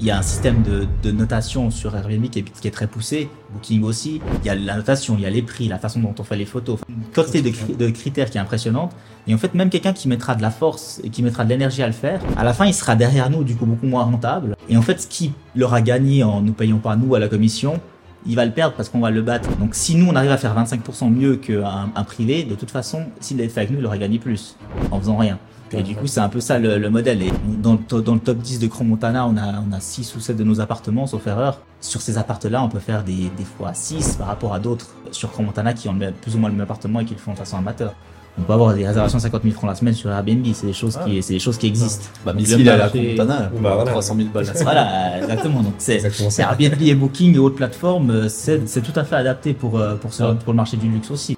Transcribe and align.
Il 0.00 0.06
y 0.06 0.10
a 0.10 0.16
un 0.16 0.22
système 0.22 0.62
de, 0.62 1.10
notation 1.10 1.70
sur 1.70 1.94
Airbnb 1.94 2.30
qui 2.30 2.38
est, 2.38 2.70
très 2.70 2.86
poussé, 2.86 3.28
Booking 3.52 3.82
aussi. 3.82 4.22
Il 4.42 4.46
y 4.46 4.48
a 4.48 4.54
la 4.54 4.76
notation, 4.76 5.14
il 5.18 5.20
y 5.20 5.26
a 5.26 5.30
les 5.30 5.42
prix, 5.42 5.68
la 5.68 5.78
façon 5.78 6.00
dont 6.00 6.14
on 6.18 6.24
fait 6.24 6.36
les 6.36 6.46
photos, 6.46 6.78
une 6.88 7.04
quantité 7.14 7.42
de, 7.42 7.90
critères 7.90 8.30
qui 8.30 8.38
est 8.38 8.40
impressionnante. 8.40 8.92
Et 9.26 9.34
en 9.34 9.38
fait, 9.38 9.52
même 9.52 9.68
quelqu'un 9.68 9.92
qui 9.92 10.08
mettra 10.08 10.34
de 10.34 10.40
la 10.40 10.50
force 10.50 11.02
et 11.04 11.10
qui 11.10 11.22
mettra 11.22 11.44
de 11.44 11.50
l'énergie 11.50 11.82
à 11.82 11.86
le 11.86 11.92
faire, 11.92 12.22
à 12.38 12.44
la 12.44 12.54
fin, 12.54 12.64
il 12.64 12.72
sera 12.72 12.96
derrière 12.96 13.28
nous, 13.28 13.44
du 13.44 13.54
coup, 13.56 13.66
beaucoup 13.66 13.84
moins 13.84 14.04
rentable. 14.04 14.56
Et 14.70 14.76
en 14.78 14.82
fait, 14.82 15.02
ce 15.02 15.06
qui 15.06 15.34
leur 15.54 15.74
a 15.74 15.82
gagné 15.82 16.24
en 16.24 16.40
nous 16.40 16.54
payant 16.54 16.78
pas 16.78 16.96
nous 16.96 17.14
à 17.14 17.18
la 17.18 17.28
commission, 17.28 17.78
il 18.24 18.36
va 18.36 18.46
le 18.46 18.52
perdre 18.52 18.74
parce 18.76 18.88
qu'on 18.88 19.00
va 19.00 19.10
le 19.10 19.20
battre. 19.20 19.54
Donc 19.58 19.74
si 19.74 19.96
nous 19.96 20.06
on 20.06 20.16
arrive 20.16 20.30
à 20.30 20.38
faire 20.38 20.56
25% 20.56 21.10
mieux 21.10 21.36
qu'un 21.36 21.90
un 21.94 22.04
privé, 22.04 22.44
de 22.44 22.54
toute 22.54 22.70
façon, 22.70 23.04
s'il 23.20 23.36
l'avait 23.36 23.50
fait 23.50 23.60
avec 23.60 23.70
nous, 23.70 23.78
il 23.78 23.86
aurait 23.86 23.98
gagné 23.98 24.18
plus 24.18 24.56
en 24.90 24.98
faisant 24.98 25.16
rien. 25.16 25.38
Et 25.72 25.82
du 25.82 25.94
coup, 25.94 26.06
c'est 26.06 26.20
un 26.20 26.28
peu 26.28 26.40
ça 26.40 26.58
le, 26.58 26.78
le, 26.78 26.90
modèle. 26.90 27.22
Et 27.22 27.32
dans 27.62 27.74
le, 27.74 28.02
dans 28.02 28.14
le 28.14 28.20
top 28.20 28.38
10 28.38 28.58
de 28.58 28.66
Chrome 28.66 28.88
Montana, 28.88 29.26
on 29.26 29.36
a, 29.36 29.62
on 29.68 29.72
a 29.72 29.80
6 29.80 30.16
ou 30.16 30.20
7 30.20 30.36
de 30.36 30.44
nos 30.44 30.60
appartements, 30.60 31.06
sauf 31.06 31.26
erreur. 31.26 31.60
Sur 31.80 32.00
ces 32.00 32.18
appartements-là, 32.18 32.62
on 32.64 32.68
peut 32.68 32.80
faire 32.80 33.04
des, 33.04 33.30
des 33.36 33.44
fois 33.44 33.72
6 33.72 34.16
par 34.16 34.26
rapport 34.26 34.52
à 34.52 34.58
d'autres 34.58 34.88
sur 35.12 35.30
Chrome 35.30 35.46
Montana 35.46 35.72
qui 35.72 35.88
ont 35.88 35.96
plus 36.20 36.34
ou 36.34 36.38
moins 36.38 36.50
le 36.50 36.56
même 36.56 36.64
appartement 36.64 37.00
et 37.00 37.04
qui 37.04 37.14
le 37.14 37.20
font 37.20 37.32
de 37.32 37.38
façon 37.38 37.56
amateur. 37.58 37.94
On 38.38 38.42
peut 38.42 38.52
avoir 38.52 38.74
des 38.74 38.86
réservations 38.86 39.18
de 39.18 39.22
50 39.22 39.42
000 39.42 39.54
francs 39.54 39.68
la 39.68 39.74
semaine 39.74 39.94
sur 39.94 40.10
Airbnb, 40.10 40.46
c'est 40.54 40.66
des 40.66 40.72
choses 40.72 40.98
qui, 41.04 41.22
c'est 41.22 41.34
des 41.34 41.38
choses 41.38 41.58
qui 41.58 41.66
existent. 41.66 42.06
Bah, 42.24 42.32
mais 42.34 42.44
s'il 42.44 42.66
est 42.66 42.70
à 42.70 42.76
la 42.76 42.88
Montana, 42.88 43.50
bah, 43.60 43.74
voilà. 43.74 43.90
300 43.90 44.16
000 44.16 44.28
balles. 44.28 44.46
voilà, 44.62 45.18
exactement. 45.18 45.62
Donc 45.62 45.74
c'est 45.78 46.00
Airbnb 46.38 46.80
et 46.80 46.94
Booking 46.94 47.34
et 47.34 47.38
autres 47.38 47.56
plateformes, 47.56 48.28
c'est 48.28 48.82
tout 48.82 48.98
à 48.98 49.04
fait 49.04 49.16
adapté 49.16 49.52
pour 49.52 49.80
pour, 50.00 50.12
ce, 50.12 50.22
pour 50.22 50.52
le 50.52 50.56
marché 50.56 50.76
du 50.76 50.88
luxe 50.88 51.10
aussi. 51.10 51.36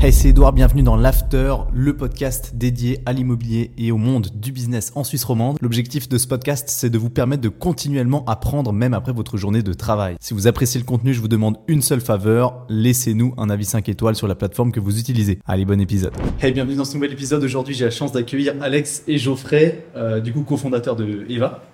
Hey, 0.00 0.12
c'est 0.12 0.28
Edouard, 0.28 0.52
bienvenue 0.52 0.84
dans 0.84 0.94
l'After, 0.94 1.56
le 1.74 1.96
podcast 1.96 2.52
dédié 2.54 3.00
à 3.04 3.12
l'immobilier 3.12 3.72
et 3.78 3.90
au 3.90 3.96
monde 3.96 4.28
du 4.32 4.52
business 4.52 4.92
en 4.94 5.02
Suisse 5.02 5.24
romande. 5.24 5.58
L'objectif 5.60 6.08
de 6.08 6.18
ce 6.18 6.28
podcast, 6.28 6.68
c'est 6.68 6.88
de 6.88 6.96
vous 6.98 7.10
permettre 7.10 7.42
de 7.42 7.48
continuellement 7.48 8.24
apprendre 8.26 8.72
même 8.72 8.94
après 8.94 9.12
votre 9.12 9.36
journée 9.36 9.64
de 9.64 9.72
travail. 9.72 10.14
Si 10.20 10.34
vous 10.34 10.46
appréciez 10.46 10.80
le 10.80 10.86
contenu, 10.86 11.14
je 11.14 11.20
vous 11.20 11.26
demande 11.26 11.56
une 11.66 11.82
seule 11.82 12.00
faveur, 12.00 12.64
laissez-nous 12.68 13.34
un 13.38 13.50
avis 13.50 13.64
5 13.64 13.88
étoiles 13.88 14.14
sur 14.14 14.28
la 14.28 14.36
plateforme 14.36 14.70
que 14.70 14.78
vous 14.78 15.00
utilisez. 15.00 15.40
Allez, 15.48 15.64
bon 15.64 15.80
épisode. 15.80 16.12
Hey, 16.40 16.52
bienvenue 16.52 16.76
dans 16.76 16.84
ce 16.84 16.94
nouvel 16.94 17.12
épisode. 17.12 17.42
Aujourd'hui, 17.42 17.74
j'ai 17.74 17.86
la 17.86 17.90
chance 17.90 18.12
d'accueillir 18.12 18.54
Alex 18.60 19.02
et 19.08 19.18
Geoffrey, 19.18 19.84
euh, 19.96 20.20
du 20.20 20.32
coup 20.32 20.44
cofondateurs 20.44 20.94
de 20.94 21.26
Eva. 21.28 21.64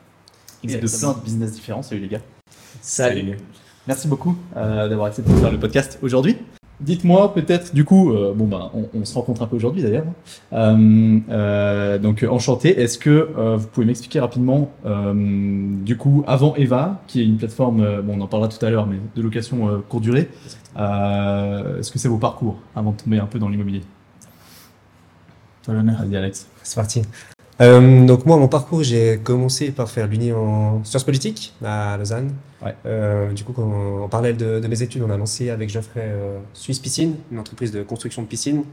Exactement. 0.62 0.88
Et 0.88 0.96
de 0.96 0.98
plein 0.98 1.20
de 1.20 1.24
business 1.26 1.52
différents. 1.52 1.82
Salut 1.82 2.00
les 2.00 2.08
gars. 2.08 2.22
Salut. 2.80 3.20
Salut. 3.20 3.36
Merci 3.86 4.08
beaucoup 4.08 4.34
euh, 4.56 4.88
d'avoir 4.88 5.08
accepté 5.08 5.30
de 5.30 5.36
faire 5.36 5.52
le 5.52 5.60
podcast 5.60 5.98
aujourd'hui. 6.00 6.38
Dites-moi 6.80 7.32
peut-être, 7.32 7.74
du 7.74 7.84
coup, 7.84 8.12
euh, 8.12 8.34
bon 8.34 8.46
bah, 8.46 8.70
on, 8.74 8.88
on, 8.94 9.04
se 9.04 9.14
rencontre 9.14 9.42
un 9.42 9.46
peu 9.46 9.56
aujourd'hui 9.56 9.82
d'ailleurs. 9.82 10.06
Euh, 10.52 11.18
euh, 11.30 11.98
donc 11.98 12.26
enchanté. 12.28 12.80
Est-ce 12.80 12.98
que 12.98 13.30
euh, 13.38 13.56
vous 13.56 13.68
pouvez 13.68 13.86
m'expliquer 13.86 14.20
rapidement, 14.20 14.72
euh, 14.84 15.14
du 15.14 15.96
coup, 15.96 16.24
avant 16.26 16.54
Eva, 16.56 17.00
qui 17.06 17.20
est 17.20 17.24
une 17.24 17.36
plateforme, 17.36 18.02
bon, 18.02 18.18
on 18.18 18.20
en 18.20 18.26
parlera 18.26 18.48
tout 18.48 18.64
à 18.64 18.70
l'heure, 18.70 18.86
mais 18.86 18.96
de 19.14 19.22
location 19.22 19.82
courte 19.88 20.02
durée. 20.02 20.28
Est-ce 20.76 21.92
que 21.92 21.98
c'est 21.98 22.08
vos 22.08 22.18
parcours 22.18 22.58
avant 22.74 22.90
de 22.90 22.96
tomber 22.96 23.18
un 23.18 23.26
peu 23.26 23.38
dans 23.38 23.48
l'immobilier? 23.48 23.82
Toi 25.62 25.74
l'honneur. 25.74 26.02
Vas-y 26.02 26.16
Alex. 26.16 26.48
C'est 26.62 26.76
parti. 26.76 27.02
Euh, 27.60 28.04
donc 28.04 28.26
moi, 28.26 28.36
mon 28.36 28.48
parcours, 28.48 28.82
j'ai 28.82 29.18
commencé 29.18 29.70
par 29.70 29.88
faire 29.88 30.08
l'Uni 30.08 30.32
en 30.32 30.82
sciences 30.84 31.04
politiques 31.04 31.54
à 31.64 31.96
Lausanne. 31.96 32.32
Ouais. 32.64 32.74
Euh, 32.86 33.32
du 33.32 33.44
coup, 33.44 33.52
quand, 33.52 34.02
en 34.02 34.08
parallèle 34.08 34.36
de, 34.36 34.58
de, 34.58 34.68
mes 34.68 34.82
études, 34.82 35.02
on 35.02 35.10
a 35.10 35.16
lancé 35.16 35.50
avec 35.50 35.70
Geoffrey 35.70 36.02
euh, 36.04 36.38
Suisse 36.52 36.78
Piscine, 36.78 37.14
une 37.30 37.38
entreprise 37.38 37.70
de 37.70 37.82
construction 37.82 38.22
de 38.22 38.26
piscines. 38.26 38.64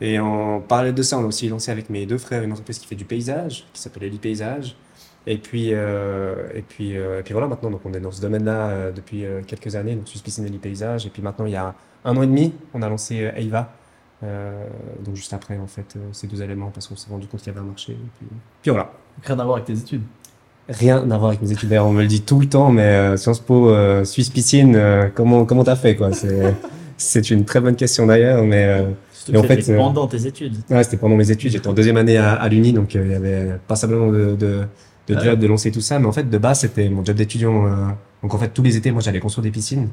Et 0.00 0.18
en 0.18 0.60
parallèle 0.60 0.94
de 0.94 1.02
ça, 1.02 1.18
on 1.18 1.22
a 1.22 1.26
aussi 1.26 1.48
lancé 1.48 1.70
avec 1.70 1.88
mes 1.88 2.04
deux 2.04 2.18
frères 2.18 2.42
une 2.42 2.52
entreprise 2.52 2.78
qui 2.78 2.86
fait 2.86 2.96
du 2.96 3.04
paysage, 3.04 3.66
qui 3.72 3.80
s'appelle 3.80 4.04
Eli 4.04 4.18
Paysage. 4.18 4.76
Et 5.28 5.38
puis, 5.38 5.70
euh, 5.72 6.34
et 6.54 6.62
puis, 6.62 6.92
et 6.92 7.22
puis 7.24 7.32
voilà, 7.32 7.48
maintenant, 7.48 7.70
donc 7.70 7.80
on 7.84 7.92
est 7.94 8.00
dans 8.00 8.12
ce 8.12 8.20
domaine-là 8.20 8.92
depuis 8.92 9.24
quelques 9.46 9.74
années, 9.74 9.94
donc 9.94 10.06
Suisse 10.06 10.22
Piscine, 10.22 10.44
Eli 10.46 10.58
Paysage. 10.58 11.06
Et 11.06 11.10
puis 11.10 11.22
maintenant, 11.22 11.46
il 11.46 11.52
y 11.52 11.56
a 11.56 11.74
un 12.04 12.16
an 12.16 12.22
et 12.22 12.26
demi, 12.26 12.52
on 12.74 12.82
a 12.82 12.88
lancé 12.88 13.30
Eiva, 13.36 13.72
donc 15.04 15.14
juste 15.14 15.32
après 15.32 15.58
en 15.58 15.66
fait 15.66 15.94
euh, 15.96 16.00
ces 16.12 16.26
deux 16.26 16.42
éléments 16.42 16.70
parce 16.72 16.88
qu'on 16.88 16.96
s'est 16.96 17.10
rendu 17.10 17.26
compte 17.26 17.40
qu'il 17.40 17.52
y 17.52 17.56
avait 17.56 17.64
un 17.64 17.68
marché 17.68 17.92
et 17.92 18.10
puis, 18.18 18.26
puis 18.62 18.70
voilà. 18.70 18.92
Rien 19.22 19.38
à 19.38 19.44
voir 19.44 19.56
avec 19.56 19.66
tes 19.66 19.78
études 19.78 20.02
Rien 20.68 21.08
à 21.10 21.18
voir 21.18 21.28
avec 21.28 21.42
mes 21.42 21.52
études. 21.52 21.68
D'ailleurs, 21.68 21.86
on 21.86 21.92
me 21.92 22.02
le 22.02 22.08
dit 22.08 22.22
tout 22.22 22.40
le 22.40 22.48
temps, 22.48 22.72
mais 22.72 22.82
euh, 22.82 23.16
Sciences 23.16 23.38
Po, 23.38 23.70
euh, 23.70 24.04
Suisse 24.04 24.30
Piscine, 24.30 24.74
euh, 24.74 25.08
comment 25.14 25.44
comment 25.44 25.62
t'as 25.62 25.76
fait 25.76 25.94
quoi? 25.94 26.10
C'est 26.96 27.30
une 27.30 27.44
très 27.44 27.60
bonne 27.60 27.76
question 27.76 28.06
d'ailleurs, 28.06 28.42
mais 28.42 28.84
et 29.32 29.36
en 29.36 29.44
fait 29.44 29.64
pendant 29.76 30.08
tes 30.08 30.26
études. 30.26 30.56
Ouais, 30.68 30.82
c'était 30.82 30.96
pendant 30.96 31.14
mes 31.14 31.30
études. 31.30 31.52
J'étais 31.52 31.68
en 31.68 31.72
deuxième 31.72 31.96
année 31.96 32.16
à, 32.16 32.32
à 32.32 32.48
l'Uni, 32.48 32.72
donc 32.72 32.94
il 32.94 33.08
y 33.08 33.14
avait 33.14 33.58
passablement 33.68 34.10
de 34.10 34.34
de, 34.34 34.62
de 35.06 35.20
job 35.20 35.38
de 35.38 35.46
lancer 35.46 35.70
tout 35.70 35.80
ça, 35.80 36.00
mais 36.00 36.06
en 36.06 36.12
fait 36.12 36.28
de 36.28 36.38
base 36.38 36.60
c'était 36.60 36.88
mon 36.88 37.04
job 37.04 37.14
d'étudiant. 37.14 37.64
donc 38.22 38.34
en 38.34 38.38
fait 38.38 38.48
tous 38.48 38.62
les 38.62 38.76
étés, 38.76 38.90
moi 38.90 39.02
j'allais 39.02 39.20
construire 39.20 39.44
des 39.44 39.52
piscines. 39.52 39.88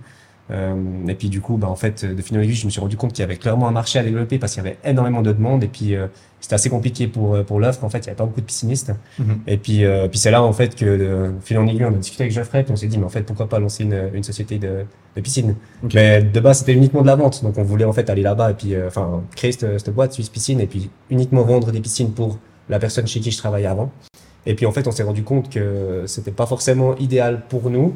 Euh, 0.52 1.08
et 1.08 1.16
puis 1.16 1.30
du 1.30 1.40
coup, 1.40 1.58
bah, 1.58 1.70
en 1.70 1.76
fait, 1.76 2.04
de 2.06 2.22
fil 2.22 2.38
en 2.38 2.42
aiguille, 2.42 2.56
je 2.56 2.66
me 2.66 2.72
suis 2.72 2.82
rendu 2.82 2.98
compte 2.98 3.14
qu'il 3.14 3.22
y 3.22 3.24
avait 3.24 3.38
clairement 3.38 3.68
un 3.68 3.72
marché 3.72 3.98
à 4.00 4.04
développer 4.04 4.40
parce 4.40 4.54
qu'il 4.54 4.64
y 4.64 4.68
avait 4.68 4.78
énormément 4.84 5.22
de 5.22 5.32
demandes. 5.32 5.64
Et 5.64 5.68
puis 5.68 5.96
euh, 5.96 6.08
c'était 6.42 6.56
assez 6.56 6.70
compliqué 6.70 7.08
pour 7.08 7.42
pour 7.46 7.60
l'offre. 7.62 7.84
En 7.86 7.90
fait, 7.90 8.00
il 8.00 8.06
y 8.08 8.10
avait 8.10 8.18
pas 8.18 8.26
beaucoup 8.26 8.42
de 8.42 8.46
piscinistes. 8.46 8.92
Mm 9.18 9.24
-hmm. 9.24 9.38
Et 9.48 9.58
puis 9.58 9.86
euh, 9.86 10.10
puis 10.10 10.20
c'est 10.20 10.32
là 10.32 10.42
en 10.44 10.52
fait 10.54 10.76
que 10.76 10.86
de 10.86 11.32
fil 11.42 11.58
en 11.58 11.66
aiguille, 11.68 11.86
on 11.86 11.96
a 11.96 11.98
discuté 12.06 12.24
avec 12.24 12.34
Geoffrey, 12.34 12.64
puis 12.64 12.74
on 12.74 12.76
s'est 12.76 12.90
dit 12.90 12.98
mais 12.98 13.06
en 13.06 13.10
fait 13.10 13.24
pourquoi 13.24 13.48
pas 13.48 13.60
lancer 13.60 13.84
une, 13.84 14.10
une 14.14 14.24
société 14.24 14.60
de, 14.60 14.74
de 15.16 15.22
piscine? 15.22 15.56
Okay. 15.86 15.96
Mais 15.98 16.22
de 16.22 16.40
base 16.42 16.58
c'était 16.60 16.74
uniquement 16.74 17.04
de 17.04 17.08
la 17.08 17.16
vente, 17.16 17.42
donc 17.46 17.58
on 17.58 17.64
voulait 17.64 17.86
en 17.92 17.94
fait 17.94 18.10
aller 18.10 18.24
là-bas 18.24 18.52
et 18.52 18.56
puis 18.62 18.72
enfin 18.90 19.06
créer 19.38 19.54
cette, 19.54 19.80
cette 19.80 19.94
boîte 19.98 20.12
Suisse 20.14 20.30
Piscine 20.36 20.60
et 20.60 20.68
puis 20.68 20.90
uniquement 21.10 21.44
vendre 21.44 21.72
des 21.72 21.80
piscines 21.88 22.12
pour 22.20 22.38
la 22.74 22.80
personne 22.80 23.08
chez 23.08 23.22
qui 23.24 23.32
je 23.32 23.38
travaillais 23.38 23.72
avant. 23.76 23.90
Et 24.46 24.54
puis 24.56 24.66
en 24.66 24.74
fait 24.76 24.86
on 24.90 24.92
s'est 24.92 25.08
rendu 25.12 25.24
compte 25.24 25.48
que 25.56 25.66
c'était 26.14 26.36
pas 26.42 26.48
forcément 26.54 26.92
idéal 27.08 27.34
pour 27.52 27.70
nous. 27.76 27.88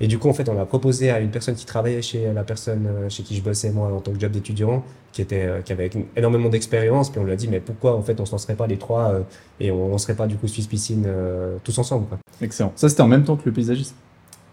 Et 0.00 0.08
du 0.08 0.18
coup, 0.18 0.28
en 0.28 0.32
fait, 0.32 0.48
on 0.48 0.60
a 0.60 0.64
proposé 0.66 1.10
à 1.10 1.20
une 1.20 1.30
personne 1.30 1.54
qui 1.54 1.66
travaillait 1.66 2.02
chez 2.02 2.32
la 2.32 2.42
personne 2.42 2.88
chez 3.08 3.22
qui 3.22 3.36
je 3.36 3.42
bossais, 3.42 3.70
moi, 3.70 3.92
en 3.92 4.00
tant 4.00 4.12
que 4.12 4.18
job 4.18 4.32
d'étudiant, 4.32 4.82
qui 5.12 5.22
était, 5.22 5.48
qui 5.64 5.72
avait 5.72 5.90
énormément 6.16 6.48
d'expérience. 6.48 7.10
Puis 7.10 7.20
on 7.20 7.24
lui 7.24 7.32
a 7.32 7.36
dit, 7.36 7.48
mais 7.48 7.60
pourquoi, 7.60 7.94
en 7.96 8.02
fait, 8.02 8.20
on 8.20 8.26
se 8.26 8.32
lancerait 8.32 8.56
pas 8.56 8.66
les 8.66 8.76
trois 8.76 9.12
euh, 9.12 9.20
et 9.60 9.70
on 9.70 9.88
lancerait 9.88 10.16
pas, 10.16 10.26
du 10.26 10.36
coup, 10.36 10.48
Suisse 10.48 10.66
Piscine 10.66 11.04
euh, 11.06 11.56
tous 11.62 11.78
ensemble, 11.78 12.06
quoi. 12.06 12.18
Excellent. 12.42 12.72
Ça, 12.74 12.88
c'était 12.88 13.02
en 13.02 13.08
même 13.08 13.22
temps 13.22 13.36
que 13.36 13.42
le 13.46 13.52
paysagisme? 13.52 13.94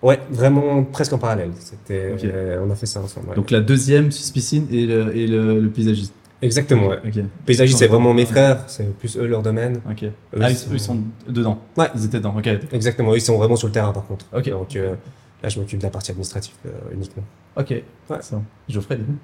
Ouais, 0.03 0.19
vraiment 0.31 0.83
presque 0.83 1.13
en 1.13 1.17
parallèle. 1.17 1.51
C'était, 1.59 2.13
okay. 2.13 2.29
euh, 2.33 2.63
on 2.65 2.71
a 2.71 2.75
fait 2.75 2.87
ça 2.87 3.01
ensemble. 3.01 3.29
Ouais. 3.29 3.35
Donc 3.35 3.51
la 3.51 3.61
deuxième 3.61 4.11
Suisse 4.11 4.31
Piscine 4.31 4.65
et 4.71 4.85
le, 4.87 5.15
et 5.15 5.27
le, 5.27 5.59
le 5.59 5.69
paysagisme. 5.69 6.13
Exactement, 6.41 6.87
ouais. 6.87 6.97
Okay. 7.07 7.23
Paysagiste, 7.45 7.77
c'est 7.77 7.85
vraiment 7.85 8.15
mes 8.15 8.25
frères, 8.25 8.63
c'est 8.65 8.97
plus 8.97 9.15
eux 9.15 9.27
leur 9.27 9.43
domaine. 9.43 9.79
Ok. 9.87 10.03
Eux, 10.03 10.11
ah, 10.41 10.49
ils, 10.49 10.55
sont... 10.55 10.71
eux, 10.71 10.73
ils 10.73 10.79
sont 10.79 10.97
dedans. 11.27 11.59
Ouais. 11.77 11.85
Ils 11.93 12.05
étaient 12.05 12.17
dedans, 12.17 12.33
ok. 12.35 12.49
Exactement, 12.71 13.13
ils 13.13 13.21
sont 13.21 13.37
vraiment 13.37 13.55
sur 13.55 13.67
le 13.67 13.73
terrain 13.73 13.93
par 13.93 14.07
contre. 14.07 14.25
Ok. 14.35 14.49
Donc, 14.49 14.75
euh, 14.75 14.95
Là, 15.43 15.49
je 15.49 15.59
m'occupe 15.59 15.79
de 15.79 15.83
la 15.83 15.89
partie 15.89 16.11
administrative 16.11 16.53
euh, 16.65 16.93
uniquement. 16.93 17.23
Ok, 17.55 17.69
ouais. 17.69 18.21
ça. 18.21 18.41
Geoffrey, 18.69 18.97
du 18.97 19.03
coup 19.03 19.17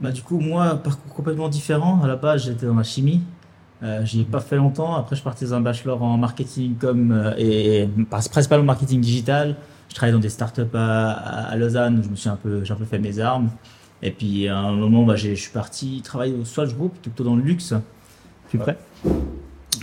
bah, 0.00 0.10
Du 0.12 0.22
coup, 0.22 0.38
moi, 0.38 0.76
parcours 0.76 1.14
complètement 1.14 1.48
différent. 1.48 2.00
À 2.02 2.06
la 2.06 2.16
base, 2.16 2.44
j'étais 2.44 2.66
dans 2.66 2.74
la 2.74 2.84
chimie. 2.84 3.22
Euh, 3.82 4.04
J'y 4.04 4.20
ai 4.20 4.24
pas 4.24 4.40
fait 4.40 4.56
longtemps. 4.56 4.94
Après, 4.94 5.16
je 5.16 5.22
partais 5.22 5.46
dans 5.46 5.54
un 5.54 5.60
bachelor 5.60 6.02
en 6.02 6.16
marketing 6.16 6.76
comme 6.76 7.10
euh, 7.10 7.34
et, 7.36 7.82
et 7.82 7.88
principalement 8.08 8.64
marketing 8.64 9.00
digital. 9.00 9.56
Je 9.88 9.94
travaillais 9.94 10.14
dans 10.14 10.20
des 10.20 10.28
startups 10.28 10.62
à, 10.74 11.10
à, 11.48 11.56
Lausanne 11.56 11.98
où 11.98 12.02
je 12.02 12.08
me 12.08 12.16
suis 12.16 12.28
un 12.28 12.36
peu, 12.36 12.64
j'ai 12.64 12.72
un 12.72 12.76
peu 12.76 12.84
fait 12.84 13.00
mes 13.00 13.18
armes. 13.18 13.50
Et 14.00 14.10
puis 14.12 14.48
à 14.48 14.58
un 14.58 14.72
moment, 14.72 15.04
bah, 15.04 15.16
je 15.16 15.34
suis 15.34 15.50
parti 15.50 16.00
travailler 16.02 16.34
au 16.34 16.44
Swatch 16.44 16.74
Group, 16.74 16.94
plutôt 17.02 17.24
dans 17.24 17.36
le 17.36 17.42
luxe. 17.42 17.74
Plus 18.48 18.58
près 18.58 18.78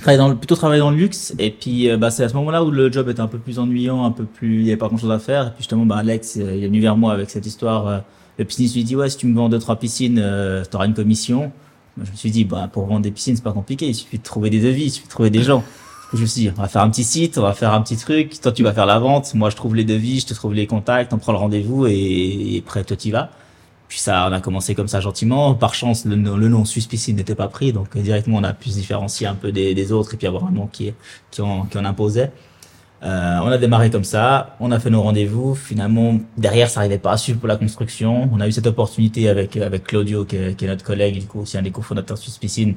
dans 0.06 0.28
le, 0.28 0.36
plutôt 0.36 0.56
travailler 0.56 0.80
dans 0.80 0.92
le 0.92 0.98
luxe. 0.98 1.34
Et 1.40 1.52
puis 1.52 1.90
euh, 1.90 1.98
bah, 1.98 2.12
c'est 2.12 2.24
à 2.24 2.30
ce 2.30 2.34
moment-là 2.36 2.64
où 2.64 2.72
le 2.72 2.92
job 2.92 3.10
était 3.10 3.22
un 3.22 3.28
peu 3.28 3.38
plus 3.38 3.60
ennuyant 3.60 4.06
un 4.06 4.12
peu 4.12 4.26
plus 4.26 4.62
il 4.62 4.66
y 4.66 4.70
avait 4.70 4.78
pas 4.78 4.88
grand-chose 4.88 5.12
à 5.12 5.20
faire. 5.20 5.48
Et 5.48 5.50
puis 5.52 5.60
justement 5.60 5.86
bah, 5.86 5.98
Alex 5.98 6.38
euh, 6.38 6.56
il 6.56 6.64
est 6.64 6.68
venu 6.68 6.82
vers 6.82 6.98
moi 6.98 7.14
avec 7.14 7.30
cette 7.30 7.46
histoire 7.46 7.88
euh, 7.88 8.00
le 8.38 8.46
pisciniste 8.46 8.76
lui 8.76 8.84
dit 8.84 8.96
ouais 8.96 9.10
si 9.10 9.18
tu 9.18 9.28
me 9.28 9.36
vends 9.36 9.50
deux 9.50 9.60
trois 9.60 9.78
piscines 9.78 10.20
euh, 10.22 10.64
tu 10.70 10.76
auras 10.76 10.86
une 10.86 10.94
commission. 10.94 11.52
Moi, 11.98 12.06
je 12.06 12.12
me 12.12 12.16
suis 12.16 12.32
dit 12.32 12.46
bah 12.46 12.70
pour 12.72 12.86
vendre 12.86 13.02
des 13.02 13.12
piscines 13.12 13.36
c'est 13.36 13.44
pas 13.44 13.54
compliqué. 13.54 13.88
Il 13.88 13.96
suffit 13.96 14.18
de 14.18 14.24
trouver 14.24 14.50
des 14.50 14.60
devis 14.60 14.86
il 14.86 14.92
suffit 14.92 15.08
de 15.08 15.12
trouver 15.12 15.30
des 15.30 15.44
gens. 15.44 15.64
Je 16.14 16.22
me 16.22 16.26
suis 16.26 16.42
dit 16.42 16.52
on 16.58 16.62
va 16.62 16.68
faire 16.68 16.82
un 16.82 16.90
petit 16.90 17.04
site 17.04 17.38
on 17.38 17.44
va 17.44 17.54
faire 17.54 17.74
un 17.74 17.82
petit 17.82 17.98
truc. 17.98 18.40
Toi 18.42 18.52
tu 18.52 18.64
vas 18.64 18.74
faire 18.74 18.86
la 18.86 19.00
vente. 19.00 19.34
Moi 19.34 19.50
je 19.50 19.56
trouve 19.56 19.76
les 19.76 19.84
devis 19.84 20.22
je 20.22 20.28
te 20.28 20.34
trouve 20.34 20.54
les 20.54 20.68
contacts 20.68 21.14
on 21.14 21.18
prend 21.18 21.32
le 21.32 21.38
rendez-vous 21.38 21.88
et, 21.88 21.94
et 21.94 22.64
après 22.66 22.84
toi 22.84 22.96
tu 22.96 23.12
vas 23.12 23.30
puis 23.90 23.98
ça, 23.98 24.28
on 24.30 24.32
a 24.32 24.40
commencé 24.40 24.76
comme 24.76 24.88
ça 24.88 25.02
gentiment. 25.02 25.56
Par 25.56 25.74
chance, 25.74 26.06
le, 26.06 26.16
le 26.16 26.48
nom 26.48 26.64
Suisse 26.64 26.86
Piscine 26.86 27.16
n'était 27.16 27.36
pas 27.36 27.48
pris, 27.48 27.74
donc 27.74 27.98
directement 27.98 28.38
on 28.38 28.44
a 28.44 28.54
pu 28.54 28.70
se 28.70 28.76
différencier 28.76 29.26
un 29.26 29.34
peu 29.34 29.52
des, 29.52 29.74
des 29.74 29.92
autres 29.92 30.14
et 30.14 30.18
puis 30.18 30.28
avoir 30.28 30.46
un 30.46 30.52
nom 30.52 30.68
qui, 30.68 30.94
qui, 31.32 31.42
en, 31.42 31.64
qui 31.66 31.78
en 31.78 31.86
imposait. 31.86 32.32
Euh, 33.02 33.40
on 33.42 33.48
a 33.48 33.58
démarré 33.58 33.90
comme 33.90 34.04
ça, 34.04 34.56
on 34.60 34.72
a 34.72 34.80
fait 34.80 34.92
nos 34.92 35.02
rendez-vous. 35.02 35.56
Finalement, 35.56 36.20
derrière, 36.38 36.70
ça 36.70 36.82
arrivait 36.82 37.00
pas 37.00 37.14
à 37.14 37.18
suivre 37.18 37.40
pour 37.40 37.48
la 37.48 37.56
construction. 37.56 38.30
On 38.32 38.40
a 38.42 38.48
eu 38.48 38.52
cette 38.52 38.68
opportunité 38.68 39.28
avec 39.28 39.58
avec 39.58 39.86
Claudio, 39.86 40.24
qui 40.24 40.36
est, 40.36 40.56
qui 40.56 40.66
est 40.66 40.68
notre 40.68 40.84
collègue, 40.84 41.20
du 41.20 41.26
coup 41.26 41.42
aussi 41.42 41.58
un 41.58 41.64
des 41.64 41.72
cofondateurs 41.72 42.18
de 42.18 42.22
Suisse 42.22 42.38
Piscine, 42.38 42.76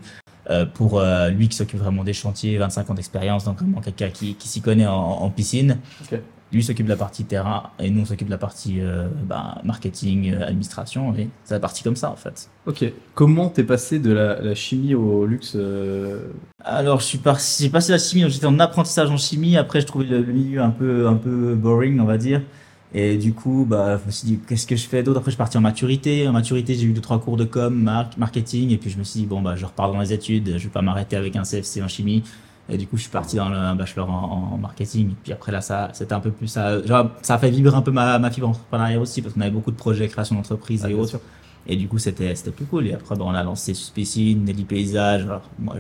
euh, 0.48 0.64
pour 0.64 0.98
euh, 0.98 1.28
lui 1.28 1.48
qui 1.48 1.56
s'occupe 1.56 1.80
vraiment 1.80 2.04
des 2.04 2.14
chantiers, 2.14 2.56
25 2.56 2.88
ans 2.90 2.94
d'expérience, 2.94 3.44
donc 3.44 3.58
vraiment 3.58 3.80
quelqu'un 3.80 4.08
qui, 4.08 4.34
qui 4.36 4.48
s'y 4.48 4.62
connaît 4.62 4.86
en, 4.86 4.94
en 4.94 5.28
piscine. 5.28 5.78
Okay. 6.06 6.22
Lui 6.52 6.62
s'occupe 6.62 6.86
de 6.86 6.90
la 6.90 6.96
partie 6.96 7.24
terrain 7.24 7.70
et 7.78 7.90
nous 7.90 8.02
on 8.02 8.04
s'occupe 8.04 8.28
de 8.28 8.32
la 8.32 8.38
partie 8.38 8.80
euh, 8.80 9.08
bah, 9.26 9.58
marketing, 9.64 10.32
euh, 10.32 10.46
administration. 10.46 11.14
Et 11.16 11.28
c'est 11.44 11.54
la 11.54 11.60
partie 11.60 11.82
comme 11.82 11.96
ça 11.96 12.10
en 12.10 12.16
fait. 12.16 12.50
Ok. 12.66 12.84
Comment 13.14 13.48
t'es 13.48 13.64
passé 13.64 13.98
de 13.98 14.12
la, 14.12 14.40
la, 14.40 14.54
chimie 14.54 14.94
au 14.94 15.26
luxe 15.26 15.54
euh 15.56 16.20
Alors 16.64 17.00
je 17.00 17.06
suis 17.06 17.20
j'ai 17.58 17.70
passé 17.70 17.92
la 17.92 17.98
chimie. 17.98 18.24
J'étais 18.28 18.46
en 18.46 18.58
apprentissage 18.58 19.10
en 19.10 19.16
chimie. 19.16 19.56
Après 19.56 19.80
je 19.80 19.86
trouvais 19.86 20.04
le, 20.04 20.22
milieu 20.24 20.60
un 20.60 20.70
peu 20.70 21.06
un 21.08 21.14
peu 21.14 21.54
boring 21.54 22.00
on 22.00 22.04
va 22.04 22.18
dire. 22.18 22.42
Et 22.94 23.16
du 23.16 23.32
coup, 23.32 23.64
bah, 23.66 23.98
je 23.98 24.06
me 24.06 24.10
suis 24.10 24.26
dit, 24.26 24.38
qu'est-ce 24.46 24.66
que 24.66 24.76
je 24.76 24.86
fais 24.86 25.02
d'autre? 25.02 25.18
Après, 25.18 25.30
je 25.30 25.36
suis 25.36 25.38
parti 25.38 25.56
en 25.56 25.62
maturité. 25.62 26.28
En 26.28 26.32
maturité, 26.32 26.74
j'ai 26.74 26.84
eu 26.84 26.92
deux, 26.92 27.00
trois 27.00 27.18
cours 27.18 27.38
de 27.38 27.44
com, 27.44 27.90
marketing. 28.18 28.70
Et 28.70 28.76
puis, 28.76 28.90
je 28.90 28.98
me 28.98 29.02
suis 29.02 29.20
dit, 29.20 29.26
bon, 29.26 29.40
bah, 29.40 29.56
je 29.56 29.64
repars 29.64 29.90
dans 29.90 30.00
les 30.00 30.12
études. 30.12 30.58
Je 30.58 30.64
vais 30.64 30.72
pas 30.72 30.82
m'arrêter 30.82 31.16
avec 31.16 31.34
un 31.34 31.42
CFC 31.42 31.82
en 31.82 31.88
chimie. 31.88 32.22
Et 32.72 32.78
du 32.78 32.86
coup, 32.86 32.96
je 32.96 33.02
suis 33.02 33.10
parti 33.10 33.36
dans 33.36 33.44
un 33.44 33.74
bachelor 33.74 34.08
en, 34.08 34.56
marketing. 34.56 35.12
Puis 35.22 35.32
après, 35.32 35.52
là, 35.52 35.60
ça, 35.60 35.90
c'était 35.92 36.14
un 36.14 36.20
peu 36.20 36.30
plus 36.30 36.48
ça. 36.48 36.82
Genre, 36.84 37.10
ça 37.20 37.34
a 37.34 37.38
fait 37.38 37.50
vibrer 37.50 37.76
un 37.76 37.82
peu 37.82 37.90
ma, 37.90 38.18
ma 38.18 38.30
fibre 38.30 38.48
entrepreneuriale 38.48 38.98
aussi, 38.98 39.20
parce 39.20 39.34
qu'on 39.34 39.42
avait 39.42 39.50
beaucoup 39.50 39.70
de 39.70 39.76
projets, 39.76 40.08
création 40.08 40.36
d'entreprise 40.36 40.82
ah, 40.84 40.90
et 40.90 40.94
autres. 40.94 41.20
Et 41.66 41.76
du 41.76 41.86
coup, 41.86 41.98
c'était, 41.98 42.34
c'était 42.34 42.50
plus 42.50 42.64
cool. 42.64 42.86
Et 42.86 42.94
après, 42.94 43.14
on 43.20 43.34
a 43.34 43.42
lancé 43.42 43.74
Suspicine, 43.74 44.44
Nelly 44.44 44.64
Paysage. 44.64 45.22
Alors, 45.24 45.42
moi, 45.58 45.76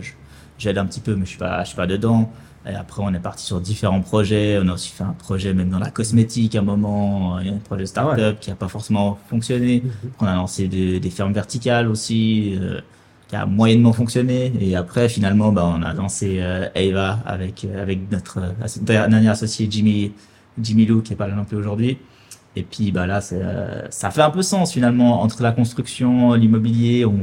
j'aide 0.58 0.76
un 0.76 0.84
petit 0.84 1.00
peu, 1.00 1.14
mais 1.16 1.24
je 1.24 1.30
suis 1.30 1.38
pas, 1.38 1.62
je 1.62 1.68
suis 1.68 1.76
pas 1.76 1.86
dedans. 1.86 2.30
Et 2.66 2.74
après, 2.74 3.02
on 3.02 3.12
est 3.14 3.18
parti 3.20 3.46
sur 3.46 3.58
différents 3.58 4.02
projets. 4.02 4.60
On 4.62 4.68
a 4.68 4.74
aussi 4.74 4.90
fait 4.90 5.02
un 5.02 5.14
projet 5.14 5.54
même 5.54 5.70
dans 5.70 5.78
la 5.78 5.90
cosmétique 5.90 6.54
à 6.54 6.58
un 6.58 6.62
moment. 6.62 7.40
Il 7.40 7.46
y 7.46 7.50
a 7.50 7.54
un 7.54 7.56
projet 7.56 7.86
startup 7.86 8.18
up 8.22 8.40
qui 8.40 8.50
a 8.50 8.54
pas 8.54 8.68
forcément 8.68 9.18
fonctionné. 9.28 9.82
Mhm. 9.82 10.10
On 10.20 10.26
a 10.26 10.34
lancé 10.34 10.68
des, 10.68 11.00
des 11.00 11.10
fermes 11.10 11.32
verticales 11.32 11.88
aussi. 11.88 12.58
Euh, 12.60 12.80
qui 13.32 13.36
a 13.36 13.46
moyennement 13.46 13.94
fonctionné. 13.94 14.52
Et 14.60 14.76
après, 14.76 15.08
finalement, 15.08 15.52
bah, 15.52 15.64
on 15.64 15.82
a 15.82 15.94
lancé 15.94 16.36
euh, 16.40 16.68
Ava 16.74 17.18
avec 17.24 17.64
euh, 17.64 17.82
avec 17.82 18.10
notre 18.12 18.38
euh, 18.38 18.82
dernier 18.82 19.30
associé 19.30 19.68
Jimmy 19.70 20.12
Jimmy 20.60 20.84
Lou 20.84 21.00
qui 21.00 21.14
est 21.14 21.16
pas 21.16 21.26
là 21.28 21.34
non 21.34 21.46
plus 21.46 21.56
aujourd'hui. 21.56 21.96
Et 22.56 22.62
puis 22.62 22.92
bah 22.92 23.06
là, 23.06 23.22
ça 23.22 24.10
fait 24.10 24.20
un 24.20 24.28
peu 24.28 24.42
sens 24.42 24.74
finalement 24.74 25.22
entre 25.22 25.42
la 25.42 25.52
construction, 25.52 26.34
l'immobilier, 26.34 27.06
on, 27.06 27.16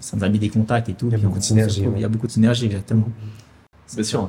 ça 0.00 0.16
nous 0.16 0.24
a 0.24 0.28
mis 0.28 0.40
des 0.40 0.48
contacts 0.48 0.88
et 0.88 0.94
tout. 0.94 1.06
Il 1.06 1.12
y 1.12 1.14
a 1.14 1.18
beaucoup 1.18 1.38
de 1.38 1.44
synergie. 1.44 1.84
Il 1.94 2.00
y 2.00 2.04
a 2.04 2.08
beaucoup 2.08 2.26
de 2.26 2.32
synergie, 2.32 2.66
exactement. 2.66 3.08
C'est 3.86 4.02
sûr. 4.02 4.28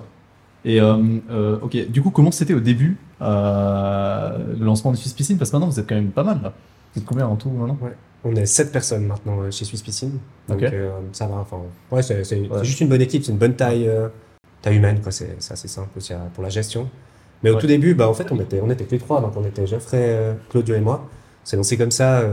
Et 0.63 0.79
euh, 0.79 1.57
ok, 1.63 1.89
du 1.89 2.03
coup, 2.03 2.11
comment 2.11 2.29
c'était 2.29 2.53
au 2.53 2.59
début 2.59 2.97
le 3.19 4.63
lancement 4.63 4.91
de 4.91 4.97
Swiss 4.97 5.13
Piscine? 5.13 5.39
Parce 5.39 5.49
que 5.49 5.55
maintenant, 5.55 5.71
vous 5.71 5.79
êtes 5.79 5.89
quand 5.89 5.95
même 5.95 6.11
pas 6.11 6.23
mal 6.23 6.39
là. 6.43 6.53
Vous 6.93 7.01
êtes 7.01 7.07
combien 7.07 7.25
en 7.25 7.35
tout 7.35 7.49
maintenant? 7.49 7.79
Ouais. 7.81 7.95
On 8.27 8.35
est 8.35 8.45
7 8.45 8.71
personnes 8.71 9.05
maintenant 9.05 9.41
euh, 9.41 9.51
chez 9.51 9.65
Swiss 9.65 9.81
Piscine. 9.81 10.19
Donc 10.49 10.61
euh, 10.61 10.91
ça 11.13 11.27
va. 11.27 11.35
Enfin, 11.35 11.57
ouais, 11.91 12.01
c'est 12.01 12.23
juste 12.63 12.81
une 12.81 12.89
bonne 12.89 13.01
équipe, 13.01 13.23
c'est 13.23 13.31
une 13.31 13.37
bonne 13.37 13.55
taille, 13.55 13.87
euh, 13.87 14.09
taille 14.61 14.77
humaine. 14.77 14.99
C'est 15.09 15.37
assez 15.49 15.67
simple 15.67 15.89
aussi 15.97 16.13
pour 16.33 16.43
la 16.43 16.49
gestion. 16.49 16.89
Mais 17.43 17.51
au 17.51 17.55
tout 17.55 17.67
début, 17.67 17.93
bah, 17.93 18.09
en 18.09 18.13
fait, 18.13 18.31
on 18.31 18.39
était, 18.39 18.59
on 18.61 18.69
était 18.69 18.83
que 18.83 18.91
les 18.91 18.99
trois. 18.99 19.21
Donc 19.21 19.33
on 19.37 19.45
était 19.45 19.65
Geoffrey, 19.65 20.35
Claudio 20.49 20.75
et 20.75 20.81
moi. 20.81 21.07
C'est 21.43 21.55
lancé 21.55 21.77
comme 21.77 21.91
ça. 21.91 22.23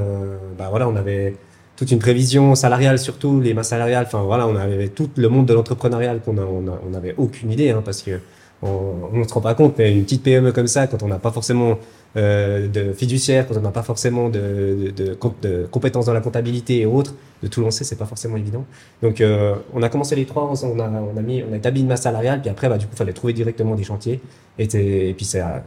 bah, 0.58 0.68
voilà, 0.70 0.88
on 0.88 0.96
avait 0.96 1.36
toute 1.76 1.90
une 1.90 1.98
prévision 1.98 2.54
salariale, 2.54 2.98
surtout 2.98 3.40
les 3.40 3.54
masses 3.54 3.68
salariales. 3.68 4.04
Enfin 4.06 4.22
voilà, 4.22 4.46
on 4.48 4.56
avait 4.56 4.88
tout 4.88 5.10
le 5.16 5.28
monde 5.28 5.46
de 5.46 5.54
l'entrepreneurial 5.54 6.20
qu'on 6.20 6.36
on 6.38 6.90
n'avait 6.90 7.14
aucune 7.18 7.52
idée 7.52 7.70
hein, 7.70 7.82
parce 7.84 8.02
que 8.02 8.20
on 8.62 9.10
ne 9.12 9.24
se 9.24 9.34
rend 9.34 9.42
pas 9.42 9.54
compte, 9.54 9.76
mais 9.76 9.92
une 9.92 10.04
petite 10.04 10.22
PME 10.22 10.52
comme 10.52 10.66
ça, 10.66 10.86
quand 10.86 11.02
on 11.02 11.08
n'a 11.08 11.18
pas 11.18 11.30
forcément 11.30 11.78
euh, 12.16 12.68
de 12.68 12.92
fiduciaire, 12.92 13.46
quand 13.46 13.56
on 13.56 13.60
n'a 13.60 13.70
pas 13.70 13.82
forcément 13.82 14.28
de, 14.28 14.92
de, 14.96 15.16
de, 15.42 15.66
compétences 15.70 16.06
dans 16.06 16.12
la 16.12 16.20
comptabilité 16.20 16.80
et 16.80 16.86
autres, 16.86 17.14
de 17.42 17.48
tout 17.48 17.60
lancer, 17.60 17.84
c'est 17.84 17.96
pas 17.96 18.06
forcément 18.06 18.36
évident. 18.36 18.64
Donc, 19.02 19.20
euh, 19.20 19.56
on 19.72 19.82
a 19.82 19.88
commencé 19.88 20.14
les 20.14 20.24
trois, 20.24 20.52
on 20.62 20.78
a, 20.78 20.88
on 20.88 21.16
a, 21.16 21.22
mis, 21.22 21.42
on 21.42 21.52
a 21.52 21.56
établi 21.56 21.80
une 21.80 21.88
masse 21.88 22.02
salariale, 22.02 22.40
puis 22.40 22.50
après, 22.50 22.68
bah, 22.68 22.78
du 22.78 22.86
coup, 22.86 22.92
il 22.94 22.98
fallait 22.98 23.12
trouver 23.12 23.32
directement 23.32 23.74
des 23.74 23.84
chantiers. 23.84 24.20
Et, 24.58 24.64
et 25.08 25.14
puis, 25.14 25.24
c'est 25.24 25.40
bah, 25.40 25.62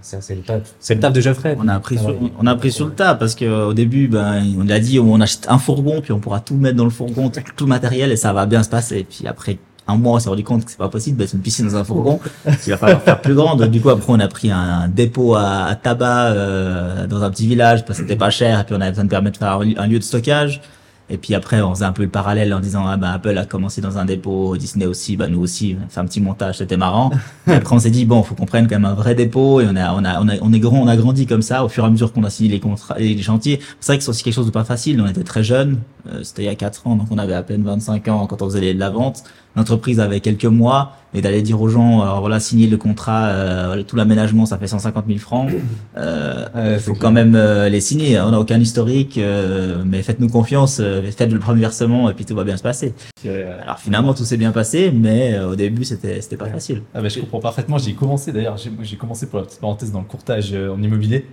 c'est 0.00 0.34
le 0.34 0.42
taf, 0.42 0.74
c'est 0.80 0.94
le 0.94 1.00
taf 1.00 1.12
de 1.12 1.20
Geoffrey. 1.20 1.56
On 1.58 1.68
a 1.68 1.74
appris 1.74 1.98
sur, 1.98 2.14
on 2.38 2.46
a 2.46 2.50
appris 2.50 2.70
sur 2.70 2.86
le 2.86 2.92
tas 2.92 3.14
parce 3.14 3.34
que 3.34 3.66
au 3.66 3.72
début, 3.72 4.08
ben, 4.08 4.42
on 4.58 4.68
a 4.68 4.78
dit, 4.78 4.98
on 4.98 5.20
achète 5.20 5.46
un 5.48 5.58
fourgon, 5.58 6.00
puis 6.02 6.12
on 6.12 6.18
pourra 6.20 6.40
tout 6.40 6.56
mettre 6.56 6.76
dans 6.76 6.84
le 6.84 6.90
fourgon, 6.90 7.30
tout, 7.30 7.40
tout 7.56 7.64
le 7.64 7.70
matériel, 7.70 8.12
et 8.12 8.16
ça 8.16 8.32
va 8.32 8.44
bien 8.44 8.62
se 8.62 8.68
passer. 8.68 9.06
Puis 9.08 9.26
après 9.26 9.58
un 9.86 9.96
mois, 9.96 10.14
on 10.14 10.18
s'est 10.18 10.28
rendu 10.28 10.44
compte 10.44 10.64
que 10.64 10.70
c'est 10.70 10.78
pas 10.78 10.88
possible 10.88 11.18
d'être 11.18 11.34
une 11.34 11.40
piscine 11.40 11.66
dans 11.66 11.76
un 11.76 11.84
fourgon. 11.84 12.20
Il 12.46 12.70
va 12.70 12.76
falloir 12.76 13.02
faire 13.02 13.20
plus 13.20 13.34
grande. 13.34 13.64
Du 13.64 13.80
coup, 13.80 13.90
après, 13.90 14.12
on 14.12 14.20
a 14.20 14.28
pris 14.28 14.50
un, 14.50 14.88
dépôt 14.88 15.34
à, 15.34 15.74
tabac 15.80 16.32
euh, 16.32 17.06
dans 17.06 17.22
un 17.22 17.30
petit 17.30 17.46
village 17.46 17.84
parce 17.84 17.98
que 17.98 18.04
c'était 18.04 18.16
pas 18.16 18.30
cher. 18.30 18.60
Et 18.60 18.64
puis, 18.64 18.74
on 18.74 18.80
avait 18.80 18.90
besoin 18.90 19.04
de 19.04 19.10
permettre 19.10 19.38
de 19.38 19.44
faire 19.44 19.82
un 19.82 19.86
lieu 19.86 19.98
de 19.98 20.04
stockage. 20.04 20.60
Et 21.10 21.18
puis 21.18 21.34
après, 21.34 21.60
on 21.60 21.74
faisait 21.74 21.84
un 21.84 21.92
peu 21.92 22.02
le 22.02 22.08
parallèle 22.08 22.54
en 22.54 22.60
disant, 22.60 22.86
ah 22.86 22.96
bah, 22.96 23.12
Apple 23.12 23.36
a 23.36 23.44
commencé 23.44 23.82
dans 23.82 23.98
un 23.98 24.06
dépôt, 24.06 24.56
Disney 24.56 24.86
aussi, 24.86 25.16
bah, 25.16 25.28
nous 25.28 25.40
aussi, 25.40 25.76
on 25.84 25.88
fait 25.90 26.00
un 26.00 26.06
petit 26.06 26.20
montage, 26.20 26.58
c'était 26.58 26.78
marrant. 26.78 27.10
et 27.46 27.52
après, 27.52 27.76
on 27.76 27.78
s'est 27.78 27.90
dit, 27.90 28.06
bon, 28.06 28.22
faut 28.22 28.34
qu'on 28.34 28.46
prenne 28.46 28.68
quand 28.68 28.76
même 28.76 28.86
un 28.86 28.94
vrai 28.94 29.14
dépôt, 29.14 29.60
et 29.60 29.66
on 29.68 29.76
a, 29.76 29.92
on 29.92 30.02
a, 30.02 30.20
on 30.22 30.28
a, 30.28 30.36
on 30.40 30.52
est 30.54 30.60
grand, 30.60 30.78
on 30.78 30.88
a 30.88 30.96
grandi 30.96 31.26
comme 31.26 31.42
ça, 31.42 31.62
au 31.62 31.68
fur 31.68 31.84
et 31.84 31.86
à 31.88 31.90
mesure 31.90 32.10
qu'on 32.10 32.24
a 32.24 32.30
signé 32.30 32.48
les 32.48 32.60
contrats, 32.60 32.96
les 32.98 33.20
chantiers. 33.20 33.60
C'est 33.80 33.92
vrai 33.92 33.98
que 33.98 34.04
c'est 34.04 34.10
aussi 34.10 34.24
quelque 34.24 34.34
chose 34.34 34.46
de 34.46 34.50
pas 34.50 34.64
facile, 34.64 34.98
on 35.02 35.06
était 35.06 35.24
très 35.24 35.44
jeunes, 35.44 35.78
euh, 36.08 36.22
c'était 36.22 36.44
il 36.44 36.46
y 36.46 36.48
a 36.48 36.54
4 36.54 36.86
ans, 36.86 36.96
donc 36.96 37.08
on 37.10 37.18
avait 37.18 37.34
à 37.34 37.42
peine 37.42 37.62
25 37.64 38.08
ans 38.08 38.26
quand 38.26 38.40
on 38.40 38.46
faisait 38.46 38.72
de 38.72 38.80
la 38.80 38.88
vente 38.88 39.24
l'entreprise 39.56 40.00
avait 40.00 40.20
quelques 40.20 40.44
mois 40.44 40.96
et 41.14 41.22
d'aller 41.22 41.42
dire 41.42 41.60
aux 41.60 41.68
gens 41.68 42.02
alors 42.02 42.20
voilà 42.20 42.40
signer 42.40 42.66
le 42.66 42.76
contrat 42.76 43.26
euh, 43.26 43.82
tout 43.84 43.94
l'aménagement 43.96 44.46
ça 44.46 44.58
fait 44.58 44.66
150 44.66 45.04
000 45.06 45.18
francs 45.18 45.48
euh, 45.96 46.78
faut 46.80 46.94
quand 46.94 47.12
même 47.12 47.34
euh, 47.36 47.68
les 47.68 47.80
signer. 47.80 48.20
On 48.20 48.30
n'a 48.32 48.40
aucun 48.40 48.58
historique 48.58 49.16
euh, 49.18 49.82
mais 49.86 50.02
faites-nous 50.02 50.28
confiance 50.28 50.80
faites 51.16 51.32
le 51.32 51.38
premier 51.38 51.60
versement 51.60 52.10
et 52.10 52.14
puis 52.14 52.24
tout 52.24 52.34
va 52.34 52.44
bien 52.44 52.56
se 52.56 52.62
passer. 52.62 52.94
Alors 53.24 53.78
finalement 53.78 54.14
tout 54.14 54.24
s'est 54.24 54.36
bien 54.36 54.52
passé 54.52 54.92
mais 54.94 55.38
au 55.38 55.54
début 55.54 55.84
c'était 55.84 56.20
c'était 56.20 56.36
pas 56.36 56.48
facile. 56.48 56.82
Ah, 56.94 57.00
mais 57.00 57.10
je 57.10 57.20
comprends 57.20 57.40
parfaitement. 57.40 57.78
J'ai 57.78 57.94
commencé 57.94 58.32
d'ailleurs 58.32 58.56
j'ai 58.56 58.96
commencé 58.96 59.26
pour 59.26 59.38
la 59.38 59.44
petite 59.44 59.60
parenthèse 59.60 59.92
dans 59.92 60.00
le 60.00 60.06
courtage 60.06 60.52
en 60.54 60.82
immobilier 60.82 61.26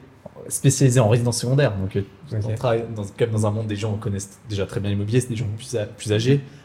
spécialisé 0.47 0.99
en 0.99 1.09
résidence 1.09 1.39
secondaire. 1.39 1.73
Donc 1.77 2.03
on 2.31 2.55
travaille 2.55 2.83
dans, 2.95 3.03
dans 3.31 3.45
un 3.47 3.51
monde 3.51 3.67
des 3.67 3.75
gens 3.75 3.93
connaissent 3.97 4.39
déjà 4.49 4.65
très 4.65 4.79
bien 4.79 4.89
l'immobilier 4.89 5.21
c'est 5.21 5.29
des 5.29 5.35
gens 5.35 5.45
plus, 5.57 5.75
plus 5.97 6.13
âgés. 6.13 6.41
euh, 6.41 6.60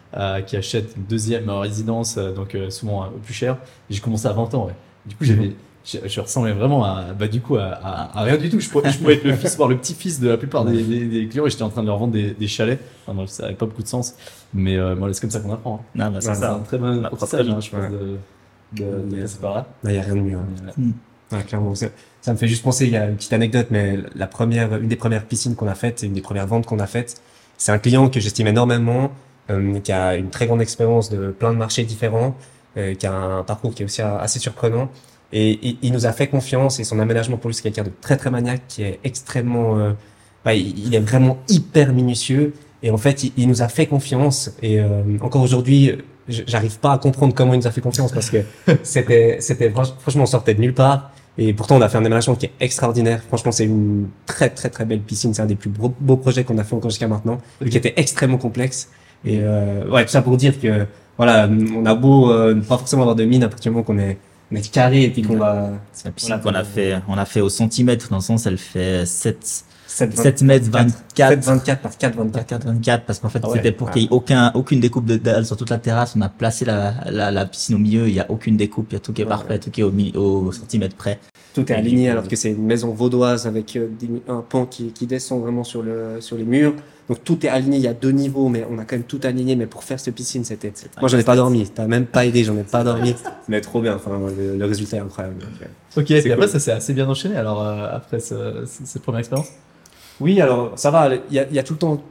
qui 0.46 0.56
achètent 0.56 0.96
une 0.96 1.04
deuxième 1.04 1.48
résidence, 1.50 2.16
euh, 2.16 2.32
donc 2.32 2.54
euh, 2.54 2.70
souvent 2.70 3.04
un 3.04 3.08
peu 3.08 3.18
plus 3.18 3.34
cher. 3.34 3.58
J'ai 3.90 4.00
commencé 4.00 4.26
à 4.26 4.32
20 4.32 4.54
ans. 4.54 4.66
Ouais. 4.66 4.74
Du 5.04 5.14
coup, 5.14 5.24
j'avais, 5.24 5.52
je, 5.84 6.20
ressemblais 6.20 6.52
vraiment 6.52 6.84
à, 6.84 7.12
bah, 7.12 7.28
du 7.28 7.40
coup, 7.40 7.56
à, 7.56 8.10
rien 8.14 8.36
du 8.36 8.48
tout. 8.50 8.60
Je 8.60 8.68
pouvais, 8.68 8.90
je 8.90 8.98
pouvais 8.98 9.14
être 9.14 9.24
le 9.24 9.36
fils, 9.36 9.56
voire 9.56 9.68
le 9.68 9.76
petit-fils 9.76 10.20
de 10.20 10.28
la 10.28 10.36
plupart 10.36 10.64
des, 10.64 10.82
des, 10.82 11.28
clients 11.28 11.46
et 11.46 11.50
j'étais 11.50 11.62
en 11.62 11.68
train 11.68 11.82
de 11.82 11.86
leur 11.86 11.98
vendre 11.98 12.12
des, 12.12 12.30
des 12.30 12.48
chalets. 12.48 12.80
Enfin, 13.02 13.14
bref, 13.14 13.30
ça 13.30 13.44
n'avait 13.44 13.54
pas 13.54 13.66
beaucoup 13.66 13.82
de 13.82 13.88
sens. 13.88 14.14
Mais 14.52 14.76
bon, 14.94 15.12
c'est 15.12 15.20
comme 15.20 15.30
ça 15.30 15.40
qu'on 15.40 15.52
apprend. 15.52 15.76
Hein. 15.76 16.04
Non, 16.04 16.10
bah, 16.10 16.20
c'est 16.20 16.30
un 16.30 16.58
très 16.60 16.78
bon 16.78 17.04
apprentissage, 17.04 17.48
hein, 17.48 17.60
je 17.60 17.70
pense, 17.70 17.90
de, 17.90 18.84
de, 18.84 19.20
passer 19.20 19.38
par 19.38 19.54
là. 19.54 19.66
Il 19.84 19.90
n'y 19.90 19.98
a 19.98 20.02
rien 20.02 20.16
de 20.16 20.20
mieux. 20.20 20.38
Hein. 21.32 21.42
clairement. 21.42 21.74
Ça, 21.74 21.86
ça, 22.20 22.32
me 22.32 22.36
fait 22.36 22.48
juste 22.48 22.64
penser, 22.64 22.86
il 22.86 22.92
y 22.92 22.96
a 22.96 23.06
une 23.06 23.16
petite 23.16 23.32
anecdote, 23.32 23.68
mais 23.70 23.98
la 24.16 24.26
première, 24.26 24.74
une 24.76 24.88
des 24.88 24.96
premières 24.96 25.24
piscines 25.24 25.54
qu'on 25.54 25.68
a 25.68 25.74
faites, 25.74 26.02
une 26.02 26.14
des 26.14 26.20
premières 26.20 26.48
ventes 26.48 26.66
qu'on 26.66 26.80
a 26.80 26.86
faites, 26.86 27.20
c'est 27.58 27.72
un 27.72 27.78
client 27.78 28.08
que 28.08 28.20
j'estime 28.20 28.46
énormément, 28.46 29.04
euh, 29.04 29.08
qui 29.82 29.92
a 29.92 30.16
une 30.16 30.30
très 30.30 30.46
grande 30.46 30.60
expérience 30.60 31.10
de 31.10 31.30
plein 31.30 31.52
de 31.52 31.58
marchés 31.58 31.84
différents, 31.84 32.36
euh, 32.76 32.94
qui 32.94 33.06
a 33.06 33.12
un 33.12 33.42
parcours 33.42 33.74
qui 33.74 33.82
est 33.82 33.86
aussi 33.86 34.02
assez 34.02 34.38
surprenant. 34.38 34.90
Et 35.32 35.76
il, 35.82 35.92
nous 35.92 36.06
a 36.06 36.12
fait 36.12 36.28
confiance 36.28 36.78
et 36.78 36.84
son 36.84 37.00
aménagement 37.00 37.36
pour 37.36 37.48
lui, 37.48 37.54
c'est 37.54 37.62
quelqu'un 37.62 37.82
de 37.82 37.92
très 38.00 38.16
très 38.16 38.30
maniaque, 38.30 38.62
qui 38.68 38.82
est 38.82 39.00
extrêmement... 39.04 39.78
Euh, 39.78 39.92
bah, 40.44 40.54
il, 40.54 40.94
est 40.94 41.00
vraiment 41.00 41.38
hyper 41.48 41.92
minutieux. 41.92 42.54
Et 42.82 42.90
en 42.90 42.96
fait, 42.96 43.24
il, 43.36 43.48
nous 43.48 43.62
a 43.62 43.68
fait 43.68 43.86
confiance. 43.86 44.52
Et 44.62 44.80
encore 45.20 45.42
aujourd'hui, 45.42 45.98
j'arrive 46.28 46.78
pas 46.78 46.92
à 46.92 46.98
comprendre 46.98 47.34
comment 47.34 47.54
il 47.54 47.58
nous 47.58 47.66
a 47.66 47.72
fait 47.72 47.80
confiance 47.80 48.12
parce 48.12 48.30
que 48.30 48.38
c'était, 48.84 49.38
c'était 49.40 49.70
franchement, 49.70 50.22
on 50.22 50.26
sortait 50.26 50.54
de 50.54 50.60
nulle 50.60 50.74
part. 50.74 51.10
Et 51.38 51.52
pourtant, 51.52 51.76
on 51.76 51.82
a 51.82 51.88
fait 51.88 51.98
un 51.98 52.04
aménagement 52.04 52.34
qui 52.34 52.46
est 52.46 52.52
extraordinaire. 52.60 53.22
Franchement, 53.28 53.52
c'est 53.52 53.64
une 53.64 54.08
très 54.24 54.48
très 54.48 54.70
très 54.70 54.84
belle 54.84 55.00
piscine. 55.00 55.34
C'est 55.34 55.42
un 55.42 55.46
des 55.46 55.54
plus 55.54 55.68
beaux, 55.68 55.94
beaux 56.00 56.16
projets 56.16 56.44
qu'on 56.44 56.56
a 56.58 56.64
fait 56.64 56.74
encore 56.74 56.90
jusqu'à 56.90 57.08
maintenant, 57.08 57.38
qui 57.68 57.76
était 57.76 57.94
extrêmement 57.96 58.38
complexe. 58.38 58.88
Et 59.24 59.40
euh, 59.40 59.88
ouais, 59.88 60.04
tout 60.04 60.10
ça 60.10 60.22
pour 60.22 60.36
dire 60.36 60.60
que 60.60 60.86
voilà, 61.16 61.48
on 61.74 61.86
a 61.86 61.94
beau 61.94 62.30
euh, 62.30 62.54
pas 62.54 62.78
forcément 62.78 63.02
avoir 63.02 63.16
de 63.16 63.24
mine 63.24 63.42
à 63.42 63.48
partir 63.48 63.70
du 63.70 63.74
moment 63.74 63.84
qu'on 63.84 63.98
est, 63.98 64.18
on 64.52 64.56
est 64.56 64.70
carré 64.70 65.04
et 65.04 65.10
puis 65.10 65.22
qu'on 65.22 65.36
va. 65.36 65.70
C'est 65.92 66.06
la 66.06 66.12
piscine 66.12 66.40
qu'on 66.42 66.54
a 66.54 66.64
fait, 66.64 66.98
on 67.08 67.16
a 67.16 67.24
fait 67.24 67.40
au 67.40 67.48
centimètre 67.48 68.08
dans 68.10 68.16
le 68.16 68.22
sens, 68.22 68.46
elle 68.46 68.58
fait 68.58 69.06
7 69.06 69.64
7, 69.86 70.42
mètres 70.42 70.68
24. 70.70 71.42
7, 71.42 71.44
24 71.44 71.80
par 71.80 71.96
4, 71.96 72.16
24. 72.16 72.46
4, 72.46 72.66
24, 72.66 73.04
parce 73.04 73.18
qu'en 73.18 73.28
fait, 73.30 73.40
ah 73.42 73.48
c'était 73.52 73.72
pour 73.72 73.90
qu'il 73.90 74.02
n'y 74.02 74.08
ait 74.08 74.12
aucun, 74.12 74.52
aucune 74.54 74.80
découpe 74.80 75.06
de 75.06 75.16
dalle 75.16 75.46
sur 75.46 75.56
toute 75.56 75.70
la 75.70 75.78
terrasse. 75.78 76.14
On 76.16 76.20
a 76.20 76.28
placé 76.28 76.66
la, 76.66 76.92
la, 77.10 77.30
la 77.30 77.46
piscine 77.46 77.76
au 77.76 77.78
milieu, 77.78 78.06
il 78.06 78.12
n'y 78.12 78.20
a 78.20 78.30
aucune 78.30 78.56
découpe, 78.56 78.88
il 78.90 78.94
y 78.94 78.96
a 78.96 79.00
tout 79.00 79.14
qui 79.14 79.22
est 79.22 79.26
parfait, 79.26 79.58
tout 79.58 79.70
qui 79.70 79.80
est 79.80 79.84
au, 79.84 79.92
au 80.16 80.52
centimètre 80.52 80.96
près. 80.96 81.18
Tout 81.54 81.72
est 81.72 81.74
aligné, 81.74 82.10
alors 82.10 82.28
que 82.28 82.36
c'est 82.36 82.50
une 82.50 82.66
maison 82.66 82.90
vaudoise 82.90 83.46
avec 83.46 83.76
euh, 83.76 83.88
un 84.28 84.44
pan 84.46 84.66
qui, 84.66 84.92
qui 84.92 85.06
descend 85.06 85.40
vraiment 85.40 85.64
sur 85.64 85.82
le, 85.82 86.20
sur 86.20 86.36
les 86.36 86.44
murs. 86.44 86.74
Donc 87.08 87.22
tout 87.22 87.44
est 87.46 87.48
aligné, 87.48 87.76
il 87.76 87.82
y 87.82 87.88
a 87.88 87.94
deux 87.94 88.10
niveaux, 88.10 88.48
mais 88.48 88.66
on 88.68 88.78
a 88.78 88.84
quand 88.84 88.96
même 88.96 89.04
tout 89.04 89.20
aligné. 89.22 89.54
Mais 89.54 89.66
pour 89.66 89.84
faire 89.84 90.00
cette 90.00 90.14
piscine, 90.14 90.44
c'était. 90.44 90.72
Moi, 91.00 91.08
j'en 91.08 91.18
ai 91.18 91.22
pas 91.22 91.36
dormi. 91.36 91.68
T'as 91.72 91.86
même 91.86 92.06
pas 92.06 92.26
aidé, 92.26 92.42
j'en 92.42 92.56
ai 92.56 92.64
pas 92.64 92.82
dormi. 92.82 93.14
Mais 93.48 93.60
trop 93.60 93.80
bien. 93.80 93.94
Enfin, 93.94 94.18
le, 94.36 94.64
résultat 94.64 94.96
est 94.96 95.00
incroyable. 95.00 95.36
ok. 95.96 96.10
Et 96.10 96.32
après, 96.32 96.48
ça 96.48 96.58
s'est 96.58 96.72
assez 96.72 96.94
bien 96.94 97.08
enchaîné. 97.08 97.36
Alors 97.36 97.62
euh, 97.62 97.88
après 97.92 98.18
ce, 98.18 98.64
cette 98.66 99.02
première 99.02 99.20
expérience. 99.20 99.48
Oui, 100.20 100.40
alors 100.40 100.72
ça 100.76 100.90
va. 100.90 101.10
Il 101.30 101.34
y 101.34 101.38
a, 101.38 101.48
y 101.48 101.58
a, 101.58 101.62
tout 101.62 101.74
le 101.74 101.78
temps 101.78 102.02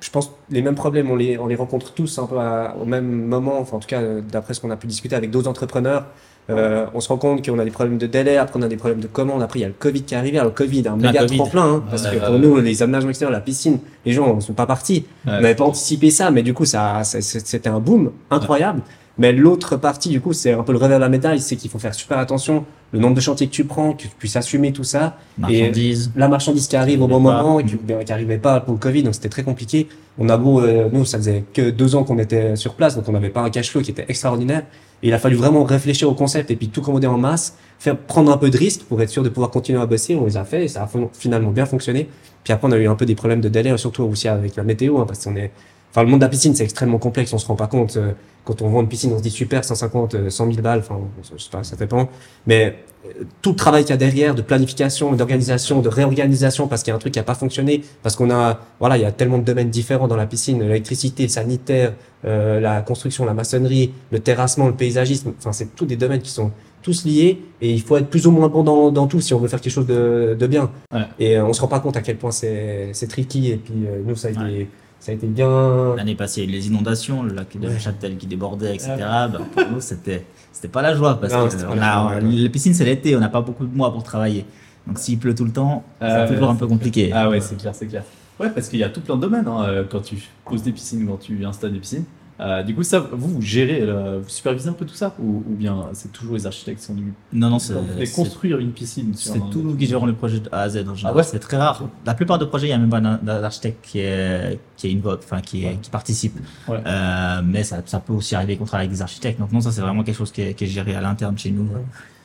je 0.00 0.10
pense 0.10 0.30
les 0.50 0.62
mêmes 0.62 0.74
problèmes, 0.74 1.10
on 1.10 1.16
les, 1.16 1.38
on 1.38 1.46
les 1.46 1.56
rencontre 1.56 1.92
tous 1.92 2.18
un 2.18 2.26
peu 2.26 2.36
au 2.80 2.84
même 2.84 3.26
moment, 3.26 3.58
enfin 3.58 3.78
en 3.78 3.80
tout 3.80 3.88
cas 3.88 4.00
d'après 4.20 4.54
ce 4.54 4.60
qu'on 4.60 4.70
a 4.70 4.76
pu 4.76 4.86
discuter 4.86 5.16
avec 5.16 5.30
d'autres 5.30 5.48
entrepreneurs. 5.48 6.06
Euh, 6.50 6.86
on 6.94 7.00
se 7.00 7.08
rend 7.08 7.18
compte 7.18 7.44
qu'on 7.44 7.58
a 7.58 7.64
des 7.64 7.70
problèmes 7.70 7.98
de 7.98 8.06
délai, 8.06 8.38
après 8.38 8.58
on 8.58 8.62
a 8.62 8.68
des 8.68 8.76
problèmes 8.76 9.00
de 9.00 9.06
commande, 9.06 9.42
après 9.42 9.58
il 9.58 9.62
y 9.62 9.64
a 9.66 9.68
le 9.68 9.74
Covid 9.78 10.02
qui 10.02 10.14
est 10.14 10.16
arrivé. 10.16 10.38
Alors 10.38 10.50
le 10.50 10.54
Covid, 10.54 10.88
un 10.88 10.96
méga 10.96 11.26
tremplin, 11.26 11.74
hein, 11.74 11.84
parce 11.90 12.06
que 12.06 12.16
pour 12.16 12.38
nous, 12.38 12.58
les 12.60 12.82
aménagements 12.82 13.10
extérieurs, 13.10 13.32
la 13.32 13.40
piscine, 13.42 13.78
les 14.06 14.12
gens 14.12 14.34
ne 14.34 14.40
sont 14.40 14.54
pas 14.54 14.66
partis. 14.66 15.04
on 15.26 15.32
n'avait 15.32 15.54
pas 15.54 15.64
anticipé 15.64 16.10
ça, 16.10 16.30
mais 16.30 16.42
du 16.42 16.54
coup, 16.54 16.64
ça, 16.64 17.02
c'était 17.04 17.68
un 17.68 17.80
boom 17.80 18.12
incroyable. 18.30 18.80
Mais 19.18 19.32
l'autre 19.32 19.76
partie, 19.76 20.08
du 20.08 20.20
coup, 20.20 20.32
c'est 20.32 20.52
un 20.52 20.62
peu 20.62 20.72
le 20.72 20.78
revers 20.78 20.98
de 20.98 21.02
la 21.02 21.08
médaille, 21.08 21.40
c'est 21.40 21.56
qu'il 21.56 21.70
faut 21.70 21.80
faire 21.80 21.94
super 21.94 22.18
attention, 22.18 22.64
le 22.92 23.00
nombre 23.00 23.16
de 23.16 23.20
chantiers 23.20 23.48
que 23.48 23.52
tu 23.52 23.64
prends, 23.64 23.92
que 23.92 24.02
tu 24.02 24.08
puisses 24.08 24.36
assumer 24.36 24.72
tout 24.72 24.84
ça. 24.84 25.16
Marchandise. 25.38 26.12
Et 26.14 26.18
la 26.18 26.28
marchandise 26.28 26.68
qui 26.68 26.76
arrive 26.76 27.02
au 27.02 27.08
bon 27.08 27.18
moment 27.18 27.58
et 27.58 27.64
qui 27.64 27.76
n'arrivait 28.08 28.38
pas 28.38 28.60
pour 28.60 28.74
le 28.74 28.78
Covid, 28.78 29.02
donc 29.02 29.14
c'était 29.14 29.28
très 29.28 29.42
compliqué. 29.42 29.88
On 30.18 30.28
a 30.28 30.36
beau, 30.36 30.60
euh, 30.60 30.88
nous, 30.92 31.04
ça 31.04 31.18
faisait 31.18 31.44
que 31.52 31.70
deux 31.70 31.96
ans 31.96 32.04
qu'on 32.04 32.18
était 32.18 32.54
sur 32.54 32.74
place, 32.74 32.96
donc 32.96 33.08
on 33.08 33.12
n'avait 33.12 33.28
pas 33.28 33.40
un 33.40 33.50
cash 33.50 33.70
flow 33.70 33.82
qui 33.82 33.90
était 33.90 34.06
extraordinaire. 34.08 34.62
Et 35.02 35.08
il 35.08 35.14
a 35.14 35.18
fallu 35.18 35.36
vraiment 35.36 35.64
réfléchir 35.64 36.08
au 36.08 36.14
concept 36.14 36.50
et 36.50 36.56
puis 36.56 36.68
tout 36.68 36.82
commander 36.82 37.06
en 37.06 37.18
masse, 37.18 37.56
faire 37.78 37.96
prendre 37.96 38.32
un 38.32 38.36
peu 38.36 38.50
de 38.50 38.56
risque 38.56 38.82
pour 38.82 39.00
être 39.02 39.10
sûr 39.10 39.22
de 39.22 39.28
pouvoir 39.28 39.50
continuer 39.50 39.80
à 39.80 39.86
bosser. 39.86 40.16
On 40.16 40.24
les 40.24 40.36
a 40.36 40.44
fait 40.44 40.64
et 40.64 40.68
ça 40.68 40.82
a 40.82 40.88
finalement 41.12 41.50
bien 41.50 41.66
fonctionné. 41.66 42.08
Puis 42.42 42.52
après, 42.52 42.66
on 42.68 42.72
a 42.72 42.76
eu 42.76 42.88
un 42.88 42.94
peu 42.94 43.06
des 43.06 43.14
problèmes 43.14 43.40
de 43.40 43.48
délai, 43.48 43.76
surtout 43.78 44.02
aussi 44.04 44.26
avec 44.26 44.56
la 44.56 44.64
météo, 44.64 44.98
hein, 44.98 45.04
parce 45.06 45.24
qu'on 45.24 45.36
est, 45.36 45.52
enfin, 45.90 46.02
le 46.02 46.08
monde 46.08 46.20
de 46.20 46.24
la 46.24 46.28
piscine, 46.28 46.54
c'est 46.54 46.64
extrêmement 46.64 46.98
complexe, 46.98 47.32
on 47.32 47.38
se 47.38 47.46
rend 47.46 47.56
pas 47.56 47.66
compte. 47.66 47.96
Euh, 47.96 48.12
quand 48.44 48.62
on 48.62 48.68
vend 48.70 48.80
une 48.80 48.88
piscine, 48.88 49.12
on 49.12 49.18
se 49.18 49.22
dit 49.22 49.30
super, 49.30 49.62
150, 49.62 50.30
100 50.30 50.46
000 50.52 50.62
balles, 50.62 50.78
enfin, 50.78 50.98
je 51.36 51.42
sais 51.42 51.50
pas, 51.50 51.62
ça 51.64 51.76
dépend. 51.76 52.08
Mais 52.46 52.76
euh, 53.04 53.24
tout 53.42 53.50
le 53.50 53.56
travail 53.56 53.82
qu'il 53.82 53.90
y 53.90 53.92
a 53.92 53.98
derrière 53.98 54.34
de 54.34 54.40
planification, 54.40 55.12
d'organisation, 55.12 55.82
de 55.82 55.88
réorganisation, 55.88 56.66
parce 56.66 56.82
qu'il 56.82 56.90
y 56.90 56.92
a 56.92 56.96
un 56.96 56.98
truc 56.98 57.12
qui 57.12 57.18
a 57.18 57.24
pas 57.24 57.34
fonctionné, 57.34 57.82
parce 58.02 58.16
qu'on 58.16 58.30
a, 58.30 58.60
voilà, 58.80 58.96
il 58.96 59.02
y 59.02 59.04
a 59.04 59.12
tellement 59.12 59.38
de 59.38 59.44
domaines 59.44 59.68
différents 59.68 60.08
dans 60.08 60.16
la 60.16 60.26
piscine, 60.26 60.62
l'électricité, 60.62 61.24
le 61.24 61.28
sanitaire, 61.28 61.92
euh, 62.24 62.58
la 62.58 62.80
construction, 62.80 63.26
la 63.26 63.34
maçonnerie, 63.34 63.92
le 64.10 64.20
terrassement, 64.20 64.66
le 64.66 64.74
paysagisme. 64.74 65.34
Enfin, 65.38 65.52
c'est 65.52 65.76
tous 65.76 65.84
des 65.84 65.96
domaines 65.96 66.22
qui 66.22 66.30
sont 66.30 66.50
tous 66.82 67.04
liés 67.04 67.42
et 67.60 67.72
il 67.72 67.82
faut 67.82 67.96
être 67.96 68.08
plus 68.08 68.26
ou 68.26 68.30
moins 68.30 68.48
bon 68.48 68.62
dans, 68.62 68.90
dans 68.90 69.06
tout 69.06 69.20
si 69.20 69.34
on 69.34 69.38
veut 69.38 69.48
faire 69.48 69.60
quelque 69.60 69.72
chose 69.72 69.86
de, 69.86 70.36
de 70.38 70.46
bien. 70.46 70.70
Ouais. 70.92 71.02
Et 71.18 71.36
euh, 71.36 71.44
on 71.44 71.52
se 71.52 71.60
rend 71.60 71.68
pas 71.68 71.80
compte 71.80 71.96
à 71.96 72.00
quel 72.00 72.16
point 72.16 72.30
c'est 72.30 73.08
tricky 73.08 73.50
et 73.50 73.56
puis 73.56 73.86
euh, 73.86 74.00
nous 74.04 74.16
ça 74.16 74.28
a 74.28 74.30
été 74.30 74.68
ça 75.00 75.12
a 75.12 75.14
été 75.14 75.26
bien. 75.26 75.94
L'année 75.96 76.14
passée, 76.14 76.46
les 76.46 76.66
inondations, 76.66 77.22
le 77.22 77.34
lac 77.34 77.56
de 77.58 77.78
Châtel 77.78 78.16
qui 78.16 78.26
débordait, 78.26 78.74
etc. 78.74 78.96
Ben, 78.98 79.40
pour 79.52 79.70
nous, 79.72 79.80
c'était, 79.80 80.24
c'était 80.52 80.68
pas 80.68 80.82
la 80.82 80.94
joie 80.94 81.20
parce 81.20 81.32
que 81.32 81.66
on 81.66 81.80
a, 81.80 82.20
les 82.20 82.48
piscines, 82.48 82.74
c'est 82.74 82.84
l'été, 82.84 83.16
on 83.16 83.20
n'a 83.20 83.28
pas 83.28 83.40
beaucoup 83.40 83.66
de 83.66 83.76
mois 83.76 83.92
pour 83.92 84.02
travailler. 84.02 84.44
Donc 84.86 84.98
s'il 84.98 85.18
pleut 85.18 85.34
tout 85.34 85.44
le 85.44 85.52
temps, 85.52 85.84
c'est 86.00 86.28
toujours 86.28 86.50
un 86.50 86.56
peu 86.56 86.66
compliqué. 86.66 87.10
Ah 87.14 87.28
ouais, 87.28 87.40
c'est 87.40 87.56
clair, 87.56 87.74
c'est 87.74 87.86
clair. 87.86 88.02
Ouais, 88.40 88.50
parce 88.50 88.68
qu'il 88.68 88.78
y 88.78 88.84
a 88.84 88.88
tout 88.88 89.00
plein 89.00 89.16
de 89.16 89.20
domaines 89.20 89.48
hein, 89.48 89.64
euh, 89.64 89.84
quand 89.88 90.00
tu 90.00 90.16
poses 90.44 90.62
des 90.62 90.70
piscines, 90.70 91.04
quand 91.06 91.16
tu 91.16 91.44
installes 91.44 91.72
des 91.72 91.80
piscines. 91.80 92.04
Euh, 92.40 92.62
du 92.62 92.74
coup, 92.74 92.84
ça, 92.84 93.00
vous, 93.00 93.34
vous 93.34 93.42
gérez, 93.42 93.80
euh, 93.82 94.20
vous 94.22 94.28
supervisez 94.28 94.68
un 94.68 94.72
peu 94.72 94.84
tout 94.84 94.94
ça 94.94 95.14
ou, 95.18 95.42
ou 95.48 95.54
bien 95.54 95.86
c'est 95.92 96.12
toujours 96.12 96.36
les 96.36 96.46
architectes 96.46 96.78
qui 96.78 96.84
sont 96.84 96.94
venus 96.94 97.12
Non, 97.32 97.50
non, 97.50 97.58
c'est. 97.58 97.74
construire 98.14 98.58
une 98.58 98.72
piscine. 98.72 99.12
C'est 99.14 99.40
tout 99.50 99.62
nous 99.62 99.76
qui 99.76 99.86
gérons 99.86 100.06
le 100.06 100.14
projet 100.14 100.40
de 100.40 100.48
A 100.52 100.60
à 100.62 100.68
Z 100.68 100.76
en 100.88 100.94
général. 100.94 100.98
Ah 101.04 101.16
ouais 101.16 101.22
c'est 101.22 101.38
très 101.40 101.56
rare. 101.56 101.88
La 102.06 102.14
plupart 102.14 102.38
des 102.38 102.46
projets, 102.46 102.66
il 102.66 102.70
n'y 102.70 102.74
a 102.74 102.78
même 102.78 102.90
pas 102.90 103.00
d'architecte 103.00 103.84
qui 103.84 104.00
est, 104.00 104.58
qui 104.76 104.88
est 104.88 104.94
invoque, 104.94 105.20
enfin, 105.24 105.40
qui, 105.40 105.64
est, 105.64 105.80
qui 105.80 105.90
participe. 105.90 106.38
Ouais. 106.68 106.78
Euh, 106.86 107.40
mais 107.44 107.64
ça, 107.64 107.82
ça 107.84 107.98
peut 107.98 108.12
aussi 108.12 108.34
arriver 108.34 108.56
qu'on 108.56 108.64
travaille 108.66 108.86
avec 108.86 108.96
des 108.96 109.02
architectes. 109.02 109.40
Donc, 109.40 109.52
non, 109.52 109.60
ça, 109.60 109.72
c'est 109.72 109.80
vraiment 109.80 110.04
quelque 110.04 110.16
chose 110.16 110.30
qui 110.32 110.42
est, 110.42 110.54
qui 110.54 110.64
est 110.64 110.68
géré 110.68 110.94
à 110.94 111.00
l'interne 111.00 111.36
chez 111.36 111.50
nous, 111.50 111.68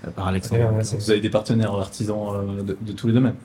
euh, 0.05 0.11
par 0.11 0.27
Alexandre. 0.27 0.61
vous 0.79 1.11
avez 1.11 1.21
des 1.21 1.29
partenaires 1.29 1.73
artisans 1.73 2.63
de, 2.65 2.77
de 2.79 2.91
tous 2.91 3.07
les 3.07 3.13
domaines 3.13 3.35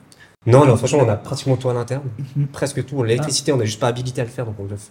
non, 0.47 0.65
non, 0.65 0.77
franchement, 0.77 0.99
on 1.05 1.09
a 1.09 1.17
pratiquement 1.17 1.57
tout 1.57 1.69
à 1.69 1.73
l'interne. 1.73 2.03
Mhm. 2.35 2.47
Presque 2.47 2.85
tout. 2.85 3.03
L'électricité, 3.03 3.51
on 3.51 3.57
n'est 3.57 3.65
juste 3.65 3.79
pas 3.79 3.87
habilité 3.87 4.21
à 4.21 4.23
le 4.23 4.29
faire, 4.29 4.45
donc 4.45 4.55
on 4.57 4.63
le 4.63 4.69
fait. 4.69 4.89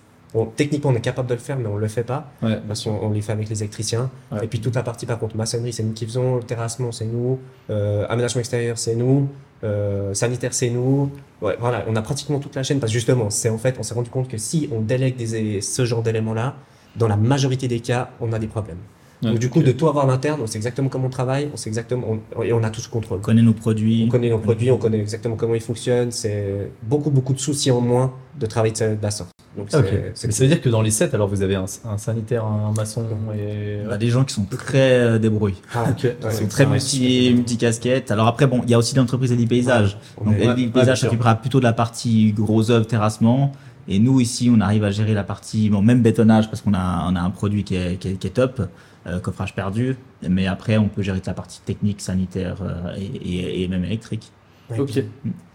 Techniquement, 0.56 0.90
on 0.90 0.94
est 0.94 1.00
capable 1.00 1.28
de 1.28 1.34
le 1.34 1.40
faire, 1.40 1.58
mais 1.58 1.66
on 1.66 1.76
le 1.76 1.88
fait 1.88 2.04
pas. 2.04 2.30
Parce 2.66 2.84
qu'on 2.84 2.98
on 3.02 3.10
les 3.10 3.22
fait 3.22 3.32
avec 3.32 3.48
les 3.48 3.62
électriciens. 3.62 4.10
Et 4.42 4.46
puis 4.46 4.60
toute 4.60 4.74
la 4.74 4.82
partie, 4.82 5.06
par 5.06 5.18
contre, 5.18 5.36
maçonnerie, 5.36 5.72
c'est 5.72 5.82
nous 5.82 5.92
qui 5.92 6.06
faisons. 6.06 6.36
Le 6.36 6.42
terrassement, 6.42 6.92
c'est 6.92 7.06
nous. 7.06 7.38
Euh, 7.70 8.06
aménagement 8.08 8.40
extérieur, 8.40 8.78
c'est 8.78 8.94
nous. 8.94 9.28
Euh, 9.64 10.14
sanitaire, 10.14 10.54
c'est 10.54 10.70
nous. 10.70 11.10
Ouais, 11.42 11.56
voilà, 11.58 11.84
on 11.88 11.96
a 11.96 12.02
pratiquement 12.02 12.38
toute 12.38 12.54
la 12.54 12.62
chaîne 12.62 12.78
parce 12.78 12.92
que 12.92 12.98
justement, 12.98 13.30
c'est 13.30 13.48
en 13.48 13.58
fait, 13.58 13.76
on 13.78 13.82
s'est 13.82 13.94
rendu 13.94 14.10
compte 14.10 14.28
que 14.28 14.38
si 14.38 14.68
on 14.72 14.80
délègue 14.80 15.16
des, 15.16 15.60
ce 15.60 15.84
genre 15.84 16.02
d'éléments-là, 16.02 16.54
dans 16.96 17.08
la 17.08 17.16
majorité 17.16 17.68
des 17.68 17.80
cas, 17.80 18.10
on 18.20 18.32
a 18.32 18.38
des 18.38 18.46
problèmes. 18.46 18.78
Donc, 19.20 19.38
du 19.40 19.50
coup, 19.50 19.62
de 19.62 19.72
tout 19.72 19.88
avoir 19.88 20.06
l'interne, 20.06 20.40
on 20.40 20.46
sait 20.46 20.58
exactement 20.58 20.88
comment 20.88 21.08
on 21.08 21.10
travaille, 21.10 21.50
on 21.52 21.56
sait 21.56 21.68
exactement, 21.68 22.18
et 22.40 22.52
on 22.52 22.62
a 22.62 22.70
tout 22.70 22.80
ce 22.80 22.88
contrôle. 22.88 23.18
On 23.18 23.22
connaît 23.22 23.42
nos 23.42 23.52
produits. 23.52 24.04
On 24.06 24.10
connaît 24.10 24.30
nos 24.30 24.38
produits, 24.38 24.70
on 24.70 24.78
connaît 24.78 25.00
exactement 25.00 25.34
comment 25.34 25.54
ils 25.54 25.60
fonctionnent. 25.60 26.12
C'est 26.12 26.70
beaucoup, 26.84 27.10
beaucoup 27.10 27.32
de 27.32 27.40
soucis 27.40 27.72
en 27.72 27.80
moins 27.80 28.14
de 28.38 28.46
travailler 28.46 28.74
de 28.74 29.02
la 29.02 29.10
sorte. 29.10 29.30
Donc, 29.58 29.70
ça 29.70 29.80
veut 29.80 30.46
dire 30.46 30.60
que 30.60 30.68
dans 30.68 30.82
les 30.82 30.90
sets, 30.90 31.14
alors 31.14 31.28
vous 31.28 31.42
avez 31.42 31.56
un, 31.56 31.66
sanitaire, 31.66 32.44
un 32.44 32.72
maçon 32.72 33.04
et. 33.36 33.80
On 33.86 33.90
a 33.90 33.98
des 33.98 34.08
gens 34.08 34.24
qui 34.24 34.34
sont 34.34 34.44
très 34.44 34.92
euh, 34.92 35.18
débrouillés. 35.18 35.56
Ah, 35.74 35.86
Ils 36.02 36.32
sont 36.32 36.46
très 36.46 36.66
multi, 36.66 37.32
multi 37.34 37.56
casquettes. 37.56 38.10
Alors 38.10 38.26
après, 38.26 38.46
bon, 38.46 38.60
il 38.64 38.70
y 38.70 38.74
a 38.74 38.78
aussi 38.78 38.94
l'entreprise 38.94 39.32
Eli 39.32 39.46
Paysage. 39.46 39.98
Donc, 40.24 40.36
Eli 40.38 40.68
Paysage 40.68 41.00
s'occupera 41.00 41.34
plutôt 41.34 41.58
de 41.58 41.64
la 41.64 41.72
partie 41.72 42.32
gros 42.32 42.70
œuvre, 42.70 42.86
terrassement. 42.86 43.52
Et 43.90 43.98
nous, 43.98 44.20
ici, 44.20 44.50
on 44.54 44.60
arrive 44.60 44.84
à 44.84 44.90
gérer 44.90 45.14
la 45.14 45.24
partie, 45.24 45.70
bon, 45.70 45.80
même 45.80 46.02
bétonnage, 46.02 46.50
parce 46.50 46.60
qu'on 46.60 46.74
a, 46.74 47.06
on 47.10 47.16
a 47.16 47.20
un 47.20 47.30
produit 47.30 47.64
qui 47.64 47.74
est, 47.74 47.96
qui 47.96 48.08
est, 48.08 48.14
qui 48.14 48.26
est 48.26 48.30
top. 48.30 48.60
Euh, 49.06 49.20
coffrage 49.20 49.54
perdu. 49.54 49.96
Mais 50.28 50.46
après, 50.46 50.76
on 50.76 50.88
peut 50.88 51.02
gérer 51.02 51.20
la 51.24 51.34
partie 51.34 51.60
technique, 51.60 52.00
sanitaire 52.00 52.56
euh, 52.62 52.96
et, 52.96 53.62
et, 53.62 53.68
même 53.68 53.84
électrique. 53.84 54.30
ok. 54.76 55.02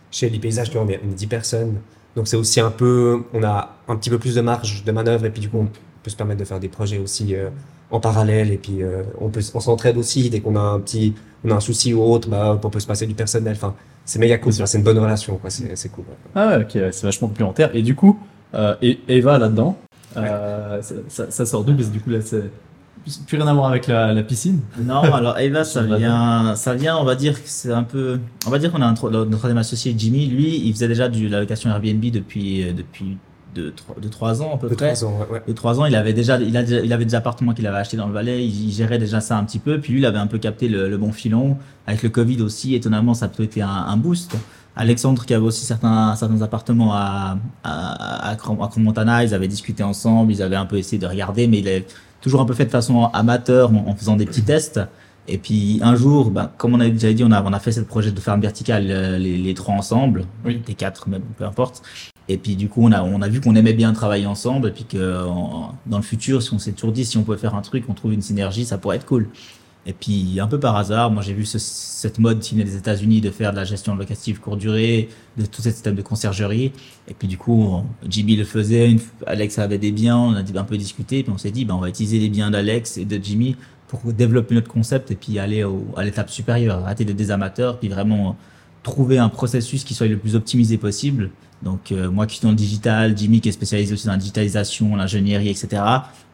Chez 0.10 0.30
les 0.30 0.40
paysages, 0.40 0.72
on 0.76 0.88
est 0.88 1.00
10 1.04 1.28
personnes. 1.28 1.80
Donc 2.16 2.28
c'est 2.28 2.38
aussi 2.38 2.60
un 2.60 2.72
peu, 2.72 3.24
on 3.34 3.44
a 3.44 3.76
un 3.88 3.96
petit 3.96 4.10
peu 4.10 4.20
plus 4.20 4.36
de 4.36 4.42
marge 4.42 4.84
de 4.84 4.92
manœuvre 4.92 5.26
et 5.26 5.30
puis 5.30 5.42
du 5.42 5.50
coup 5.50 5.60
on 5.60 5.68
peut 6.04 6.10
se 6.10 6.16
permettre 6.16 6.40
de 6.40 6.46
faire 6.46 6.60
des 6.60 6.68
projets 6.68 7.00
aussi 7.00 7.36
euh, 7.36 7.50
en 7.92 8.00
parallèle 8.00 8.52
et 8.52 8.58
puis 8.58 8.80
on 9.20 9.30
peut, 9.30 9.42
on 9.54 9.60
s'entraide 9.60 9.98
aussi 9.98 10.30
dès 10.30 10.40
qu'on 10.40 10.56
a 10.56 10.60
un 10.60 10.80
petit, 10.80 11.16
on 11.44 11.52
a 11.52 11.56
un 11.56 11.60
souci 11.60 11.94
ou 11.94 12.02
autre, 12.04 12.30
bah 12.30 12.60
on 12.62 12.70
peut 12.70 12.80
se 12.80 12.88
passer 12.88 13.06
du 13.06 13.14
personnel. 13.14 13.54
Enfin, 13.56 13.76
c'est 14.06 14.20
méga 14.20 14.38
cool, 14.38 14.54
c'est 14.54 14.78
une 14.78 14.84
bonne 14.84 15.00
relation, 15.00 15.38
quoi. 15.38 15.50
C'est 15.50 15.90
cool. 15.90 16.06
Ah 16.36 16.48
ouais, 16.48 16.64
ok, 16.64 16.92
c'est 16.92 17.04
vachement 17.04 17.28
complémentaire. 17.28 17.70
Et 17.76 17.82
du 17.82 17.96
coup, 17.96 18.20
et 18.82 19.00
Eva 19.08 19.38
là-dedans, 19.38 19.78
ça, 20.14 20.82
ça, 21.30 21.46
sort 21.46 21.64
d'où? 21.64 21.76
Parce 21.76 21.88
que 21.88 21.94
du 21.94 22.00
coup 22.02 22.10
là, 22.10 22.20
c'est 22.22 22.50
plus 23.28 23.38
rien 23.38 23.48
à 23.48 23.54
voir 23.54 23.68
avec 23.68 23.88
la, 23.88 24.14
la 24.14 24.24
piscine. 24.24 24.62
Non, 24.82 25.02
alors 25.02 25.38
Eva, 25.40 25.64
ça 25.64 25.82
vient, 25.84 26.56
ça 26.56 26.74
vient, 26.74 26.98
on 26.98 27.04
va 27.04 27.16
dire 27.16 27.34
que 27.34 27.50
c'est 27.50 27.72
un 27.72 27.84
peu, 27.84 28.20
on 28.46 28.50
va 28.50 28.60
dire 28.60 28.72
qu'on 28.72 28.82
a 28.82 28.86
un, 28.86 28.94
notre 28.94 29.30
troisième 29.38 29.58
associé 29.58 29.94
Jimmy, 29.98 30.28
lui, 30.28 30.62
il 30.66 30.74
faisait 30.74 30.88
déjà 30.88 31.10
de 31.10 31.28
la 31.28 31.42
location 31.42 31.70
Airbnb 31.70 32.04
depuis, 32.06 32.64
euh, 32.64 32.74
depuis 32.74 33.18
de, 33.54 33.74
de 34.02 34.08
3 34.08 34.42
ans 34.42 34.56
à 34.56 34.58
peu 34.58 34.68
près. 34.70 34.94
3 34.94 35.06
ans, 35.06 35.20
ouais. 35.32 35.42
De 35.48 35.54
3 35.54 35.80
ans, 35.80 35.86
il 35.86 35.96
avait 35.96 36.14
déjà, 36.14 36.40
il, 36.40 36.56
a, 36.58 36.62
il 36.62 36.92
avait 36.94 37.06
des 37.06 37.16
appartements 37.16 37.54
qu'il 37.54 37.68
avait 37.68 37.78
achetés 37.78 37.98
dans 37.98 38.08
le 38.08 38.14
Valais, 38.14 38.46
il, 38.46 38.72
gérait 38.72 38.98
déjà 38.98 39.22
ça 39.22 39.38
un 39.38 39.44
petit 39.44 39.60
peu, 39.60 39.80
puis 39.80 39.94
lui, 39.94 40.00
il 40.00 40.06
avait 40.06 40.18
un 40.18 40.28
peu 40.28 40.40
capté 40.40 40.68
le, 40.68 40.90
le 40.90 40.98
bon 40.98 41.12
filon. 41.12 41.58
Avec 41.86 42.04
le 42.04 42.10
Covid 42.10 42.42
aussi, 42.42 42.76
étonnamment, 42.76 43.14
ça 43.14 43.26
a 43.26 43.28
peut-être 43.28 43.52
été 43.52 43.62
un, 43.62 43.68
un, 43.68 43.98
boost. 43.98 44.36
Alexandre, 44.76 45.26
qui 45.26 45.34
avait 45.34 45.46
aussi 45.46 45.66
certains, 45.66 46.16
certains 46.16 46.42
appartements 46.42 46.94
à, 46.94 47.38
à, 47.64 48.32
à, 48.32 48.34
à 48.34 48.70
Montana, 48.78 49.24
ils 49.24 49.34
avaient 49.34 49.48
discuté 49.48 49.84
ensemble, 49.84 50.32
ils 50.32 50.42
avaient 50.42 50.56
un 50.56 50.66
peu 50.66 50.78
essayé 50.78 50.98
de 50.98 51.06
regarder, 51.06 51.48
mais 51.48 51.60
il 51.60 51.68
est 51.68 51.86
toujours 52.24 52.40
un 52.40 52.46
peu 52.46 52.54
fait 52.54 52.66
de 52.66 52.72
façon 52.72 53.06
amateur 53.08 53.72
en, 53.72 53.94
faisant 53.96 54.16
des 54.16 54.26
petits 54.26 54.44
tests. 54.44 54.80
Et 55.28 55.38
puis 55.38 55.80
un 55.84 55.96
jour, 55.96 56.32
ben, 56.32 56.50
comme 56.58 56.74
on 56.74 56.80
avait 56.80 56.92
déjà 56.92 57.14
dit, 57.14 57.24
on 57.24 57.32
a, 57.32 57.44
on 57.44 57.54
a 57.54 57.60
fait 57.60 57.72
ce 57.72 57.82
projet 57.82 58.12
de 58.12 58.20
ferme 58.20 58.42
verticale 58.42 58.88
euh, 58.90 59.18
les, 59.18 59.38
les, 59.38 59.54
trois 59.54 59.76
ensemble, 59.76 60.26
oui. 60.46 60.62
les 60.68 60.74
quatre 60.74 61.08
même, 61.08 61.22
peu 61.38 61.46
importe. 61.46 61.82
Et 62.30 62.38
puis 62.38 62.56
du 62.56 62.70
coup, 62.70 62.82
on 62.84 62.92
a, 62.92 63.04
on 63.04 63.22
a 63.22 63.28
vu 63.28 63.42
qu'on 63.42 63.56
aimait 63.56 63.74
bien 63.74 63.92
travailler 63.94 64.26
ensemble 64.26 64.70
et 64.70 64.72
puis 64.72 64.86
que 64.86 65.26
dans 65.86 65.98
le 65.98 66.04
futur, 66.04 66.42
si 66.42 66.54
on 66.54 66.60
s'est 66.60 66.72
toujours 66.72 66.94
dit 66.94 67.06
si 67.06 67.18
on 67.18 67.24
pouvait 67.24 67.38
faire 67.38 67.56
un 67.56 67.62
truc, 67.62 67.86
on 67.90 67.94
trouve 67.94 68.14
une 68.14 68.22
synergie, 68.22 68.66
ça 68.66 68.78
pourrait 68.78 68.96
être 68.96 69.06
cool. 69.06 69.28
Et 69.86 69.92
puis, 69.92 70.40
un 70.40 70.48
peu 70.48 70.60
par 70.60 70.78
hasard, 70.78 71.12
moi 71.12 71.22
j'ai 71.22 71.34
vu 71.34 71.46
ce, 71.46 71.60
cette 71.60 72.18
mode 72.18 72.40
qui 72.40 72.56
des 72.56 72.78
États-Unis 72.78 73.20
de 73.20 73.32
faire 73.32 73.52
de 73.52 73.58
la 73.58 73.66
gestion 73.66 73.96
locative 73.96 74.40
courte 74.40 74.60
durée, 74.60 75.10
de 75.38 75.46
tout 75.46 75.62
ce 75.62 75.72
système 75.72 75.96
de 75.96 76.02
conciergerie. 76.02 76.72
Et 77.10 77.14
puis 77.14 77.28
du 77.28 77.38
coup, 77.38 77.84
Jimmy 78.08 78.38
le 78.38 78.46
faisait, 78.46 78.96
Alex 79.28 79.60
avait 79.60 79.78
des 79.78 79.92
biens, 79.92 80.18
on 80.18 80.36
a 80.36 80.40
un 80.40 80.64
peu 80.64 80.78
discuté, 80.78 81.24
puis 81.24 81.34
on 81.34 81.38
s'est 81.38 81.52
dit, 81.52 81.66
ben, 81.66 81.76
on 81.76 81.80
va 81.80 81.90
utiliser 81.90 82.20
les 82.20 82.30
biens 82.30 82.50
d'Alex 82.50 82.98
et 82.98 83.06
de 83.06 83.20
Jimmy 83.22 83.58
pour 83.90 84.14
développer 84.14 84.56
notre 84.56 84.70
concept 84.70 85.12
et 85.12 85.16
puis 85.16 85.38
aller 85.38 85.64
au, 85.64 85.86
à 85.98 86.04
l'étape 86.04 86.30
supérieure, 86.30 86.80
arrêter 86.86 87.04
d'être 87.04 87.18
des 87.18 87.32
amateurs, 87.32 87.78
puis 87.78 87.90
vraiment 87.90 88.38
trouver 88.84 89.18
un 89.18 89.30
processus 89.30 89.84
qui 89.84 89.94
soit 89.94 90.08
le 90.08 90.18
plus 90.18 90.36
optimisé 90.36 90.78
possible 90.78 91.30
donc 91.64 91.92
euh, 91.92 92.12
moi 92.12 92.28
qui 92.28 92.36
suis 92.38 92.44
dans 92.44 92.50
le 92.50 92.56
digital, 92.56 93.18
Jimmy 93.18 93.40
qui 93.40 93.50
est 93.50 93.54
spécialisé 93.54 93.94
aussi 93.94 94.06
dans 94.06 94.12
la 94.12 94.18
digitalisation, 94.18 94.96
l'ingénierie, 94.96 95.50
etc. 95.50 95.82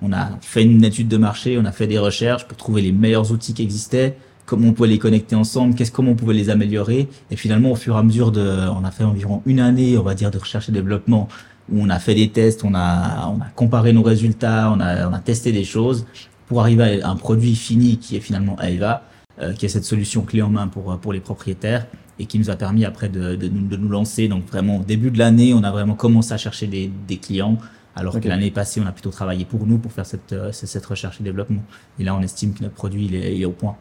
On 0.01 0.11
a 0.11 0.29
fait 0.41 0.63
une 0.63 0.83
étude 0.83 1.07
de 1.07 1.17
marché, 1.17 1.57
on 1.59 1.65
a 1.65 1.71
fait 1.71 1.87
des 1.87 1.99
recherches 1.99 2.45
pour 2.45 2.57
trouver 2.57 2.81
les 2.81 2.91
meilleurs 2.91 3.31
outils 3.31 3.53
qui 3.53 3.61
existaient, 3.61 4.17
comment 4.45 4.69
on 4.69 4.73
pouvait 4.73 4.89
les 4.89 4.97
connecter 4.97 5.35
ensemble, 5.35 5.75
qu'est-ce 5.75 5.91
comment 5.91 6.11
on 6.11 6.15
pouvait 6.15 6.33
les 6.33 6.49
améliorer. 6.49 7.07
Et 7.29 7.35
finalement, 7.35 7.71
au 7.71 7.75
fur 7.75 7.95
et 7.95 7.99
à 7.99 8.03
mesure 8.03 8.31
de, 8.31 8.41
on 8.41 8.83
a 8.83 8.91
fait 8.91 9.03
environ 9.03 9.43
une 9.45 9.59
année, 9.59 9.97
on 9.97 10.03
va 10.03 10.15
dire, 10.15 10.31
de 10.31 10.39
recherche 10.39 10.69
et 10.69 10.71
développement 10.71 11.27
où 11.71 11.83
on 11.83 11.89
a 11.89 11.99
fait 11.99 12.15
des 12.15 12.29
tests, 12.29 12.63
on 12.63 12.73
a, 12.73 13.35
comparé 13.55 13.93
nos 13.93 14.01
résultats, 14.01 14.73
on 14.75 14.79
a, 14.79 15.19
testé 15.19 15.51
des 15.51 15.63
choses 15.63 16.07
pour 16.47 16.61
arriver 16.61 17.03
à 17.03 17.09
un 17.09 17.15
produit 17.15 17.55
fini 17.55 17.97
qui 17.97 18.15
est 18.15 18.21
finalement 18.21 18.57
Aeva, 18.59 19.03
euh, 19.39 19.53
qui 19.53 19.67
est 19.67 19.69
cette 19.69 19.83
solution 19.83 20.23
clé 20.23 20.41
en 20.41 20.49
main 20.49 20.67
pour, 20.67 20.97
pour 20.97 21.13
les 21.13 21.19
propriétaires 21.19 21.85
et 22.19 22.25
qui 22.25 22.37
nous 22.37 22.49
a 22.49 22.55
permis 22.55 22.85
après 22.85 23.09
de, 23.09 23.35
de, 23.35 23.47
nous- 23.47 23.67
de 23.67 23.77
nous 23.77 23.89
lancer. 23.89 24.27
Donc 24.27 24.45
vraiment, 24.45 24.77
au 24.77 24.83
début 24.83 25.09
de 25.11 25.17
l'année, 25.17 25.53
on 25.53 25.63
a 25.63 25.71
vraiment 25.71 25.95
commencé 25.95 26.33
à 26.33 26.37
chercher 26.37 26.67
des, 26.67 26.91
des 27.07 27.17
clients, 27.17 27.57
alors 27.95 28.13
que 28.19 28.27
l'année 28.27 28.51
passée, 28.51 28.81
on 28.83 28.85
a 28.87 28.91
plutôt 28.91 29.09
travaillé 29.09 29.45
pour 29.45 29.65
nous, 29.65 29.77
pour 29.77 29.91
faire 29.91 30.05
cette, 30.05 30.33
euh, 30.33 30.51
cette 30.51 30.69
cette 30.69 30.85
recherche 30.85 31.19
et 31.19 31.23
développement. 31.23 31.61
Et 31.97 32.03
là, 32.03 32.13
on 32.15 32.21
estime 32.21 32.53
que 32.53 32.61
notre 32.63 32.75
produit, 32.75 33.05
il 33.05 33.15
est, 33.15 33.35
il 33.35 33.41
est 33.41 33.45
au 33.45 33.51
point. 33.51 33.75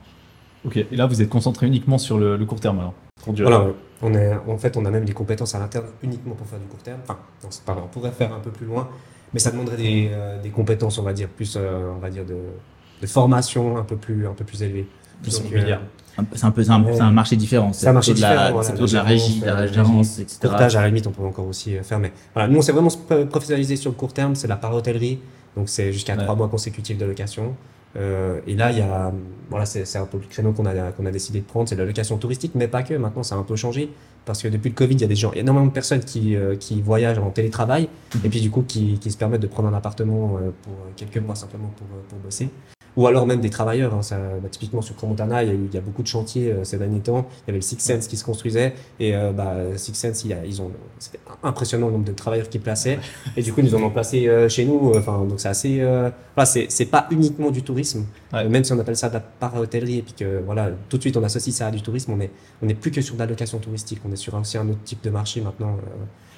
Ok, 0.64 0.76
et 0.76 0.96
là 0.96 1.06
vous 1.06 1.22
êtes 1.22 1.28
concentré 1.28 1.66
uniquement 1.66 1.98
sur 1.98 2.18
le, 2.18 2.36
le 2.36 2.44
court 2.44 2.58
terme 2.60 2.80
alors. 2.80 2.94
Voilà, 3.48 3.58
on 4.02 4.14
est, 4.14 4.32
en 4.46 4.58
fait, 4.58 4.76
on 4.76 4.84
a 4.84 4.90
même 4.90 5.04
des 5.04 5.12
compétences 5.12 5.54
à 5.54 5.58
l'interne 5.58 5.86
uniquement 6.02 6.34
pour 6.34 6.46
faire 6.46 6.58
du 6.58 6.66
court 6.66 6.78
terme. 6.82 7.00
Enfin, 7.04 7.18
non, 7.42 7.48
c'est 7.50 7.64
pas 7.64 7.74
vrai, 7.74 7.82
on 7.84 7.88
pourrait 7.88 8.10
faire 8.12 8.32
un 8.32 8.40
peu 8.40 8.50
plus 8.50 8.66
loin, 8.66 8.88
mais 9.32 9.40
ça 9.40 9.50
demanderait 9.50 9.76
des, 9.76 10.10
euh, 10.12 10.40
des 10.42 10.50
compétences, 10.50 10.98
on 10.98 11.02
va 11.02 11.12
dire, 11.12 11.28
plus, 11.28 11.54
euh, 11.56 11.92
on 11.96 11.98
va 11.98 12.10
dire, 12.10 12.24
de, 12.24 12.36
de 13.02 13.06
formation 13.06 13.76
un 13.76 13.82
peu 13.84 13.96
plus, 13.96 14.26
un 14.26 14.32
peu 14.34 14.44
plus 14.44 14.62
élevée. 14.62 14.86
Plus 15.22 15.42
Donc. 15.42 15.52
C'est 16.34 16.44
un 16.46 16.50
peu, 16.50 16.62
c'est 16.64 16.70
un, 16.70 16.82
Ouais. 16.82 16.92
c'est 16.94 17.00
un 17.00 17.10
marché 17.12 17.36
différent. 17.36 17.72
C'est 17.72 17.86
un 17.88 17.92
marché 17.92 18.12
plutôt 18.12 18.26
de 18.26 18.32
la- 18.34 18.50
différent, 18.50 18.60
voilà, 18.62 18.86
de 18.86 18.94
la 18.94 19.02
régie, 19.02 19.40
de 19.40 19.46
la 19.46 19.66
gérance, 19.66 20.18
etc. 20.18 20.38
Courtage, 20.42 20.76
à 20.76 20.80
la 20.82 20.88
limite, 20.88 21.06
on 21.06 21.10
peut 21.12 21.22
encore 21.22 21.46
aussi 21.46 21.76
euh, 21.76 21.82
faire. 21.82 21.98
Mais 21.98 22.12
voilà, 22.34 22.48
nous, 22.48 22.58
on 22.58 22.62
s'est 22.62 22.72
vraiment 22.72 22.90
professionnalisé 23.30 23.76
sur 23.76 23.90
le 23.90 23.96
court 23.96 24.12
terme. 24.12 24.34
C'est 24.34 24.48
la 24.48 24.56
para-hôtellerie. 24.56 25.20
Donc, 25.56 25.68
c'est 25.68 25.92
jusqu'à 25.92 26.16
trois 26.16 26.34
mois 26.34 26.48
consécutifs 26.48 26.98
de 26.98 27.04
location. 27.04 27.54
Euh, 27.96 28.40
et 28.46 28.54
là, 28.54 28.70
il 28.70 28.78
y 28.78 28.82
a, 28.82 29.12
voilà, 29.48 29.64
c'est 29.64 29.96
un 29.96 30.04
peu 30.04 30.18
le 30.18 30.24
créneau 30.28 30.52
qu'on 30.52 30.66
a, 30.66 30.92
qu'on 30.92 31.06
a 31.06 31.10
décidé 31.10 31.40
de 31.40 31.44
prendre. 31.44 31.68
C'est 31.68 31.76
la 31.76 31.84
location 31.84 32.16
touristique, 32.18 32.52
mais 32.54 32.68
pas 32.68 32.82
que. 32.82 32.94
Maintenant, 32.94 33.22
ça 33.22 33.34
a 33.34 33.38
un 33.38 33.42
peu 33.42 33.56
changé. 33.56 33.88
Parce 34.24 34.42
que 34.42 34.48
depuis 34.48 34.68
le 34.68 34.74
Covid, 34.74 34.94
il 34.94 35.00
y 35.00 35.04
a 35.04 35.08
des 35.08 35.16
gens, 35.16 35.30
il 35.32 35.36
y 35.36 35.38
a 35.38 35.40
énormément 35.42 35.66
de 35.66 35.72
personnes 35.72 36.00
qui, 36.04 36.36
euh, 36.36 36.54
qui 36.56 36.82
voyagent 36.82 37.18
en 37.18 37.30
télétravail. 37.30 37.88
Et 38.24 38.28
puis, 38.28 38.40
du 38.42 38.50
coup, 38.50 38.62
qui, 38.66 38.98
qui 38.98 39.10
se 39.10 39.16
permettent 39.16 39.40
de 39.40 39.46
prendre 39.46 39.68
un 39.68 39.74
appartement 39.74 40.36
euh, 40.36 40.50
pour 40.62 40.72
euh, 40.74 40.90
quelques 40.96 41.16
mois 41.18 41.34
simplement 41.34 41.70
pour, 41.76 41.86
euh, 41.96 42.00
pour 42.10 42.18
bosser. 42.18 42.50
Ou 42.98 43.06
alors 43.06 43.26
même 43.26 43.40
des 43.40 43.48
travailleurs. 43.48 43.94
hein, 43.94 44.02
ça, 44.02 44.16
bah, 44.42 44.48
typiquement 44.50 44.82
sur 44.82 44.96
Cromontana, 44.96 45.44
il 45.44 45.48
y, 45.48 45.52
a 45.52 45.54
eu, 45.54 45.66
il 45.70 45.74
y 45.74 45.78
a 45.78 45.80
beaucoup 45.80 46.02
de 46.02 46.08
chantiers 46.08 46.50
euh, 46.50 46.64
ces 46.64 46.78
derniers 46.78 46.98
temps. 46.98 47.26
Il 47.30 47.40
y 47.46 47.50
avait 47.50 47.58
le 47.58 47.62
Six 47.62 47.78
Sense 47.78 48.08
qui 48.08 48.16
se 48.16 48.24
construisait. 48.24 48.74
Et 48.98 49.14
euh, 49.14 49.30
bah, 49.32 49.54
Six 49.76 49.94
Sense, 49.94 50.24
il 50.24 50.30
y 50.30 50.34
a- 50.34 50.44
ils 50.44 50.60
ont, 50.60 50.72
c'était 50.98 51.20
impressionnant 51.44 51.86
le 51.86 51.92
nombre 51.92 52.04
de 52.06 52.12
travailleurs 52.12 52.48
qu'ils 52.48 52.60
plaçaient. 52.60 52.98
Et 53.36 53.42
du 53.42 53.52
coup, 53.52 53.60
ils 53.62 53.74
en 53.76 53.82
ont 53.84 53.90
placé 53.90 54.26
euh, 54.26 54.48
chez 54.48 54.64
nous. 54.64 54.92
Enfin, 54.96 55.24
donc 55.28 55.38
c'est 55.38 55.48
assez. 55.48 55.78
Euh, 55.80 56.10
voilà, 56.34 56.46
c'est, 56.46 56.66
c'est 56.70 56.86
pas 56.86 57.06
uniquement 57.12 57.52
du 57.52 57.62
tourisme. 57.62 58.04
Ouais. 58.32 58.40
Euh, 58.44 58.48
même 58.48 58.64
si 58.64 58.72
on 58.72 58.78
appelle 58.80 58.96
ça 58.96 59.08
de 59.08 59.14
la 59.14 59.20
para-hôtellerie 59.20 59.98
et 59.98 60.02
puis 60.02 60.14
que 60.14 60.42
voilà, 60.44 60.70
tout 60.88 60.96
de 60.96 61.02
suite 61.02 61.16
on 61.16 61.22
associe 61.22 61.54
ça 61.54 61.68
à 61.68 61.70
du 61.70 61.80
tourisme, 61.82 62.12
on 62.12 62.20
est, 62.20 62.30
on 62.62 62.66
n'est 62.66 62.74
plus 62.74 62.90
que 62.90 63.00
sur 63.00 63.14
de 63.14 63.20
la 63.20 63.26
location 63.26 63.58
touristique. 63.58 64.00
On 64.08 64.12
est 64.12 64.16
sur 64.16 64.34
aussi 64.34 64.58
un 64.58 64.68
autre 64.68 64.82
type 64.84 65.04
de 65.04 65.10
marché 65.10 65.40
maintenant. 65.40 65.76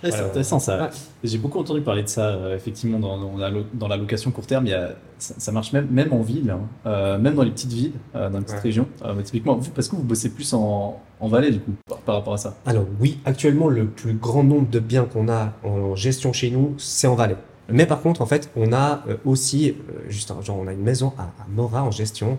Euh. 0.02 0.06
Ouais, 0.06 0.10
c'est 0.10 0.16
Voilà. 0.16 0.26
intéressant 0.28 0.58
ça. 0.58 0.82
Ouais. 0.84 0.88
J'ai 1.24 1.38
beaucoup 1.38 1.58
entendu 1.58 1.80
parler 1.82 2.02
de 2.02 2.08
ça, 2.08 2.28
euh, 2.28 2.56
effectivement, 2.56 2.98
dans, 2.98 3.18
dans 3.18 3.36
la, 3.36 3.50
lo- 3.50 3.64
dans 3.74 3.88
la 3.88 3.96
location 3.96 4.30
court 4.30 4.46
terme. 4.46 4.66
Il 4.66 4.70
y 4.70 4.74
a, 4.74 4.90
ça, 5.18 5.34
ça 5.38 5.52
marche 5.52 5.72
même, 5.72 5.88
même 5.90 6.12
en 6.12 6.22
ville, 6.22 6.50
hein. 6.50 6.60
Euh, 6.86 7.18
même 7.18 7.34
dans 7.34 7.42
les 7.42 7.50
petites 7.50 7.72
villes, 7.72 7.92
euh, 8.14 8.30
dans 8.30 8.38
les 8.38 8.44
petites 8.44 8.56
Ouais. 8.56 8.62
régions. 8.62 8.88
Euh, 9.04 9.20
typiquement, 9.22 9.56
vous, 9.56 9.70
parce 9.70 9.88
que 9.88 9.96
vous 9.96 10.02
bossez 10.02 10.30
plus 10.30 10.52
en, 10.54 11.00
en 11.20 11.28
vallée, 11.28 11.50
du 11.50 11.60
coup, 11.60 11.72
par, 11.88 11.98
par 11.98 12.14
rapport 12.16 12.34
à 12.34 12.38
ça. 12.38 12.56
Alors 12.66 12.84
oui, 13.00 13.18
actuellement 13.24 13.68
le 13.68 13.86
plus 13.86 14.14
grand 14.14 14.42
nombre 14.44 14.68
de 14.70 14.78
biens 14.80 15.04
qu'on 15.04 15.28
a 15.28 15.52
en 15.64 15.94
gestion 15.94 16.32
chez 16.32 16.50
nous, 16.50 16.74
c'est 16.78 17.06
en 17.06 17.14
Valais. 17.14 17.36
Mais 17.68 17.86
par 17.86 18.00
contre, 18.00 18.20
en 18.22 18.26
fait, 18.26 18.50
on 18.56 18.72
a 18.72 19.02
euh, 19.08 19.16
aussi, 19.24 19.70
euh, 19.70 19.74
juste, 20.08 20.32
genre, 20.42 20.58
on 20.58 20.66
a 20.66 20.72
une 20.72 20.82
maison 20.82 21.12
à, 21.18 21.22
à 21.22 21.46
Mora 21.54 21.84
en 21.84 21.90
gestion. 21.92 22.36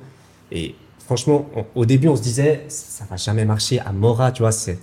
Et 0.51 0.75
franchement, 1.05 1.45
on- 1.55 1.65
au 1.75 1.85
début, 1.85 2.07
on 2.09 2.15
se 2.17 2.21
disait, 2.21 2.65
ça 2.67 3.05
va 3.09 3.15
jamais 3.15 3.45
marcher 3.45 3.79
à 3.79 3.93
Mora, 3.93 4.31
tu 4.33 4.41
vois, 4.41 4.51
c'est 4.51 4.77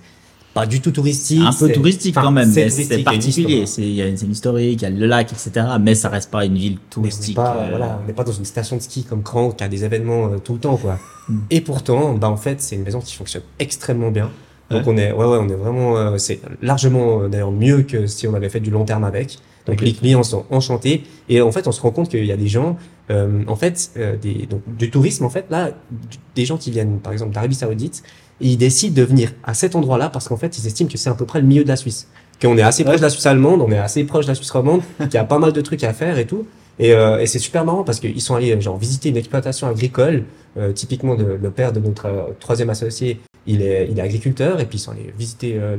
pas 0.53 0.65
du 0.65 0.81
tout 0.81 0.91
touristique. 0.91 1.41
un 1.43 1.53
peu 1.53 1.71
touristique 1.71 2.15
quand 2.15 2.31
même, 2.31 2.49
mais 2.49 2.61
touristique, 2.69 2.85
c'est 2.89 3.03
particulier. 3.03 3.43
touristique, 3.45 3.67
C'est- 3.67 3.81
Il 3.83 3.93
y 3.93 4.01
a 4.01 4.07
une 4.07 4.17
scène 4.17 4.31
historique, 4.31 4.81
il 4.81 4.83
y 4.83 4.85
a 4.85 4.89
le 4.89 5.05
lac, 5.05 5.31
etc. 5.31 5.65
Mais 5.79 5.95
ça 5.95 6.09
reste 6.09 6.31
pas 6.31 6.45
une 6.45 6.55
ville 6.55 6.73
Mais 6.73 6.77
on 6.77 6.81
n'est 6.83 6.89
touristique. 6.89 7.35
pas, 7.35 7.55
euh, 7.57 7.67
voilà, 7.69 7.99
on 8.03 8.07
n'est 8.07 8.13
pas 8.13 8.23
dans 8.23 8.31
une 8.31 8.45
station 8.45 8.77
de 8.77 8.81
ski 8.81 9.03
comme 9.03 9.23
Cran 9.23 9.51
qui 9.51 9.63
a 9.63 9.67
des 9.67 9.83
événements 9.83 10.25
euh, 10.27 10.37
tout 10.43 10.53
le 10.53 10.59
temps, 10.59 10.77
quoi. 10.77 10.97
Mm. 11.27 11.37
Et 11.51 11.61
pourtant, 11.61 12.13
bah, 12.15 12.29
en 12.29 12.37
fait, 12.37 12.61
c'est 12.61 12.75
une 12.75 12.83
maison 12.83 12.99
qui 12.99 13.15
fonctionne 13.15 13.43
extrêmement 13.59 14.11
bien. 14.11 14.29
Donc 14.71 14.85
on 14.85 14.95
est, 14.97 15.11
ouais, 15.11 15.25
ouais, 15.25 15.37
on 15.41 15.49
est 15.49 15.55
vraiment, 15.55 15.97
euh, 15.97 16.17
c'est 16.19 16.39
largement 16.61 17.23
euh, 17.23 17.27
d'ailleurs 17.27 17.51
mieux 17.51 17.81
que 17.81 18.05
si 18.05 18.27
on 18.27 18.35
avait 18.35 18.49
fait 18.49 18.59
du 18.59 18.69
long 18.69 18.85
terme 18.85 19.03
avec. 19.03 19.39
Donc 19.65 19.81
les 19.81 19.93
clients 19.93 20.21
sont 20.23 20.45
enchantés 20.51 21.03
et 21.27 21.41
en 21.41 21.51
fait 21.51 21.67
on 21.67 21.71
se 21.71 21.81
rend 21.81 21.89
compte 21.89 22.07
qu'il 22.09 22.23
y 22.25 22.31
a 22.31 22.37
des 22.37 22.47
gens, 22.47 22.77
euh, 23.09 23.41
en 23.47 23.55
fait, 23.55 23.89
euh, 23.97 24.15
des, 24.15 24.45
donc 24.47 24.61
du 24.77 24.91
tourisme 24.91 25.25
en 25.25 25.29
fait 25.31 25.45
là, 25.49 25.71
du- 25.89 26.17
des 26.35 26.45
gens 26.45 26.57
qui 26.57 26.69
viennent 26.69 26.99
par 26.99 27.11
exemple 27.13 27.33
d'Arabie 27.33 27.55
Saoudite, 27.55 28.03
et 28.41 28.47
ils 28.47 28.57
décident 28.57 28.95
de 28.95 29.03
venir 29.03 29.31
à 29.43 29.53
cet 29.53 29.75
endroit-là 29.75 30.09
parce 30.09 30.27
qu'en 30.27 30.37
fait 30.37 30.57
ils 30.57 30.65
estiment 30.67 30.89
que 30.89 30.97
c'est 30.97 31.09
à 31.09 31.13
peu 31.13 31.25
près 31.25 31.41
le 31.41 31.47
milieu 31.47 31.63
de 31.63 31.67
la 31.69 31.75
Suisse, 31.75 32.07
qu'on 32.41 32.57
est 32.57 32.61
assez 32.61 32.83
Ouais. 32.83 32.89
proche 32.89 32.99
de 33.01 33.05
la 33.05 33.09
Suisse 33.09 33.25
allemande, 33.25 33.61
on 33.61 33.71
est 33.71 33.77
assez 33.77 34.03
proche 34.05 34.25
de 34.25 34.31
la 34.31 34.35
Suisse 34.35 34.51
romande, 34.51 34.81
qu'il 34.99 35.13
y 35.13 35.17
a 35.17 35.23
pas 35.25 35.39
mal 35.39 35.51
de 35.53 35.61
trucs 35.61 35.83
à 35.83 35.93
faire 35.93 36.17
et 36.17 36.25
tout. 36.25 36.45
Et, 36.81 36.93
euh, 36.93 37.19
et 37.19 37.25
c'est 37.25 37.39
super 37.39 37.65
marrant 37.65 37.83
parce 37.83 37.99
qu'ils 37.99 38.21
sont 38.21 38.35
allés 38.35 38.59
genre 38.61 38.77
visiter 38.77 39.09
une 39.09 39.17
exploitation 39.17 39.67
agricole. 39.67 40.23
Euh, 40.57 40.71
typiquement, 40.71 41.15
de- 41.15 41.37
le 41.41 41.51
père 41.51 41.73
de 41.73 41.79
notre 41.81 42.05
euh, 42.05 42.21
troisième 42.39 42.69
associé, 42.69 43.19
il 43.45 43.61
est, 43.61 43.89
il 43.91 43.99
est 43.99 44.01
agriculteur 44.01 44.61
et 44.61 44.65
puis 44.65 44.77
ils 44.77 44.81
sont 44.81 44.91
allés 44.91 45.13
visiter 45.19 45.55
euh, 45.59 45.75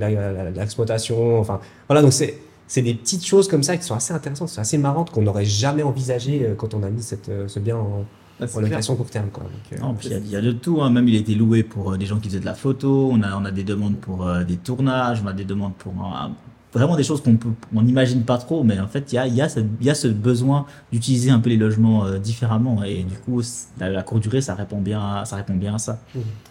l'exploitation. 0.54 1.38
Enfin, 1.40 1.60
voilà, 1.88 2.02
donc 2.02 2.12
c'est 2.12 2.34
c'est 2.66 2.82
des 2.82 2.94
petites 2.94 3.26
choses 3.26 3.48
comme 3.48 3.64
ça 3.64 3.76
qui 3.76 3.82
sont 3.82 3.96
assez 3.96 4.12
intéressantes, 4.14 4.48
sont 4.48 4.60
assez 4.60 4.78
marrantes 4.78 5.10
qu'on 5.10 5.22
n'aurait 5.22 5.44
jamais 5.44 5.82
envisagé 5.82 6.42
euh, 6.44 6.54
quand 6.54 6.72
on 6.74 6.82
a 6.84 6.90
mis 6.90 7.02
cette, 7.02 7.30
ce 7.48 7.58
bien 7.58 7.76
en, 7.76 8.04
Ah, 8.40 8.46
clair. 8.46 8.62
location 8.62 8.96
court 8.96 9.10
terme. 9.10 9.28
Quoi. 9.32 9.44
Donc, 9.44 9.78
euh, 9.78 9.82
Non, 9.82 9.94
puis 9.94 10.08
il 10.08 10.12
y 10.12 10.14
a- 10.14 10.18
il 10.18 10.30
y, 10.30 10.36
a 10.36 10.40
de 10.40 10.52
tout. 10.52 10.80
Hein. 10.82 10.90
Même 10.90 11.06
il 11.08 11.16
a 11.16 11.18
été 11.18 11.34
loué 11.34 11.62
pour 11.62 11.92
euh, 11.92 11.96
des 11.96 12.06
gens 12.06 12.18
qui 12.18 12.28
faisaient 12.28 12.40
de 12.40 12.44
la 12.46 12.54
photo. 12.54 13.10
On 13.12 13.22
a, 13.22 13.36
on 13.36 13.44
a 13.44 13.50
des 13.50 13.64
demandes 13.64 13.96
pour 13.96 14.26
euh, 14.26 14.44
des 14.44 14.56
tournages. 14.56 15.20
On 15.24 15.28
a 15.28 15.32
des 15.32 15.44
demandes 15.44 15.74
pour 15.74 15.92
euh, 15.92 16.28
vraiment 16.72 16.96
des 16.96 17.02
choses 17.02 17.20
qu'on 17.22 17.36
peut, 17.36 17.48
on 17.74 17.82
n'imagine 17.82 18.22
pas 18.22 18.38
trop. 18.38 18.62
Mais 18.64 18.78
en 18.80 18.86
fait, 18.88 19.12
il 19.12 19.16
y 19.16 19.18
a, 19.18 19.26
il 19.26 19.34
y 19.34 19.42
a, 19.42 19.48
y 19.82 19.90
a 19.90 19.94
ce 19.94 20.08
besoin 20.08 20.66
d'utiliser 20.92 21.30
un 21.30 21.40
peu 21.40 21.50
les 21.50 21.56
logements 21.56 22.04
euh, 22.06 22.18
différemment. 22.18 22.82
Et 22.84 23.02
du 23.02 23.16
coup, 23.16 23.42
la, 23.78 23.88
la 23.90 24.02
courte 24.02 24.22
durée, 24.22 24.40
ça 24.40 24.54
répond 24.54 24.80
bien, 24.80 25.00
à, 25.00 25.24
ça 25.24 25.36
répond 25.36 25.54
bien 25.54 25.74
à 25.74 25.78
ça. 25.78 26.00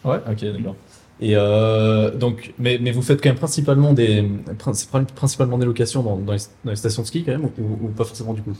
Ouais, 0.05 0.17
ok, 0.29 0.41
d'accord. 0.53 0.75
Et 1.21 1.35
euh, 1.35 2.15
donc, 2.15 2.53
mais, 2.57 2.79
mais 2.81 2.91
vous 2.91 3.01
faites 3.01 3.21
quand 3.21 3.27
même 3.27 3.37
principalement 3.37 3.91
des, 3.91 4.25
princi- 4.57 4.87
principalement 4.87 5.57
des 5.57 5.65
locations 5.65 6.01
dans, 6.01 6.15
dans, 6.15 6.31
les, 6.31 6.39
dans 6.63 6.71
les 6.71 6.77
stations 6.77 7.01
de 7.01 7.07
ski 7.07 7.25
quand 7.25 7.33
même, 7.33 7.43
ou, 7.43 7.85
ou 7.85 7.87
pas 7.89 8.05
forcément 8.05 8.33
du 8.33 8.41
coup? 8.41 8.55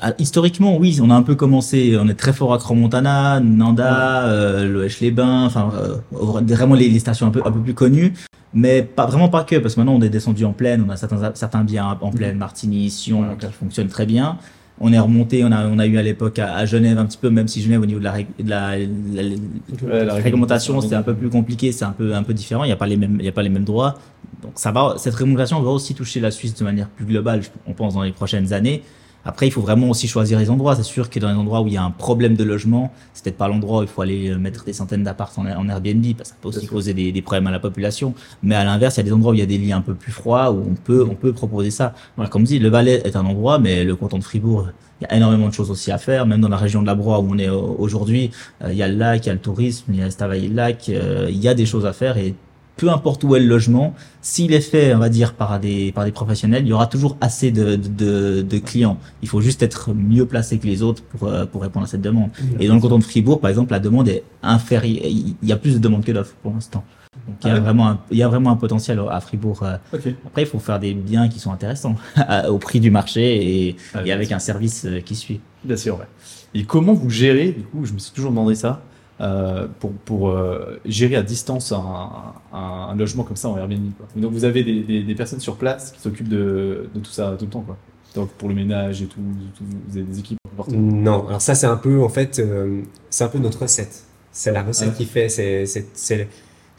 Ah, 0.00 0.12
historiquement, 0.18 0.76
oui, 0.76 0.98
on 1.02 1.10
a 1.10 1.14
un 1.14 1.22
peu 1.22 1.34
commencé. 1.34 1.96
On 2.00 2.08
est 2.08 2.14
très 2.14 2.32
fort 2.32 2.54
à 2.54 2.58
Cromontana, 2.58 3.40
Nanda, 3.40 4.24
euh, 4.28 4.68
le 4.68 4.88
les 5.00 5.10
bains 5.10 5.44
enfin 5.46 5.72
euh, 5.76 5.96
vraiment 6.12 6.74
les, 6.76 6.88
les 6.88 6.98
stations 7.00 7.26
un 7.26 7.30
peu 7.30 7.42
un 7.44 7.50
peu 7.50 7.58
plus 7.60 7.74
connues, 7.74 8.12
mais 8.52 8.82
pas 8.82 9.06
vraiment 9.06 9.28
pas 9.28 9.42
que, 9.42 9.56
parce 9.56 9.74
que 9.74 9.80
maintenant 9.80 9.94
on 9.94 10.02
est 10.02 10.08
descendu 10.08 10.44
en 10.44 10.52
plaine. 10.52 10.84
On 10.86 10.90
a 10.90 10.96
certains 10.96 11.32
certains 11.34 11.64
biens 11.64 11.98
en 12.00 12.10
plaine, 12.10 12.38
Martigny, 12.38 12.88
Sion, 12.90 13.22
Ouais, 13.22 13.36
qui 13.38 13.46
fonctionnent 13.46 13.88
très 13.88 14.06
bien. 14.06 14.38
On 14.80 14.92
est 14.92 14.98
remonté, 14.98 15.44
on 15.44 15.50
a 15.52 15.66
on 15.66 15.78
a 15.80 15.86
eu 15.86 15.98
à 15.98 16.02
l'époque 16.02 16.38
à, 16.38 16.54
à 16.54 16.66
Genève 16.66 16.98
un 16.98 17.06
petit 17.06 17.18
peu, 17.18 17.30
même 17.30 17.48
si 17.48 17.60
Genève 17.62 17.80
au 17.82 17.86
niveau 17.86 17.98
de 18.00 18.04
la 18.04 18.12
de 18.18 18.26
la, 18.50 18.76
la- 18.78 19.22
la- 19.22 20.04
la 20.04 20.14
réglementation 20.14 20.80
c'est 20.80 20.94
un 20.94 21.02
peu 21.02 21.14
plus 21.14 21.30
compliqué, 21.30 21.72
c'est 21.72 21.84
un 21.84 21.92
peu 21.92 22.14
un 22.14 22.22
peu 22.22 22.34
différent. 22.34 22.62
Il 22.64 22.68
n'y 22.68 22.72
a 22.72 22.76
pas 22.76 22.86
les 22.86 22.96
mêmes 22.96 23.16
il 23.18 23.24
y 23.24 23.28
a 23.28 23.32
pas 23.32 23.42
les 23.42 23.48
mêmes 23.50 23.64
droits. 23.64 23.94
Donc 24.42 24.52
ça 24.56 24.72
va, 24.72 24.94
cette 24.98 25.14
réglementation 25.14 25.60
va 25.62 25.70
aussi 25.70 25.94
toucher 25.94 26.20
la 26.20 26.30
Suisse 26.30 26.54
de 26.54 26.64
manière 26.64 26.88
plus 26.88 27.06
globale, 27.06 27.40
on 27.66 27.72
pense 27.72 27.94
dans 27.94 28.02
les 28.02 28.12
prochaines 28.12 28.52
années. 28.52 28.82
Après, 29.24 29.46
il 29.46 29.50
faut 29.50 29.60
vraiment 29.60 29.88
aussi 29.88 30.06
choisir 30.08 30.38
les 30.38 30.50
endroits. 30.50 30.76
C'est 30.76 30.82
sûr 30.82 31.08
que 31.08 31.18
dans 31.18 31.28
les 31.28 31.34
endroits 31.34 31.60
où 31.62 31.66
il 31.66 31.72
y 31.72 31.76
a 31.76 31.82
un 31.82 31.90
problème 31.90 32.36
de 32.36 32.44
logement, 32.44 32.92
c'est 33.12 33.24
peut-être 33.24 33.38
pas 33.38 33.48
l'endroit 33.48 33.80
où 33.80 33.82
il 33.82 33.88
faut 33.88 34.02
aller 34.02 34.30
euh, 34.30 34.38
mettre 34.38 34.64
des 34.64 34.72
centaines 34.72 35.02
d'apparts 35.02 35.32
en, 35.36 35.46
en 35.46 35.68
Airbnb, 35.68 36.04
parce 36.16 36.30
que 36.30 36.34
ça 36.34 36.40
peut 36.40 36.48
aussi 36.48 36.66
causer 36.66 36.94
des, 36.94 37.12
des 37.12 37.22
problèmes 37.22 37.46
à 37.46 37.50
la 37.50 37.60
population. 37.60 38.14
Mais 38.42 38.54
à 38.54 38.64
l'inverse, 38.64 38.96
il 38.96 38.98
y 38.98 39.00
a 39.00 39.04
des 39.04 39.12
endroits 39.12 39.32
où 39.32 39.34
il 39.34 39.40
y 39.40 39.42
a 39.42 39.46
des 39.46 39.58
liens 39.58 39.78
un 39.78 39.82
peu 39.82 39.94
plus 39.94 40.12
froids, 40.12 40.52
où 40.52 40.62
on 40.70 40.74
peut, 40.74 41.06
on 41.08 41.14
peut 41.14 41.32
proposer 41.32 41.70
ça. 41.70 41.94
Voilà, 42.16 42.30
comme 42.30 42.44
dit, 42.44 42.58
le 42.58 42.68
Valais 42.68 43.02
est 43.04 43.16
un 43.16 43.24
endroit, 43.24 43.58
mais 43.58 43.84
le 43.84 43.96
canton 43.96 44.18
de 44.18 44.24
Fribourg, 44.24 44.68
il 45.00 45.04
y 45.04 45.06
a 45.12 45.16
énormément 45.16 45.48
de 45.48 45.54
choses 45.54 45.70
aussi 45.70 45.90
à 45.90 45.98
faire. 45.98 46.26
Même 46.26 46.40
dans 46.40 46.48
la 46.48 46.56
région 46.56 46.82
de 46.82 46.86
la 46.86 46.94
Broye 46.94 47.18
où 47.18 47.26
on 47.30 47.38
est 47.38 47.48
aujourd'hui, 47.48 48.30
euh, 48.62 48.72
il 48.72 48.78
y 48.78 48.82
a 48.82 48.88
le 48.88 48.96
lac, 48.96 49.24
il 49.24 49.28
y 49.28 49.30
a 49.30 49.34
le 49.34 49.40
tourisme, 49.40 49.92
il 49.92 50.00
y 50.00 50.02
a 50.02 50.10
Stavayer-le-Lac, 50.10 50.88
euh, 50.88 51.26
il 51.30 51.38
y 51.38 51.48
a 51.48 51.54
des 51.54 51.66
choses 51.66 51.86
à 51.86 51.92
faire 51.92 52.16
et 52.16 52.34
peu 52.76 52.90
importe 52.90 53.22
où 53.24 53.36
est 53.36 53.40
le 53.40 53.46
logement, 53.46 53.94
s'il 54.20 54.52
est 54.52 54.60
fait, 54.60 54.94
on 54.94 54.98
va 54.98 55.08
dire, 55.08 55.34
par 55.34 55.60
des, 55.60 55.92
par 55.92 56.04
des 56.04 56.10
professionnels, 56.12 56.64
il 56.64 56.68
y 56.68 56.72
aura 56.72 56.86
toujours 56.88 57.16
assez 57.20 57.50
de, 57.52 57.76
de, 57.76 58.42
de, 58.42 58.58
clients. 58.58 58.98
Il 59.22 59.28
faut 59.28 59.40
juste 59.40 59.62
être 59.62 59.92
mieux 59.94 60.26
placé 60.26 60.58
que 60.58 60.66
les 60.66 60.82
autres 60.82 61.02
pour, 61.04 61.28
euh, 61.28 61.46
pour 61.46 61.62
répondre 61.62 61.84
à 61.84 61.88
cette 61.88 62.00
demande. 62.02 62.30
Et 62.58 62.66
dans 62.66 62.74
le 62.74 62.80
canton 62.80 62.98
de 62.98 63.04
Fribourg, 63.04 63.40
par 63.40 63.50
exemple, 63.50 63.72
la 63.72 63.78
demande 63.78 64.08
est 64.08 64.24
inférieure. 64.42 65.04
Il 65.06 65.36
y 65.42 65.52
a 65.52 65.56
plus 65.56 65.74
de 65.74 65.78
demandes 65.78 66.04
que 66.04 66.12
d'offres 66.12 66.34
pour 66.42 66.52
l'instant. 66.52 66.82
Donc 67.28 67.36
il 67.44 67.46
y, 67.46 67.50
Ah 67.50 67.52
a 67.52 67.56
ouais. 67.58 67.60
vraiment 67.62 67.88
un, 67.88 68.00
il 68.10 68.18
y 68.18 68.22
a 68.24 68.28
vraiment 68.28 68.50
un 68.50 68.56
potentiel 68.56 69.00
à 69.08 69.20
Fribourg. 69.20 69.62
euh. 69.62 69.76
Ok. 69.92 70.08
Après, 70.26 70.42
il 70.42 70.46
faut 70.48 70.58
faire 70.58 70.80
des 70.80 70.94
biens 70.94 71.28
qui 71.28 71.38
sont 71.38 71.52
intéressants 71.52 71.94
au 72.48 72.58
prix 72.58 72.80
du 72.80 72.90
marché 72.90 73.68
et, 73.68 73.76
Ah, 73.94 74.00
et 74.04 74.10
avec 74.10 74.32
un 74.32 74.40
service 74.40 74.84
euh, 74.84 74.98
qui 75.00 75.14
suit. 75.14 75.40
Bien 75.64 75.76
sûr, 75.76 75.96
ouais. 75.96 76.06
Et 76.54 76.64
comment 76.64 76.92
vous 76.92 77.08
gérez, 77.08 77.50
du 77.52 77.62
coup, 77.62 77.84
je 77.84 77.92
me 77.92 77.98
suis 77.98 78.12
toujours 78.12 78.30
demandé 78.30 78.54
ça, 78.56 78.82
euh, 79.20 79.66
pour, 79.80 79.92
pour 79.92 80.30
euh, 80.30 80.80
gérer 80.84 81.16
à 81.16 81.22
distance 81.22 81.72
un, 81.72 82.10
un, 82.52 82.58
un 82.90 82.94
logement 82.96 83.22
comme 83.24 83.36
ça 83.36 83.48
en 83.48 83.56
Airbnb. 83.56 83.92
Quoi. 83.96 84.06
Donc 84.16 84.32
vous 84.32 84.44
avez 84.44 84.64
des, 84.64 84.82
des, 84.82 85.02
des 85.02 85.14
personnes 85.14 85.40
sur 85.40 85.56
place 85.56 85.92
qui 85.92 86.00
s'occupent 86.00 86.28
de, 86.28 86.88
de 86.94 87.00
tout 87.00 87.10
ça 87.12 87.34
tout 87.38 87.44
le 87.44 87.50
temps, 87.50 87.62
quoi. 87.62 87.76
Donc 88.14 88.30
pour 88.30 88.48
le 88.48 88.54
ménage 88.54 89.02
et 89.02 89.06
tout, 89.06 89.20
tout- 89.56 89.64
vous 89.88 89.96
avez 89.96 90.06
des 90.06 90.18
équipes 90.20 90.38
partout. 90.56 90.74
Non, 90.76 91.26
alors 91.28 91.42
ça 91.42 91.54
c'est 91.54 91.66
un 91.66 91.76
peu 91.76 92.02
en 92.02 92.08
fait, 92.08 92.38
euh, 92.38 92.82
c'est 93.10 93.24
un 93.24 93.28
peu 93.28 93.38
notre 93.38 93.62
recette. 93.62 94.04
C'est 94.32 94.52
la 94.52 94.62
recette 94.62 94.88
Ouais. 94.90 94.94
qui 94.94 95.04
fait, 95.04 95.28
c'est 95.28 96.28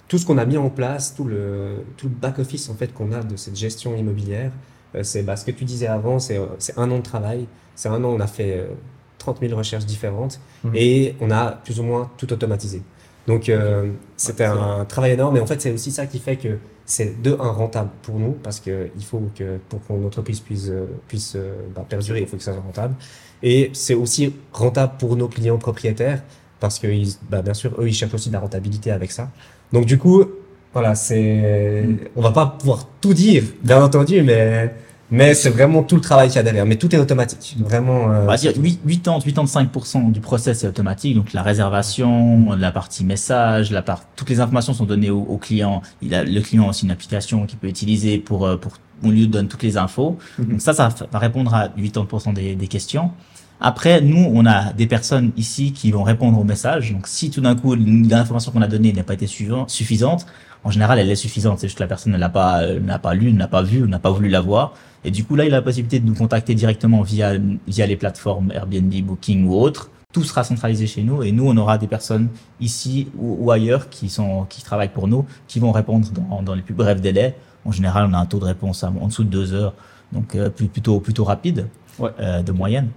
tout 0.08 0.17
ce 0.17 0.26
qu'on 0.26 0.38
a 0.38 0.45
mis 0.45 0.58
en 0.58 0.69
place, 0.69 1.15
tout 1.15 1.24
le 1.26 1.78
tout 1.98 2.08
le 2.08 2.13
back 2.15 2.39
office 2.39 2.69
en 2.69 2.76
fait 2.76 2.93
qu'on 2.93 3.12
a 3.12 3.21
de 3.24 3.36
cette 3.38 3.56
gestion 3.56 3.95
immobilière. 3.95 4.52
c'est 5.02 5.24
bah, 5.24 5.36
ce 5.36 5.45
que 5.45 5.52
tu 5.52 5.65
disais 5.65 5.88
avant, 5.88 6.19
c'est 6.19 6.39
c'est 6.60 6.78
un 6.78 6.89
an 6.91 6.98
de 6.98 7.04
travail. 7.04 7.48
C'est 7.76 7.89
un 7.89 8.02
an, 8.04 8.10
on 8.10 8.19
a 8.21 8.28
fait 8.28 8.67
30 9.26 9.40
000 9.42 9.58
recherches 9.58 9.86
différentes 9.86 10.40
Mhm. 10.64 10.72
et 10.76 11.16
on 11.22 11.30
a 11.32 11.44
plus 11.66 11.80
ou 11.80 11.84
moins 11.84 12.04
tout 12.20 12.32
automatisé. 12.36 12.82
Donc 13.28 13.50
euh, 13.50 13.90
c'était 14.18 14.46
un 14.46 14.86
travail 14.86 15.12
énorme, 15.18 15.36
et 15.38 15.42
en 15.46 15.48
fait 15.48 15.60
c'est 15.64 15.74
aussi 15.78 15.92
ça 15.92 16.06
qui 16.12 16.20
fait 16.20 16.38
que 16.44 16.52
c'est 16.86 17.12
de 17.26 17.32
un 17.48 17.52
rentable 17.62 17.90
pour 18.04 18.20
nous 18.24 18.34
parce 18.46 18.60
que 18.60 18.74
il 19.00 19.04
faut 19.10 19.22
que 19.38 19.58
pour 19.70 19.80
qu'on 19.86 20.06
entreprise 20.06 20.40
puisse 20.48 20.70
euh, 20.70 20.86
puisse 21.08 21.34
euh, 21.36 21.56
bah, 21.76 21.84
perdurer, 21.94 22.20
il 22.22 22.28
faut 22.28 22.38
que 22.38 22.44
ça 22.44 22.54
soit 22.54 22.62
rentable. 22.62 22.94
Et 23.42 23.72
c'est 23.74 23.96
aussi 24.04 24.24
rentable 24.54 24.94
pour 25.00 25.16
nos 25.22 25.28
clients 25.28 25.58
propriétaires 25.68 26.22
parce 26.60 26.78
que 26.82 26.88
ils, 26.88 27.14
bah, 27.32 27.42
bien 27.42 27.56
sûr 27.62 27.72
eux 27.80 27.88
ils 27.88 27.94
cherchent 28.00 28.14
aussi 28.14 28.30
de 28.30 28.34
la 28.40 28.42
rentabilité 28.48 28.92
avec 28.92 29.12
ça. 29.12 29.26
Donc 29.74 29.86
du 29.88 29.98
coup 29.98 30.24
voilà 30.74 30.94
c'est 30.94 31.86
on 32.16 32.22
va 32.22 32.32
pas 32.40 32.46
pouvoir 32.60 32.80
tout 33.02 33.14
dire 33.26 33.44
bien 33.64 33.82
entendu 33.88 34.22
mais 34.30 34.72
mais 35.12 35.36
c'est 35.36 35.50
vraiment 35.50 35.84
tout 35.84 35.96
le 35.96 36.02
travail 36.02 36.30
qu'il 36.30 36.38
y 36.38 36.39
a 36.39 36.44
derrière. 36.44 36.65
Mais 36.65 36.78
tout 36.78 36.94
est 36.96 36.98
automatique. 36.98 37.56
Vraiment. 37.60 38.12
Euh, 38.12 38.24
on 38.24 38.26
va 38.26 38.38
dire 38.38 38.54
80, 38.54 39.20
85% 39.20 40.12
du 40.12 40.20
process 40.20 40.63
est 40.63 40.68
automatique. 40.68 41.15
Donc 41.15 41.34
la 41.34 41.44
réservation, 41.44 42.54
la 42.54 42.72
partie 42.72 43.06
message, 43.06 43.72
la 43.72 43.82
part, 43.82 44.02
toutes 44.15 44.30
les 44.30 44.39
informations 44.39 44.74
sont 44.74 44.86
données 44.86 45.12
au, 45.12 45.38
client. 45.38 45.82
Il 46.02 46.15
a, 46.15 46.24
le 46.24 46.41
client 46.41 46.65
a 46.65 46.70
aussi 46.70 46.86
une 46.86 46.91
application 46.91 47.46
qu'il 47.46 47.60
peut 47.60 47.68
utiliser 47.68 48.18
pour, 48.18 48.46
euh, 48.46 48.58
pour, 48.58 48.74
on 49.04 49.12
lui 49.12 49.28
donne 49.28 49.48
toutes 49.48 49.63
les 49.63 49.78
infos. 49.78 50.18
Mhm. 50.39 50.46
Donc 50.46 50.62
ça, 50.62 50.74
ça 50.74 50.89
va 51.12 51.20
répondre 51.20 51.54
à 51.54 51.68
80% 51.68 52.34
des, 52.34 52.56
des 52.56 52.68
questions. 52.68 53.12
Après, 53.62 54.02
nous, 54.02 54.32
on 54.34 54.46
a 54.46 54.74
des 54.74 54.86
personnes 54.86 55.32
ici 55.38 55.72
qui 55.72 55.91
vont 55.91 56.04
répondre 56.04 56.38
aux 56.38 56.44
messages. 56.44 56.91
Donc, 56.91 57.08
si 57.08 57.30
tout 57.30 57.39
d'un 57.39 57.56
coup, 57.56 57.74
l'information 57.74 58.52
qu'on 58.52 58.62
a 58.62 58.68
donnée 58.68 58.91
n'a 58.91 59.04
pas 59.04 59.13
été 59.13 59.28
suffisante, 59.28 60.26
en 60.65 60.72
général, 60.72 61.00
elle 61.00 61.10
est 61.10 61.15
suffisante. 61.15 61.60
C'est 61.60 61.68
juste 61.68 61.78
que 61.78 61.84
la 61.84 61.88
personne 61.88 62.12
ne 62.12 62.18
l'a 62.18 62.28
pas, 62.28 62.65
n'a 62.65 63.00
pas 63.00 63.13
lu, 63.13 63.32
n'a 63.32 63.48
pas 63.48 63.62
vu, 63.62 63.88
n'a 63.88 64.00
pas 64.00 64.10
voulu 64.10 64.30
la 64.30 64.41
voir. 64.41 64.74
Et 65.06 65.12
du 65.12 65.24
coup, 65.24 65.36
là, 65.36 65.46
il 65.46 65.54
a 65.54 65.58
la 65.58 65.62
possibilité 65.62 66.00
de 66.00 66.06
nous 66.06 66.15
contacter 66.15 66.56
directement 66.56 67.04
via, 67.04 67.34
via 67.68 67.86
les 67.86 67.96
plateformes 67.96 68.52
Airbnb, 68.52 68.91
Booking 69.04 69.46
ou 69.48 69.54
autres. 69.54 69.91
Tout 70.12 70.24
sera 70.24 70.44
centralisé 70.44 70.88
chez 70.88 71.04
nous 71.04 71.22
et 71.22 71.32
nous, 71.32 71.48
on 71.48 71.56
aura 71.58 71.78
des 71.78 71.88
personnes 71.88 72.30
ici 72.60 73.10
ou, 73.18 73.52
ailleurs 73.52 73.89
qui 73.89 74.10
sont, 74.10 74.46
qui 74.50 74.63
travaillent 74.63 74.94
pour 74.94 75.08
nous, 75.08 75.26
qui 75.48 75.60
vont 75.60 75.72
répondre 75.72 76.08
dans, 76.10 76.41
dans 76.41 76.56
les 76.56 76.63
plus 76.63 76.74
brefs 76.74 77.02
délais. 77.02 77.36
En 77.65 77.72
général, 77.72 78.08
on 78.10 78.13
a 78.13 78.18
un 78.18 78.26
taux 78.26 78.39
de 78.39 78.46
réponse 78.46 78.84
en 78.84 79.08
dessous 79.08 79.24
de 79.24 79.30
deux 79.30 79.54
heures, 79.54 79.74
donc 80.12 80.36
euh, 80.36 80.50
plutôt, 80.50 81.00
plutôt 81.00 81.24
rapide, 81.24 81.68
ouais. 82.00 82.12
euh, 82.20 82.41
de 82.41 82.52
moyenne. 82.52 82.89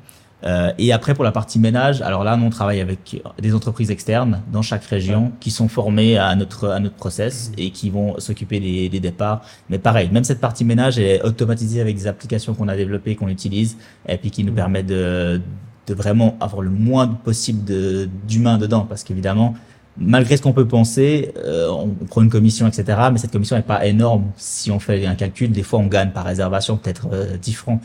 Euh, 0.45 0.73
et 0.79 0.93
après 0.93 1.15
pour 1.15 1.25
la 1.25 1.33
partie 1.33 1.59
ménage, 1.59 2.01
alors 2.03 2.23
là 2.23 2.37
nous 2.37 2.47
on 2.47 2.51
travaille 2.51 2.81
avec 2.81 3.21
des 3.41 3.55
entreprises 3.55 3.91
externes 3.91 4.41
dans 4.53 4.63
chaque 4.63 4.85
région 4.85 5.33
qui 5.41 5.51
sont 5.51 5.69
formées 5.69 6.17
à 6.17 6.35
notre 6.37 6.69
à 6.69 6.79
notre 6.79 6.95
process 6.95 7.51
et 7.59 7.71
qui 7.71 7.91
vont 7.91 8.21
s'occuper 8.21 8.61
des, 8.61 8.89
des, 8.89 9.01
départs. 9.01 9.43
Mais 9.69 9.79
pareil, 9.79 10.11
même 10.13 10.23
cette 10.23 10.41
partie 10.41 10.65
ménage 10.65 10.99
est 10.99 11.23
automatisée 11.23 11.81
avec 11.81 11.97
des 11.97 12.07
applications 12.07 12.55
qu'on 12.55 12.69
a 12.69 12.77
développées, 12.77 13.17
qu'on 13.17 13.29
utilise 13.29 13.79
et 14.09 14.17
puis 14.17 14.31
qui 14.31 14.45
nous 14.45 14.53
permet 14.53 14.85
de 14.85 15.41
de 15.89 15.95
vraiment 15.95 16.37
avoir 16.41 16.63
le 16.63 16.71
moins 16.71 17.09
possible 17.09 17.65
de 17.65 18.09
d'humains 18.29 18.59
dedans 18.59 18.87
parce 18.89 19.03
qu'évidemment 19.03 19.55
malgré 20.01 20.37
ce 20.37 20.43
qu'on 20.43 20.53
peut 20.53 20.69
penser, 20.69 21.33
euh, 21.39 21.69
on, 21.71 21.89
prend 22.07 22.23
une 22.23 22.31
commission, 22.31 22.67
etc. 22.67 22.99
Mais 23.13 23.19
cette 23.19 23.33
commission 23.33 23.57
n'est 23.57 23.63
pas 23.63 23.85
énorme. 23.87 24.27
Si 24.37 24.71
on 24.71 24.79
fait 24.79 25.05
un 25.07 25.15
calcul, 25.15 25.51
des 25.51 25.63
fois 25.63 25.81
on 25.81 25.87
gagne 25.87 26.11
par 26.11 26.25
réservation 26.25 26.77
peut-être 26.77 27.09
euh, 27.13 27.37
10 27.37 27.53
francs. 27.53 27.81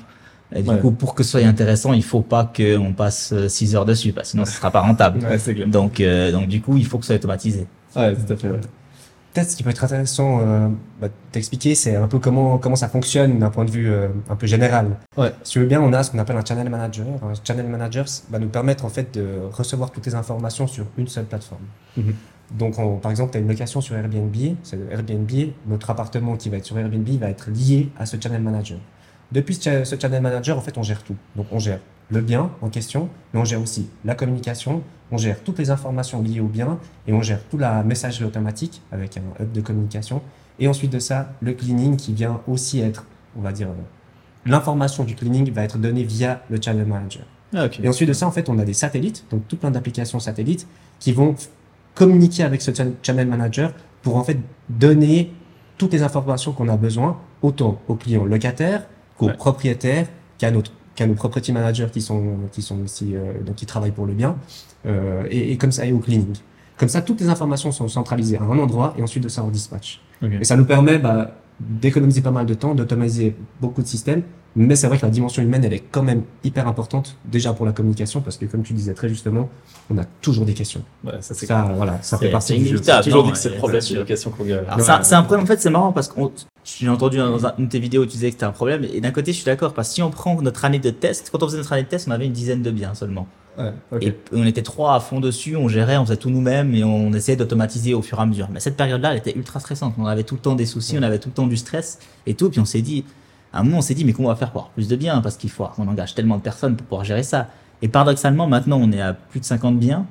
Et 0.55 0.61
du 0.61 0.75
coup, 0.77 0.91
pour 0.91 1.15
que 1.15 1.23
ce 1.23 1.31
soit 1.31 1.47
intéressant, 1.47 1.93
il 1.93 2.03
faut 2.03 2.21
pas 2.21 2.51
qu'on 2.55 2.93
passe 2.93 3.33
6 3.47 3.73
euh, 3.73 3.77
heures 3.77 3.85
dessus, 3.85 4.13
parce 4.13 4.27
que 4.27 4.31
sinon 4.31 4.45
ce 4.45 4.51
sera 4.51 4.71
pas 4.71 4.81
rentable. 4.81 5.19
donc, 5.67 5.99
euh, 5.99 6.31
donc 6.31 6.47
du 6.47 6.61
coup, 6.61 6.77
il 6.77 6.85
faut 6.85 6.97
que 6.97 7.05
ce 7.05 7.07
soit 7.07 7.15
automatisé. 7.15 7.67
Ouais, 7.95 8.15
tout 8.15 8.33
à 8.33 8.35
fait. 8.35 8.49
Peut-être 9.33 9.49
ce 9.49 9.55
qui 9.55 9.63
peut 9.63 9.71
être 9.71 9.83
intéressant 9.83 10.41
euh, 10.41 10.67
bah, 11.01 11.07
d'expliquer, 11.31 11.73
c'est 11.73 11.95
un 11.95 12.07
peu 12.07 12.19
comment 12.19 12.59
comment 12.59 12.75
ça 12.75 12.87
fonctionne 12.87 13.39
d'un 13.39 13.49
point 13.49 13.65
de 13.65 13.71
vue 13.71 13.91
euh, 13.91 14.09
un 14.29 14.35
peu 14.35 14.45
général. 14.45 14.97
Ouais. 15.17 15.33
Si 15.41 15.53
tu 15.53 15.59
veux 15.59 15.65
bien, 15.65 15.81
on 15.81 15.91
a 15.91 16.03
ce 16.03 16.11
qu'on 16.11 16.19
appelle 16.19 16.37
un 16.37 16.45
channel 16.45 16.69
manager. 16.69 17.07
Un 17.23 17.33
channel 17.43 17.65
manager 17.65 18.05
va 18.29 18.37
nous 18.37 18.49
permettre 18.49 18.85
en 18.85 18.89
fait 18.89 19.15
de 19.15 19.39
recevoir 19.51 19.89
toutes 19.89 20.05
les 20.05 20.13
informations 20.13 20.67
sur 20.67 20.85
une 20.97 21.07
seule 21.07 21.25
plateforme. 21.25 21.63
Mhm. 21.97 22.13
Donc, 22.51 22.75
par 23.01 23.09
exemple, 23.09 23.31
tu 23.31 23.37
as 23.37 23.41
une 23.41 23.47
location 23.47 23.81
sur 23.81 23.95
Airbnb, 23.95 24.35
c'est 24.61 24.77
Airbnb, 24.91 25.31
notre 25.65 25.89
appartement 25.89 26.35
qui 26.35 26.49
va 26.49 26.57
être 26.57 26.65
sur 26.65 26.77
Airbnb 26.77 27.07
va 27.19 27.29
être 27.29 27.49
lié 27.49 27.89
à 27.97 28.05
ce 28.05 28.17
channel 28.21 28.41
manager. 28.43 28.77
Depuis 29.33 29.55
ce 29.55 29.95
channel 29.99 30.21
manager, 30.21 30.55
en 30.57 30.61
fait, 30.61 30.77
on 30.77 30.83
gère 30.83 31.03
tout. 31.03 31.15
Donc, 31.35 31.47
on 31.51 31.57
gère 31.57 31.79
le 32.11 32.21
bien 32.21 32.51
en 32.61 32.69
question, 32.69 33.09
mais 33.33 33.39
on 33.39 33.45
gère 33.45 33.61
aussi 33.61 33.87
la 34.05 34.13
communication, 34.13 34.83
on 35.11 35.17
gère 35.17 35.39
toutes 35.43 35.57
les 35.57 35.71
informations 35.71 36.21
liées 36.21 36.39
au 36.39 36.47
bien 36.47 36.77
et 37.07 37.13
on 37.13 37.23
gère 37.23 37.39
toute 37.49 37.59
la 37.59 37.81
messagerie 37.83 38.25
automatique 38.25 38.83
avec 38.91 39.17
un 39.17 39.43
hub 39.43 39.51
de 39.51 39.61
communication. 39.61 40.21
Et 40.59 40.67
ensuite 40.67 40.91
de 40.91 40.99
ça, 40.99 41.33
le 41.41 41.53
cleaning 41.53 41.97
qui 41.97 42.13
vient 42.13 42.41
aussi 42.47 42.79
être, 42.79 43.07
on 43.35 43.41
va 43.41 43.51
dire, 43.51 43.69
euh, 43.69 43.81
l'information 44.45 45.03
du 45.03 45.15
cleaning 45.15 45.51
va 45.51 45.63
être 45.63 45.79
donnée 45.79 46.03
via 46.03 46.43
le 46.51 46.61
channel 46.61 46.85
manager. 46.85 47.23
Ah, 47.55 47.67
et 47.81 47.89
ensuite 47.89 48.09
de 48.09 48.13
ça, 48.13 48.27
en 48.27 48.31
fait, 48.31 48.49
on 48.49 48.59
a 48.59 48.65
des 48.65 48.73
satellites, 48.73 49.25
donc 49.31 49.47
tout 49.47 49.57
plein 49.57 49.71
d'applications 49.71 50.19
satellites 50.19 50.67
qui 50.99 51.11
vont 51.11 51.35
communiquer 51.95 52.43
avec 52.43 52.61
ce 52.61 52.69
channel 53.01 53.27
manager 53.27 53.73
pour 54.03 54.15
en 54.17 54.23
fait 54.23 54.37
donner 54.69 55.31
toutes 55.79 55.93
les 55.93 56.03
informations 56.03 56.51
qu'on 56.51 56.69
a 56.69 56.77
besoin, 56.77 57.19
autant 57.41 57.81
aux 57.87 57.95
clients 57.95 58.25
locataires 58.25 58.83
qu'aux 59.27 59.38
propriétaires, 59.38 60.07
qu'à 60.38 60.51
notre 60.51 60.71
qu'à 60.95 61.07
nos 61.07 61.15
property 61.15 61.51
managers 61.51 61.88
qui 61.91 62.01
sont 62.01 62.38
qui 62.51 62.62
sont 62.62 62.83
ici 62.83 63.15
euh, 63.15 63.41
donc 63.43 63.55
qui 63.55 63.65
travaillent 63.65 63.91
pour 63.91 64.05
le 64.05 64.13
bien 64.13 64.36
euh, 64.86 65.23
et, 65.29 65.51
et, 65.51 65.57
comme 65.57 65.71
ça 65.71 65.86
et 65.86 65.91
au 65.91 65.99
cleaning. 65.99 66.36
Comme 66.77 66.89
ça 66.89 67.01
toutes 67.01 67.21
les 67.21 67.29
informations 67.29 67.71
sont 67.71 67.88
centralisées 67.88 68.38
à 68.38 68.43
un 68.43 68.59
endroit 68.59 68.93
et 68.97 69.01
ensuite 69.01 69.23
de 69.23 69.29
ça 69.29 69.43
on 69.43 69.49
dispatch 69.49 70.01
et 70.21 70.43
ça 70.43 70.55
nous 70.55 70.65
permet 70.65 70.99
bah, 70.99 71.36
d'économiser 71.59 72.21
pas 72.21 72.31
mal 72.31 72.45
de 72.45 72.53
temps 72.53 72.75
d'automatiser 72.75 73.36
beaucoup 73.59 73.81
de 73.81 73.88
systèmes 73.88 74.23
mais 74.55 74.75
c'est 74.75 74.88
vrai 74.88 74.97
que 74.97 75.05
la 75.05 75.12
dimension 75.12 75.41
humaine 75.41 75.63
elle 75.65 75.73
est 75.73 75.83
quand 75.91 76.03
même 76.03 76.23
hyper 76.43 76.67
importante 76.67 77.17
déjà 77.25 77.53
pour 77.53 77.65
la 77.65 77.71
communication 77.71 78.21
parce 78.21 78.38
que 78.38 78.45
comme 78.45 78.63
tu 78.63 78.73
disais 78.73 78.93
très 78.93 79.09
justement 79.09 79.49
on 79.89 79.97
a 79.97 80.05
toujours 80.21 80.45
des 80.45 80.53
questions. 80.53 80.83
Ouais, 81.03 81.13
ça 81.21 81.33
c'est 81.33 81.47
ça 81.47 81.71
voilà 81.75 81.97
ça 82.01 82.17
fait 82.17 82.29
partie 82.29 82.57
du 82.57 82.67
jeu. 82.67 82.79
toujours 83.03 83.23
dit 83.23 83.31
que 83.31 83.38
c'est 83.38 83.49
le 83.49 83.55
problème 83.55 83.81
c'est 83.81 84.05
question 84.05 84.31
qu'on 84.31 84.45
c'est 84.79 85.15
un 85.15 85.23
problème. 85.23 85.43
En 85.43 85.47
fait 85.47 85.59
c'est 85.59 85.71
marrant 85.71 85.91
parce 85.91 86.07
qu'on 86.07 86.31
j'ai 86.63 86.89
entendu 86.89 87.17
dans 87.17 87.38
une 87.58 87.65
de 87.65 87.69
tes 87.69 87.80
vidéos, 87.80 88.06
tu 88.06 88.12
disais 88.12 88.28
que 88.28 88.34
c'était 88.34 88.45
un 88.45 88.52
problème. 88.52 88.86
Et 88.86 89.02
d'un 89.02 89.12
côté, 89.12 89.32
je 89.32 89.38
suis 89.38 89.45
d'accord, 89.45 89.73
parce 89.73 89.89
que 89.89 89.95
si 89.95 90.02
on 90.02 90.12
prend 90.12 90.41
notre 90.41 90.63
année 90.65 90.80
de 90.80 90.89
test, 90.89 91.30
quand 91.32 91.43
on 91.43 91.47
faisait 91.47 91.58
notre 91.58 91.73
année 91.73 91.84
de 91.84 91.88
test, 91.88 92.08
on 92.08 92.12
avait 92.12 92.26
une 92.26 92.34
dizaine 92.34 92.62
de 92.62 92.71
biens 92.71 92.93
seulement. 92.93 93.28
Ouais, 93.58 93.71
Et 94.02 94.15
on 94.32 94.45
était 94.45 94.63
trois 94.63 94.95
à 94.95 94.99
fond 94.99 95.19
dessus, 95.19 95.56
on 95.56 95.67
gérait, 95.67 95.97
on 95.97 96.06
faisait 96.06 96.17
tout 96.17 96.32
nous-mêmes 96.32 96.73
et 96.73 96.84
on 96.84 97.13
essayait 97.13 97.36
d'automatiser 97.36 97.93
au 97.93 98.02
fur 98.02 98.17
et 98.17 98.21
à 98.21 98.26
mesure. 98.26 98.47
Mais 98.52 98.60
cette 98.60 98.78
période-là, 98.78 99.12
elle 99.12 99.19
était 99.19 99.36
ultra 99.38 99.60
stressante. 99.60 99.93
On 99.97 100.06
avait 100.06 100.23
tout 100.23 100.36
le 100.36 100.41
temps 100.41 100.56
des 100.56 100.65
soucis, 100.65 100.97
on 100.97 101.04
avait 101.04 101.19
tout 101.19 101.30
le 101.30 101.36
temps 101.36 101.47
du 101.47 101.58
stress 101.58 101.99
et 102.26 102.34
tout. 102.34 102.49
Puis 102.49 102.60
on 102.60 102.65
s'est 102.65 102.82
dit, 102.82 103.06
à 103.52 103.60
un 103.60 103.63
moment, 103.63 103.78
on 103.78 103.82
s'est 103.82 103.93
dit, 103.93 104.06
mais 104.06 104.13
comment 104.13 104.30
on 104.30 104.32
va 104.32 104.38
faire 104.38 104.52
pour 104.52 104.62
avoir 104.62 104.73
plus 104.73 104.88
de 104.88 104.95
biens? 104.95 105.21
Parce 105.21 105.38
qu'il 105.38 105.52
faut 105.52 105.65
qu'on 105.67 105.88
engage 105.88 106.15
tellement 106.15 106.38
de 106.38 106.41
personnes 106.41 106.76
pour 106.76 106.88
pouvoir 106.88 107.04
gérer 107.04 107.23
ça. 107.23 107.49
Et 107.84 107.88
paradoxalement, 107.88 108.47
maintenant, 108.47 108.80
on 108.82 108.91
est 108.91 109.02
à 109.02 109.13
plus 109.13 109.39
de 109.39 109.45
50 109.45 109.78
biens 109.78 110.08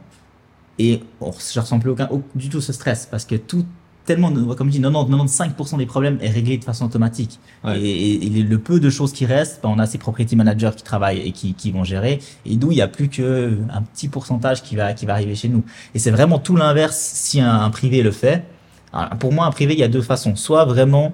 et 0.78 1.02
on, 1.20 1.32
je 1.32 1.58
ressens 1.58 1.80
plus 1.80 1.90
aucun, 1.90 2.08
du 2.34 2.48
tout 2.48 2.60
ce 2.60 2.72
stress 2.72 3.06
parce 3.06 3.24
que 3.24 3.34
tout 3.34 3.64
tellement, 4.04 4.32
comme 4.54 4.68
je 4.68 4.78
dis, 4.78 4.80
90, 4.80 5.38
95% 5.38 5.78
des 5.78 5.86
problèmes 5.86 6.18
est 6.20 6.30
réglé 6.30 6.58
de 6.58 6.64
façon 6.64 6.86
automatique. 6.86 7.38
Et, 7.66 8.28
le 8.28 8.58
peu 8.58 8.80
de 8.80 8.90
choses 8.90 9.12
qui 9.12 9.26
restent, 9.26 9.60
ben, 9.62 9.68
on 9.68 9.78
a 9.78 9.86
ces 9.86 9.98
property 9.98 10.36
managers 10.36 10.70
qui 10.76 10.82
travaillent 10.82 11.20
et 11.20 11.32
qui, 11.32 11.54
qui 11.54 11.70
vont 11.70 11.84
gérer. 11.84 12.18
Et 12.44 12.56
d'où 12.56 12.72
il 12.72 12.78
y 12.78 12.82
a 12.82 12.88
plus 12.88 13.08
que 13.08 13.58
un 13.72 13.82
petit 13.82 14.08
pourcentage 14.08 14.62
qui 14.62 14.76
va, 14.76 14.92
qui 14.92 15.06
va 15.06 15.14
arriver 15.14 15.34
chez 15.34 15.48
nous. 15.48 15.64
Et 15.94 15.98
c'est 15.98 16.10
vraiment 16.10 16.38
tout 16.38 16.56
l'inverse 16.56 16.96
si 16.96 17.40
un, 17.40 17.70
privé 17.70 18.02
le 18.02 18.10
fait. 18.10 18.44
pour 19.20 19.32
moi, 19.32 19.46
un 19.46 19.50
privé, 19.50 19.74
il 19.74 19.78
y 19.78 19.84
a 19.84 19.88
deux 19.88 20.02
façons. 20.02 20.36
Soit 20.36 20.64
vraiment, 20.64 21.12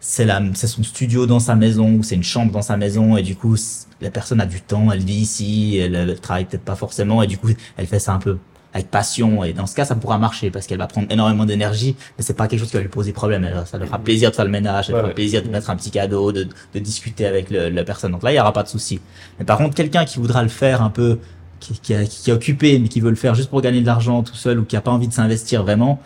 c'est 0.00 0.26
son 0.66 0.82
studio 0.82 1.26
dans 1.26 1.40
sa 1.40 1.54
maison 1.54 1.94
ou 1.94 2.02
c'est 2.02 2.14
une 2.14 2.22
chambre 2.22 2.52
dans 2.52 2.62
sa 2.62 2.76
maison 2.76 3.16
et 3.16 3.22
du 3.22 3.34
coup, 3.34 3.56
la 4.00 4.10
personne 4.10 4.40
a 4.40 4.46
du 4.46 4.60
temps, 4.60 4.92
elle 4.92 5.02
vit 5.02 5.14
ici, 5.14 5.78
elle, 5.78 5.94
elle 5.94 6.20
travaille 6.20 6.44
peut-être 6.44 6.64
pas 6.64 6.76
forcément 6.76 7.22
et 7.22 7.26
du 7.26 7.38
coup, 7.38 7.48
elle 7.76 7.86
fait 7.86 7.98
ça 7.98 8.12
un 8.12 8.18
peu 8.18 8.38
avec 8.76 8.90
passion 8.90 9.42
et 9.42 9.52
dans 9.52 9.66
ce 9.66 9.74
cas 9.74 9.84
ça 9.84 9.94
pourra 9.94 10.18
marcher 10.18 10.50
parce 10.50 10.66
qu'elle 10.66 10.78
va 10.78 10.86
prendre 10.86 11.06
énormément 11.10 11.44
d'énergie 11.44 11.96
mais 12.16 12.24
c'est 12.24 12.34
pas 12.34 12.46
quelque 12.46 12.60
chose 12.60 12.70
qui 12.70 12.76
va 12.76 12.82
lui 12.82 12.88
poser 12.88 13.12
problème. 13.12 13.48
Ça 13.64 13.78
lui 13.78 13.86
fera 13.86 13.98
plaisir 13.98 14.30
de 14.30 14.36
faire 14.36 14.44
le 14.44 14.50
ménage 14.50 14.86
ça 14.86 14.92
lui 14.92 15.00
fera 15.00 15.10
plaisir 15.10 15.42
de 15.42 15.48
mettre 15.48 15.70
un 15.70 15.76
petit 15.76 15.90
cadeau 15.90 16.32
de, 16.32 16.46
de 16.74 16.78
discuter 16.78 17.26
avec 17.26 17.50
le, 17.50 17.68
la 17.70 17.84
personne. 17.84 18.12
Donc 18.12 18.22
là 18.22 18.32
il 18.32 18.36
y 18.36 18.40
aura 18.40 18.52
pas 18.52 18.62
de 18.62 18.68
souci. 18.68 19.00
Mais 19.38 19.44
par 19.44 19.58
contre 19.58 19.74
quelqu'un 19.74 20.04
qui 20.04 20.18
voudra 20.18 20.42
le 20.42 20.48
faire 20.48 20.82
un 20.82 20.90
peu 20.90 21.18
qui, 21.58 21.78
qui, 21.80 21.94
qui, 22.08 22.30
est 22.30 22.32
occupé 22.32 22.78
mais 22.78 22.88
qui 22.88 23.00
veut 23.00 23.10
le 23.10 23.16
faire 23.16 23.34
juste 23.34 23.50
pour 23.50 23.62
gagner 23.62 23.80
de 23.80 23.86
l'argent 23.86 24.22
tout 24.22 24.34
seul 24.34 24.58
ou 24.58 24.64
qui 24.64 24.76
a 24.76 24.80
pas 24.80 24.90
envie 24.90 25.08
de 25.08 25.12
s'investir 25.12 25.62
vraiment 25.62 26.00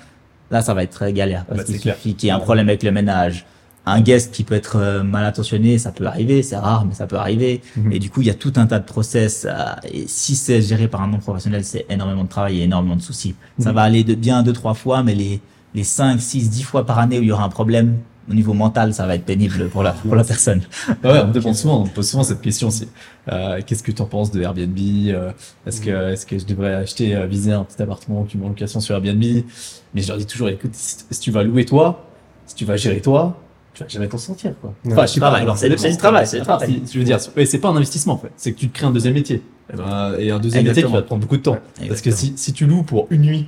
là 0.51 0.63
ça 0.63 0.75
va 0.75 0.85
être 0.85 0.93
très 0.93 1.13
galère 1.13 1.45
parce 1.47 1.61
bah, 1.61 1.65
qu'il 1.65 1.81
suffit 1.81 2.15
qu'il 2.15 2.29
y 2.29 2.31
ait 2.31 2.35
un 2.35 2.39
problème 2.39 2.69
avec 2.69 2.83
le 2.83 2.93
ménage 2.93 3.47
un 3.87 4.01
guest 4.01 4.33
qui 4.33 4.45
peut 4.45 4.55
être 4.55 4.77
euh, 4.77 5.03
mal 5.03 5.25
intentionné, 5.25 5.79
ça 5.79 5.91
peut 5.91 6.07
arriver, 6.07 6.43
c'est 6.43 6.57
rare, 6.57 6.85
mais 6.85 6.95
ça 6.95 7.07
peut 7.07 7.17
arriver. 7.17 7.63
Mhm. 7.77 7.93
Et 7.93 7.99
du 7.99 8.11
coup, 8.11 8.21
il 8.21 8.27
y 8.27 8.31
a 8.31 8.35
tout 8.35 8.53
un 8.57 8.67
tas 8.67 8.79
de 8.79 8.85
process. 8.85 9.47
Euh, 9.49 9.55
et 9.91 10.07
si 10.07 10.37
c'est 10.37 10.61
géré 10.61 10.89
par 10.89 11.03
un 11.03 11.09
non 11.09 11.19
professionnel, 11.19 11.65
c'est 11.65 11.87
énormément 11.89 12.25
de 12.25 12.29
travail 12.29 12.61
et 12.61 12.65
énormément 12.65 12.97
de 12.97 13.03
soucis. 13.03 13.35
Ça 13.59 13.71
mhm. 13.71 13.75
va 13.75 13.83
aller 13.83 14.05
de 14.05 14.15
bien 14.15 14.43
deux, 14.43 14.53
trois 14.53 14.75
fois, 14.75 15.03
mais 15.03 15.15
les, 15.15 15.41
les 15.75 15.85
cinq, 15.85 16.21
six, 16.21 16.51
dix 16.51 16.63
fois 16.63 16.85
par 16.85 16.99
année 16.99 17.19
où 17.19 17.23
il 17.23 17.29
y 17.29 17.33
aura 17.33 17.45
un 17.45 17.49
problème, 17.49 17.97
au 18.31 18.35
niveau 18.35 18.53
mental, 18.53 18.95
ça 18.95 19.07
va 19.07 19.17
être 19.17 19.25
pénible 19.25 19.69
pour 19.71 19.83
la, 19.83 19.91
pour 19.91 20.15
la 20.15 20.23
personne. 20.23 20.61
ouais, 21.03 21.21
on 21.25 21.33
demande 21.33 21.57
souvent, 21.57 21.83
on 21.83 21.87
pose 21.87 22.09
souvent 22.09 22.23
cette 22.23 22.41
question 22.41 22.69
aussi. 22.69 22.87
Euh, 23.29 23.61
qu'est-ce 23.67 23.83
que 23.83 23.91
tu 23.91 24.01
en 24.03 24.05
penses 24.05 24.31
de 24.31 24.41
Airbnb 24.41 24.79
euh, 24.79 25.33
Est-ce 25.67 25.81
que, 25.81 26.13
est-ce 26.13 26.27
que 26.27 26.39
je 26.39 26.45
devrais 26.45 26.75
acheter, 26.75 27.27
viser 27.27 27.53
un 27.53 27.65
petit 27.65 27.83
appartement 27.83 28.23
qui 28.25 28.39
met 28.39 28.45
en 28.45 28.51
location 28.51 28.79
sur 28.79 28.95
Airbnb? 28.95 29.25
Mais 29.95 30.03
je 30.03 30.09
leur 30.09 30.17
dis 30.17 30.27
toujours, 30.27 30.49
écoute, 30.49 30.75
si 30.75 31.21
tu 31.21 31.33
vas 31.33 31.43
louer 31.43 31.65
toi, 31.65 32.07
si 32.47 32.55
tu 32.55 32.65
vas 32.65 32.77
gérer 32.77 33.01
toi, 33.01 33.37
tu 33.81 33.85
vas 33.85 33.89
jamais 34.01 34.09
t'en 34.09 34.19
sortir, 34.19 34.53
quoi. 34.61 34.73
Enfin, 34.87 35.07
je 35.07 35.13
sais 35.13 35.21
pas, 35.21 35.57
c'est 35.57 35.91
du 35.91 35.97
travail, 35.97 36.27
c'est 36.27 36.41
travail. 36.41 36.83
Je 36.93 36.99
veux 36.99 37.05
dire, 37.05 37.19
c'est 37.21 37.59
pas 37.59 37.69
un 37.69 37.77
investissement, 37.77 38.15
en 38.15 38.19
fait. 38.19 38.31
C'est 38.37 38.53
que 38.53 38.59
tu 38.59 38.69
te 38.69 38.75
crées 38.77 38.87
un 38.87 38.91
deuxième 38.91 39.15
métier. 39.15 39.37
Et, 39.37 39.43
eh 39.75 39.77
ben, 39.77 40.15
et 40.19 40.31
un 40.31 40.39
deuxième 40.39 40.65
métier 40.65 40.83
qui 40.83 40.93
va 40.93 41.03
te 41.03 41.07
prendre 41.07 41.21
beaucoup 41.23 41.37
de 41.37 41.43
temps. 41.43 41.59
Parce 41.89 42.01
que 42.01 42.11
si, 42.11 42.33
si 42.37 42.53
tu 42.53 42.67
loues 42.67 42.83
pour 42.83 43.07
une 43.11 43.23
nuit, 43.23 43.47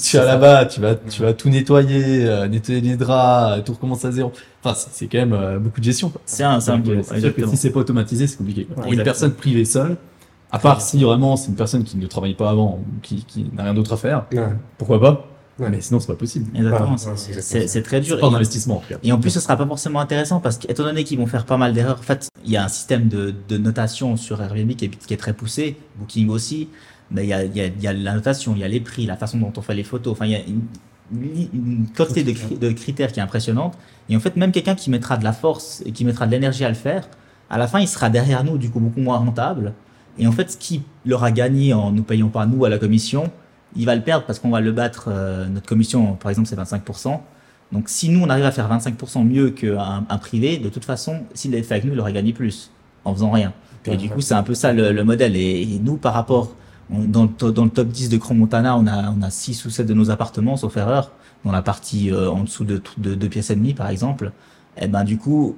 Tu 0.00 0.16
vas 0.16 0.24
là-bas, 0.24 0.66
tu 0.66 0.80
vas, 0.80 0.94
tu 0.94 1.22
vas 1.22 1.32
tout 1.32 1.48
nettoyer, 1.48 2.24
euh, 2.24 2.46
nettoyer 2.46 2.80
les 2.80 2.96
draps, 2.96 3.58
euh, 3.58 3.62
tout 3.62 3.72
recommencer 3.72 4.06
à 4.06 4.12
zéro. 4.12 4.30
Enfin, 4.62 4.78
c'est 4.92 5.06
quand 5.08 5.18
même 5.18 5.32
euh, 5.32 5.58
beaucoup 5.58 5.80
de 5.80 5.84
gestion. 5.84 6.08
quoi. 6.10 6.20
C'est 6.24 6.44
un, 6.44 6.60
c'est 6.60 6.70
un 6.70 6.78
boulot, 6.78 7.00
euh, 7.00 7.46
si 7.48 7.56
c'est 7.56 7.70
pas 7.70 7.80
automatisé, 7.80 8.28
c'est 8.28 8.36
compliqué. 8.36 8.64
quoi. 8.64 8.76
Ouais, 8.76 8.82
Pour 8.84 8.92
une 8.92 9.02
personne 9.02 9.32
privée 9.32 9.64
seule, 9.64 9.96
à 10.52 10.60
part 10.60 10.80
si 10.80 11.02
vraiment 11.02 11.34
c'est 11.36 11.48
une 11.48 11.56
personne 11.56 11.82
qui 11.82 11.96
ne 11.96 12.06
travaille 12.06 12.34
pas 12.34 12.50
avant, 12.50 12.78
ou 12.80 13.00
qui, 13.02 13.24
qui 13.24 13.50
n'a 13.56 13.64
rien 13.64 13.74
d'autre 13.74 13.92
à 13.94 13.96
faire, 13.96 14.26
Ouais. 14.32 14.46
pourquoi 14.78 15.00
pas? 15.00 15.26
Ouais. 15.58 15.70
Mais 15.70 15.80
sinon, 15.80 16.00
c'est 16.00 16.06
pas 16.08 16.14
possible. 16.16 16.46
Exactement, 16.54 16.90
Ouais, 16.92 17.66
c'est- 17.68 17.82
très 17.82 18.00
dur. 18.00 18.18
Pas 18.20 18.26
d'investissement, 18.30 18.76
en 18.76 18.80
tout 18.80 18.88
cas. 18.88 18.98
Et 19.02 19.10
en 19.12 19.18
plus, 19.18 19.30
ce 19.30 19.40
sera 19.40 19.56
pas 19.56 19.66
forcément 19.66 20.00
intéressant 20.00 20.38
parce 20.40 20.58
qu'étant 20.58 20.82
donné 20.84 21.02
qu'ils 21.04 21.18
vont 21.18 21.26
faire 21.26 21.46
pas 21.46 21.56
mal 21.56 21.72
d'erreurs, 21.72 21.98
en 21.98 22.02
fait, 22.02 22.28
il 22.44 22.50
y 22.50 22.56
a 22.58 22.64
un 22.64 22.68
système 22.68 23.08
de, 23.08 23.34
de 23.48 23.56
notation 23.56 24.16
sur 24.16 24.40
Airbnb 24.42 24.72
qui 24.72 24.84
est, 24.84 24.88
qui 24.90 25.14
est 25.14 25.16
très 25.16 25.32
poussé, 25.32 25.76
Booking 25.98 26.28
aussi, 26.28 26.68
mais 27.10 27.24
il 27.24 27.28
y 27.28 27.32
a, 27.32 27.44
y, 27.44 27.60
a, 27.62 27.66
y 27.68 27.86
a 27.86 27.92
la 27.94 28.14
notation, 28.14 28.52
il 28.54 28.60
y 28.60 28.64
a 28.64 28.68
les 28.68 28.80
prix, 28.80 29.06
la 29.06 29.16
façon 29.16 29.38
dont 29.38 29.52
on 29.56 29.62
fait 29.62 29.74
les 29.74 29.84
photos, 29.84 30.12
enfin, 30.12 30.26
il 30.26 30.32
y 30.32 30.34
a 30.34 30.40
une, 30.40 30.60
une, 31.14 31.48
une 31.54 31.86
quantité 31.96 32.22
de, 32.24 32.32
cri- 32.32 32.58
de 32.58 32.70
critères 32.72 33.12
qui 33.12 33.20
est 33.20 33.22
impressionnante. 33.22 33.78
Et 34.10 34.16
en 34.16 34.20
fait, 34.20 34.36
même 34.36 34.52
quelqu'un 34.52 34.74
qui 34.74 34.90
mettra 34.90 35.16
de 35.16 35.24
la 35.24 35.32
force 35.32 35.82
et 35.86 35.92
qui 35.92 36.04
mettra 36.04 36.26
de 36.26 36.32
l'énergie 36.32 36.64
à 36.64 36.68
le 36.68 36.74
faire, 36.74 37.08
à 37.48 37.56
la 37.58 37.66
fin, 37.66 37.80
il 37.80 37.88
sera 37.88 38.10
derrière 38.10 38.44
nous, 38.44 38.58
du 38.58 38.68
coup, 38.70 38.80
beaucoup 38.80 39.00
moins 39.00 39.16
rentable. 39.16 39.72
Et 40.18 40.26
en 40.26 40.32
fait, 40.32 40.50
ce 40.50 40.56
qu'il 40.56 40.82
aura 41.12 41.30
gagné 41.30 41.72
en 41.74 41.92
nous 41.92 42.02
payant 42.02 42.28
pas 42.28 42.44
nous 42.46 42.64
à 42.64 42.68
la 42.68 42.78
commission, 42.78 43.30
il 43.76 43.86
va 43.86 43.94
le 43.94 44.02
perdre 44.02 44.24
parce 44.26 44.38
qu'on 44.38 44.50
va 44.50 44.60
le 44.60 44.72
battre. 44.72 45.08
euh, 45.08 45.46
notre 45.46 45.66
commission, 45.66 46.14
par 46.14 46.30
exemple, 46.30 46.48
c'est 46.48 46.56
25%. 46.56 47.20
Donc, 47.72 47.88
si 47.88 48.08
nous, 48.08 48.20
on 48.24 48.30
arrive 48.30 48.44
à 48.44 48.52
faire 48.52 48.70
25% 48.70 49.24
mieux 49.24 49.50
qu'un 49.50 50.04
un 50.08 50.18
privé, 50.18 50.58
de 50.58 50.68
toute 50.68 50.84
façon, 50.84 51.22
s'il 51.34 51.50
l'avait 51.50 51.62
fait 51.62 51.74
avec 51.74 51.84
nous, 51.84 51.92
il 51.92 52.00
aurait 52.00 52.12
gagné 52.12 52.32
plus 52.32 52.70
en 53.04 53.12
faisant 53.14 53.30
rien. 53.30 53.52
Et 53.86 53.96
du 53.96 54.08
coup, 54.08 54.20
c'est 54.20 54.34
un 54.34 54.42
peu 54.42 54.54
ça 54.54 54.72
le, 54.72 54.90
le 54.92 55.04
modèle. 55.04 55.36
Et, 55.36 55.78
nous, 55.82 55.96
par 55.96 56.14
rapport, 56.14 56.54
dans, 56.90 57.24
le 57.24 57.52
dans 57.52 57.64
le 57.64 57.70
top 57.70 57.88
10 57.88 58.08
de 58.08 58.16
Cron 58.16 58.34
Montana, 58.34 58.76
on 58.76 58.86
a, 58.86 59.10
on 59.10 59.22
a 59.22 59.30
6 59.30 59.64
ou 59.64 59.70
7 59.70 59.86
de 59.86 59.94
nos 59.94 60.10
appartements, 60.10 60.56
sauf 60.56 60.76
erreur, 60.76 61.12
dans 61.44 61.52
la 61.52 61.62
partie 61.62 62.12
euh, 62.12 62.30
en 62.30 62.44
dessous 62.44 62.64
de, 62.64 62.80
de 62.98 63.14
2 63.14 63.28
pièces 63.28 63.50
et 63.50 63.56
demie, 63.56 63.74
par 63.74 63.88
exemple. 63.88 64.32
Et 64.80 64.88
ben, 64.88 65.04
du 65.04 65.18
coup, 65.18 65.56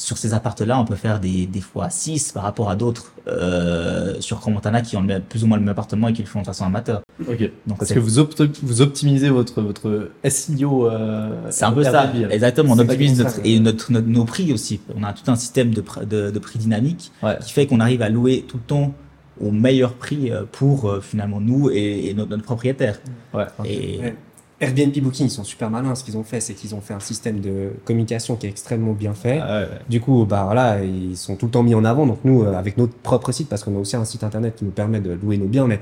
sur 0.00 0.16
ces 0.18 0.32
appartements-là, 0.34 0.80
on 0.80 0.84
peut 0.84 0.94
faire 0.96 1.20
des, 1.20 1.46
des 1.46 1.60
fois 1.60 1.90
6 1.90 2.32
par 2.32 2.42
rapport 2.44 2.70
à 2.70 2.76
d'autres 2.76 3.12
euh, 3.28 4.14
sur 4.20 4.40
Cron 4.40 4.52
Montana 4.52 4.80
qui 4.80 4.96
ont 4.96 5.00
le 5.02 5.06
même- 5.06 5.22
plus 5.22 5.44
ou 5.44 5.46
moins 5.46 5.56
le 5.58 5.62
même 5.62 5.70
appartement 5.72 6.08
et 6.08 6.12
qui 6.12 6.22
le 6.22 6.28
font 6.28 6.40
de 6.40 6.46
façon 6.46 6.64
amateur. 6.64 7.02
Ok. 7.28 7.50
Donc, 7.66 7.78
Parce 7.78 7.92
que 7.92 7.98
vous, 7.98 8.26
vous 8.62 8.80
optimisez 8.80 9.28
votre, 9.28 9.60
votre 9.60 10.10
SEO. 10.28 10.88
Euh, 10.88 11.28
C'est 11.50 11.64
un 11.64 11.72
peu 11.72 11.84
ça, 11.84 12.10
exactement. 12.30 12.72
On 12.74 12.78
optimise 12.78 13.18
notre, 13.18 13.30
ça, 13.30 13.40
et 13.44 13.60
notre, 13.60 13.92
notre- 13.92 14.06
nos 14.08 14.24
prix 14.24 14.52
aussi. 14.52 14.80
On 14.96 15.02
a 15.04 15.12
tout 15.12 15.30
un 15.30 15.36
système 15.36 15.72
de, 15.72 15.84
de, 16.08 16.30
de 16.30 16.38
prix 16.38 16.58
dynamique 16.58 17.12
Ouais. 17.22 17.36
qui 17.44 17.52
fait 17.52 17.66
qu'on 17.66 17.80
arrive 17.80 18.02
à 18.02 18.08
louer 18.08 18.44
tout 18.48 18.56
le 18.56 18.62
temps 18.62 18.94
au 19.40 19.50
meilleur 19.50 19.94
prix 19.94 20.30
euh, 20.30 20.42
pour 20.50 20.88
euh, 20.88 21.00
finalement 21.00 21.40
nous 21.40 21.70
et, 21.70 22.08
et 22.08 22.14
notre, 22.14 22.30
notre 22.30 22.42
propriétaire. 22.42 22.98
Ouais. 23.34 23.44
ok. 23.58 23.66
Et 23.66 23.98
Ouais. 24.02 24.16
Airbnb 24.60 24.92
Booking, 25.00 25.26
ils 25.26 25.30
sont 25.30 25.44
super 25.44 25.70
malins. 25.70 25.94
Ce 25.94 26.04
qu'ils 26.04 26.18
ont 26.18 26.22
fait, 26.22 26.40
c'est 26.40 26.52
qu'ils 26.52 26.74
ont 26.74 26.82
fait 26.82 26.92
un 26.92 27.00
système 27.00 27.40
de 27.40 27.72
communication 27.84 28.36
qui 28.36 28.46
est 28.46 28.50
extrêmement 28.50 28.92
bien 28.92 29.14
fait. 29.14 29.40
Ah 29.42 29.60
ouais. 29.60 29.68
Du 29.88 30.00
coup, 30.00 30.26
bah 30.26 30.44
voilà, 30.44 30.84
ils 30.84 31.16
sont 31.16 31.36
tout 31.36 31.46
le 31.46 31.52
temps 31.52 31.62
mis 31.62 31.74
en 31.74 31.84
avant. 31.84 32.06
Donc 32.06 32.18
nous, 32.24 32.42
euh, 32.42 32.54
avec 32.54 32.76
notre 32.76 32.92
propre 32.94 33.32
site, 33.32 33.48
parce 33.48 33.64
qu'on 33.64 33.74
a 33.76 33.78
aussi 33.78 33.96
un 33.96 34.04
site 34.04 34.22
internet 34.22 34.56
qui 34.56 34.64
nous 34.66 34.70
permet 34.70 35.00
de 35.00 35.12
louer 35.12 35.38
nos 35.38 35.46
biens, 35.46 35.66
mais 35.66 35.80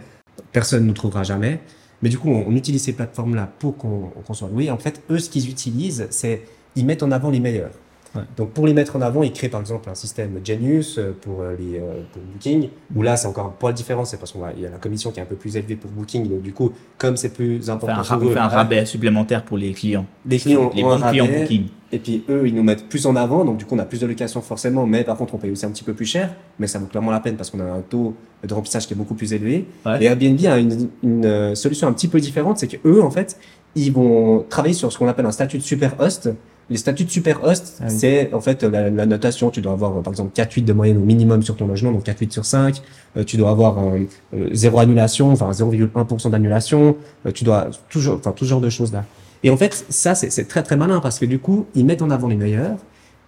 personne 0.52 0.82
ne 0.82 0.86
nous 0.86 0.94
trouvera 0.94 1.24
jamais. 1.24 1.60
Mais 2.02 2.08
du 2.08 2.18
coup, 2.18 2.30
on, 2.30 2.44
on 2.46 2.54
utilise 2.54 2.84
ces 2.84 2.92
plateformes-là 2.92 3.50
pour 3.58 3.76
qu'on 3.76 4.10
qu'on 4.24 4.34
soit 4.34 4.48
loué. 4.48 4.70
En 4.70 4.78
fait, 4.78 5.02
eux, 5.10 5.18
ce 5.18 5.28
qu'ils 5.28 5.50
utilisent, 5.50 6.06
c'est 6.10 6.42
ils 6.76 6.86
mettent 6.86 7.02
en 7.02 7.10
avant 7.10 7.30
les 7.30 7.40
meilleurs. 7.40 7.72
Ouais. 8.14 8.22
Donc 8.36 8.50
pour 8.50 8.66
les 8.66 8.72
mettre 8.72 8.96
en 8.96 9.00
avant, 9.00 9.22
ils 9.22 9.32
créent 9.32 9.48
par 9.48 9.60
exemple 9.60 9.88
un 9.90 9.94
système 9.94 10.40
Genius 10.42 10.98
euh, 10.98 11.16
pour 11.20 11.42
euh, 11.42 11.54
les 11.58 11.78
euh, 11.78 12.02
pour 12.12 12.22
Booking. 12.22 12.70
Où 12.94 13.02
là, 13.02 13.16
c'est 13.16 13.28
encore 13.28 13.46
un 13.46 13.54
poil 13.58 13.74
différent, 13.74 14.04
c'est 14.04 14.16
parce 14.16 14.32
qu'il 14.32 14.62
y 14.62 14.66
a 14.66 14.70
la 14.70 14.78
commission 14.78 15.10
qui 15.10 15.20
est 15.20 15.22
un 15.22 15.26
peu 15.26 15.36
plus 15.36 15.56
élevée 15.56 15.76
pour 15.76 15.90
Booking. 15.90 16.28
Donc 16.28 16.42
du 16.42 16.52
coup, 16.52 16.72
comme 16.96 17.16
c'est 17.16 17.28
plus 17.30 17.58
on 17.60 17.62
fait 17.62 17.70
important 17.70 18.00
un, 18.00 18.04
pour 18.04 18.26
on 18.26 18.30
eux, 18.30 18.32
fait 18.32 18.38
un 18.38 18.48
rabais 18.48 18.86
supplémentaire 18.86 19.44
pour 19.44 19.58
les 19.58 19.72
clients. 19.72 20.06
les 20.26 20.38
clients 20.38 20.70
les 20.74 20.82
ont 20.82 20.90
un 20.90 20.98
bons 20.98 21.08
clients. 21.08 21.26
Booking. 21.26 21.66
Et 21.90 21.98
puis 21.98 22.22
eux, 22.28 22.46
ils 22.46 22.54
nous 22.54 22.62
mettent 22.62 22.86
plus 22.88 23.06
en 23.06 23.16
avant, 23.16 23.46
donc 23.46 23.56
du 23.56 23.64
coup 23.64 23.74
on 23.74 23.78
a 23.78 23.86
plus 23.86 24.00
de 24.00 24.06
locations 24.06 24.42
forcément, 24.42 24.86
mais 24.86 25.04
par 25.04 25.16
contre 25.16 25.34
on 25.34 25.38
paye 25.38 25.50
aussi 25.50 25.64
un 25.64 25.70
petit 25.70 25.84
peu 25.84 25.94
plus 25.94 26.04
cher, 26.04 26.34
mais 26.58 26.66
ça 26.66 26.78
vaut 26.78 26.84
clairement 26.84 27.10
la 27.10 27.20
peine 27.20 27.36
parce 27.36 27.48
qu'on 27.48 27.60
a 27.60 27.64
un 27.64 27.80
taux 27.80 28.14
de 28.46 28.52
remplissage 28.52 28.86
qui 28.86 28.92
est 28.92 28.96
beaucoup 28.96 29.14
plus 29.14 29.32
élevé. 29.32 29.64
Ouais. 29.86 30.02
Et 30.02 30.04
Airbnb 30.04 30.38
a 30.44 30.58
une, 30.58 30.90
une 31.02 31.54
solution 31.54 31.88
un 31.88 31.94
petit 31.94 32.08
peu 32.08 32.20
différente, 32.20 32.58
c'est 32.58 32.68
que 32.68 32.76
eux 32.86 33.02
en 33.02 33.10
fait, 33.10 33.38
ils 33.74 33.92
vont 33.92 34.44
travailler 34.48 34.74
sur 34.74 34.92
ce 34.92 34.98
qu'on 34.98 35.08
appelle 35.08 35.26
un 35.26 35.32
statut 35.32 35.58
de 35.58 35.62
super 35.62 35.98
host. 35.98 36.30
Les 36.70 36.76
statuts 36.76 37.04
de 37.04 37.10
super 37.10 37.42
host, 37.44 37.78
Ah 37.80 37.84
oui. 37.88 37.94
c'est 37.98 38.34
en 38.34 38.40
fait 38.40 38.62
la, 38.62 38.90
la 38.90 39.06
notation, 39.06 39.48
tu 39.50 39.60
dois 39.62 39.72
avoir 39.72 39.96
euh, 39.96 40.00
par 40.02 40.12
exemple 40.12 40.32
4,8 40.34 40.64
de 40.64 40.72
moyenne 40.74 40.98
au 40.98 41.04
minimum 41.04 41.42
sur 41.42 41.56
ton 41.56 41.66
logement, 41.66 41.92
donc 41.92 42.04
4,8 42.04 42.30
sur 42.32 42.44
5, 42.44 42.82
Euh, 43.16 43.24
tu 43.24 43.36
dois 43.38 43.50
avoir 43.50 43.78
un, 43.78 44.00
euh, 44.34 44.48
zéro 44.52 44.78
annulation, 44.80 45.32
enfin 45.32 45.50
0,1% 45.50 46.30
d'annulation, 46.30 46.96
Euh, 47.26 47.32
tu 47.32 47.44
dois 47.44 47.68
toujours, 47.88 48.16
enfin 48.16 48.32
tout 48.32 48.44
ce 48.44 48.50
genre 48.50 48.60
de 48.60 48.68
choses 48.70 48.92
là. 48.92 49.04
Et 49.44 49.50
en 49.50 49.56
fait, 49.56 49.84
ça, 49.88 50.14
c'est 50.14 50.30
c'est 50.30 50.44
très 50.48 50.62
très 50.62 50.76
malin 50.76 51.00
parce 51.00 51.18
que 51.18 51.24
du 51.24 51.38
coup, 51.38 51.66
ils 51.74 51.84
mettent 51.86 52.02
en 52.02 52.10
avant 52.10 52.28
les 52.28 52.36
meilleurs 52.36 52.76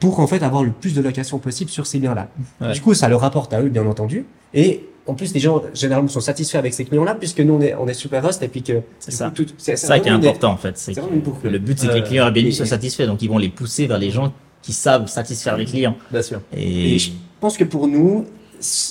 pour 0.01 0.19
en 0.21 0.27
fait 0.27 0.43
avoir 0.43 0.63
le 0.65 0.71
plus 0.73 0.95
de 0.95 1.01
locations 1.01 1.39
possible 1.39 1.71
sur 1.71 1.87
ces 1.87 1.99
biens-là. 1.99 2.29
Ouais. 2.61 2.73
Du 2.73 2.81
coup, 2.83 2.95
ça 2.95 3.09
leur 3.09 3.21
rapporte 3.21 3.53
à 3.55 3.61
eux, 3.63 3.69
bien 3.69 3.87
entendu. 3.87 4.25
Et 4.55 4.85
en 5.07 5.15
plus, 5.15 5.33
les 5.35 5.41
gens 5.41 5.63
généralement 5.75 6.09
sont 6.09 6.21
satisfaits 6.21 6.59
avec 6.59 6.75
ces 6.75 6.85
clients-là 6.85 7.15
puisque 7.15 7.41
nous, 7.41 7.55
on 7.55 7.61
est, 7.61 7.75
on 7.75 7.87
est 7.89 7.95
super 7.95 8.25
host 8.25 8.43
et 8.43 8.49
puis 8.49 8.63
que 8.63 8.81
C'est 8.99 9.11
ça. 9.11 9.31
tout- 9.35 9.47
C'est 9.59 9.77
ça 9.77 9.99
qui 9.99 10.09
est 10.09 10.13
important 10.13 10.53
en 10.53 10.57
fait. 10.57 10.77
C'est 10.79 10.95
que 10.95 11.01
boucle. 11.01 11.49
le 11.49 11.59
but 11.59 11.79
c'est 11.79 11.87
que 11.89 11.93
Euh, 11.93 11.95
les 11.97 12.03
clients 12.03 12.27
Airbnb 12.27 12.51
soient 12.53 12.67
satisfaits, 12.67 13.07
donc 13.07 13.23
ils 13.23 13.29
vont 13.29 13.39
les 13.39 13.49
pousser 13.49 13.87
vers 13.87 13.99
les 13.99 14.11
gens 14.11 14.33
qui 14.63 14.73
savent 14.73 15.07
satisfaire 15.09 15.57
les 15.57 15.65
clients. 15.65 15.97
Bien 16.11 16.23
sûr. 16.23 16.41
Et, 16.57 16.95
Et 16.95 16.99
je 16.99 17.11
pense 17.41 17.57
que 17.57 17.65
pour 17.65 17.89
nous, 17.89 18.27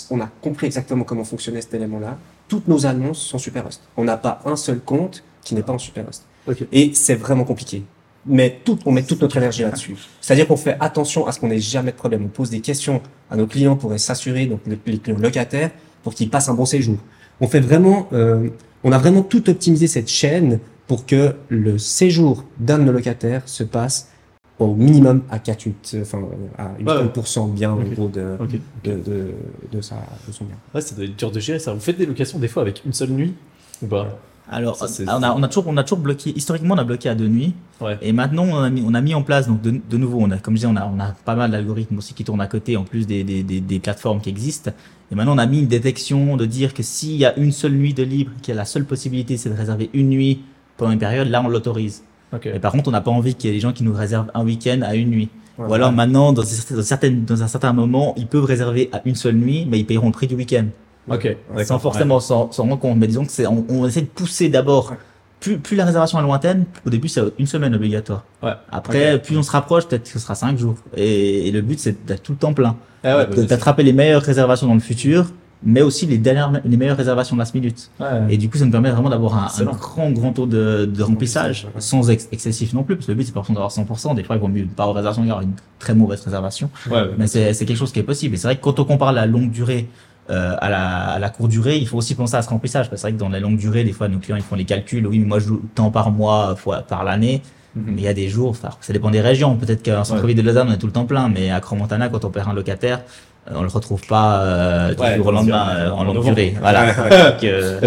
on 0.09 0.19
a 0.19 0.29
compris 0.41 0.65
exactement 0.65 1.03
comment 1.03 1.23
fonctionnait 1.23 1.61
cet 1.61 1.73
élément-là. 1.75 2.17
Toutes 2.47 2.67
nos 2.67 2.85
annonces 2.87 3.19
sont 3.21 3.37
super 3.37 3.67
host. 3.67 3.81
On 3.95 4.03
n'a 4.03 4.17
pas 4.17 4.41
un 4.45 4.55
seul 4.55 4.79
compte 4.79 5.23
qui 5.43 5.53
n'est 5.53 5.61
pas 5.61 5.73
en 5.73 5.77
super 5.77 6.05
host. 6.07 6.23
Et 6.71 6.91
c'est 6.95 7.13
vraiment 7.15 7.43
compliqué. 7.43 7.83
Mais 8.25 8.59
tout, 8.65 8.77
on 8.85 8.91
met 8.91 9.03
toute 9.03 9.21
notre 9.21 9.37
énergie 9.37 9.61
là-dessus. 9.61 9.95
C'est-à-dire 10.19 10.47
qu'on 10.47 10.57
fait 10.57 10.75
attention 10.79 11.25
à 11.27 11.31
ce 11.31 11.39
qu'on 11.39 11.47
n'ait 11.47 11.59
jamais 11.59 11.91
de 11.91 11.95
problème. 11.95 12.25
On 12.25 12.27
pose 12.27 12.49
des 12.49 12.59
questions 12.59 13.01
à 13.31 13.37
nos 13.37 13.45
clients 13.47 13.75
pour 13.75 13.97
s'assurer, 13.99 14.47
donc 14.47 14.59
les, 14.67 14.77
les 14.87 14.97
clients 14.97 15.17
locataires, 15.19 15.69
pour 16.03 16.13
qu'ils 16.13 16.29
passent 16.29 16.49
un 16.49 16.53
bon 16.53 16.65
séjour. 16.65 16.97
On 17.41 17.47
fait 17.47 17.59
vraiment, 17.59 18.07
euh, 18.13 18.49
on 18.83 18.91
a 18.91 18.97
vraiment 18.97 19.21
tout 19.21 19.49
optimisé 19.49 19.87
cette 19.87 20.09
chaîne 20.09 20.59
pour 20.87 21.05
que 21.05 21.35
le 21.49 21.77
séjour 21.77 22.43
d'un 22.59 22.79
de 22.79 22.83
nos 22.83 22.91
locataires 22.91 23.43
se 23.45 23.63
passe 23.63 24.09
au 24.57 24.75
minimum 24.75 25.21
à 25.29 25.39
4, 25.39 25.61
8, 25.63 25.91
euh, 25.93 26.01
enfin, 26.01 26.21
à 26.57 26.69
80% 26.83 27.51
bien 27.53 27.73
Ok. 27.73 27.79
au 27.79 27.89
gros 27.95 28.07
de, 28.09 28.25
de, 28.83 28.91
de, 28.93 29.27
de, 29.71 29.81
sa, 29.81 29.95
de 30.27 30.33
son 30.33 30.43
bien. 30.45 30.55
Ouais, 30.75 30.81
ça 30.81 30.95
doit 30.95 31.05
être 31.05 31.15
dur 31.15 31.31
de 31.31 31.39
gérer 31.39 31.59
ça. 31.59 31.73
Vous 31.73 31.79
faites 31.79 31.97
des 31.97 32.05
locations 32.05 32.39
des 32.39 32.49
fois 32.49 32.63
avec 32.63 32.81
une 32.85 32.91
seule 32.91 33.11
nuit 33.11 33.35
ou 33.81 33.87
pas? 33.87 34.19
Alors, 34.51 34.75
Ça, 34.75 34.87
on 35.07 35.23
a, 35.23 35.33
on 35.33 35.43
a 35.43 35.47
toujours, 35.47 35.67
on 35.67 35.77
a 35.77 35.83
toujours 35.83 35.99
bloqué. 35.99 36.33
Historiquement, 36.35 36.75
on 36.75 36.77
a 36.77 36.83
bloqué 36.83 37.09
à 37.09 37.15
deux 37.15 37.27
nuits. 37.27 37.53
Ouais. 37.81 37.97
Et 38.01 38.13
maintenant, 38.13 38.45
on 38.45 38.57
a 38.57 38.69
mis, 38.69 38.83
on 38.85 38.93
a 38.93 39.01
mis 39.01 39.13
en 39.13 39.21
place, 39.21 39.47
donc 39.47 39.61
de, 39.61 39.79
de 39.89 39.97
nouveau, 39.97 40.19
on 40.21 40.31
a, 40.31 40.37
comme 40.37 40.55
je 40.55 40.61
disais, 40.61 40.71
on 40.71 40.75
a, 40.75 40.85
on 40.85 40.99
a 40.99 41.13
pas 41.25 41.35
mal 41.35 41.51
d'algorithmes 41.51 41.97
aussi 41.97 42.13
qui 42.13 42.23
tournent 42.23 42.41
à 42.41 42.47
côté, 42.47 42.77
en 42.77 42.83
plus 42.83 43.05
des, 43.07 43.23
des, 43.23 43.43
des, 43.43 43.61
des 43.61 43.79
plateformes 43.79 44.21
qui 44.21 44.29
existent. 44.29 44.71
Et 45.11 45.15
maintenant, 45.15 45.35
on 45.35 45.39
a 45.39 45.45
mis 45.45 45.59
une 45.59 45.67
détection 45.67 46.37
de 46.37 46.45
dire 46.45 46.73
que 46.73 46.83
s'il 46.83 47.15
y 47.15 47.25
a 47.25 47.37
une 47.37 47.51
seule 47.51 47.73
nuit 47.73 47.93
de 47.93 48.03
libre, 48.03 48.31
qu'il 48.41 48.53
y 48.53 48.57
a 48.57 48.59
la 48.59 48.65
seule 48.65 48.85
possibilité, 48.85 49.37
c'est 49.37 49.49
de 49.49 49.55
réserver 49.55 49.89
une 49.93 50.09
nuit 50.09 50.41
pendant 50.77 50.91
une 50.91 50.99
période, 50.99 51.27
là, 51.27 51.41
on 51.43 51.47
l'autorise. 51.47 52.03
Ok. 52.33 52.45
Et 52.45 52.59
par 52.59 52.71
contre, 52.71 52.87
on 52.89 52.91
n'a 52.91 53.01
pas 53.01 53.11
envie 53.11 53.35
qu'il 53.35 53.49
y 53.49 53.53
ait 53.53 53.55
des 53.55 53.61
gens 53.61 53.73
qui 53.73 53.83
nous 53.83 53.93
réservent 53.93 54.31
un 54.33 54.43
week-end 54.43 54.81
à 54.83 54.95
une 54.95 55.09
nuit. 55.09 55.29
Ouais. 55.57 55.67
Ou 55.67 55.73
alors 55.73 55.91
maintenant, 55.91 56.31
dans, 56.31 56.43
certaines, 56.43 57.25
dans 57.25 57.43
un 57.43 57.47
certain 57.47 57.73
moment, 57.73 58.13
ils 58.17 58.27
peuvent 58.27 58.45
réserver 58.45 58.89
à 58.93 59.01
une 59.05 59.15
seule 59.15 59.35
nuit, 59.35 59.67
mais 59.69 59.79
ils 59.79 59.85
paieront 59.85 60.07
le 60.07 60.13
prix 60.13 60.27
du 60.27 60.35
week-end. 60.35 60.65
Ok. 61.11 61.35
Sans 61.65 61.79
forcément 61.79 62.19
s'en 62.19 62.49
rendre 62.57 62.79
compte. 62.79 62.97
Mais 62.97 63.07
disons 63.07 63.25
que 63.25 63.31
c'est, 63.31 63.47
on, 63.47 63.65
on 63.69 63.87
essaie 63.87 64.01
de 64.01 64.07
pousser 64.07 64.49
d'abord. 64.49 64.93
Plus, 65.39 65.57
plus 65.57 65.77
la 65.77 65.85
réservation 65.85 66.19
est 66.19 66.21
lointaine, 66.21 66.65
au 66.85 66.89
début 66.89 67.07
c'est 67.07 67.21
une 67.39 67.47
semaine 67.47 67.73
obligatoire. 67.73 68.25
Ouais. 68.43 68.51
Après, 68.73 69.21
plus 69.21 69.37
on 69.37 69.41
se 69.43 69.51
rapproche, 69.51 69.87
peut-être 69.87 70.03
que 70.03 70.09
ce 70.09 70.19
sera 70.19 70.35
cinq 70.35 70.57
jours. 70.57 70.75
Et, 70.97 71.47
et 71.47 71.51
le 71.51 71.61
but 71.61 71.79
c'est 71.79 72.05
d'être 72.05 72.23
tout 72.23 72.33
le 72.33 72.37
temps 72.37 72.53
plein. 72.53 72.75
Ah 73.05 73.15
ouais, 73.15 73.25
bah, 73.25 73.35
De-. 73.37 73.43
D'attraper 73.43 73.83
les 73.83 73.93
meilleures 73.93 74.21
réservations 74.21 74.67
dans 74.67 74.73
le 74.73 74.81
futur, 74.81 75.27
mais 75.63 75.81
aussi 75.81 76.05
les 76.07 76.17
dernières, 76.17 76.51
les 76.65 76.75
meilleures 76.75 76.97
réservations 76.97 77.37
last 77.37 77.55
minute. 77.55 77.89
Ouais. 78.01 78.07
Et 78.29 78.35
du 78.37 78.49
coup, 78.49 78.57
ça 78.57 78.65
nous 78.65 78.71
permet 78.71 78.91
vraiment 78.91 79.09
d'avoir 79.09 79.33
un, 79.37 79.47
un 79.65 79.71
grand, 79.71 80.11
grand 80.11 80.33
taux 80.33 80.45
de, 80.45 80.83
de 80.93 81.03
remplissage, 81.03 81.67
sans 81.77 82.09
ex- 82.09 82.27
excessif 82.33 82.73
non 82.73 82.83
plus, 82.83 82.95
parce 82.97 83.05
que 83.05 83.13
le 83.13 83.17
but 83.17 83.23
c'est 83.23 83.31
pas 83.33 83.39
forcément 83.39 83.61
d'avoir 83.61 83.71
100%. 83.71 84.15
Des 84.15 84.25
fois, 84.25 84.35
il 84.35 84.41
vaut 84.41 84.49
mieux 84.49 84.65
pas 84.65 84.83
avoir 84.83 84.97
réservation, 84.97 85.23
il 85.23 85.29
y 85.29 85.31
aura 85.31 85.43
une 85.43 85.53
très 85.79 85.95
mauvaise 85.95 86.19
réservation. 86.19 86.69
Ouais, 86.91 86.95
ouais. 86.97 87.09
Mais 87.17 87.27
c'est 87.27 87.53
c'est 87.53 87.65
quelque 87.65 87.77
chose 87.77 87.93
qui 87.93 87.99
est 87.99 88.03
possible. 88.03 88.35
Et 88.35 88.37
c'est 88.37 88.47
vrai 88.47 88.57
que 88.57 88.61
quand 88.61 88.77
on 88.81 88.83
compare 88.83 89.13
la 89.13 89.25
longue 89.25 89.51
durée 89.51 89.87
euh, 90.29 90.55
à, 90.59 90.69
la, 90.69 91.07
à 91.11 91.19
la 91.19 91.29
courte 91.29 91.49
durée, 91.49 91.77
il 91.77 91.87
faut 91.87 91.97
aussi 91.97 92.15
penser 92.15 92.35
à 92.35 92.41
ce 92.41 92.49
remplissage. 92.49 92.89
Parce 92.89 93.01
que 93.01 93.07
c'est 93.07 93.07
vrai 93.07 93.13
que 93.13 93.19
dans 93.19 93.29
la 93.29 93.39
longue 93.39 93.57
durée, 93.57 93.83
des 93.83 93.91
fois, 93.93 94.07
nos 94.07 94.19
clients 94.19 94.37
ils 94.37 94.43
font 94.43 94.55
les 94.55 94.65
calculs. 94.65 95.05
Oui, 95.07 95.19
mais 95.19 95.25
moi, 95.25 95.39
je 95.39 95.47
joue 95.47 95.61
tant 95.75 95.91
par 95.91 96.11
mois, 96.11 96.55
fois 96.55 96.81
par 96.81 97.03
l'année. 97.03 97.41
Mhm. 97.75 97.83
Mais 97.87 98.01
il 98.01 98.03
y 98.03 98.07
a 98.07 98.13
des 98.13 98.29
jours, 98.29 98.55
ça 98.55 98.93
dépend 98.93 99.11
des 99.11 99.21
régions. 99.21 99.55
Peut-être 99.55 99.83
qu'en 99.83 100.03
centre-ville 100.03 100.37
de 100.37 100.41
Lausanne, 100.41 100.67
on 100.69 100.73
est 100.73 100.77
tout 100.77 100.87
le 100.87 100.93
temps 100.93 101.05
plein. 101.05 101.29
Mais 101.29 101.51
à 101.51 101.59
Cromontana, 101.59 102.09
quand 102.09 102.25
on 102.25 102.29
perd 102.29 102.49
un 102.49 102.53
locataire, 102.53 103.01
on 103.53 103.61
le 103.61 103.67
retrouve 103.67 104.05
pas 104.07 104.41
euh, 104.41 104.93
du 104.93 105.01
Ouais, 105.01 105.15
jour 105.17 105.27
au 105.27 105.31
lendemain 105.31 105.67
euh, 105.75 105.89
en 105.91 106.03
longue 106.03 106.23
durée. 106.23 106.55
Voilà. 106.61 106.93
donc, 106.93 107.43
euh, 107.43 107.79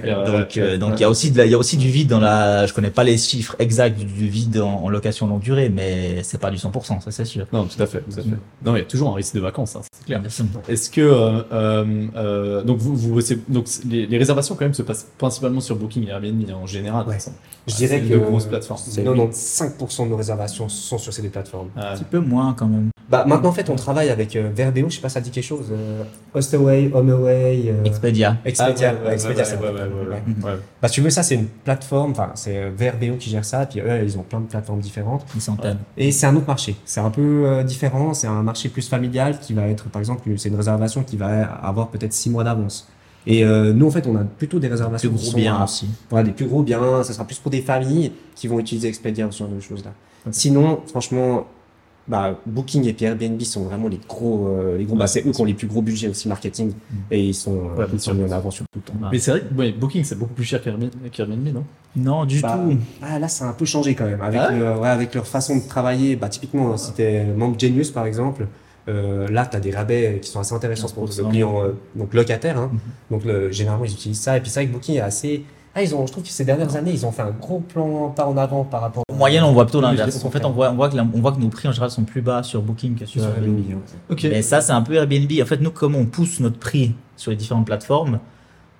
clair, 0.00 0.24
donc, 0.24 0.58
donc 0.78 0.92
il 0.98 1.00
y 1.00 1.04
a 1.04 1.10
aussi 1.10 1.30
de 1.30 1.38
la- 1.38 1.46
il 1.46 1.50
y 1.50 1.54
a 1.54 1.58
aussi 1.58 1.76
du 1.76 1.88
vide 1.88 2.08
dans 2.08 2.20
la. 2.20 2.66
Je 2.66 2.74
connais 2.74 2.90
pas 2.90 3.04
les 3.04 3.16
chiffres 3.18 3.56
exacts 3.58 3.98
du, 3.98 4.04
du 4.04 4.28
vide 4.28 4.58
en, 4.58 4.84
en 4.84 4.88
location 4.88 5.26
longue 5.26 5.40
durée, 5.40 5.68
mais 5.68 6.22
c'est 6.22 6.38
pas 6.40 6.50
du 6.50 6.56
100%, 6.58 7.00
ça 7.00 7.10
c'est 7.10 7.24
sûr. 7.24 7.46
Non, 7.52 7.64
tout 7.64 7.82
à 7.82 7.86
fait, 7.86 8.00
tout 8.00 8.18
à 8.18 8.22
fait. 8.22 8.28
Non, 8.64 8.76
il 8.76 8.78
y 8.78 8.82
a 8.82 8.84
toujours 8.84 9.10
un 9.10 9.14
risque 9.14 9.34
de 9.34 9.40
vacances, 9.40 9.76
hein, 9.76 9.80
c'est 9.92 10.04
clair. 10.06 10.22
Est-ce 10.68 10.90
que 10.90 11.00
euh, 11.00 11.42
euh, 11.52 12.06
euh, 12.16 12.62
donc 12.62 12.78
vous, 12.78 12.96
vous 12.96 13.20
donc 13.48 13.66
les, 13.88 14.06
les 14.06 14.18
réservations 14.18 14.54
quand 14.54 14.64
même 14.64 14.74
se 14.74 14.82
passent 14.82 15.06
principalement 15.18 15.60
sur 15.60 15.76
Booking 15.76 16.06
et 16.06 16.10
Airbnb 16.10 16.42
en 16.62 16.66
général. 16.66 17.06
Ouais. 17.06 17.18
Je 17.66 17.74
dirais 17.74 18.00
que 18.00 18.06
deux 18.08 18.18
grosses 18.18 18.46
plateformes. 18.46 18.80
c'est 18.84 19.02
95% 19.04 20.04
de 20.04 20.08
nos 20.10 20.16
réservations 20.16 20.68
sont 20.68 20.98
sur 20.98 21.12
ces 21.12 21.22
deux 21.22 21.28
plateformes. 21.28 21.68
Euh, 21.76 21.92
Un 21.92 21.96
petit 21.96 22.04
peu 22.04 22.18
moins 22.18 22.54
quand 22.56 22.66
même. 22.66 22.90
Bah, 23.08 23.24
maintenant, 23.26 23.48
en 23.48 23.52
fait, 23.52 23.68
on 23.70 23.74
travaille 23.76 24.08
avec 24.08 24.36
euh, 24.36 24.48
Verbeo, 24.54 24.88
je 24.88 24.99
sais 25.00 25.02
pas 25.02 25.08
ça 25.10 25.20
dit 25.20 25.30
quelque 25.30 25.44
chose. 25.44 25.66
Euh, 25.72 26.02
Hostaway, 26.34 26.90
HomeAway, 26.94 27.64
euh, 27.68 27.84
Expedia. 27.84 28.36
Expedia. 28.44 28.90
ah, 28.96 29.00
ouais, 29.02 29.06
ouais, 29.08 29.14
Expedia, 29.14 29.44
ouais, 29.44 29.50
ouais, 29.50 29.56
vrai. 29.56 29.70
ouais, 29.72 29.80
ouais, 29.88 30.14
ouais, 30.44 30.50
ouais. 30.52 30.58
Bah, 30.80 30.88
si 30.88 30.94
tu 30.94 31.00
veux, 31.00 31.10
ça, 31.10 31.22
c'est 31.22 31.34
une 31.34 31.46
plateforme, 31.46 32.12
enfin, 32.12 32.30
c'est 32.34 32.56
euh, 32.56 32.70
Verbeo 32.76 33.16
qui 33.16 33.30
gère 33.30 33.44
ça, 33.44 33.66
puis 33.66 33.80
eux, 33.80 34.02
ils 34.04 34.18
ont 34.18 34.22
plein 34.22 34.40
de 34.40 34.46
plateformes 34.46 34.80
différentes. 34.80 35.26
Une 35.34 35.40
centaine. 35.40 35.78
Et 35.96 36.12
c'est 36.12 36.26
un 36.26 36.36
autre 36.36 36.46
marché. 36.46 36.76
C'est 36.84 37.00
un 37.00 37.10
peu 37.10 37.42
euh, 37.46 37.62
différent. 37.62 38.14
C'est 38.14 38.26
un 38.26 38.42
marché 38.42 38.68
plus 38.68 38.88
familial 38.88 39.38
qui 39.40 39.54
va 39.54 39.66
être, 39.68 39.84
par 39.88 40.00
exemple, 40.00 40.28
c'est 40.36 40.48
une 40.48 40.56
réservation 40.56 41.02
qui 41.02 41.16
va 41.16 41.42
avoir 41.44 41.88
peut-être 41.88 42.12
six 42.12 42.30
mois 42.30 42.44
d'avance. 42.44 42.88
Et 43.26 43.44
euh, 43.44 43.72
nous, 43.74 43.86
en 43.86 43.90
fait, 43.90 44.06
on 44.06 44.16
a 44.16 44.24
plutôt 44.24 44.58
des 44.58 44.68
Plus 44.68 44.72
réservations 44.76 45.10
qui 45.10 45.16
gros 45.16 45.30
sont 45.32 45.36
bien 45.36 45.56
à- 45.56 45.64
aussi. 45.64 45.86
voilà, 46.08 46.24
des 46.24 46.32
plus 46.32 46.46
gros 46.46 46.62
biens. 46.62 47.02
Ça 47.02 47.12
sera 47.12 47.26
plus 47.26 47.38
pour 47.38 47.50
des 47.50 47.60
familles 47.60 48.12
qui 48.34 48.48
vont 48.48 48.58
utiliser 48.58 48.88
Expedia 48.88 49.26
ou 49.26 49.32
ce 49.32 49.40
genre 49.40 49.48
de 49.48 49.60
choses-là. 49.60 49.90
Sinon, 50.30 50.80
franchement, 50.86 51.46
bah, 52.08 52.38
Booking 52.46 52.86
et 52.86 52.92
puis 52.92 53.04
Airbnb 53.04 53.40
sont 53.42 53.64
vraiment 53.64 53.88
les 53.88 54.00
gros, 54.08 54.48
euh, 54.48 54.76
les 54.78 54.84
gros. 54.84 54.96
Bah, 54.96 55.06
c'est 55.06 55.24
eux 55.26 55.30
qui 55.32 55.40
ont 55.40 55.44
les 55.44 55.54
plus 55.54 55.66
gros 55.68 55.82
budgets 55.82 56.08
aussi 56.08 56.28
marketing 56.28 56.72
et 57.10 57.22
ils 57.24 57.34
sont, 57.34 57.54
euh, 57.56 57.80
Ouais, 57.80 57.86
ils 57.92 58.00
sont 58.00 58.14
mis 58.14 58.24
en 58.24 58.32
avant 58.32 58.50
sur 58.50 58.64
tout 58.72 58.80
le 58.86 58.92
temps. 59.00 59.08
Mais 59.12 59.18
c'est 59.18 59.30
vrai 59.30 59.40
que 59.42 59.54
ouais, 59.54 59.72
Booking 59.72 60.02
c'est 60.04 60.18
beaucoup 60.18 60.34
plus 60.34 60.44
cher 60.44 60.60
qu'Airbnb, 60.62 61.48
non? 61.54 61.64
Non, 61.96 62.24
du 62.24 62.40
Bah, 62.40 62.58
tout. 62.68 62.76
Ah, 63.02 63.18
là, 63.18 63.28
ça 63.28 63.46
a 63.46 63.48
un 63.50 63.52
peu 63.52 63.64
changé 63.64 63.94
quand 63.94 64.06
même. 64.06 64.20
Avec, 64.20 64.40
Ah 64.44 64.50
ouais 64.52 64.58
le- 64.58 64.78
ouais, 64.78 64.88
avec 64.88 65.14
leur 65.14 65.26
façon 65.26 65.56
de 65.56 65.62
travailler, 65.62 66.16
bah, 66.16 66.28
typiquement, 66.28 66.76
si 66.76 66.92
tu 66.94 67.02
es 67.02 67.24
membre 67.24 67.58
Genius, 67.58 67.90
par 67.90 68.06
exemple, 68.06 68.46
euh, 68.88 69.28
là, 69.28 69.46
tu 69.46 69.56
as 69.56 69.60
des 69.60 69.70
rabais 69.72 70.18
qui 70.22 70.30
sont 70.30 70.40
assez 70.40 70.54
intéressants 70.54 70.88
pour 70.88 71.04
le 71.04 71.10
15%. 71.10 71.28
client 71.30 71.62
euh, 71.64 71.72
donc 71.96 72.14
locataire. 72.14 72.58
Hein. 72.58 72.70
Mhm. 72.72 72.80
Donc, 73.10 73.24
le, 73.24 73.50
généralement, 73.52 73.84
ils 73.84 73.92
utilisent 73.92 74.20
ça. 74.20 74.36
Et 74.36 74.40
puis, 74.40 74.50
c'est 74.50 74.60
vrai 74.60 74.66
que 74.68 74.72
Booking 74.72 74.96
est 74.96 75.00
assez. 75.00 75.44
Ah, 75.74 75.82
ils 75.82 75.94
ont, 75.94 76.04
je 76.06 76.10
trouve 76.12 76.24
que 76.24 76.28
ces 76.30 76.44
dernières 76.44 76.74
années, 76.76 76.90
ils 76.90 77.06
ont 77.06 77.12
fait 77.12 77.22
un 77.22 77.30
gros 77.30 77.60
plan 77.60 78.08
pas 78.10 78.26
en 78.26 78.36
avant 78.36 78.64
par 78.64 78.80
rapport 78.80 79.04
En 79.12 79.14
moyenne, 79.14 79.44
on 79.44 79.52
voit 79.52 79.64
plutôt 79.66 79.80
l'inverse. 79.80 80.24
En 80.24 80.30
fait, 80.30 80.44
on 80.44 80.50
voit, 80.50 80.70
on, 80.70 80.74
voit 80.74 80.88
que 80.88 80.96
la- 80.96 81.06
on 81.14 81.20
voit 81.20 81.30
que 81.32 81.38
nos 81.40 81.48
prix 81.48 81.68
en 81.68 81.72
général 81.72 81.90
sont 81.92 82.02
plus 82.04 82.22
bas 82.22 82.42
sur 82.42 82.60
Booking 82.60 82.96
que 82.96 83.06
sur 83.06 83.20
sur 83.22 83.30
Airbnb. 83.30 83.58
Airbnb. 83.58 83.72
hein. 83.76 83.96
Ok. 84.10 84.24
Mais 84.24 84.42
ça, 84.42 84.60
c'est 84.60 84.72
un 84.72 84.82
peu 84.82 84.94
Airbnb. 84.94 85.30
En 85.40 85.46
fait, 85.46 85.60
nous, 85.60 85.70
comme 85.70 85.94
on 85.94 86.06
pousse 86.06 86.40
notre 86.40 86.58
prix 86.58 86.94
sur 87.16 87.30
les 87.30 87.36
différentes 87.36 87.66
plateformes, 87.66 88.18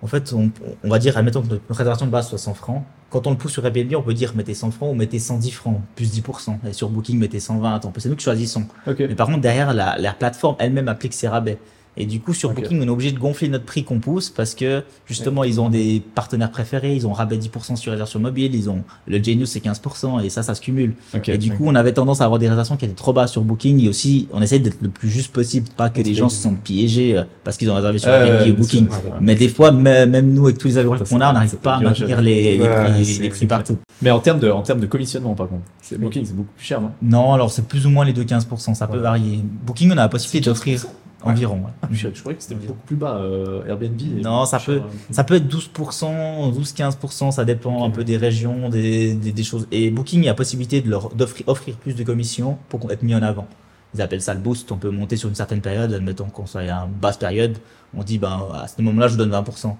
en 0.03 0.07
fait, 0.09 0.33
on, 0.33 0.51
on 0.83 0.89
va 0.89 0.99
dire, 0.99 1.17
admettons 1.17 1.43
que 1.43 1.49
notre 1.51 1.63
réservation 1.69 2.07
de 2.07 2.11
base 2.11 2.29
soit 2.29 2.39
100 2.39 2.55
francs. 2.55 2.83
Quand 3.11 3.27
on 3.27 3.31
le 3.31 3.37
pousse 3.37 3.53
sur 3.53 3.65
Airbnb, 3.65 3.95
on 3.97 4.03
peut 4.03 4.15
dire 4.15 4.33
mettez 4.35 4.55
100 4.55 4.71
francs 4.73 4.91
ou 4.91 4.95
mettez 4.95 5.19
110 5.21 5.51
francs, 5.53 5.81
plus 5.95 6.11
10%. 6.13 6.59
Et 6.69 6.73
sur 6.73 6.89
Booking, 6.89 7.19
mettez 7.19 7.39
120. 7.39 7.85
On 7.85 7.91
peut- 7.91 8.01
C'est 8.01 8.09
nous 8.09 8.17
qui 8.17 8.25
choisissons. 8.25 8.65
Ok. 8.89 8.97
Mais 8.99 9.15
par 9.15 9.27
contre, 9.29 9.41
derrière, 9.43 9.75
la, 9.75 9.97
la 9.99 10.13
plateforme 10.13 10.57
elle-même 10.59 10.89
applique 10.89 11.13
ses 11.15 11.29
rabais. 11.29 11.59
Et 11.97 12.07
du 12.07 12.21
coup, 12.21 12.33
sur 12.33 12.51
Ok. 12.51 12.57
Booking, 12.63 12.81
on 12.81 12.87
est 12.87 12.89
obligé 12.89 13.13
de 13.13 13.19
gonfler 13.19 13.49
notre 13.49 13.65
prix 13.65 13.83
qu'on 13.85 13.99
pousse 13.99 14.31
parce 14.31 14.55
que 14.55 14.85
justement, 15.07 15.43
ils 15.45 15.61
ont 15.61 15.69
des 15.69 16.01
partenaires 16.15 16.51
préférés, 16.51 16.95
ils 16.95 17.07
ont 17.07 17.13
rabais 17.13 17.37
10% 17.37 17.77
sur 17.77 17.91
réservation 17.93 18.21
mobile, 18.21 18.55
ils 18.55 18.71
ont 18.71 18.85
le 19.07 19.23
Genius 19.23 19.51
c'est 19.51 19.61
15% 19.65 20.25
et 20.25 20.31
ça, 20.31 20.43
ça 20.43 20.55
se 20.55 20.61
cumule. 20.61 20.95
Et 21.27 21.37
du 21.37 21.51
coup, 21.53 21.65
on 21.67 21.75
avait 21.75 21.93
tendance 21.93 22.21
à 22.21 22.25
avoir 22.25 22.39
des 22.39 22.47
réservations 22.47 22.77
qui 22.77 22.85
étaient 22.85 22.95
trop 22.95 23.13
bas 23.13 23.27
sur 23.27 23.43
Booking 23.43 23.85
et 23.85 23.89
aussi, 23.89 24.29
on 24.33 24.41
essaie 24.41 24.61
d'être 24.61 24.79
le 24.81 24.89
plus 24.89 25.11
juste 25.11 25.33
possible, 25.33 25.69
pas 25.77 25.91
que 25.91 26.01
les 26.01 26.15
gens 26.15 26.29
se 26.29 26.41
sentent 26.41 26.61
piégés 26.61 27.19
euh, 27.19 27.25
parce 27.45 27.57
qu'ils 27.57 27.71
ont 27.71 27.75
réservé 27.75 27.99
sur 27.99 28.09
ou 28.11 28.55
Booking. 28.55 28.89
sûr, 28.89 29.05
ouais. 29.07 29.19
Mais 29.21 29.35
des 29.35 29.49
fois, 29.49 29.73
mê- 29.73 30.07
même 30.07 30.33
nous, 30.33 30.45
avec 30.47 30.59
tous 30.59 30.69
les 30.69 30.79
algorithmes 30.79 31.07
qu'on 31.07 31.21
a, 31.21 31.31
on 31.31 31.33
n'arrive 31.33 31.57
pas 31.57 31.75
à 31.77 31.81
maintenir 31.81 32.21
les, 32.23 32.57
les 32.57 32.61
Ouais, 32.63 32.85
prix, 33.03 33.19
les 33.41 33.47
partout. 33.47 33.77
Mais 34.03 34.11
en 34.11 34.21
termes 34.21 34.39
de 34.39 34.49
en 34.51 34.63
termes 34.63 34.81
de 34.81 34.87
commissionnement 34.87 35.35
par 35.35 35.49
contre, 35.49 35.63
Booking 35.99 36.25
c'est 36.25 36.35
beaucoup 36.37 36.53
plus 36.57 36.65
cher, 36.65 36.81
non? 36.81 36.93
Non, 37.03 37.33
alors 37.35 37.51
c'est 37.51 37.67
plus 37.67 37.85
ou 37.85 37.91
moins 37.91 38.05
les 38.05 38.13
deux 38.13 38.23
15%, 38.25 38.75
ça 38.75 38.87
peut 38.87 38.99
varier. 38.99 39.41
Booking, 39.67 39.89
on 39.91 39.93
a 39.93 39.97
la 39.97 40.09
possibilité 40.09 40.49
d'offrir 40.49 40.87
environ. 41.23 41.57
ouais. 41.57 41.89
je, 41.91 42.09
je 42.15 42.21
croyais 42.21 42.37
que 42.37 42.43
c'était 42.43 42.55
beaucoup 42.55 42.79
plus 42.87 42.97
bas 42.97 43.17
euh, 43.17 43.67
Airbnb. 43.67 44.01
Non, 44.23 44.45
ça 44.47 44.59
peut- 44.59 44.77
cher, 44.79 44.83
euh. 44.85 45.13
Ça 45.13 45.25
peut 45.25 45.35
être 45.35 45.47
12%, 45.49 46.53
12-15%, 46.53 47.31
ça 47.33 47.45
dépend 47.45 47.85
un 47.85 47.91
peu 47.91 48.05
des 48.05 48.17
régions, 48.17 48.69
des, 48.69 49.15
des, 49.15 49.33
des 49.33 49.43
choses. 49.45 49.67
Et 49.73 49.91
Booking, 49.91 50.23
il 50.23 50.27
y 50.27 50.29
a 50.29 50.35
possibilité 50.35 50.81
de 50.81 50.89
leur 50.91 51.11
d'offrir 51.11 51.45
offrir 51.49 51.77
plus 51.77 51.95
de 51.95 52.03
commissions 52.05 52.59
pour 52.69 52.91
être 52.91 53.03
mis 53.03 53.15
en 53.15 53.23
avant. 53.23 53.47
Ils 53.95 54.03
appellent 54.03 54.23
ça 54.23 54.35
le 54.35 54.41
boost. 54.41 54.71
On 54.73 54.77
peut 54.77 54.91
monter 54.91 55.17
sur 55.17 55.29
une 55.29 55.35
certaine 55.35 55.61
période, 55.61 55.93
admettons 55.93 56.27
qu'on 56.27 56.47
soit 56.47 56.61
à 56.63 56.85
une 56.85 56.93
basse 57.01 57.17
période. 57.17 57.59
On 57.97 58.03
dit, 58.05 58.19
ben, 58.19 58.41
à 58.55 58.69
ce 58.69 58.81
moment-là, 58.83 59.09
je 59.09 59.17
donne 59.17 59.31
20%. 59.33 59.75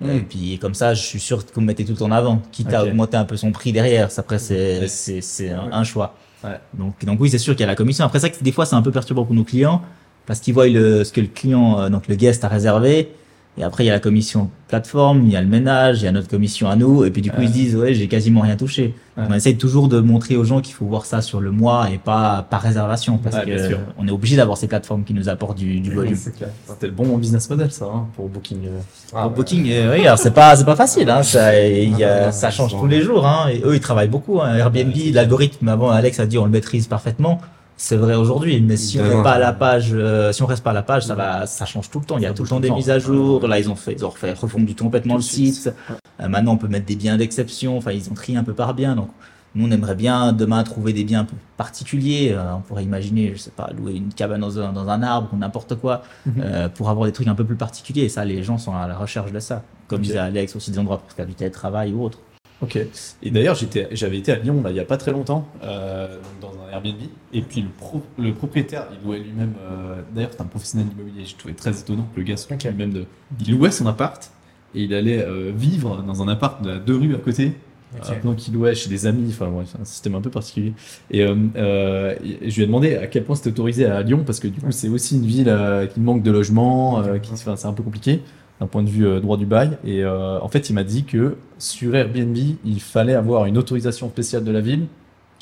Mm. 0.00 0.10
Et 0.10 0.20
puis, 0.20 0.58
comme 0.58 0.74
ça, 0.74 0.92
je 0.92 1.02
suis 1.02 1.20
sûr 1.20 1.46
que 1.46 1.54
vous 1.54 1.60
me 1.60 1.66
mettez 1.66 1.84
tout 1.84 2.02
en 2.02 2.10
avant, 2.10 2.42
quitte 2.50 2.72
à 2.74 2.82
Ok. 2.82 2.88
augmenter 2.88 3.16
un 3.16 3.24
peu 3.24 3.36
son 3.36 3.52
prix 3.52 3.70
derrière. 3.72 4.08
Après, 4.16 4.40
c'est, 4.40 4.80
Ouais. 4.80 4.88
c'est, 4.88 5.20
c'est 5.20 5.50
un, 5.50 5.70
un 5.70 5.84
choix. 5.84 6.16
Ouais. 6.42 6.58
Donc, 6.76 7.04
donc 7.04 7.20
oui, 7.20 7.30
c'est 7.30 7.38
sûr 7.38 7.54
qu'il 7.54 7.60
y 7.60 7.64
a 7.64 7.68
la 7.68 7.76
commission. 7.76 8.04
Après 8.04 8.18
ça, 8.18 8.28
des 8.28 8.50
fois, 8.52 8.66
c'est 8.66 8.74
un 8.74 8.82
peu 8.82 8.90
perturbant 8.90 9.24
pour 9.24 9.36
nos 9.36 9.44
clients 9.44 9.82
parce 10.26 10.40
qu'ils 10.40 10.54
voient 10.54 10.68
le, 10.68 11.04
ce 11.04 11.12
que 11.12 11.20
le 11.20 11.26
client, 11.28 11.80
euh, 11.80 11.88
donc 11.88 12.08
le 12.08 12.14
guest 12.14 12.44
a 12.44 12.48
réservé. 12.48 13.10
Et 13.56 13.62
après, 13.62 13.84
il 13.84 13.86
y 13.86 13.90
a 13.90 13.92
la 13.92 14.00
commission 14.00 14.50
plateforme, 14.66 15.22
il 15.26 15.30
y 15.30 15.36
a 15.36 15.40
le 15.40 15.46
ménage, 15.46 16.02
il 16.02 16.06
y 16.06 16.08
a 16.08 16.10
notre 16.12 16.26
commission 16.26 16.68
à 16.68 16.74
nous. 16.74 17.04
Et 17.04 17.12
puis, 17.12 17.22
du 17.22 17.30
coup, 17.30 17.36
Ouais. 17.38 17.44
ils 17.44 17.48
se 17.50 17.52
disent, 17.52 17.76
ouais, 17.76 17.94
j'ai 17.94 18.08
quasiment 18.08 18.40
rien 18.40 18.56
touché. 18.56 18.94
Ouais. 19.16 19.22
On 19.30 19.32
essaye 19.32 19.56
toujours 19.56 19.86
de 19.86 20.00
montrer 20.00 20.34
aux 20.34 20.42
gens 20.42 20.60
qu'il 20.60 20.74
faut 20.74 20.86
voir 20.86 21.04
ça 21.06 21.20
sur 21.22 21.40
le 21.40 21.52
mois 21.52 21.88
et 21.92 21.98
pas 21.98 22.44
par 22.50 22.60
réservation 22.62 23.16
parce 23.16 23.36
Ouais, 23.36 23.44
que 23.46 23.68
sûr. 23.68 23.78
on 23.96 24.08
est 24.08 24.10
obligé 24.10 24.34
d'avoir 24.34 24.58
ces 24.58 24.66
plateformes 24.66 25.04
qui 25.04 25.14
nous 25.14 25.28
apportent 25.28 25.56
du, 25.56 25.78
du 25.78 25.92
volume. 25.94 26.16
C'était 26.16 26.86
le 26.86 26.90
bon 26.90 27.16
business 27.16 27.48
model 27.48 27.70
ça 27.70 27.84
hein, 27.84 28.08
pour 28.16 28.28
Booking. 28.28 28.58
euh. 28.66 28.70
Ah, 29.14 29.22
Pour 29.22 29.30
ouais. 29.30 29.36
Booking, 29.36 29.70
euh, 29.70 29.94
oui, 29.98 30.04
alors 30.04 30.18
c'est 30.18 30.34
pas 30.34 30.56
c'est 30.56 30.64
pas 30.64 30.74
facile, 30.74 31.08
hein, 31.08 31.22
ça, 31.22 31.56
il 31.64 31.96
y 31.96 32.02
a- 32.02 32.26
Ah, 32.26 32.32
ça 32.32 32.50
change 32.50 32.76
tous 32.76 32.88
les 32.88 33.02
jours, 33.02 33.24
hein, 33.24 33.50
et 33.52 33.62
eux 33.64 33.76
ils 33.76 33.80
travaillent 33.80 34.08
beaucoup. 34.08 34.40
Hein, 34.40 34.56
Airbnb, 34.56 34.92
l'algorithme, 35.12 35.68
avant 35.68 35.90
Alex 35.90 36.18
a 36.18 36.26
dit 36.26 36.38
on 36.38 36.44
le 36.44 36.50
maîtrise 36.50 36.88
parfaitement, 36.88 37.40
c'est 37.76 37.96
vrai 37.96 38.14
aujourd'hui, 38.14 38.60
mais 38.60 38.76
si 38.76 39.00
on 39.00 39.04
n'est 39.04 39.22
pas 39.22 39.32
à 39.32 39.38
la 39.38 39.52
page, 39.52 39.90
euh, 39.92 40.32
si 40.32 40.42
on 40.42 40.46
reste 40.46 40.62
pas 40.62 40.70
à 40.70 40.74
la 40.74 40.82
page, 40.82 41.06
ça 41.06 41.14
va, 41.14 41.46
ça 41.46 41.66
change 41.66 41.90
tout 41.90 41.98
le 41.98 42.04
temps. 42.04 42.18
Il 42.18 42.22
y 42.22 42.26
a 42.26 42.32
tout 42.32 42.44
le 42.44 42.48
temps 42.48 42.60
des 42.60 42.70
mises 42.70 42.90
à 42.90 42.98
jour. 42.98 43.46
Là 43.46 43.58
ils 43.58 43.68
ont 43.68 43.74
fait, 43.74 43.92
ils 43.92 44.04
ont 44.04 44.10
refait 44.10 44.32
refondu 44.32 44.74
complètement 44.74 45.16
le 45.16 45.22
site. 45.22 45.74
Euh, 46.20 46.28
maintenant 46.28 46.52
on 46.52 46.56
peut 46.56 46.68
mettre 46.68 46.86
des 46.86 46.96
biens 46.96 47.16
d'exception. 47.16 47.76
Enfin 47.76 47.92
ils 47.92 48.08
ont 48.10 48.14
trié 48.14 48.38
un 48.38 48.44
peu 48.44 48.54
par 48.54 48.74
bien. 48.74 48.94
Donc 48.94 49.08
nous 49.56 49.66
on 49.66 49.70
aimerait 49.70 49.96
bien 49.96 50.32
demain 50.32 50.62
trouver 50.62 50.92
des 50.92 51.04
biens 51.04 51.20
un 51.20 51.24
peu 51.24 51.36
particuliers. 51.56 52.32
Euh, 52.32 52.54
on 52.54 52.60
pourrait 52.60 52.84
imaginer, 52.84 53.32
je 53.34 53.40
sais 53.40 53.50
pas, 53.50 53.70
louer 53.76 53.94
une 53.94 54.12
cabane 54.12 54.40
dans 54.40 54.58
un, 54.60 54.72
dans 54.72 54.88
un 54.88 55.02
arbre 55.02 55.30
ou 55.32 55.36
n'importe 55.36 55.74
quoi 55.74 56.02
euh, 56.38 56.68
pour 56.68 56.90
avoir 56.90 57.06
des 57.06 57.12
trucs 57.12 57.28
un 57.28 57.34
peu 57.34 57.44
plus 57.44 57.56
particuliers. 57.56 58.02
Et 58.02 58.08
ça, 58.08 58.24
les 58.24 58.44
gens 58.44 58.56
sont 58.56 58.74
à 58.74 58.86
la 58.86 58.96
recherche 58.96 59.32
de 59.32 59.40
ça. 59.40 59.62
Comme 59.88 60.00
disait 60.00 60.18
Alex, 60.18 60.54
aussi 60.54 60.70
des 60.70 60.78
endroits 60.78 60.98
pour 60.98 61.10
faire 61.10 61.26
du 61.26 61.34
télétravail 61.34 61.92
ou 61.92 62.04
autre. 62.04 62.20
Ok. 62.62 62.78
Et 63.22 63.30
d'ailleurs, 63.30 63.56
j'avais 63.92 64.18
été 64.18 64.32
à 64.32 64.36
Lyon 64.36 64.62
là, 64.62 64.70
il 64.70 64.76
y 64.76 64.80
a 64.80 64.84
pas 64.84 64.96
très 64.96 65.10
longtemps, 65.10 65.46
euh, 65.62 66.16
dans 66.40 66.52
un 66.63 66.63
Airbnb. 66.74 67.00
Et 67.32 67.40
puis 67.42 67.62
le, 67.62 67.68
pro- 67.68 68.02
le 68.18 68.32
propriétaire, 68.32 68.86
il 68.92 69.06
louait 69.06 69.18
lui-même. 69.18 69.54
euh, 69.60 70.02
d'ailleurs, 70.14 70.30
c'est 70.32 70.40
un 70.42 70.46
professionnel 70.46 70.86
immobilier. 70.94 71.24
Je 71.26 71.36
trouvais 71.36 71.54
très 71.54 71.78
étonnant 71.78 72.06
que 72.14 72.20
le 72.20 72.26
gars 72.26 72.36
soit 72.36 72.56
lui-même 72.62 72.92
de. 72.92 73.04
Il 73.40 73.52
louait 73.52 73.70
son 73.70 73.86
appart 73.86 74.30
et 74.74 74.82
il 74.82 74.94
allait 74.94 75.22
euh, 75.24 75.52
vivre 75.54 76.02
dans 76.02 76.22
un 76.22 76.28
appart 76.28 76.62
de 76.62 76.78
deux 76.78 76.96
rues 76.96 77.14
à 77.14 77.18
côté. 77.18 77.52
Ok. 77.96 78.10
Euh, 78.10 78.22
donc 78.24 78.48
il 78.48 78.54
louait 78.54 78.74
chez 78.74 78.88
des 78.90 79.06
amis. 79.06 79.28
Enfin, 79.30 79.48
ouais, 79.48 79.64
c'est 79.66 79.80
un 79.80 79.84
système 79.84 80.14
un 80.16 80.20
peu 80.20 80.30
particulier. 80.30 80.72
Et 81.10 81.22
euh, 81.22 82.14
je 82.42 82.54
lui 82.56 82.62
ai 82.62 82.66
demandé 82.66 82.96
à 82.96 83.06
quel 83.06 83.24
point 83.24 83.36
c'était 83.36 83.50
autorisé 83.50 83.86
à 83.86 84.02
Lyon 84.02 84.22
parce 84.26 84.40
que 84.40 84.48
du 84.48 84.60
coup, 84.60 84.72
c'est 84.72 84.88
aussi 84.88 85.16
une 85.16 85.26
ville 85.26 85.56
qui 85.92 86.00
manque 86.00 86.22
de 86.22 86.30
logements. 86.30 87.02
qui, 87.22 87.32
enfin, 87.32 87.56
c'est 87.56 87.68
un 87.68 87.72
peu 87.72 87.82
compliqué 87.84 88.20
d'un 88.60 88.66
point 88.68 88.82
de 88.84 88.88
vue 88.88 89.06
euh, 89.06 89.20
droit 89.20 89.36
du 89.36 89.46
bail. 89.46 89.78
Et 89.84 90.04
euh, 90.04 90.40
en 90.40 90.48
fait, 90.48 90.70
il 90.70 90.74
m'a 90.74 90.84
dit 90.84 91.04
que 91.04 91.36
sur 91.58 91.94
Airbnb, 91.94 92.36
il 92.64 92.80
fallait 92.80 93.14
avoir 93.14 93.46
une 93.46 93.58
autorisation 93.58 94.08
spéciale 94.08 94.44
de 94.44 94.52
la 94.52 94.60
ville 94.60 94.86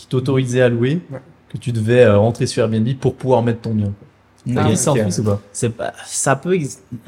qui 0.03 0.09
t'autorisait 0.09 0.63
à 0.63 0.69
louer, 0.69 1.01
Ouais. 1.13 1.19
que 1.53 1.59
tu 1.59 1.71
devais 1.73 2.03
euh, 2.03 2.19
rentrer 2.19 2.47
sur 2.47 2.63
Airbnb 2.65 2.89
pour 3.01 3.15
pouvoir 3.15 3.43
mettre 3.43 3.61
ton 3.61 3.73
bien. 3.75 3.93
Ah, 4.57 4.65
dit 4.65 4.77
ça 4.77 4.91
en 4.91 4.95
ok. 4.97 5.03
Suisse 5.03 5.19
ou 5.21 5.25
pas? 5.25 5.41
C'est 5.53 5.69
pas, 5.69 5.93
ça 6.05 6.35
peut, 6.35 6.59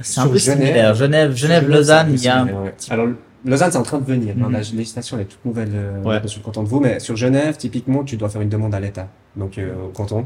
c'est 0.00 0.20
un 0.20 0.22
Sur 0.22 0.30
peu 0.32 0.38
Genève- 0.38 0.58
similaire. 0.60 0.94
Genève, 0.94 1.34
Genève, 1.34 1.36
Genève, 1.62 1.68
Lausanne, 1.68 2.06
il 2.12 2.22
y 2.22 2.28
a 2.28 2.36
un 2.36 2.46
similaire, 2.46 2.62
ouais. 2.62 2.74
Alors, 2.90 3.06
Lausanne, 3.44 3.72
c'est 3.72 3.78
en 3.78 3.82
train 3.82 3.98
de 3.98 4.04
venir. 4.06 4.36
Mhm. 4.36 4.52
La 4.52 4.58
législation, 4.60 5.16
elle 5.16 5.22
est 5.24 5.26
toute 5.26 5.44
nouvelle. 5.44 5.70
euh, 5.74 6.02
Ouais. 6.04 6.20
Je 6.22 6.28
suis 6.28 6.40
content 6.40 6.62
de 6.62 6.68
vous. 6.68 6.78
Mais 6.80 7.00
sur 7.00 7.16
Genève, 7.16 7.56
typiquement, 7.56 8.04
tu 8.04 8.16
dois 8.16 8.28
faire 8.28 8.40
une 8.40 8.48
demande 8.48 8.72
à 8.74 8.78
l'État. 8.80 9.08
Donc, 9.36 9.58
euh, 9.58 9.72
au 9.86 9.88
canton. 9.88 10.24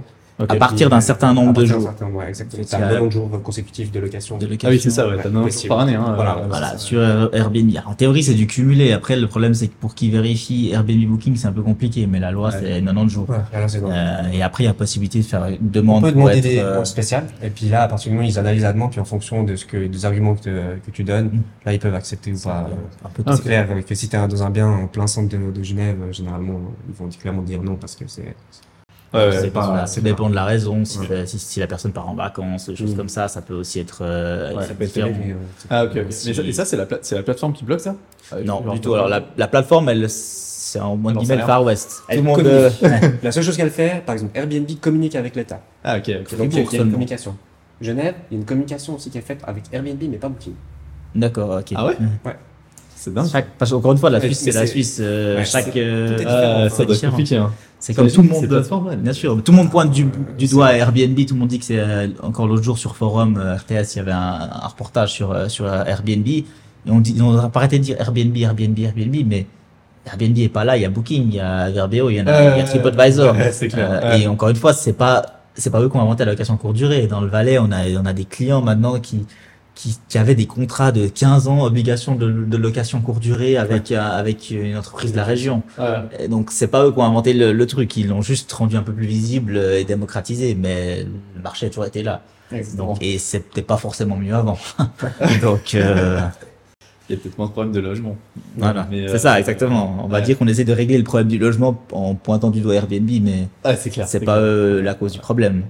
À 0.49 0.57
partir 0.57 0.89
d'un 0.89 1.01
certain 1.01 1.35
nombre 1.35 1.53
de 1.61 1.67
jours. 1.67 1.83
certain- 1.83 2.07
Ouais, 2.11 2.29
exactement. 2.29 2.63
C'est 2.65 2.77
T'as 2.79 2.87
un 2.87 2.93
nombre 2.95 3.07
de 3.07 3.11
jours 3.11 3.43
consécutifs 3.43 3.91
de 3.91 3.99
location. 4.01 4.39
de 4.39 4.47
location. 4.47 4.69
Ah 4.69 4.71
oui, 4.73 4.81
c'est 4.81 4.91
ça, 4.91 5.05
ouais, 5.05 5.11
Ouais, 5.13 5.17
t'as 5.17 5.23
90 5.25 5.35
jours 5.39 5.45
possible. 5.45 5.69
par 5.69 5.79
année. 5.81 5.95
Hein, 5.97 6.13
Voilà, 6.15 6.39
euh. 6.39 6.47
Voilà, 6.49 6.79
sur 6.79 7.03
Air- 7.03 7.29
Airbnb. 7.33 7.71
En 7.87 7.95
théorie, 7.95 8.23
c'est 8.23 8.35
du 8.35 8.47
cumulé. 8.47 8.93
Après, 8.93 9.17
le 9.17 9.27
problème, 9.27 9.55
c'est 9.55 9.69
que 9.69 9.75
pour 9.81 9.95
qui 9.95 10.11
vérifie 10.11 10.71
Airbnb 10.73 11.09
Booking, 11.09 11.37
c'est 11.37 11.49
un 11.49 11.53
peu 11.53 11.63
compliqué. 11.63 12.07
Mais 12.07 12.21
la 12.21 12.31
loi, 12.31 12.51
Ouais. 12.51 12.55
c'est 12.61 12.81
90 12.83 13.09
jours. 13.13 13.27
Alors 13.53 13.69
Euh, 13.75 14.23
et 14.33 14.43
après, 14.43 14.65
il 14.65 14.67
y 14.67 14.71
a 14.71 14.75
possibilité 14.75 15.19
de 15.21 15.25
faire 15.25 15.45
une 15.47 15.55
On 15.55 15.59
demande 15.71 16.03
peut 16.05 16.13
pour 16.13 16.21
demander 16.23 16.39
être, 16.39 16.43
des 16.45 16.59
euh, 16.59 16.71
demandes 16.73 16.87
spéciales. 16.87 17.27
Et 17.43 17.51
puis 17.51 17.67
là, 17.67 17.83
à 17.83 17.89
partir 17.89 18.11
du 18.11 18.17
moment 18.17 18.27
où 18.27 18.31
ils 18.31 18.39
analysent 18.39 18.63
la 18.63 18.73
demande, 18.73 18.91
puis 18.93 19.01
en 19.01 19.05
fonction 19.05 19.43
de 19.45 19.57
ce 19.57 19.65
que, 19.67 19.87
des 19.87 20.05
arguments 20.07 20.35
que, 20.35 20.43
te- 20.43 20.77
que 20.87 20.91
tu 20.93 21.05
donnes, 21.05 21.27
Mm. 21.27 21.43
là, 21.67 21.73
ils 21.73 21.79
peuvent 21.81 21.95
accepter 21.95 22.33
ou 22.33 22.39
pas. 22.39 22.69
un 23.05 23.09
peu 23.09 23.23
Ah, 23.27 23.35
C'est 23.37 23.43
clair 23.43 23.67
que 23.87 23.95
si 23.95 24.09
tu 24.09 24.17
es 24.17 24.27
dans 24.29 24.43
un 24.43 24.51
bien 24.51 24.69
en 24.69 24.87
plein 24.87 25.07
centre 25.07 25.29
de, 25.37 25.51
de 25.51 25.63
Genève, 25.63 25.97
euh, 26.03 26.13
généralement, 26.13 26.61
ils 26.89 26.95
vont 26.95 27.09
clairement 27.21 27.43
dire 27.43 27.63
non 27.63 27.75
parce 27.77 27.97
que 27.97 28.05
c'est 28.07 28.35
Ouais, 29.15 29.21
ouais, 29.27 29.33
Ça 29.33 29.41
c'est 29.41 29.51
pas- 29.51 29.83
de 29.83 29.87
ça 29.89 30.01
pas- 30.01 30.05
dépend 30.05 30.29
de 30.29 30.35
la 30.35 30.45
raison. 30.45 30.85
Si, 30.85 30.99
Ouais. 30.99 31.25
si, 31.27 31.39
si 31.39 31.61
la 31.61 31.67
personne 31.67 31.93
part 31.93 32.09
en 32.09 32.15
vacances, 32.15 32.69
des 32.69 32.77
choses 32.77 32.93
Mm. 32.93 32.97
comme 32.97 33.09
ça, 33.09 33.27
ça 33.29 33.41
peut 33.41 33.55
aussi 33.55 33.81
être 33.81 34.01
euh, 34.03 34.53
Ça 34.61 34.75
peut 34.75 34.85
être 34.85 34.97
ouais. 34.97 35.37
Ah, 35.71 35.85
ok, 35.85 35.93
ok. 35.97 36.07
Si- 36.11 36.29
Mais 36.29 36.35
ça- 36.35 36.43
et 36.43 36.53
ça, 36.53 36.65
c'est 36.67 36.77
la, 36.77 36.85
pla- 36.85 36.99
c'est 37.01 37.15
la 37.15 37.23
plateforme 37.23 37.55
qui 37.55 37.65
bloque 37.65 37.81
ça? 37.81 37.95
Euh, 38.35 38.45
Non, 38.45 38.61
du 38.73 38.81
tout. 38.81 38.93
Alors 38.95 39.09
la, 39.09 39.23
la 39.39 39.49
plateforme, 39.49 39.89
elle, 39.89 40.11
c'est 40.11 40.79
en 40.81 40.97
moins 40.97 41.15
en 41.17 41.21
guillemets 41.21 41.39
Far 41.39 41.65
West. 41.65 42.03
Elle 42.09 42.19
Tout 42.19 42.23
le 42.25 42.29
monde. 42.29 42.37
communique. 42.43 42.83
euh, 42.83 42.87
ouais. 42.89 43.13
La 43.23 43.33
seule 43.33 43.43
chose 43.45 43.57
qu'elle 43.57 43.71
fait, 43.71 44.03
par 44.05 44.13
exemple, 44.13 44.33
Airbnb 44.37 44.69
communique 44.81 45.17
avec 45.17 45.35
l'État. 45.37 45.61
Ah, 45.83 45.97
ok, 45.97 46.03
ok. 46.03 46.07
Donc 46.11 46.17
il 46.19 46.21
y 46.21 46.21
a- 46.21 46.27
Fribourg 46.27 46.69
il 46.73 46.77
y 46.77 46.81
a 46.81 46.85
une 46.85 46.91
communication. 46.91 47.37
Genève, 47.81 48.15
il 48.31 48.35
y 48.35 48.37
a 48.37 48.41
une 48.41 48.45
communication 48.47 48.97
aussi 48.97 49.09
qui 49.09 49.17
est 49.17 49.23
faite 49.23 49.41
avec 49.47 49.65
Airbnb, 49.73 50.03
mais 50.11 50.19
pas 50.19 50.29
Booking. 50.29 50.53
D'accord, 51.15 51.59
ok. 51.61 51.73
Ah 51.75 51.87
ouais? 51.87 51.97
Mm. 51.99 52.09
C'est 53.01 53.15
dingue. 53.15 53.29
Chaque- 53.31 53.51
parce 53.57 53.71
qu'encore 53.71 53.93
une 53.93 53.99
fois, 53.99 54.11
la 54.11 54.21
Suisse, 54.21 54.41
c'est 54.41 54.51
la 54.53 54.67
Suisse. 54.67 54.99
euh, 55.01 55.45
chaque. 55.45 55.67
c'est- 55.73 55.73
euh, 55.77 56.17
différent, 56.17 56.69
ça 56.69 56.77
doit 56.77 56.83
être 56.85 56.91
différent. 56.95 57.11
compliqué. 57.13 57.37
Hein. 57.37 57.53
C'est 57.79 57.95
comme 57.95 58.11
tout 58.11 58.23
le 58.23 58.29
monde. 58.29 58.47
plateforme. 58.49 58.97
Bien 58.97 59.13
sûr, 59.13 59.41
tout 59.45 59.53
le 59.53 59.57
monde 59.59 59.71
pointe 59.71 59.93
du, 59.93 60.09
du 60.37 60.47
doigt 60.49 60.67
à 60.67 60.73
Airbnb. 60.77 61.17
Tout 61.25 61.35
le 61.35 61.41
monde 61.41 61.49
dit 61.49 61.61
que 61.61 61.65
c'est 61.65 61.79
euh, 61.79 62.09
encore 62.25 62.49
l'autre 62.49 62.65
jour 62.65 62.77
sur 62.77 62.97
forum 62.97 63.39
euh, 63.39 63.55
RTS, 63.57 63.95
il 63.95 63.99
y 63.99 64.01
avait 64.01 64.11
un, 64.11 64.49
un 64.63 64.67
reportage 64.67 65.13
sur 65.13 65.31
euh, 65.31 65.49
sur 65.49 65.65
euh, 65.67 65.85
Airbnb 65.85 66.27
et 66.27 66.45
on 66.89 66.99
dit, 67.01 67.17
on 67.23 67.33
n'a 67.35 67.49
pas 67.51 67.61
arrêté 67.61 67.79
de 67.79 67.85
dire 67.85 67.97
Airbnb, 68.01 68.37
Airbnb, 68.37 68.77
Airbnb, 68.81 69.17
mais 69.29 69.47
Airbnb 70.07 70.37
est 70.39 70.49
pas 70.49 70.65
là. 70.65 70.77
Il 70.77 70.83
y 70.83 70.87
a 70.87 70.91
Booking, 70.91 71.29
il 71.29 71.35
y 71.37 71.41
a 71.41 71.71
Verbeo, 71.71 72.11
il 72.11 72.17
y 72.17 72.21
en 72.21 72.27
a, 72.27 72.43
il 72.43 72.59
y 72.59 72.61
a 72.61 72.65
Euh, 72.65 72.67
TripAdvisor. 72.67 73.33
ouais, 73.37 73.53
c'est 73.53 73.69
clair, 73.69 73.89
Euh, 73.93 74.11
ouais. 74.11 74.23
Et 74.23 74.27
encore 74.27 74.49
une 74.49 74.57
fois, 74.57 74.73
c'est 74.73 74.93
pas 74.95 75.23
c'est 75.55 75.71
pas 75.71 75.81
eux 75.81 75.89
qui 75.89 75.97
ont 75.97 76.01
inventé 76.03 76.25
la 76.25 76.33
location 76.33 76.57
courte 76.57 76.75
durée. 76.77 77.07
Dans 77.07 77.21
le 77.21 77.29
Valais, 77.29 77.59
on 77.61 77.71
a 77.71 77.83
on 78.01 78.07
a 78.07 78.13
des 78.13 78.25
clients 78.25 78.61
maintenant 78.63 78.99
qui 78.99 79.25
qui, 79.79 79.97
qui 80.09 80.19
avaient 80.19 80.35
des 80.35 80.47
contrats 80.47 80.91
de 80.91 81.07
15 81.07 81.47
ans, 81.47 81.65
obligation 81.65 82.17
de, 82.17 82.29
de 82.31 82.57
location 82.57 83.01
courte 83.01 83.21
durée 83.21 83.57
avec 83.57 83.93
euh, 83.93 84.01
avec 84.01 84.51
une 84.51 84.77
entreprise 84.77 85.13
de 85.13 85.17
la 85.17 85.23
région. 85.25 85.63
Ouais. 85.79 85.85
Et 86.19 86.27
donc 86.29 86.51
c'est 86.51 86.67
pas 86.67 86.85
eux 86.85 86.91
qui 86.93 86.99
ont 86.99 87.05
inventé 87.05 87.33
le, 87.33 87.53
le 87.53 87.67
truc, 87.67 87.97
ils 87.97 88.09
l'ont 88.09 88.21
juste 88.21 88.53
rendu 88.53 88.77
un 88.77 88.83
peu 88.83 88.93
plus 88.93 89.07
visible 89.07 89.57
et 89.57 89.85
démocratisé, 89.85 90.57
mais 90.57 91.05
le 91.37 91.43
marché 91.43 91.67
a 91.67 91.69
toujours 91.69 91.87
été 91.87 92.03
là. 92.03 92.23
Donc, 92.77 92.97
et 93.03 93.19
c'était 93.19 93.63
pas 93.63 93.77
forcément 93.77 94.17
mieux 94.17 94.35
avant. 94.35 94.59
donc 95.43 95.75
euh, 95.75 96.19
Il 97.09 97.15
y 97.15 97.19
a 97.19 97.21
peut-être 97.23 97.39
moins 97.39 97.47
de 97.47 97.53
problèmes 97.53 97.75
de 97.75 97.81
logement. 97.81 98.17
voilà, 98.57 98.89
euh, 98.93 99.07
c'est 99.09 99.19
ça 99.19 99.39
exactement. 99.39 99.99
On 100.03 100.09
va 100.09 100.19
ouais. 100.19 100.25
dire 100.25 100.37
qu'on 100.39 100.49
essaie 100.49 100.65
de 100.65 100.73
régler 100.73 100.99
le 100.99 101.05
problème 101.05 101.29
du 101.29 101.39
logement 101.39 101.81
en 101.93 102.15
pointant 102.17 102.51
du 102.51 102.61
doigt 102.63 102.75
Airbnb, 102.75 103.11
mais 103.23 103.47
Ah, 103.65 103.77
c'est 103.77 103.91
clair. 103.91 104.09
pas 104.25 104.41
eux 104.41 104.81
la 104.81 104.95
cause 104.95 105.13
du 105.13 105.21
problème. 105.21 105.63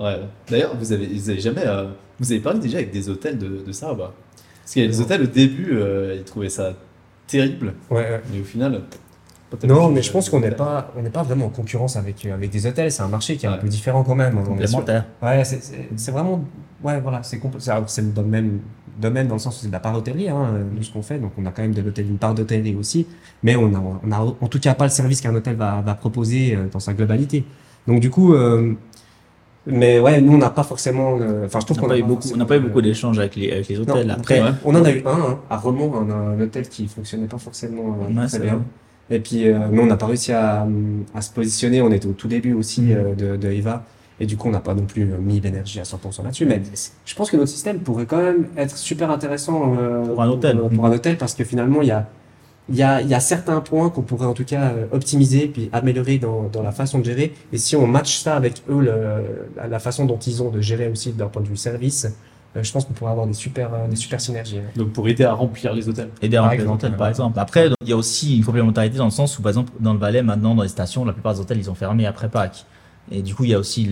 Ouais. 0.00 0.18
D'ailleurs, 0.50 0.74
vous 0.76 0.92
avez, 0.92 1.06
vous 1.06 1.30
avez 1.30 1.40
jamais, 1.40 1.62
euh, 1.66 1.84
vous 2.22 2.32
avez 2.32 2.40
parlé 2.40 2.58
déjà 2.60 2.78
avec 2.78 2.90
des 2.90 3.08
hôtels 3.08 3.38
de, 3.38 3.62
de 3.66 3.72
ça 3.72 3.92
ou 3.92 3.96
pas? 3.96 4.14
Parce 4.62 4.72
qu'il 4.72 4.82
y 4.82 4.84
a 4.84 4.88
des 4.88 5.00
hôtels 5.00 5.22
au 5.22 5.26
début, 5.26 5.70
euh, 5.72 6.14
ils 6.18 6.24
trouvaient 6.24 6.48
ça 6.48 6.72
terrible, 7.26 7.74
Ouais, 7.90 7.96
ouais. 8.00 8.20
mais 8.32 8.40
au 8.40 8.44
final. 8.44 8.82
Non, 9.64 9.90
mais 9.90 10.00
je 10.00 10.10
pense 10.10 10.30
qu'on 10.30 10.40
n'est 10.40 10.50
pas, 10.50 10.90
on 10.96 11.02
n'est 11.02 11.10
pas 11.10 11.22
vraiment 11.22 11.46
en 11.46 11.50
concurrence 11.50 11.96
avec, 11.96 12.24
euh, 12.24 12.32
avec 12.32 12.48
des 12.50 12.66
hôtels. 12.66 12.90
C'est 12.90 13.02
un 13.02 13.08
marché 13.08 13.36
qui 13.36 13.44
est 13.44 13.50
un 13.50 13.58
peu 13.58 13.68
différent 13.68 14.02
quand 14.02 14.14
même. 14.14 14.32
Sur- 14.38 14.44
Complémentaire. 14.44 15.04
Ouais, 15.20 15.44
c'est- 15.44 16.10
vraiment, 16.10 16.42
ouais, 16.82 17.00
voilà, 17.02 17.22
c'est 17.22 17.38
c'est 17.58 18.14
dans 18.14 18.22
le 18.22 18.28
même 18.28 18.60
domaine 18.98 19.26
dans 19.28 19.34
le 19.34 19.40
sens 19.40 19.58
où 19.58 19.60
c'est 19.62 19.66
de 19.68 19.72
la 19.72 19.80
part 19.80 19.94
hôtellerie, 19.96 20.28
hein, 20.30 20.54
euh, 20.54 20.62
nous 20.74 20.82
ce 20.82 20.90
qu'on 20.92 21.02
fait. 21.02 21.18
Donc 21.18 21.32
on 21.36 21.44
a 21.44 21.50
quand 21.50 21.62
même 21.62 21.74
de 21.74 21.82
l'hôtel, 21.82 22.06
une 22.08 22.16
part 22.18 22.34
d'hôtellerie 22.34 22.76
aussi, 22.76 23.06
mais 23.42 23.54
on 23.56 23.74
a, 23.74 23.82
on 24.04 24.10
a 24.12 24.18
en 24.20 24.48
tout 24.48 24.58
cas 24.60 24.74
pas 24.74 24.84
le 24.84 24.90
service 24.90 25.20
qu'un 25.20 25.34
hôtel 25.34 25.56
va, 25.56 25.82
va 25.82 25.94
proposer 25.94 26.54
euh, 26.56 26.68
dans 26.72 26.80
sa 26.80 26.94
globalité. 26.94 27.44
Donc 27.86 28.00
du 28.00 28.08
coup, 28.10 28.32
euh, 28.34 28.72
mais 29.66 30.00
ouais, 30.00 30.20
nous 30.20 30.32
on 30.34 30.38
n'a 30.38 30.50
pas 30.50 30.62
forcément, 30.64 31.18
euh, 31.20 31.46
enfin 31.46 31.60
je 31.60 31.66
trouve 31.66 31.76
n'a 31.76 31.82
qu'on 31.82 31.88
pas 31.88 31.94
a 31.94 31.98
eu 31.98 32.02
beaucoup, 32.02 32.28
on 32.34 32.36
n'a 32.36 32.44
pas 32.46 32.56
eu 32.56 32.60
beaucoup 32.60 32.78
euh, 32.80 32.82
d'échanges 32.82 33.18
avec 33.18 33.36
les, 33.36 33.52
avec 33.52 33.68
les 33.68 33.78
hôtels. 33.78 34.06
non, 34.06 34.14
Après, 34.14 34.42
ouais. 34.42 34.50
on 34.64 34.74
en 34.74 34.84
a 34.84 34.90
eu 34.90 35.02
un 35.06 35.10
hein, 35.10 35.38
à 35.50 35.56
Romont, 35.56 35.92
on 35.94 36.10
a 36.10 36.14
un 36.14 36.40
hôtel 36.40 36.68
qui 36.68 36.86
fonctionnait 36.88 37.26
pas 37.26 37.38
forcément 37.38 37.96
euh, 38.08 38.20
Ouais, 38.20 38.26
très 38.26 38.38
bien. 38.40 38.54
vrai. 38.54 38.62
Et 39.10 39.18
puis, 39.20 39.46
euh, 39.48 39.58
nous, 39.70 39.82
on 39.82 39.86
n'a 39.86 39.96
pas 39.96 40.06
réussi 40.06 40.32
à, 40.32 40.66
à 41.14 41.20
se 41.20 41.30
positionner. 41.30 41.82
On 41.82 41.90
était 41.92 42.06
au 42.06 42.12
tout 42.12 42.28
début 42.28 42.54
aussi 42.54 42.82
Mhm. 42.82 42.92
euh, 42.96 43.14
de, 43.14 43.36
de 43.36 43.48
Eva. 43.52 43.84
Et 44.20 44.26
du 44.26 44.36
coup, 44.36 44.48
on 44.48 44.52
n'a 44.52 44.60
pas 44.60 44.74
non 44.74 44.84
plus 44.84 45.02
euh, 45.02 45.18
mis 45.20 45.38
l'énergie 45.40 45.80
à 45.80 45.82
100% 45.82 46.22
là-dessus. 46.24 46.46
Mais 46.46 46.62
je 47.04 47.14
pense 47.14 47.30
que 47.30 47.36
notre 47.36 47.50
système 47.50 47.80
pourrait 47.80 48.06
quand 48.06 48.22
même 48.22 48.46
être 48.56 48.76
super 48.76 49.10
intéressant 49.10 49.74
euh, 49.78 50.06
Pour 50.06 50.22
un 50.22 50.28
hôtel. 50.30 50.56
Pour, 50.58 50.70
pour 50.70 50.86
un 50.86 50.92
hôtel 50.92 51.18
parce 51.18 51.34
que 51.34 51.44
finalement, 51.44 51.82
il 51.82 51.88
y 51.88 51.90
a, 51.90 52.08
il 52.68 52.76
y, 52.76 52.82
a, 52.82 53.00
il 53.02 53.08
y 53.08 53.14
a 53.14 53.20
certains 53.20 53.60
points 53.60 53.90
qu'on 53.90 54.02
pourrait 54.02 54.26
en 54.26 54.34
tout 54.34 54.44
cas 54.44 54.70
euh, 54.70 54.86
optimiser 54.92 55.48
puis 55.48 55.68
améliorer 55.72 56.18
dans, 56.18 56.44
dans 56.44 56.62
la 56.62 56.72
façon 56.72 57.00
de 57.00 57.04
gérer. 57.04 57.34
Et 57.52 57.58
si 57.58 57.74
on 57.74 57.86
match 57.86 58.18
ça 58.18 58.36
avec 58.36 58.62
eux, 58.68 58.80
le, 58.80 59.68
la, 59.68 59.78
façon 59.78 60.04
dont 60.04 60.18
ils 60.18 60.42
ont 60.42 60.50
de 60.50 60.60
gérer 60.60 60.88
aussi 60.88 61.12
d'un 61.12 61.26
point 61.26 61.42
de 61.42 61.48
vue 61.48 61.56
service, 61.56 62.06
euh, 62.56 62.62
je 62.62 62.72
pense 62.72 62.84
qu'on 62.84 62.92
pourrait 62.92 63.10
avoir 63.10 63.26
des 63.26 63.34
super, 63.34 63.74
euh, 63.74 63.88
des 63.88 63.96
super 63.96 64.20
synergies. 64.20 64.60
Donc 64.76 64.92
pour 64.92 65.08
aider 65.08 65.24
à 65.24 65.32
remplir 65.32 65.72
les 65.72 65.88
hôtels. 65.88 66.10
aider 66.20 66.36
à 66.36 66.42
remplir 66.42 66.64
les 66.64 66.70
hôtels, 66.70 66.96
par 66.96 67.08
exemple. 67.08 67.38
Après, 67.38 67.68
il 67.82 67.88
y 67.88 67.92
a 67.92 67.96
aussi 67.96 68.36
une 68.36 68.44
complémentarité 68.44 68.96
dans 68.96 69.06
le 69.06 69.10
sens 69.10 69.38
où, 69.38 69.42
par 69.42 69.50
exemple, 69.50 69.72
dans 69.80 69.92
le 69.92 69.98
Valais, 69.98 70.22
maintenant, 70.22 70.54
dans 70.54 70.62
les 70.62 70.68
stations, 70.68 71.04
la 71.04 71.12
plupart 71.12 71.34
des 71.34 71.40
hôtels, 71.40 71.58
ils 71.58 71.70
ont 71.70 71.74
fermé 71.74 72.06
après 72.06 72.28
Pâques. 72.28 72.64
Et 73.10 73.20
du 73.22 73.34
coup, 73.34 73.44
il 73.44 73.50
y 73.50 73.54
a 73.54 73.58
aussi 73.58 73.88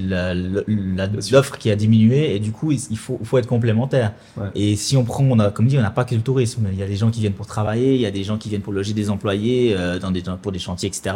l'offre 1.31 1.59
qui 1.59 1.71
a 1.71 1.77
diminué 1.77 2.35
et 2.35 2.39
du 2.39 2.53
coup, 2.53 2.73
il 2.73 2.99
faut, 2.99 3.19
faut 3.23 3.39
être 3.39 3.47
complémentaire. 3.47 4.13
Ouais. 4.37 4.47
Et 4.55 4.77
si 4.77 4.97
on 4.97 5.05
prend, 5.05 5.25
on 5.25 5.39
a, 5.39 5.51
comme 5.51 5.67
dit, 5.67 5.77
on 5.79 5.83
n'a 5.83 5.91
pas 5.91 6.05
que 6.05 6.15
le 6.15 6.21
tourisme. 6.23 6.69
Il 6.73 6.79
y 6.79 6.83
a 6.83 6.87
des 6.87 6.97
gens 6.97 7.11
qui 7.11 7.21
viennent 7.21 7.33
pour 7.35 7.47
travailler, 7.47 7.95
il 7.95 8.01
y 8.01 8.07
a 8.07 8.11
des 8.11 8.25
gens 8.25 8.39
qui 8.39 8.49
viennent 8.49 8.63
pour 8.63 8.73
loger 8.73 8.93
des 8.95 9.11
employés, 9.11 9.75
euh, 9.77 9.99
dans 9.99 10.11
des, 10.11 10.23
pour 10.41 10.53
des 10.53 10.59
chantiers, 10.59 10.89
etc. 10.89 11.15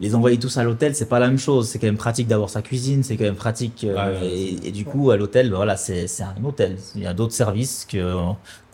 Les 0.00 0.14
envoyer 0.14 0.38
tous 0.38 0.56
à 0.56 0.64
l'hôtel, 0.64 0.94
c'est 0.94 1.08
pas 1.08 1.18
la 1.20 1.28
même 1.28 1.38
chose. 1.38 1.68
C'est 1.68 1.78
quand 1.78 1.86
même 1.86 1.96
pratique 1.96 2.26
d'avoir 2.26 2.50
sa 2.50 2.62
cuisine, 2.62 3.02
c'est 3.02 3.16
quand 3.16 3.24
même 3.24 3.36
pratique. 3.36 3.84
euh, 3.84 4.20
Ouais, 4.20 4.26
et, 4.26 4.68
et 4.68 4.72
du 4.72 4.84
coup, 4.84 5.10
à 5.10 5.16
l'hôtel, 5.16 5.50
ben 5.50 5.56
voilà, 5.56 5.76
c'est 5.76 6.06
c'est 6.08 6.24
un 6.24 6.34
hôtel. 6.44 6.76
Il 6.96 7.02
y 7.02 7.06
a 7.06 7.14
d'autres 7.14 7.32
services 7.34 7.86
que 7.88 7.98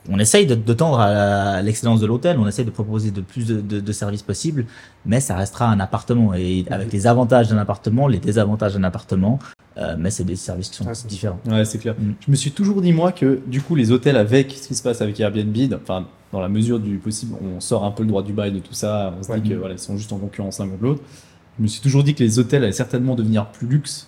on 0.09 0.19
essaye 0.19 0.47
de, 0.47 0.55
de 0.55 0.73
tendre 0.73 0.99
à 1.01 1.61
l'excellence 1.63 2.01
de 2.01 2.07
l'hôtel, 2.07 2.39
on 2.39 2.49
essaye 2.49 2.65
de 2.65 2.71
proposer 2.71 3.11
de 3.11 3.21
plus 3.21 3.47
de, 3.47 3.61
de- 3.61 3.81
de 3.81 3.93
services 3.93 4.23
possibles, 4.23 4.65
mais 5.05 5.21
ça 5.21 5.37
restera 5.37 5.67
un 5.69 5.79
appartement. 5.81 6.33
Et 6.35 6.65
avec 6.71 6.93
les 6.93 7.07
avantages 7.07 7.49
d'un 7.49 7.59
appartement, 7.59 8.09
les 8.09 8.19
désavantages 8.19 8.75
d'un 8.75 8.85
appartement, 8.85 9.39
euh, 9.77 9.97
mais 9.99 10.11
c'est 10.11 10.25
des 10.25 10.37
services 10.37 10.69
qui 10.71 10.77
sont 10.77 10.87
Ah, 10.89 10.93
différents. 11.07 11.39
Ouais, 11.47 11.65
c'est 11.65 11.79
clair. 11.79 11.95
Mm. 11.99 12.13
Je 12.27 12.31
me 12.31 12.37
suis 12.37 12.51
toujours 12.53 12.81
dit, 12.83 12.93
moi, 12.93 13.13
que 13.13 13.41
du 13.47 13.61
coup, 13.61 13.75
les 13.75 13.93
hôtels, 13.93 14.17
avec 14.17 14.53
ce 14.53 14.69
qui 14.69 14.75
se 14.75 14.83
passe 14.83 15.01
avec 15.03 15.21
Airbnb, 15.21 15.57
enfin, 15.83 16.07
dans 16.33 16.41
la 16.41 16.49
mesure 16.49 16.81
du 16.81 16.97
possible, 16.99 17.35
on 17.43 17.61
sort 17.61 17.85
un 17.85 17.91
peu 17.91 18.03
le 18.03 18.09
droit 18.09 18.23
du 18.23 18.33
bail 18.33 18.53
de 18.53 18.59
tout 18.61 18.75
ça, 18.75 19.15
on 19.19 19.23
se 19.23 19.31
Ouais. 19.31 19.41
dit 19.41 19.51
que 19.51 19.55
voilà, 19.55 19.75
ils 19.75 19.79
sont 19.79 19.97
juste 19.97 20.13
en 20.13 20.19
concurrence 20.19 20.59
l'un 20.61 20.69
contre 20.69 20.83
l'autre. 20.83 21.03
Je 21.59 21.63
me 21.63 21.69
suis 21.69 21.81
toujours 21.83 22.05
dit 22.05 22.15
que 22.15 22.23
les 22.25 22.39
hôtels 22.39 22.63
allaient 22.65 22.73
certainement 22.73 23.15
devenir 23.17 23.47
plus 23.47 23.67
luxe 23.67 24.07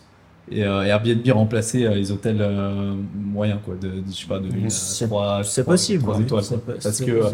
et 0.55 0.64
euh, 0.64 0.82
Airbnb 0.82 1.26
remplacer 1.32 1.84
euh, 1.84 1.94
les 1.94 2.11
hôtels 2.12 2.38
euh, 2.40 2.94
moyens, 3.14 3.59
quoi, 3.64 3.74
de, 3.80 3.88
de- 3.88 3.94
je 4.09 4.12
sais 4.14 4.26
pas, 4.26 4.38
de 4.38 4.48
C'est- 4.68 5.07
trois- 5.07 5.40
C'est 5.44 5.62
trois- 5.62 5.74
possible. 5.74 6.03
trois 6.03 6.16
oui. 6.16 6.22
étoiles, 6.22 6.44
C'est 6.44 6.64
quoi. 6.64 6.74
Parce 6.82 7.00
que 7.00 7.11
euh, 7.11 7.30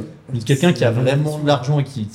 quelqu'un 0.46 0.72
qui 0.72 0.84
a 0.84 0.90
vraiment 0.90 1.38
de 1.38 1.46
l'argent 1.46 1.78
et 1.80 1.84
qui 1.84 2.08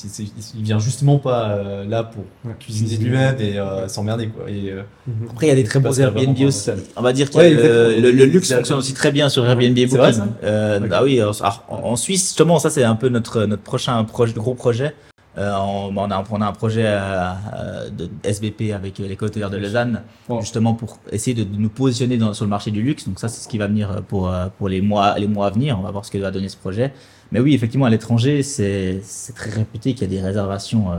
il 0.58 0.64
vient 0.64 0.80
justement 0.80 1.18
pas 1.20 1.50
euh, 1.52 1.86
là 1.86 2.04
pour 2.04 2.24
Ouais. 2.46 2.56
cuisiner 2.60 2.98
lui-même 2.98 3.36
et 3.40 3.58
euh, 3.60 3.88
s'emmerder, 3.88 4.28
quoi. 4.28 4.50
Et, 4.50 4.72
euh, 4.72 4.82
Après, 5.30 5.48
il 5.48 5.50
y 5.50 5.52
a 5.52 5.56
des 5.56 5.64
très 5.64 5.80
a 5.86 6.00
Airbnb 6.00 6.38
aussi. 6.48 6.70
On 6.96 7.02
va 7.02 7.14
dire 7.14 7.30
que 7.30 7.38
Ouais, 7.38 7.50
le, 7.52 8.00
le- 8.00 8.12
le 8.12 8.26
luxe 8.26 8.54
fonctionne 8.54 8.78
aussi 8.78 8.94
très 8.94 9.12
bien 9.12 9.30
sur 9.30 9.46
Airbnb 9.46 9.78
et 9.78 9.88
C'est 9.88 9.98
vrai, 9.98 10.12
Booking. 10.12 10.26
ça 10.42 10.48
Euh, 10.48 10.80
Ok. 10.80 10.90
Ah 10.92 11.04
oui, 11.04 11.20
alors, 11.20 11.36
en 11.70 11.96
Suisse, 11.96 12.22
justement, 12.28 12.60
ça 12.60 12.70
c'est 12.70 12.84
un 12.84 12.96
peu 12.96 13.10
notre, 13.10 13.46
notre 13.46 13.64
prochain 13.64 14.04
projet, 14.04 14.34
gros 14.34 14.54
projet. 14.54 14.94
Euh, 15.38 15.52
on, 15.58 15.92
on, 15.98 16.12
a, 16.12 16.24
on 16.30 16.42
a 16.42 16.46
un 16.48 16.52
projet 16.52 16.84
euh, 16.86 17.32
euh, 17.56 17.90
de 17.90 18.08
SBP 18.24 18.72
avec 18.74 19.00
euh, 19.00 19.08
l'école 19.08 19.30
hôtelière 19.30 19.50
de 19.50 19.58
Lausanne, 19.58 20.02
Bon. 20.30 20.40
justement 20.42 20.76
pour 20.76 21.00
essayer 21.12 21.34
de, 21.34 21.44
de 21.44 21.58
nous 21.58 21.70
positionner 21.70 22.18
dans, 22.18 22.34
sur 22.36 22.46
le 22.46 22.50
marché 22.50 22.70
du 22.70 22.84
luxe. 22.84 23.08
Donc 23.08 23.20
ça, 23.20 23.28
c'est 23.30 23.42
ce 23.44 23.48
qui 23.48 23.58
va 23.58 23.66
venir 23.68 24.04
pour, 24.08 24.32
pour 24.60 24.70
les, 24.70 24.82
mois, 24.82 25.18
les 25.18 25.28
mois 25.28 25.48
à 25.48 25.50
venir. 25.50 25.78
On 25.80 25.82
va 25.84 25.90
voir 25.92 26.06
ce 26.06 26.12
que 26.12 26.20
va 26.20 26.30
donner 26.30 26.50
ce 26.50 26.58
projet. 26.58 26.94
Mais 27.32 27.40
oui, 27.40 27.56
effectivement, 27.56 27.86
à 27.86 27.90
l'étranger, 27.90 28.44
c'est 28.44 29.00
c'est 29.02 29.34
très 29.34 29.50
réputé 29.50 29.96
qu'il 29.96 30.04
y 30.12 30.16
a 30.16 30.20
des 30.20 30.24
réservations. 30.24 30.92
euh, 30.92 30.98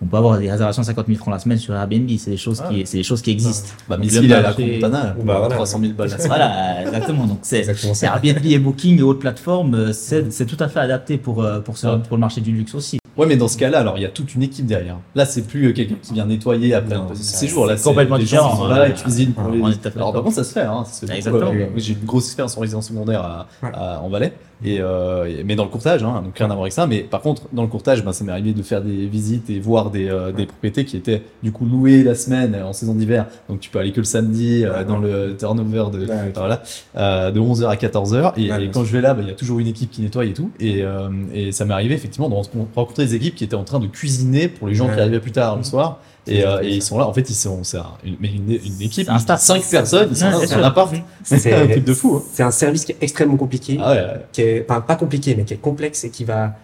on 0.00 0.06
peut 0.06 0.16
avoir 0.16 0.38
des 0.38 0.48
réservations 0.50 0.80
à 0.80 0.84
50 0.86 1.06
000 1.08 1.18
francs 1.18 1.34
la 1.34 1.40
semaine 1.40 1.58
sur 1.58 1.74
Airbnb. 1.74 2.08
C'est 2.18 2.30
des 2.30 2.36
choses, 2.38 2.62
Ah. 2.64 2.70
qui, 2.72 2.86
c'est 2.86 2.96
des 2.98 3.02
choses 3.02 3.20
qui 3.20 3.32
existent. 3.32 3.70
bah, 3.88 3.96
mais 3.98 4.06
est 4.06 4.16
à 4.32 4.40
la 4.40 4.42
marché- 4.48 4.74
Montana, 4.80 5.14
Bah, 5.24 5.38
voilà. 5.40 5.54
300 5.56 5.80
000 5.80 5.92
balles 5.92 6.08
la 6.08 6.16
semaine. 6.16 6.28
Voilà, 6.28 6.82
exactement. 6.86 7.26
Donc 7.26 7.40
c'est 7.42 7.58
Exactement 7.58 7.94
c'est 7.94 8.06
ça. 8.06 8.14
Airbnb 8.24 8.46
et 8.46 8.58
Booking 8.60 8.98
et 8.98 9.02
autres 9.02 9.18
plateformes, 9.18 9.92
c'est 9.92 10.32
c'est 10.32 10.46
tout 10.46 10.56
à 10.60 10.68
fait 10.68 10.78
adapté 10.80 11.18
pour, 11.18 11.44
pour, 11.64 11.76
ce- 11.76 11.86
Ouais. 11.88 11.98
pour 12.06 12.16
le 12.16 12.20
marché 12.20 12.40
du 12.40 12.52
luxe 12.52 12.74
aussi. 12.76 12.97
Ouais, 13.18 13.26
mais 13.26 13.36
dans 13.36 13.48
ce 13.48 13.58
cas-là, 13.58 13.80
alors 13.80 13.98
il 13.98 14.02
y 14.02 14.06
a 14.06 14.08
toute 14.10 14.34
une 14.34 14.42
équipe 14.42 14.64
derrière. 14.64 14.96
Là, 15.14 15.26
c'est 15.26 15.42
plus 15.42 15.66
euh, 15.66 15.72
quelqu'un 15.72 15.96
qui 16.00 16.14
vient 16.14 16.24
nettoyer 16.24 16.72
après 16.72 16.94
Non, 16.94 17.08
un 17.10 17.14
séjour. 17.16 17.66
Là, 17.66 17.76
c'est 17.76 17.82
complètement 17.84 18.16
des 18.16 18.22
différent, 18.24 18.44
gens 18.44 18.50
qui 18.52 18.56
sont 18.58 18.64
hein. 18.66 18.78
là, 18.78 18.88
ils 18.88 18.94
cuisinent 18.94 19.32
pour 19.32 19.46
Ouais, 19.46 19.56
les- 19.56 19.90
Alors, 19.96 20.12
par 20.12 20.22
contre, 20.22 20.36
ça 20.36 20.44
se 20.44 20.52
fait. 20.52 20.60
Hein, 20.62 20.84
ça 20.86 20.92
se 20.92 20.98
fait 21.00 21.06
beaucoup. 21.06 21.16
Exactement. 21.46 21.50
Euh, 21.52 21.66
J'ai 21.76 21.92
une 21.94 22.04
grosse 22.06 22.26
expérience 22.26 22.56
en 22.56 22.60
résidence 22.60 22.86
secondaire 22.88 23.20
à, 23.22 23.46
à- 23.62 24.00
en 24.00 24.08
Valais, 24.08 24.32
et, 24.64 24.78
euh, 24.80 25.42
mais 25.44 25.54
dans 25.54 25.64
le 25.64 25.70
courtage, 25.70 26.02
hein, 26.02 26.22
donc 26.24 26.36
rien 26.36 26.46
à 26.46 26.54
voir 26.54 26.62
avec 26.62 26.72
ça. 26.72 26.86
Mais 26.86 27.00
par 27.00 27.20
contre, 27.20 27.42
dans 27.52 27.62
le 27.62 27.68
courtage, 27.68 28.04
ben, 28.04 28.12
ça 28.12 28.24
m'est 28.24 28.32
arrivé 28.32 28.52
de 28.52 28.62
faire 28.62 28.82
des 28.82 29.06
visites 29.06 29.50
et 29.50 29.60
voir 29.60 29.90
des, 29.90 30.08
euh, 30.08 30.32
des 30.32 30.46
propriétés 30.46 30.84
qui 30.84 30.96
étaient 30.96 31.22
du 31.42 31.52
coup 31.52 31.64
louées 31.64 32.02
la 32.02 32.14
semaine 32.14 32.56
en 32.62 32.72
saison 32.72 32.94
d'hiver. 32.94 33.26
Donc 33.48 33.60
tu 33.60 33.70
peux 33.70 33.78
aller 33.78 33.92
que 33.92 34.00
le 34.00 34.04
samedi 34.04 34.64
euh, 34.64 34.84
dans 34.84 34.98
le 34.98 35.36
turnover 35.38 35.84
de, 35.92 36.06
Ouais, 36.08 36.32
voilà, 36.34 36.62
euh, 36.96 37.30
de 37.30 37.40
11h 37.40 37.66
à 37.68 37.76
14h. 37.76 38.32
Et, 38.36 38.48
Ouais, 38.48 38.56
et 38.56 38.58
bien 38.58 38.70
quand 38.72 38.84
je 38.84 38.92
vais 38.92 39.00
là, 39.00 39.14
ben, 39.14 39.22
il 39.22 39.28
y 39.28 39.32
a 39.32 39.34
toujours 39.34 39.58
une 39.58 39.66
équipe 39.66 39.90
qui 39.90 40.02
nettoie 40.02 40.24
et 40.24 40.32
tout. 40.32 40.50
Et, 40.58 40.82
euh, 40.82 41.08
et 41.32 41.52
ça 41.52 41.64
m'est 41.64 41.74
arrivé 41.74 41.94
effectivement 41.94 42.28
de 42.28 42.34
rencontrer 42.34 43.04
des 43.04 43.14
équipes 43.14 43.34
qui 43.34 43.44
étaient 43.44 43.54
en 43.54 43.64
train 43.64 43.78
de 43.78 43.86
cuisiner 43.86 44.48
pour 44.48 44.66
les 44.68 44.74
gens 44.74 44.88
qui 44.88 44.98
arrivaient 44.98 45.20
plus 45.20 45.32
tard 45.32 45.56
le 45.56 45.62
soir. 45.62 46.00
Et, 46.28 46.44
euh, 46.46 46.62
et 46.62 46.68
ils 46.76 46.82
sont 46.82 46.98
là. 46.98 47.06
En 47.06 47.12
fait, 47.12 47.28
ils 47.30 47.34
sont, 47.34 47.64
c'est 47.64 47.78
un- 47.78 47.86
une, 48.04 48.16
une, 48.22 48.50
une 48.52 48.82
équipe, 48.82 49.08
un 49.08 49.18
staff. 49.18 49.40
5 49.40 49.64
personnes, 49.70 50.08
ils 50.10 50.16
sont 50.16 50.26
là 50.30 50.32
dans 50.46 50.52
un 50.54 50.62
appart. 50.62 50.94
C'est 51.24 51.52
un 51.54 51.66
truc 51.66 51.84
de 51.84 51.94
fou. 51.94 52.16
hein. 52.16 52.22
C'est 52.32 52.42
un 52.42 52.50
service 52.50 52.84
qui 52.84 52.92
est 52.92 52.98
extrêmement 53.00 53.36
compliqué. 53.36 53.78
Ah 53.82 53.92
ouais, 53.92 54.06
qui 54.32 54.42
est, 54.42 54.66
enfin, 54.68 54.80
pas 54.80 54.96
compliqué, 54.96 55.34
mais 55.36 55.44
qui 55.44 55.54
est 55.54 55.58
complexe 55.58 56.04
et 56.04 56.10
qui 56.10 56.24
va, 56.24 56.54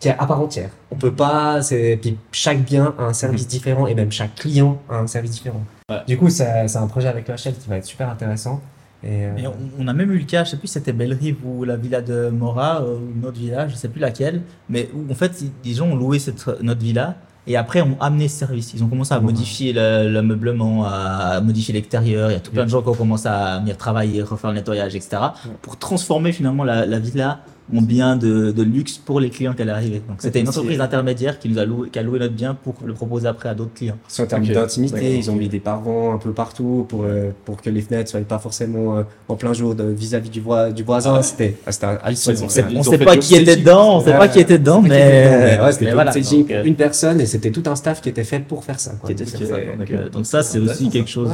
qui 0.00 0.08
est 0.08 0.16
à 0.18 0.26
part 0.26 0.40
entière. 0.40 0.70
On 0.90 0.96
peut 0.96 1.12
pas, 1.12 1.62
c'est, 1.62 1.98
puis 2.00 2.16
chaque 2.32 2.62
bien 2.62 2.94
a 2.98 3.04
un 3.04 3.12
service 3.12 3.46
différent 3.48 3.86
et 3.86 3.94
même 3.94 4.12
chaque 4.12 4.34
client 4.34 4.80
a 4.90 4.96
un 4.98 5.06
service 5.06 5.30
différent. 5.32 5.62
Ouais. 5.90 5.98
Du 6.06 6.18
coup, 6.18 6.28
c'est 6.30 6.76
un 6.76 6.86
projet 6.86 7.08
avec 7.08 7.28
chaîne 7.36 7.54
qui 7.54 7.68
va 7.68 7.76
être 7.78 7.84
super 7.86 8.08
intéressant. 8.10 8.60
Et, 9.04 9.24
euh, 9.26 9.36
Et 9.36 9.46
on, 9.46 9.54
on 9.78 9.88
a 9.88 9.92
même 9.92 10.10
eu 10.10 10.18
le 10.18 10.24
cas, 10.24 10.42
je 10.44 10.50
sais 10.50 10.56
plus 10.56 10.68
si 10.68 10.74
c'était 10.74 10.92
Bellerive 10.92 11.36
ou 11.46 11.64
la 11.64 11.76
villa 11.76 12.00
de 12.00 12.28
Mora, 12.30 12.80
euh, 12.82 12.96
ou 12.96 13.12
une 13.18 13.24
autre 13.26 13.38
villa, 13.38 13.68
je 13.68 13.74
sais 13.76 13.88
plus 13.88 14.00
laquelle, 14.00 14.42
mais 14.68 14.88
où 14.94 15.10
en 15.12 15.14
fait, 15.14 15.44
ils- 15.64 15.74
gens 15.74 15.86
ont 15.86 15.94
loué 15.96 16.18
cette, 16.18 16.44
notre 16.62 16.80
villa 16.80 17.14
et 17.46 17.56
après 17.56 17.80
ont 17.82 17.96
amené 18.00 18.28
ce 18.28 18.38
service. 18.38 18.72
Ils 18.74 18.82
ont 18.82 18.88
commencé 18.88 19.12
à 19.14 19.20
modifier 19.20 19.72
le- 19.72 20.08
l'ameublement, 20.08 20.84
à 20.84 21.40
modifier 21.40 21.74
l'extérieur. 21.74 22.30
Il 22.30 22.34
y 22.34 22.36
a 22.36 22.40
tout 22.40 22.50
plein 22.52 22.64
de 22.64 22.70
gens 22.70 22.82
qui 22.82 22.88
ont 22.88 22.94
commencé 22.94 23.28
à 23.28 23.58
venir 23.58 23.76
travailler, 23.76 24.22
refaire 24.22 24.50
le 24.50 24.56
nettoyage, 24.56 24.94
etc. 24.96 25.16
pour 25.62 25.78
transformer 25.78 26.32
finalement 26.32 26.64
la, 26.64 26.86
la 26.86 26.98
villa 26.98 27.40
en 27.74 27.82
bien 27.82 28.16
de, 28.16 28.52
de 28.52 28.62
luxe 28.62 28.96
pour 28.98 29.18
les 29.20 29.30
clients 29.30 29.52
qui 29.54 29.62
allaient 29.62 29.72
arriver. 29.72 30.02
Donc 30.08 30.18
c'était 30.20 30.40
une 30.40 30.48
entreprise 30.48 30.80
intermédiaire 30.80 31.38
qui 31.38 31.48
nous 31.48 31.58
a 31.58 31.64
loué, 31.64 31.90
qui 31.90 31.98
a 31.98 32.02
loué 32.02 32.18
notre 32.18 32.34
bien 32.34 32.54
pour 32.54 32.74
le 32.84 32.92
proposer 32.94 33.26
après 33.26 33.48
à 33.48 33.54
d'autres 33.54 33.74
clients. 33.74 33.96
Sur 34.08 34.24
en 34.24 34.26
termes 34.28 34.44
d'intimité, 34.46 35.18
ils 35.18 35.30
ont 35.30 35.34
mis 35.36 35.48
des 35.48 35.58
paravents 35.60 36.14
un 36.14 36.18
peu 36.18 36.32
partout 36.32 36.86
pour, 36.88 37.02
euh, 37.04 37.30
pour 37.44 37.60
que 37.60 37.68
les 37.70 37.80
fenêtres 37.80 38.10
soient 38.10 38.20
pas 38.20 38.38
forcément 38.38 38.98
euh, 38.98 39.02
en 39.28 39.34
plein 39.36 39.52
jour 39.52 39.74
de- 39.74 39.84
vis-à-vis 39.84 40.30
du, 40.30 40.40
voi- 40.40 40.70
du 40.70 40.82
voisin. 40.84 41.22
C'était 41.22 41.56
ah, 41.66 41.72
c'était 41.72 41.86
hallucinant. 42.02 42.34
Ont 42.40 42.44
On 42.44 42.48
fait- 42.48 42.98
sait, 42.98 43.04
pas 43.04 43.16
qui 43.16 43.34
était 43.34 43.56
dedans, 43.56 43.96
on 43.96 44.00
sait 44.00 44.12
pas 44.12 44.28
qui 44.28 44.38
était 44.40 44.58
dedans, 44.58 44.80
mais, 44.82 44.88
Mais 45.56 45.60
ouais, 45.60 45.72
c'était 45.72 45.92
voilà. 45.92 46.12
euh, 46.16 46.64
une 46.64 46.74
personne 46.76 47.20
et 47.20 47.26
c'était 47.26 47.50
tout 47.50 47.62
un 47.66 47.74
staff 47.76 48.00
qui 48.00 48.08
était 48.10 48.24
fait 48.24 48.40
pour 48.40 48.64
faire 48.64 48.78
ça. 48.78 48.92
Donc, 48.92 49.90
euh, 49.90 50.08
donc 50.08 50.26
ça, 50.26 50.42
c'est 50.42 50.58
aussi 50.58 50.88
quelque 50.88 51.10
chose 51.10 51.30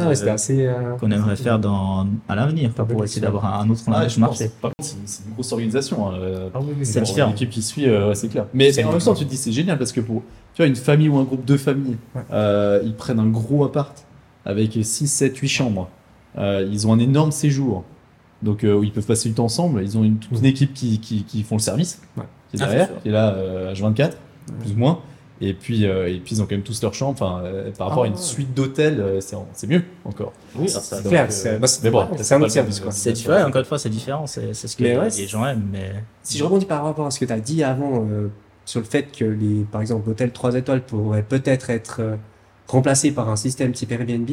qu'on 0.99 1.11
aimerait 1.11 1.37
faire 1.37 1.59
dans, 1.59 2.07
à 2.29 2.35
l'avenir, 2.35 2.71
pour 2.71 3.05
essayer 3.05 3.21
d'avoir 3.21 3.61
un 3.61 3.69
autre 3.69 3.83
Ah, 3.89 4.07
marché. 4.19 4.51
Par 4.61 4.71
contre, 4.71 4.89
c'est 4.89 4.97
c'est 5.05 5.23
une 5.27 5.35
grosse 5.35 5.53
organisation. 5.53 6.11
Euh, 6.23 6.49
Ah 6.55 6.59
oui, 6.61 6.73
oui, 6.79 6.87
C'est 6.87 7.01
différent. 7.03 7.31
L'équipe 7.31 7.51
qui 7.51 7.63
suit, 7.63 7.89
euh, 7.89 8.09
ouais, 8.09 8.15
c'est 8.15 8.29
clair. 8.29 8.47
Mais 8.55 8.73
C'est 8.73 8.85
en 8.85 8.91
même 8.93 9.01
temps, 9.01 9.15
tu 9.15 9.25
te 9.25 9.31
dis, 9.31 9.37
c'est 9.37 9.53
génial 9.53 9.79
parce 9.79 9.93
que 9.93 10.01
pour 10.01 10.23
tu 10.55 10.61
vois, 10.63 10.67
une 10.67 10.77
famille 10.77 11.09
ou 11.09 11.17
un 11.19 11.25
groupe 11.25 11.45
de 11.45 11.57
familles, 11.57 11.97
Ouais. 12.15 12.23
euh, 12.33 12.81
ils 12.85 12.95
prennent 12.95 13.19
un 13.21 13.29
gros 13.29 13.65
appart 13.65 14.05
avec 14.45 14.79
6, 14.83 15.07
7, 15.07 15.37
8 15.37 15.49
chambres. 15.49 15.89
Euh, 16.39 16.67
ils 16.71 16.87
ont 16.87 16.93
un 16.93 16.99
énorme 16.99 17.33
séjour. 17.33 17.85
Donc, 18.43 18.65
euh, 18.65 18.75
où 18.75 18.83
ils 18.83 18.93
peuvent 18.93 19.07
passer 19.07 19.29
du 19.29 19.35
temps 19.37 19.45
ensemble. 19.45 19.83
Ils 19.83 19.97
ont 19.97 20.03
une, 20.03 20.17
toute 20.19 20.39
une 20.39 20.45
équipe 20.47 20.75
qui, 20.75 20.99
qui, 20.99 21.23
qui 21.25 21.43
font 21.45 21.55
le 21.57 21.61
service, 21.61 22.03
Ouais. 22.17 22.25
qui 22.51 22.57
est 22.57 22.63
Ah, 22.63 22.67
derrière, 22.67 22.89
qui 23.03 23.09
est 23.09 23.13
là 23.13 23.35
euh, 23.35 23.73
H24, 23.73 24.13
plus 24.61 24.73
ou 24.73 24.77
moins. 24.79 24.99
Et 25.41 25.55
puis, 25.55 25.87
euh, 25.87 26.09
et 26.09 26.19
puis, 26.21 26.37
ils 26.37 26.41
ont 26.43 26.45
quand 26.45 26.53
même 26.55 26.63
tous 26.63 26.81
leur 26.83 26.95
chambre. 26.95 27.13
Enfin, 27.21 27.41
euh, 27.45 27.71
par 27.77 27.89
rapport 27.89 28.05
Ah, 28.05 28.07
à 28.07 28.09
une 28.09 28.15
ouais. 28.15 28.21
suite 28.21 28.55
d'hôtels, 28.55 29.01
euh, 29.01 29.21
c'est 29.21 29.37
c'est 29.55 29.67
mieux 29.67 29.83
encore. 30.05 30.33
Oui, 30.57 30.69
c'est 30.69 31.03
clair. 31.03 31.25
euh, 31.25 31.27
c'est 31.31 31.59
bah, 31.59 31.67
c'est- 31.67 31.83
mais 31.83 31.91
bon, 31.91 32.07
c'est 32.17 32.35
un 32.35 32.41
autre 32.43 32.51
service. 32.53 32.79
quoi. 32.81 32.93
C'est 32.93 33.13
différent, 33.13 33.47
encore 33.49 33.61
une 33.61 33.65
fois, 33.67 33.79
c'est 33.79 33.89
différent, 33.89 34.27
c'est 34.27 34.55
c'est 34.55 34.69
ce 34.69 34.77
que 34.77 34.83
Mais 34.85 34.91
les, 34.91 34.97
ouais, 34.99 35.05
les 35.07 35.11
c'est- 35.11 35.27
gens 35.27 35.45
aiment. 35.47 35.67
Mais... 35.73 35.93
Si 36.23 36.39
je 36.39 36.45
rebondis 36.45 36.67
par 36.67 36.85
rapport 36.85 37.07
à 37.07 37.11
ce 37.11 37.19
que 37.19 37.25
tu 37.25 37.33
as 37.33 37.41
dit 37.41 37.65
avant 37.65 38.07
euh, 38.09 38.29
sur 38.65 38.79
le 38.81 38.87
fait 38.87 39.05
que 39.11 39.25
les, 39.25 39.65
par 39.65 39.81
exemple, 39.81 40.07
l'hôtel 40.09 40.31
3 40.31 40.55
étoiles 40.55 40.83
pourrait 40.83 41.25
peut-être 41.25 41.71
être 41.71 41.97
euh, 42.01 42.15
remplacé 42.69 43.11
par 43.11 43.29
un 43.29 43.37
système 43.37 43.73
type 43.73 43.91
Airbnb, 43.91 44.31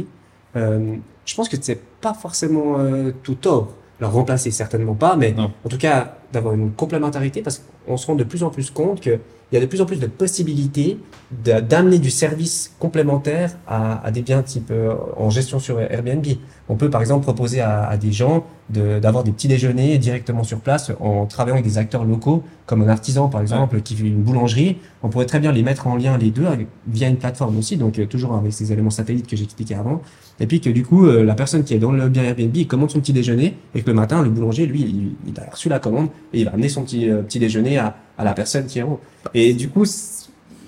euh, 0.56 0.96
je 1.26 1.36
pense 1.36 1.50
que 1.50 1.58
c'est 1.60 1.80
pas 2.02 2.14
forcément 2.14 2.76
euh, 2.80 3.12
tout 3.24 3.36
tort. 3.36 3.74
Alors 4.00 4.14
remplacer 4.14 4.52
certainement 4.52 4.94
pas, 4.94 5.16
mais 5.18 5.32
Non. 5.34 5.52
en 5.66 5.70
tout 5.70 5.78
cas 5.78 6.16
d'avoir 6.32 6.54
une 6.54 6.72
complémentarité 6.72 7.42
parce 7.42 7.62
qu'on 7.86 7.98
se 7.98 8.08
rend 8.08 8.16
de 8.16 8.24
plus 8.24 8.44
en 8.44 8.50
plus 8.50 8.70
compte 8.72 9.02
qu'il 9.50 9.60
y 9.60 9.62
a 9.62 9.66
de 9.66 9.70
plus 9.70 9.82
en 9.82 9.86
plus 9.86 10.00
de 10.00 10.08
possibilités 10.08 10.98
d'amener 11.32 12.00
du 12.00 12.10
service 12.10 12.74
complémentaire 12.80 13.52
à, 13.68 14.04
à 14.06 14.10
des 14.12 14.24
biens 14.24 14.42
type 14.42 14.72
euh, 14.72 14.96
en 15.16 15.30
gestion 15.30 15.60
sur 15.60 15.80
Airbnb. 15.80 16.26
On 16.70 16.76
peut 16.76 16.90
par 16.90 17.02
exemple 17.02 17.24
proposer 17.24 17.62
à, 17.62 17.88
à 17.88 17.98
des 17.98 18.12
gens 18.12 18.46
de- 18.72 19.00
d'avoir 19.00 19.24
des 19.24 19.32
petits 19.32 19.48
déjeuners 19.48 19.98
directement 20.00 20.44
sur 20.44 20.60
place 20.60 20.92
en 21.00 21.28
travaillant 21.28 21.56
avec 21.56 21.66
des 21.66 21.78
acteurs 21.78 22.04
locaux, 22.04 22.44
comme 22.66 22.82
un 22.82 22.88
artisan 22.90 23.28
par 23.28 23.42
exemple 23.42 23.82
qui 23.82 23.96
fait 23.96 24.08
une 24.08 24.24
boulangerie. 24.24 24.78
On 25.04 25.10
pourrait 25.10 25.28
très 25.28 25.40
bien 25.40 25.52
les 25.52 25.62
mettre 25.62 25.86
en 25.86 25.96
lien 25.96 26.18
les 26.18 26.32
deux 26.32 26.48
avec- 26.48 26.68
via 26.88 27.08
une 27.08 27.18
plateforme 27.18 27.58
aussi, 27.60 27.78
donc 27.78 28.00
euh, 28.00 28.08
toujours 28.08 28.34
avec 28.36 28.52
ces 28.52 28.72
éléments 28.74 28.90
satellites 28.90 29.28
que 29.28 29.36
j'expliquais 29.36 29.76
avant. 29.76 30.02
Et 30.40 30.48
puis 30.48 30.62
que 30.62 30.70
du 30.72 30.84
coup, 30.84 31.06
euh, 31.06 31.24
la 31.24 31.36
personne 31.36 31.64
qui 31.64 31.76
est 31.76 31.80
dans 31.80 31.92
le 31.92 32.10
bien 32.10 32.24
Airbnb 32.24 32.56
commande 32.68 32.90
son 32.90 33.00
petit 33.02 33.14
déjeuner 33.14 33.56
et 33.76 33.82
que 33.84 33.88
le 33.88 33.94
matin, 33.96 34.24
le 34.24 34.30
boulanger, 34.30 34.66
lui, 34.66 34.82
il, 34.82 35.32
il 35.32 35.40
a 35.40 35.48
reçu 35.52 35.70
la 35.70 35.78
commande 35.80 36.08
et 36.34 36.40
il 36.40 36.46
va 36.46 36.54
amener 36.54 36.70
son 36.70 36.82
petit, 36.84 37.08
euh, 37.10 37.22
petit 37.22 37.38
déjeuner 37.40 37.78
à, 37.78 37.96
à 38.18 38.24
la 38.24 38.34
personne 38.34 38.66
qui 38.66 38.80
est 38.80 38.84
en 38.84 38.94
haut. 38.94 39.00
Et 39.36 39.54
du 39.54 39.70
coup, 39.70 39.86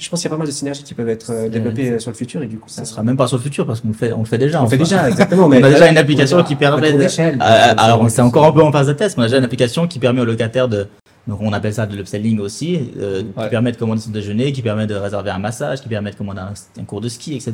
je 0.01 0.09
pense 0.09 0.19
qu'il 0.21 0.29
y 0.29 0.31
a 0.31 0.35
pas 0.35 0.37
mal 0.39 0.47
de 0.47 0.51
synergies 0.51 0.83
qui 0.83 0.93
peuvent 0.93 1.07
être 1.09 1.31
euh, 1.31 1.47
développées 1.49 1.91
euh, 1.91 1.99
sur 1.99 2.11
le 2.11 2.15
futur 2.15 2.41
et 2.43 2.47
du 2.47 2.57
coup, 2.57 2.67
ça, 2.69 2.83
Ça 2.83 2.91
sera 2.91 3.03
même 3.03 3.15
pas 3.17 3.27
sur 3.27 3.37
le 3.37 3.43
futur 3.43 3.65
parce 3.67 3.81
qu'on 3.81 3.89
le 3.89 3.93
fait, 3.93 4.11
on 4.13 4.19
le 4.19 4.25
fait 4.25 4.37
déjà. 4.37 4.61
on 4.63 4.67
fait 4.67 4.77
déjà, 4.77 5.07
exactement. 5.09 5.45
On 5.47 5.51
a 5.51 5.61
déjà 5.69 5.89
une 5.89 5.97
application 5.97 6.39
on 6.39 6.43
qui 6.43 6.55
permet 6.55 6.91
de- 6.93 7.01
échelle. 7.01 7.35
Euh, 7.41 7.73
alors, 7.77 8.09
c'est 8.09 8.21
encore 8.21 8.45
un 8.45 8.51
peu 8.51 8.63
en 8.63 8.71
phase 8.71 8.87
de 8.87 8.93
test, 8.93 9.17
mais 9.17 9.21
on 9.21 9.25
a 9.25 9.27
déjà 9.27 9.37
une 9.37 9.43
application 9.45 9.87
qui 9.87 9.99
permet 9.99 10.21
aux 10.21 10.25
locataires 10.25 10.67
de. 10.67 10.87
Donc, 11.27 11.37
on 11.41 11.53
appelle 11.53 11.73
ça 11.73 11.85
de 11.85 11.95
l'upselling 11.95 12.39
aussi, 12.39 12.89
euh, 12.99 13.21
Ouais. 13.37 13.43
qui 13.43 13.49
permet 13.51 13.71
de 13.71 13.77
commander 13.77 14.01
son 14.01 14.09
déjeuner, 14.09 14.51
qui 14.51 14.63
permet 14.63 14.87
de 14.87 14.95
réserver 14.95 15.29
un 15.29 15.37
massage, 15.37 15.79
qui 15.81 15.87
permet 15.87 16.09
de 16.09 16.15
commander 16.15 16.39
un, 16.41 16.53
un 16.81 16.83
cours 16.83 16.99
de 16.99 17.09
ski, 17.09 17.35
etc. 17.35 17.53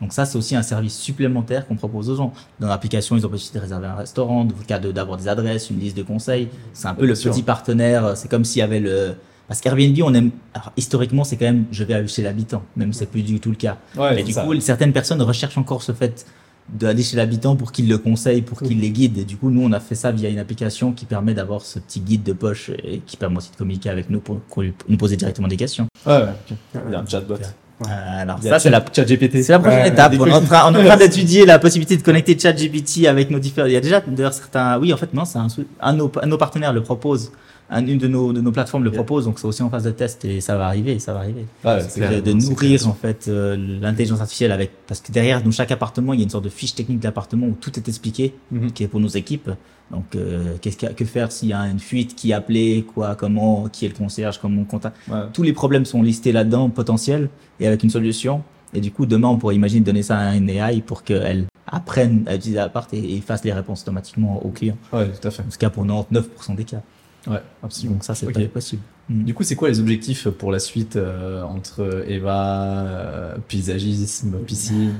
Donc, 0.00 0.12
ça, 0.12 0.24
c'est 0.24 0.38
aussi 0.38 0.54
un 0.54 0.62
service 0.62 0.96
supplémentaire 0.96 1.66
qu'on 1.66 1.74
propose 1.74 2.08
aux 2.08 2.14
gens. 2.16 2.32
Dans 2.60 2.68
l'application, 2.68 3.16
ils 3.16 3.26
ont 3.26 3.28
possibilité 3.28 3.58
de 3.58 3.64
réserver 3.64 3.88
un 3.88 3.96
restaurant, 3.96 4.44
dans 4.44 4.54
le 4.56 4.64
cas 4.64 4.78
de- 4.78 4.92
d'avoir 4.92 5.18
des 5.18 5.26
adresses, 5.26 5.70
une 5.70 5.80
liste 5.80 5.96
de 5.96 6.04
conseils. 6.04 6.48
C'est 6.72 6.86
un 6.86 6.94
peu 6.94 7.04
le 7.04 7.16
sûr. 7.16 7.32
petit 7.32 7.42
partenaire. 7.42 8.12
C'est 8.16 8.30
comme 8.30 8.44
s'il 8.44 8.60
y 8.60 8.62
avait 8.62 8.78
le. 8.80 9.14
Parce 9.50 9.60
qu'Airbnb, 9.60 9.98
on 10.04 10.14
aime. 10.14 10.30
Alors, 10.54 10.70
historiquement, 10.76 11.24
c'est 11.24 11.36
quand 11.36 11.46
même 11.46 11.64
je 11.72 11.82
vais 11.82 12.06
chez 12.06 12.22
l'habitant, 12.22 12.62
même 12.76 12.92
si 12.92 13.00
c'est 13.00 13.10
plus 13.10 13.22
du 13.22 13.40
tout 13.40 13.50
le 13.50 13.56
cas. 13.56 13.78
Ouais, 13.98 14.14
Mais 14.14 14.22
du 14.22 14.30
ça. 14.30 14.44
coup, 14.44 14.58
certaines 14.60 14.92
personnes 14.92 15.20
recherchent 15.22 15.58
encore 15.58 15.82
ce 15.82 15.90
fait 15.90 16.24
d'aller 16.68 17.02
chez 17.02 17.16
l'habitant 17.16 17.56
pour 17.56 17.72
qu'il 17.72 17.88
le 17.88 17.98
conseille, 17.98 18.42
pour 18.42 18.62
qu'il 18.62 18.78
les 18.78 18.90
guide. 18.90 19.18
Et 19.18 19.24
du 19.24 19.36
coup, 19.36 19.50
nous, 19.50 19.60
on 19.60 19.72
a 19.72 19.80
fait 19.80 19.96
ça 19.96 20.12
via 20.12 20.28
une 20.28 20.38
application 20.38 20.92
qui 20.92 21.04
permet 21.04 21.34
d'avoir 21.34 21.62
ce 21.62 21.80
petit 21.80 21.98
guide 21.98 22.22
de 22.22 22.32
poche 22.32 22.70
et 22.84 23.00
qui 23.04 23.16
permet 23.16 23.38
aussi 23.38 23.50
de 23.50 23.56
communiquer 23.56 23.90
avec 23.90 24.08
nous 24.08 24.20
pour, 24.20 24.40
nous 24.88 24.96
poser 24.96 25.16
directement 25.16 25.48
des 25.48 25.56
questions. 25.56 25.88
Ouais, 26.06 26.12
ouais, 26.12 26.28
ok. 26.48 26.56
Il 26.86 26.92
y 26.92 26.94
a 26.94 27.00
un 27.00 27.06
chatbot. 27.06 27.34
Euh, 27.34 27.86
alors, 27.88 28.40
ça, 28.40 28.60
c'est 28.60 28.70
la, 28.70 28.84
chat 28.92 29.02
GPT. 29.02 29.42
c'est 29.42 29.48
la 29.48 29.58
prochaine 29.58 29.80
Ouais, 29.80 29.88
étape. 29.88 30.12
On 30.16 30.26
est 30.26 30.32
en 30.32 30.42
train, 30.42 30.96
d'étudier 30.96 31.44
la 31.44 31.58
possibilité 31.58 31.96
de 31.96 32.02
connecter 32.02 32.38
ChatGPT 32.38 33.06
avec 33.08 33.32
nos 33.32 33.40
différents. 33.40 33.66
Il 33.66 33.72
y 33.72 33.76
a 33.76 33.80
déjà 33.80 34.00
d'ailleurs 34.00 34.32
certains. 34.32 34.78
Oui, 34.78 34.92
en 34.92 34.96
fait, 34.96 35.12
non, 35.12 35.24
c'est 35.24 35.38
un, 35.38 35.48
un, 35.80 35.92
de 35.92 35.98
nos, 35.98 36.12
un 36.22 36.26
de 36.26 36.30
nos 36.30 36.38
partenaires 36.38 36.72
le 36.72 36.84
propose. 36.84 37.32
Un- 37.70 37.86
une 37.86 37.98
de 37.98 38.08
nos, 38.08 38.32
de 38.32 38.40
nos 38.40 38.50
plateformes 38.50 38.82
le 38.84 38.90
propose, 38.90 39.24
donc 39.26 39.38
c'est 39.38 39.46
aussi 39.46 39.62
en 39.62 39.70
phase 39.70 39.84
de 39.84 39.92
test 39.92 40.24
et 40.24 40.40
ça 40.40 40.56
va 40.56 40.66
arriver, 40.66 40.98
ça 40.98 41.12
va 41.12 41.20
arriver. 41.20 41.46
Ouais, 41.64 41.80
c'est 41.88 42.00
de, 42.00 42.06
clair. 42.06 42.22
de 42.22 42.32
nourrir 42.32 42.88
en 42.88 42.94
fait 42.94 43.26
euh, 43.28 43.56
l'intelligence 43.80 44.20
artificielle 44.20 44.50
avec 44.52 44.72
parce 44.88 45.00
que 45.00 45.12
derrière 45.12 45.40
dans 45.42 45.50
chaque 45.52 45.70
appartement 45.70 46.12
il 46.12 46.18
y 46.18 46.22
a 46.22 46.24
une 46.24 46.30
sorte 46.30 46.44
de 46.44 46.48
fiche 46.50 46.74
technique 46.74 46.98
de 46.98 47.04
l'appartement 47.04 47.46
où 47.46 47.56
tout 47.60 47.72
est 47.78 47.86
expliqué 47.88 48.34
Mhm. 48.50 48.72
qui 48.72 48.82
est 48.82 48.88
pour 48.88 48.98
nos 49.00 49.08
équipes 49.08 49.50
donc 49.92 50.16
euh, 50.16 50.56
qu'est-ce 50.60 50.76
qu'il 50.76 50.88
y 50.88 50.90
a 50.90 50.94
que 50.94 51.04
faire 51.04 51.30
s'il 51.30 51.48
y 51.48 51.52
a 51.52 51.60
une 51.62 51.78
fuite 51.78 52.14
qui 52.16 52.32
appelé 52.32 52.84
quoi 52.94 53.14
comment 53.14 53.68
qui 53.68 53.86
est 53.86 53.88
le 53.88 53.94
concierge 53.94 54.38
comment 54.38 54.62
on 54.62 54.64
contacte 54.64 54.96
Ouais. 55.08 55.20
tous 55.32 55.42
les 55.44 55.52
problèmes 55.52 55.84
sont 55.84 56.02
listés 56.02 56.32
là-dedans 56.32 56.70
potentiels 56.70 57.28
et 57.60 57.66
avec 57.68 57.82
une 57.84 57.90
solution 57.90 58.42
et 58.74 58.80
du 58.80 58.90
coup 58.90 59.06
demain 59.06 59.28
on 59.28 59.36
pourrait 59.36 59.54
imaginer 59.54 59.80
donner 59.84 60.02
ça 60.02 60.18
à 60.18 60.34
une 60.34 60.50
AI 60.50 60.80
pour 60.80 61.04
qu'elle 61.04 61.46
apprenne 61.68 62.24
à 62.26 62.34
utiliser 62.34 62.56
l'appart 62.58 62.92
et, 62.94 63.16
et 63.16 63.20
fasse 63.20 63.44
les 63.44 63.52
réponses 63.52 63.82
automatiquement 63.82 64.44
aux 64.44 64.50
clients 64.50 64.76
Ouais, 64.92 65.08
tout 65.08 65.28
à 65.28 65.30
fait. 65.30 65.42
en 65.46 65.50
ce 65.50 65.58
cas 65.58 65.70
pour 65.70 65.84
99% 65.84 66.56
des 66.56 66.64
cas 66.64 66.82
Ouais, 67.26 67.40
absolument. 67.62 67.94
donc 67.96 68.04
ça 68.04 68.14
c'est 68.14 68.26
Ok. 68.26 68.34
pas 68.34 68.40
possible 68.48 68.82
Mm. 69.08 69.24
Du 69.24 69.34
coup, 69.34 69.42
c'est 69.42 69.56
quoi 69.56 69.68
les 69.68 69.80
objectifs 69.80 70.28
pour 70.28 70.52
la 70.52 70.60
suite 70.60 70.94
euh, 70.94 71.42
entre 71.42 72.04
Eva, 72.06 72.62
euh, 72.86 73.34
paysagisme, 73.48 74.36
piscine, 74.46 74.92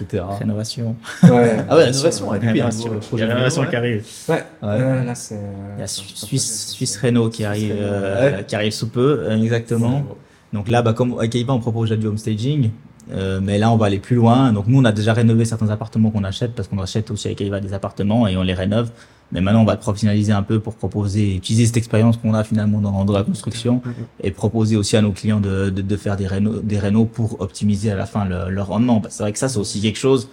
etc. 0.00 0.24
rénovation 0.40 0.96
Ouais. 1.24 1.56
Ah 1.68 1.76
ouais, 1.76 1.84
rénovation, 1.84 2.30
ouais, 2.30 2.38
du 2.38 2.46
coup, 2.46 2.52
il 2.54 2.56
y 2.56 2.60
a 2.62 2.64
un 2.64 2.68
Rénovation. 2.70 2.94
nouveau 2.94 3.06
Il 3.12 3.18
y 3.18 3.22
a 3.22 3.26
la 3.26 3.34
rénovation 3.34 3.60
ouais. 3.62 3.68
qui 3.68 3.76
arrive 3.76 4.04
Ouais. 4.30 4.34
Ouais. 4.36 4.42
Euh, 4.62 5.04
là, 5.04 5.14
c'est. 5.14 5.38
Il 5.76 5.80
y 5.80 5.82
a 5.82 5.86
Su- 5.86 6.08
Suisse, 6.16 6.68
Suisse 6.70 6.96
Renault 7.02 7.28
qui 7.28 7.44
arrive, 7.44 7.72
Renault. 7.72 7.82
euh, 7.84 8.36
Ouais. 8.38 8.44
qui 8.46 8.56
arrive 8.56 8.72
sous 8.72 8.88
peu, 8.88 9.20
euh, 9.28 9.42
exactement. 9.42 10.04
Donc 10.54 10.68
là, 10.70 10.80
bah, 10.80 10.94
comme 10.94 11.18
avec 11.18 11.34
Aiva, 11.34 11.52
on 11.52 11.60
propose 11.60 11.90
déjà 11.90 12.00
du 12.00 12.06
home 12.06 12.16
staging. 12.18 12.70
Euh, 13.12 13.40
mais 13.42 13.58
là, 13.58 13.70
on 13.72 13.76
va 13.76 13.86
aller 13.86 13.98
plus 13.98 14.16
loin. 14.16 14.52
Donc 14.54 14.68
nous, 14.68 14.78
on 14.80 14.84
a 14.86 14.92
déjà 14.92 15.12
rénové 15.12 15.44
certains 15.44 15.68
appartements 15.68 16.10
qu'on 16.10 16.24
achète 16.24 16.54
parce 16.54 16.66
qu'on 16.68 16.78
achète 16.78 17.10
aussi 17.10 17.26
avec 17.28 17.40
Aiva 17.42 17.60
des 17.60 17.74
appartements 17.74 18.26
et 18.26 18.36
on 18.38 18.42
les 18.42 18.54
rénove. 18.54 18.90
Mais 19.32 19.40
maintenant, 19.40 19.62
on 19.62 19.64
va 19.64 19.74
le 19.74 19.78
professionnaliser 19.80 20.32
un 20.32 20.42
peu 20.42 20.58
pour 20.58 20.74
proposer, 20.74 21.36
utiliser 21.36 21.66
cette 21.66 21.76
expérience 21.76 22.16
qu'on 22.16 22.34
a 22.34 22.42
finalement 22.42 22.80
dans, 22.80 23.04
dans 23.04 23.12
la 23.12 23.22
construction 23.22 23.80
et 24.22 24.30
proposer 24.32 24.76
aussi 24.76 24.96
à 24.96 25.02
nos 25.02 25.12
clients 25.12 25.40
de, 25.40 25.70
de, 25.70 25.82
de 25.82 25.96
faire 25.96 26.16
des 26.16 26.26
rénaux, 26.26 26.60
des 26.60 26.78
rénaux 26.78 27.04
pour 27.04 27.40
optimiser 27.40 27.90
à 27.92 27.96
la 27.96 28.06
fin 28.06 28.24
le- 28.24 28.50
leur 28.50 28.66
rendement. 28.68 29.00
C'est 29.08 29.22
vrai 29.22 29.32
que 29.32 29.38
ça, 29.38 29.48
c'est 29.48 29.58
aussi 29.58 29.80
quelque 29.80 29.98
chose. 29.98 30.28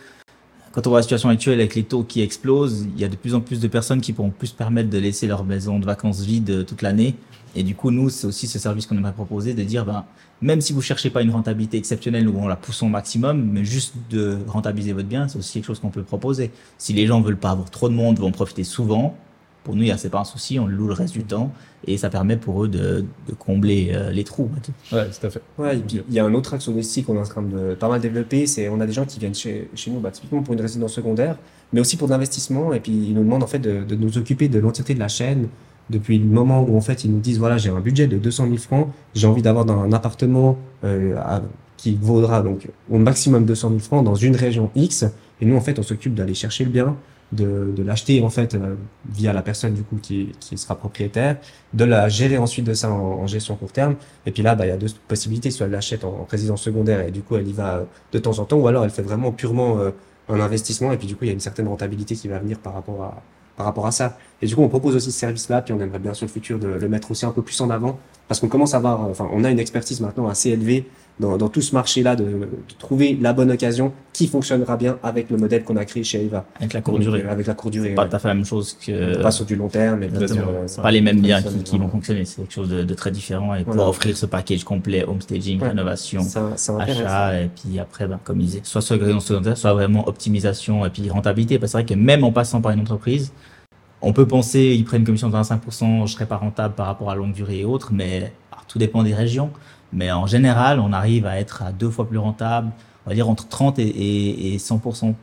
Quand 0.71 0.85
on 0.87 0.89
voit 0.91 0.99
la 0.99 1.03
situation 1.03 1.29
actuelle 1.29 1.59
avec 1.59 1.75
les 1.75 1.83
taux 1.83 2.03
qui 2.03 2.21
explosent, 2.21 2.87
il 2.95 2.99
y 3.01 3.03
a 3.03 3.07
de 3.07 3.15
plus 3.15 3.33
en 3.35 3.41
plus 3.41 3.59
de 3.59 3.67
personnes 3.67 4.01
qui 4.01 4.13
pourront 4.13 4.29
plus 4.31 4.47
se 4.47 4.53
permettre 4.55 4.89
de 4.89 4.97
laisser 4.97 5.25
leur 5.27 5.43
maison 5.43 5.79
de 5.79 5.85
vacances 5.85 6.21
vide 6.21 6.49
euh, 6.49 6.63
toute 6.63 6.81
l'année. 6.81 7.15
Et 7.59 7.63
du 7.63 7.73
coup, 7.73 7.89
nous, 7.89 8.09
c'est 8.09 8.27
aussi 8.27 8.45
ce 8.47 8.59
service 8.59 8.85
qu'on 8.85 8.95
aimerait 8.97 9.13
proposer 9.13 9.53
de 9.55 9.63
dire, 9.63 9.83
ben, 9.83 10.05
même 10.41 10.61
si 10.61 10.73
vous 10.73 10.81
cherchez 10.81 11.09
pas 11.09 11.23
une 11.23 11.31
rentabilité 11.31 11.77
exceptionnelle 11.77 12.29
ou 12.29 12.37
on 12.39 12.47
la 12.47 12.55
pousse 12.55 12.83
au 12.83 12.87
maximum, 12.87 13.43
mais 13.51 13.65
juste 13.65 13.95
de 14.11 14.37
rentabiliser 14.47 14.93
votre 14.93 15.07
bien, 15.07 15.27
c'est 15.27 15.39
aussi 15.39 15.53
quelque 15.53 15.65
chose 15.65 15.79
qu'on 15.79 15.89
peut 15.89 16.03
proposer. 16.03 16.51
Si 16.77 16.93
les 16.93 17.07
gens 17.07 17.19
veulent 17.21 17.35
pas 17.35 17.49
avoir 17.49 17.71
trop 17.71 17.89
de 17.89 17.95
monde, 17.95 18.19
vont 18.19 18.27
en 18.27 18.31
profiter 18.31 18.63
souvent. 18.63 19.15
Pour 19.63 19.75
nous, 19.75 19.81
il 19.81 19.87
y 19.87 19.91
a- 19.91 19.97
c'est 19.97 20.09
pas 20.11 20.19
un 20.19 20.23
souci, 20.23 20.59
on 20.59 20.67
le 20.67 20.75
loue 20.75 20.87
le 20.87 20.93
reste 20.93 21.13
du 21.13 21.23
temps 21.23 21.51
et 21.85 21.97
ça 21.97 22.09
permet 22.09 22.37
pour 22.37 22.63
eux 22.63 22.67
de, 22.69 23.03
de 23.27 23.33
combler 23.33 23.89
euh, 23.93 24.11
les 24.11 24.23
trous. 24.23 24.49
Ouais, 24.93 25.09
tout 25.09 25.25
à 25.25 25.29
fait. 25.29 25.41
Ouais, 25.57 25.77
et 25.77 25.79
puis 25.81 26.01
il 26.07 26.13
y 26.13 26.19
a 26.19 26.25
un 26.25 26.33
autre 26.35 26.53
axe 26.53 26.67
aussi 26.69 27.03
qu'on 27.03 27.15
est 27.15 27.19
en 27.19 27.23
train 27.23 27.41
de 27.41 27.73
pas 27.75 27.89
mal 27.89 27.99
développer, 27.99 28.45
c'est 28.47 28.69
on 28.69 28.79
a 28.79 28.85
des 28.85 28.93
gens 28.93 29.03
qui 29.05 29.19
viennent 29.19 29.35
chez, 29.35 29.69
chez 29.75 29.91
nous, 29.91 29.99
bah, 29.99 30.11
typiquement 30.11 30.41
pour 30.43 30.53
une 30.53 30.61
résidence 30.61 30.93
secondaire, 30.93 31.37
mais 31.73 31.81
aussi 31.81 31.97
pour 31.97 32.07
de 32.07 32.13
l'investissement, 32.13 32.71
et 32.71 32.79
puis 32.79 32.93
ils 32.93 33.13
nous 33.13 33.23
demandent 33.23 33.43
en 33.43 33.47
fait 33.47 33.59
de, 33.59 33.83
de 33.83 33.95
nous 33.95 34.17
occuper 34.17 34.47
de 34.47 34.59
l'entièreté 34.59 34.93
de 34.93 34.99
la 34.99 35.09
chaîne, 35.09 35.49
depuis 35.89 36.17
le 36.17 36.25
moment 36.25 36.65
où 36.67 36.77
en 36.77 36.81
fait 36.81 37.03
ils 37.03 37.11
nous 37.11 37.19
disent 37.19 37.39
voilà 37.39 37.57
j'ai 37.57 37.69
un 37.69 37.79
budget 37.79 38.07
de 38.07 38.17
200 38.17 38.45
000 38.45 38.57
francs, 38.57 38.89
j'ai 39.15 39.27
envie 39.27 39.41
d'avoir 39.41 39.69
un 39.69 39.91
appartement 39.93 40.57
euh, 40.83 41.15
qui 41.77 41.97
vaudra 42.01 42.41
donc 42.41 42.67
au 42.89 42.97
maximum 42.97 43.45
200 43.45 43.69
000 43.69 43.79
francs 43.79 44.03
dans 44.03 44.15
une 44.15 44.35
région 44.35 44.69
X. 44.75 45.05
Et 45.39 45.45
nous 45.45 45.55
en 45.55 45.61
fait 45.61 45.79
on 45.79 45.83
s'occupe 45.83 46.15
d'aller 46.15 46.33
chercher 46.33 46.63
le 46.65 46.71
bien, 46.71 46.97
de, 47.31 47.73
de 47.75 47.83
l'acheter 47.83 48.21
en 48.23 48.29
fait 48.29 48.55
euh, 48.55 48.75
via 49.09 49.33
la 49.33 49.41
personne 49.41 49.73
du 49.73 49.83
coup 49.83 49.97
qui, 50.01 50.31
qui 50.39 50.57
sera 50.57 50.75
propriétaire, 50.75 51.37
de 51.73 51.83
la 51.85 52.09
gérer 52.09 52.37
ensuite 52.37 52.65
de 52.65 52.73
ça 52.73 52.91
en, 52.91 53.21
en 53.21 53.27
gestion 53.27 53.55
court 53.55 53.71
terme. 53.71 53.95
Et 54.25 54.31
puis 54.31 54.43
là 54.43 54.55
bah 54.55 54.65
il 54.65 54.69
y 54.69 54.71
a 54.71 54.77
deux 54.77 54.87
possibilités, 55.07 55.51
soit 55.51 55.65
elle 55.67 55.73
l'achète 55.73 56.03
en, 56.03 56.09
en 56.09 56.27
résidence 56.29 56.61
secondaire 56.61 57.01
et 57.01 57.11
du 57.11 57.21
coup 57.21 57.35
elle 57.35 57.47
y 57.47 57.53
va 57.53 57.75
euh, 57.77 57.83
de 58.11 58.19
temps 58.19 58.39
en 58.39 58.45
temps, 58.45 58.57
ou 58.57 58.67
alors 58.67 58.83
elle 58.83 58.89
fait 58.89 59.01
vraiment 59.01 59.31
purement 59.31 59.79
euh, 59.79 59.91
un 60.29 60.39
investissement 60.39 60.91
et 60.91 60.97
puis 60.97 61.07
du 61.07 61.15
coup 61.15 61.25
il 61.25 61.27
y 61.27 61.31
a 61.31 61.33
une 61.33 61.39
certaine 61.39 61.67
rentabilité 61.67 62.15
qui 62.15 62.27
va 62.27 62.39
venir 62.39 62.59
par 62.59 62.73
rapport 62.73 63.03
à 63.03 63.21
par 63.57 63.65
rapport 63.65 63.85
à 63.87 63.91
ça. 63.91 64.17
Et 64.41 64.45
du 64.45 64.55
coup, 64.55 64.61
on 64.61 64.69
propose 64.69 64.95
aussi 64.95 65.11
ce 65.11 65.19
service-là, 65.19 65.61
puis 65.61 65.73
on 65.73 65.81
aimerait 65.81 65.99
bien 65.99 66.13
sur 66.13 66.25
le 66.25 66.31
futur 66.31 66.59
de 66.59 66.67
le 66.67 66.87
mettre 66.87 67.11
aussi 67.11 67.25
un 67.25 67.31
peu 67.31 67.41
plus 67.41 67.59
en 67.59 67.69
avant, 67.69 67.99
parce 68.27 68.39
qu'on 68.39 68.47
commence 68.47 68.73
à 68.73 68.77
avoir, 68.77 69.03
euh, 69.03 69.09
enfin, 69.09 69.27
on 69.33 69.43
a 69.43 69.49
une 69.49 69.59
expertise 69.59 69.99
maintenant 69.99 70.27
assez 70.27 70.51
élevée 70.51 70.87
dans, 71.19 71.35
dans 71.37 71.49
tout 71.49 71.61
ce 71.61 71.73
marché-là 71.73 72.15
de, 72.15 72.23
de 72.25 72.47
trouver 72.77 73.17
la 73.19 73.33
bonne 73.33 73.49
occasion 73.51 73.91
qui 74.13 74.27
fonctionnera 74.27 74.77
bien 74.77 74.99
avec 75.01 75.29
le 75.29 75.37
modèle 75.37 75.63
qu'on 75.63 75.75
a 75.75 75.83
créé 75.85 76.03
chez 76.03 76.23
Eva. 76.23 76.45
Avec 76.59 76.73
la 76.73 76.81
courte 76.81 76.99
durée. 77.01 77.23
euh, 77.25 77.31
Avec 77.31 77.47
la 77.47 77.53
courte 77.55 77.73
durée. 77.73 77.95
Pas 77.95 78.03
ouais. 78.03 78.09
tout 78.09 78.15
à 78.15 78.19
fait 78.19 78.27
la 78.27 78.33
même 78.35 78.45
chose 78.45 78.77
que. 78.79 79.21
Pas 79.21 79.31
sur 79.31 79.45
du 79.45 79.55
long 79.55 79.67
terme, 79.67 79.99
mais 79.99 80.05
Exactement. 80.07 80.45
plutôt, 80.47 80.79
euh, 80.79 80.81
pas 80.83 80.91
les 80.91 81.01
mêmes 81.01 81.19
biens 81.21 81.41
qui, 81.41 81.77
vont 81.77 81.87
fonctionner. 81.89 82.23
C'est 82.25 82.41
quelque 82.41 82.53
chose 82.53 82.69
de, 82.69 82.83
de 82.83 82.93
très 82.93 83.11
différent 83.11 83.55
et 83.55 83.63
pouvoir 83.63 83.89
offrir 83.89 84.15
ce 84.15 84.25
package 84.27 84.63
complet, 84.63 85.03
homestaging, 85.05 85.59
Ouais. 85.61 85.69
rénovation, 85.69 86.21
Ça, 86.21 86.51
ça 86.55 86.77
achat 86.79 87.41
et 87.41 87.49
puis 87.49 87.79
après, 87.79 88.07
ben, 88.07 88.19
comme 88.23 88.39
il 88.39 88.45
disait, 88.45 88.61
soit 88.63 88.81
sur 88.81 88.95
secondaire, 89.21 89.57
soit 89.57 89.73
vraiment 89.73 90.07
optimisation 90.07 90.85
et 90.85 90.89
puis 90.89 91.09
rentabilité. 91.09 91.57
Parce 91.57 91.71
que 91.73 91.77
c'est 91.79 91.83
vrai 91.83 91.95
que 91.95 91.99
même 91.99 92.23
en 92.23 92.31
passant 92.31 92.61
par 92.61 92.71
une 92.73 92.79
entreprise, 92.81 93.31
on 94.01 94.13
peut 94.13 94.27
penser, 94.27 94.75
ils 94.77 94.83
prennent 94.85 94.99
une 95.01 95.07
commission 95.07 95.29
de 95.29 95.35
25%, 95.35 96.05
je 96.05 96.13
serais 96.13 96.27
pas 96.27 96.37
rentable 96.37 96.75
par 96.75 96.85
rapport 96.85 97.09
à 97.09 97.15
longue 97.15 97.33
durée 97.33 97.61
et 97.61 97.65
autres, 97.65 97.89
mais 97.91 98.31
alors, 98.51 98.65
tout 98.67 98.77
dépend 98.77 99.01
des 99.01 99.13
régions. 99.15 99.49
Mais 99.93 100.11
en 100.11 100.27
général, 100.27 100.79
on 100.79 100.91
arrive 100.93 101.25
à 101.25 101.39
être 101.39 101.63
à 101.63 101.71
deux 101.71 101.89
fois 101.89 102.07
plus 102.07 102.17
rentable, 102.17 102.69
on 103.05 103.09
va 103.09 103.15
dire 103.15 103.29
entre 103.29 103.47
30 103.47 103.79
et, 103.79 103.83
et, 103.87 104.53
et 104.53 104.57
100% 104.57 105.13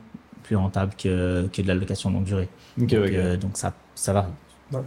plus 0.43 0.55
rentable 0.55 0.93
que, 0.97 1.47
que 1.53 1.61
de 1.61 1.67
la 1.67 1.75
location 1.75 2.09
longue 2.11 2.23
durée. 2.23 2.49
Donc, 2.77 2.89
euh, 3.17 3.37
donc 3.37 3.51
ça, 3.57 3.73
ça 3.95 4.13
varie. 4.13 4.27
Ouais, 4.71 4.79
ouais. 4.79 4.83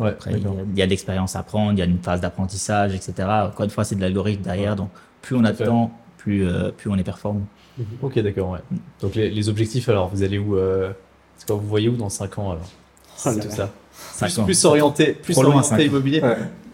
Ouais, 0.00 0.08
Après, 0.10 0.30
il 0.32 0.38
y 0.38 0.40
a- 0.40 0.44
d'accord. 0.44 0.56
il 0.72 0.78
y 0.78 0.82
a 0.82 0.86
de 0.86 0.90
l'expérience 0.90 1.36
à 1.36 1.42
prendre, 1.42 1.72
il 1.72 1.78
y 1.78 1.82
a 1.82 1.84
une 1.84 1.98
phase 1.98 2.20
d'apprentissage, 2.20 2.94
etc. 2.94 3.28
Encore 3.46 3.64
une 3.64 3.70
fois, 3.70 3.84
c'est 3.84 3.94
de 3.94 4.00
l'algorithme 4.00 4.42
derrière, 4.42 4.74
donc 4.74 4.88
plus 5.20 5.36
on 5.36 5.44
a 5.44 5.52
de 5.52 5.64
temps, 5.66 5.92
plus, 6.18 6.46
euh, 6.46 6.70
plus 6.70 6.90
on 6.90 6.96
est 6.96 7.04
performant. 7.04 7.42
Ok, 8.02 8.18
d'accord, 8.18 8.50
ouais. 8.50 8.58
Donc 9.00 9.14
les, 9.14 9.30
les 9.30 9.48
objectifs, 9.48 9.88
alors, 9.88 10.08
vous 10.08 10.22
allez 10.22 10.38
où 10.38 10.56
euh, 10.56 10.92
C'est 11.36 11.46
quoi, 11.46 11.56
vous 11.56 11.66
voyez 11.68 11.88
où 11.88 11.96
dans 11.96 12.08
5 12.08 12.38
ans 12.38 12.52
alors? 12.52 12.68
Oh 13.26 13.30
tout 13.40 13.50
ça. 13.50 13.70
Plus, 14.18 14.34
plus 14.44 14.64
orienté, 14.64 15.12
plus 15.12 15.34
orienté 15.38 15.86
immobilier. 15.86 16.20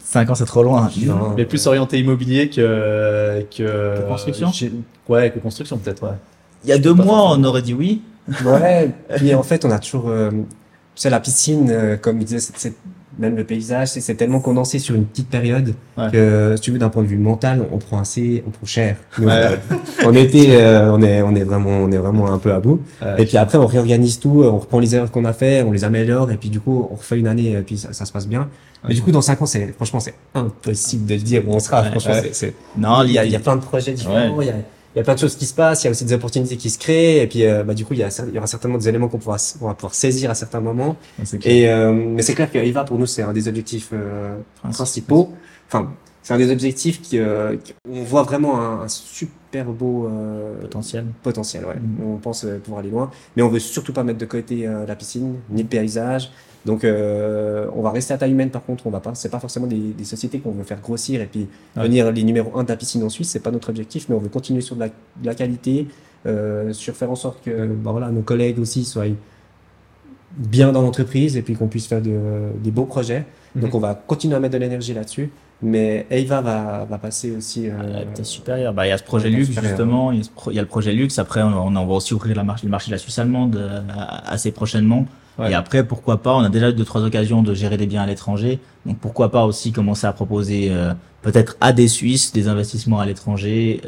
Ouais. 0.08 0.12
5 0.24 0.30
ans, 0.30 0.34
c'est 0.34 0.44
trop 0.46 0.62
loin. 0.62 0.90
Non. 1.04 1.34
Mais 1.36 1.44
plus 1.44 1.66
orienté 1.66 1.98
immobilier 1.98 2.48
que. 2.48 3.42
que 3.56 3.62
Que 4.02 4.08
construction 4.08 4.50
j'ai- 4.52 4.72
Ouais, 5.08 5.30
que 5.30 5.38
construction 5.38 5.76
peut-être, 5.78 6.02
ouais. 6.02 6.16
Il 6.64 6.70
y 6.70 6.72
a 6.72 6.78
deux 6.78 6.94
mois, 6.94 7.32
on 7.36 7.44
aurait 7.44 7.62
dit 7.62 7.74
oui. 7.74 8.02
Ouais, 8.44 8.90
puis 9.16 9.34
en 9.34 9.42
fait, 9.42 9.64
on 9.64 9.70
a 9.70 9.78
toujours, 9.78 10.08
euh, 10.10 10.30
tu 10.30 10.36
sais, 10.96 11.08
la 11.10 11.20
piscine, 11.20 11.70
euh, 11.70 11.96
comme 11.96 12.18
il 12.20 12.24
disait, 12.24 12.40
c'est, 12.40 12.56
c'est- 12.58 12.76
même 13.18 13.36
le 13.36 13.44
paysage, 13.44 13.88
c'est, 13.88 14.14
tellement 14.14 14.40
condensé 14.40 14.78
sur 14.78 14.94
une 14.94 15.04
petite 15.04 15.28
période 15.28 15.74
Ouais. 15.96 16.10
que, 16.12 16.52
si 16.56 16.62
tu 16.62 16.70
veux, 16.70 16.78
d'un 16.78 16.88
point 16.88 17.02
de 17.02 17.08
vue 17.08 17.18
mental, 17.18 17.66
on 17.72 17.78
prend 17.78 17.98
assez, 17.98 18.42
on 18.46 18.50
prend 18.50 18.66
cher. 18.66 18.96
Ouais. 19.18 19.58
on 20.04 20.14
était, 20.14 20.48
euh, 20.50 20.92
on 20.92 21.02
est, 21.02 21.22
on 21.22 21.34
est 21.34 21.42
vraiment, 21.44 21.70
on 21.70 21.90
est 21.90 21.96
vraiment 21.98 22.30
un 22.32 22.38
peu 22.38 22.52
à 22.52 22.60
bout. 22.60 22.80
Et 23.18 23.24
puis 23.24 23.36
après, 23.36 23.58
on 23.58 23.66
réorganise 23.66 24.20
tout, 24.20 24.42
on 24.44 24.58
reprend 24.58 24.78
les 24.78 24.94
erreurs 24.94 25.10
qu'on 25.10 25.24
a 25.24 25.32
fait, 25.32 25.62
on 25.62 25.72
les 25.72 25.84
améliore, 25.84 26.30
et 26.30 26.36
puis 26.36 26.48
du 26.50 26.60
coup, 26.60 26.88
on 26.90 26.94
refait 26.94 27.18
une 27.18 27.26
année, 27.26 27.52
et 27.52 27.62
puis 27.62 27.76
ça, 27.78 27.92
ça 27.92 28.04
se 28.04 28.12
passe 28.12 28.28
bien. 28.28 28.48
Mais 28.84 28.90
Ouais. 28.90 28.94
du 28.94 29.02
coup, 29.02 29.10
dans 29.10 29.20
cinq 29.22 29.42
ans, 29.42 29.46
c'est, 29.46 29.72
franchement, 29.74 29.98
c'est 29.98 30.14
impossible 30.34 31.06
de 31.06 31.16
dire 31.16 31.42
où 31.48 31.52
on 31.52 31.58
sera. 31.58 31.82
Franchement, 31.84 32.14
c'est, 32.32 32.54
Non, 32.76 33.02
il 33.02 33.12
y, 33.12 33.18
a, 33.18 33.24
il 33.24 33.32
y 33.32 33.36
a 33.36 33.40
plein 33.40 33.56
de 33.56 33.60
projets 33.60 33.92
différents, 33.92 34.40
il 34.40 34.46
y 34.46 34.50
a, 34.50 34.54
il 34.94 34.98
y 34.98 35.00
a 35.00 35.04
plein 35.04 35.14
de 35.14 35.18
choses 35.20 35.36
qui 35.36 35.44
se 35.46 35.54
passent, 35.54 35.82
il 35.84 35.86
y 35.86 35.88
a 35.88 35.90
aussi 35.90 36.04
des 36.04 36.14
opportunités 36.14 36.56
qui 36.56 36.70
se 36.70 36.78
créent, 36.78 37.22
et 37.22 37.26
puis 37.26 37.44
euh, 37.44 37.62
bah, 37.62 37.74
du 37.74 37.84
coup, 37.84 37.92
il 37.94 38.00
y, 38.00 38.02
a, 38.02 38.08
cer- 38.08 38.24
il 38.28 38.34
y 38.34 38.38
aura 38.38 38.46
certainement 38.46 38.78
des 38.78 38.88
éléments 38.88 39.08
qu'on 39.08 39.18
pourra, 39.18 39.36
qu'on 39.58 39.66
va 39.68 39.74
pouvoir 39.74 39.94
saisir 39.94 40.30
à 40.30 40.34
certains 40.34 40.60
moments. 40.60 40.96
Et, 41.44 41.68
euh, 41.68 41.92
mais 41.92 42.22
c'est 42.22 42.34
clair 42.34 42.50
que 42.50 42.58
Eva, 42.58 42.84
pour 42.84 42.98
nous, 42.98 43.06
c'est 43.06 43.22
un 43.22 43.32
des 43.32 43.48
objectifs 43.48 43.90
euh, 43.92 44.36
principaux. 44.72 45.32
Enfin, 45.68 45.92
c'est 46.22 46.34
un 46.34 46.38
des 46.38 46.50
objectifs 46.50 47.00
qui, 47.02 47.18
euh, 47.18 47.56
qui- 47.62 47.74
on 47.90 48.02
voit 48.02 48.22
vraiment 48.22 48.60
un, 48.60 48.82
un 48.82 48.88
super 48.88 49.66
beau 49.66 50.06
euh, 50.08 50.60
potentiel. 50.62 51.04
potentiel. 51.22 51.64
Ouais. 51.64 51.74
Mhm. 51.76 52.06
On 52.14 52.16
pense 52.16 52.46
pouvoir 52.64 52.80
aller 52.80 52.90
loin, 52.90 53.10
mais 53.36 53.42
on 53.42 53.48
veut 53.48 53.60
surtout 53.60 53.92
pas 53.92 54.04
mettre 54.04 54.18
de 54.18 54.26
côté 54.26 54.66
la 54.86 54.96
piscine 54.96 55.36
ni 55.50 55.62
le 55.62 55.68
paysage. 55.68 56.30
Donc, 56.66 56.84
euh, 56.84 57.66
on 57.74 57.82
va 57.82 57.90
rester 57.90 58.12
à 58.14 58.18
taille 58.18 58.32
humaine. 58.32 58.50
Par 58.50 58.64
contre, 58.64 58.86
on 58.86 58.90
va 58.90 59.00
pas. 59.00 59.14
C'est 59.14 59.30
pas 59.30 59.38
forcément 59.40 59.66
des, 59.66 59.76
des 59.78 60.04
sociétés 60.04 60.38
qu'on 60.40 60.50
veut 60.50 60.64
faire 60.64 60.80
grossir 60.80 61.20
et 61.22 61.26
puis 61.26 61.46
Ouais. 61.76 61.84
venir 61.84 62.10
les 62.12 62.22
numéros 62.24 62.58
1 62.58 62.64
de 62.64 62.68
la 62.68 62.76
piscine 62.76 63.02
en 63.04 63.08
Suisse. 63.08 63.28
C'est 63.30 63.40
pas 63.42 63.50
notre 63.50 63.70
objectif, 63.70 64.08
mais 64.08 64.14
on 64.14 64.18
veut 64.18 64.28
continuer 64.28 64.60
sur 64.60 64.74
de 64.74 64.80
la, 64.80 64.88
de 64.88 65.26
la 65.26 65.34
qualité, 65.34 65.86
euh, 66.26 66.72
sur 66.72 66.94
faire 66.94 67.10
en 67.10 67.16
sorte 67.16 67.42
que 67.44 67.66
bah, 67.66 67.92
voilà, 67.92 68.10
nos 68.10 68.22
collègues 68.22 68.58
aussi 68.58 68.84
soient 68.84 69.04
bien 70.36 70.72
dans 70.72 70.82
l'entreprise 70.82 71.36
et 71.36 71.42
puis 71.42 71.54
qu'on 71.54 71.68
puisse 71.68 71.86
faire 71.86 72.02
de- 72.02 72.50
des 72.62 72.70
beaux 72.70 72.84
projets. 72.84 73.24
Donc, 73.56 73.70
Mhm. 73.70 73.76
on 73.76 73.78
va 73.80 73.94
continuer 73.94 74.34
à 74.36 74.40
mettre 74.40 74.54
de 74.54 74.58
l'énergie 74.58 74.94
là-dessus. 74.94 75.30
Mais 75.62 76.06
Eva 76.10 76.40
va, 76.40 76.86
va 76.88 76.98
passer 76.98 77.32
aussi. 77.34 77.68
euh, 77.68 77.72
Euh, 77.82 78.04
peut-être 78.04 78.26
supérieur. 78.26 78.72
Bah, 78.72 78.86
il 78.86 78.90
y 78.90 78.92
a 78.92 78.98
ce 78.98 79.02
projet 79.02 79.28
luxe, 79.28 79.50
justement. 79.50 80.12
Il 80.12 80.22
y, 80.52 80.58
a 80.58 80.62
le 80.62 80.68
projet 80.68 80.92
luxe. 80.92 81.18
Après, 81.18 81.42
on, 81.42 81.70
va 81.72 81.80
aussi 81.94 82.14
ouvrir 82.14 82.36
la 82.36 82.44
marche, 82.44 82.62
le 82.62 82.68
marché 82.68 82.90
de 82.90 82.92
la 82.92 82.98
Suisse 82.98 83.18
allemande 83.18 83.56
euh, 83.56 83.80
assez 84.24 84.52
prochainement. 84.52 85.06
Ouais. 85.38 85.52
Et 85.52 85.54
après, 85.54 85.86
pourquoi 85.86 86.20
pas, 86.22 86.34
on 86.34 86.40
a 86.40 86.48
déjà 86.48 86.70
eu 86.70 86.72
deux, 86.72 86.84
trois 86.84 87.02
occasions 87.02 87.42
de 87.42 87.54
gérer 87.54 87.76
des 87.76 87.86
biens 87.86 88.02
à 88.02 88.06
l'étranger. 88.06 88.58
Donc, 88.86 88.98
pourquoi 88.98 89.30
pas 89.30 89.44
aussi 89.44 89.72
commencer 89.72 90.06
à 90.06 90.12
proposer, 90.12 90.68
euh, 90.70 90.92
peut-être 91.22 91.56
à 91.60 91.72
des 91.72 91.88
Suisses, 91.88 92.32
des 92.32 92.48
investissements 92.48 92.98
à 92.98 93.06
l'étranger. 93.06 93.80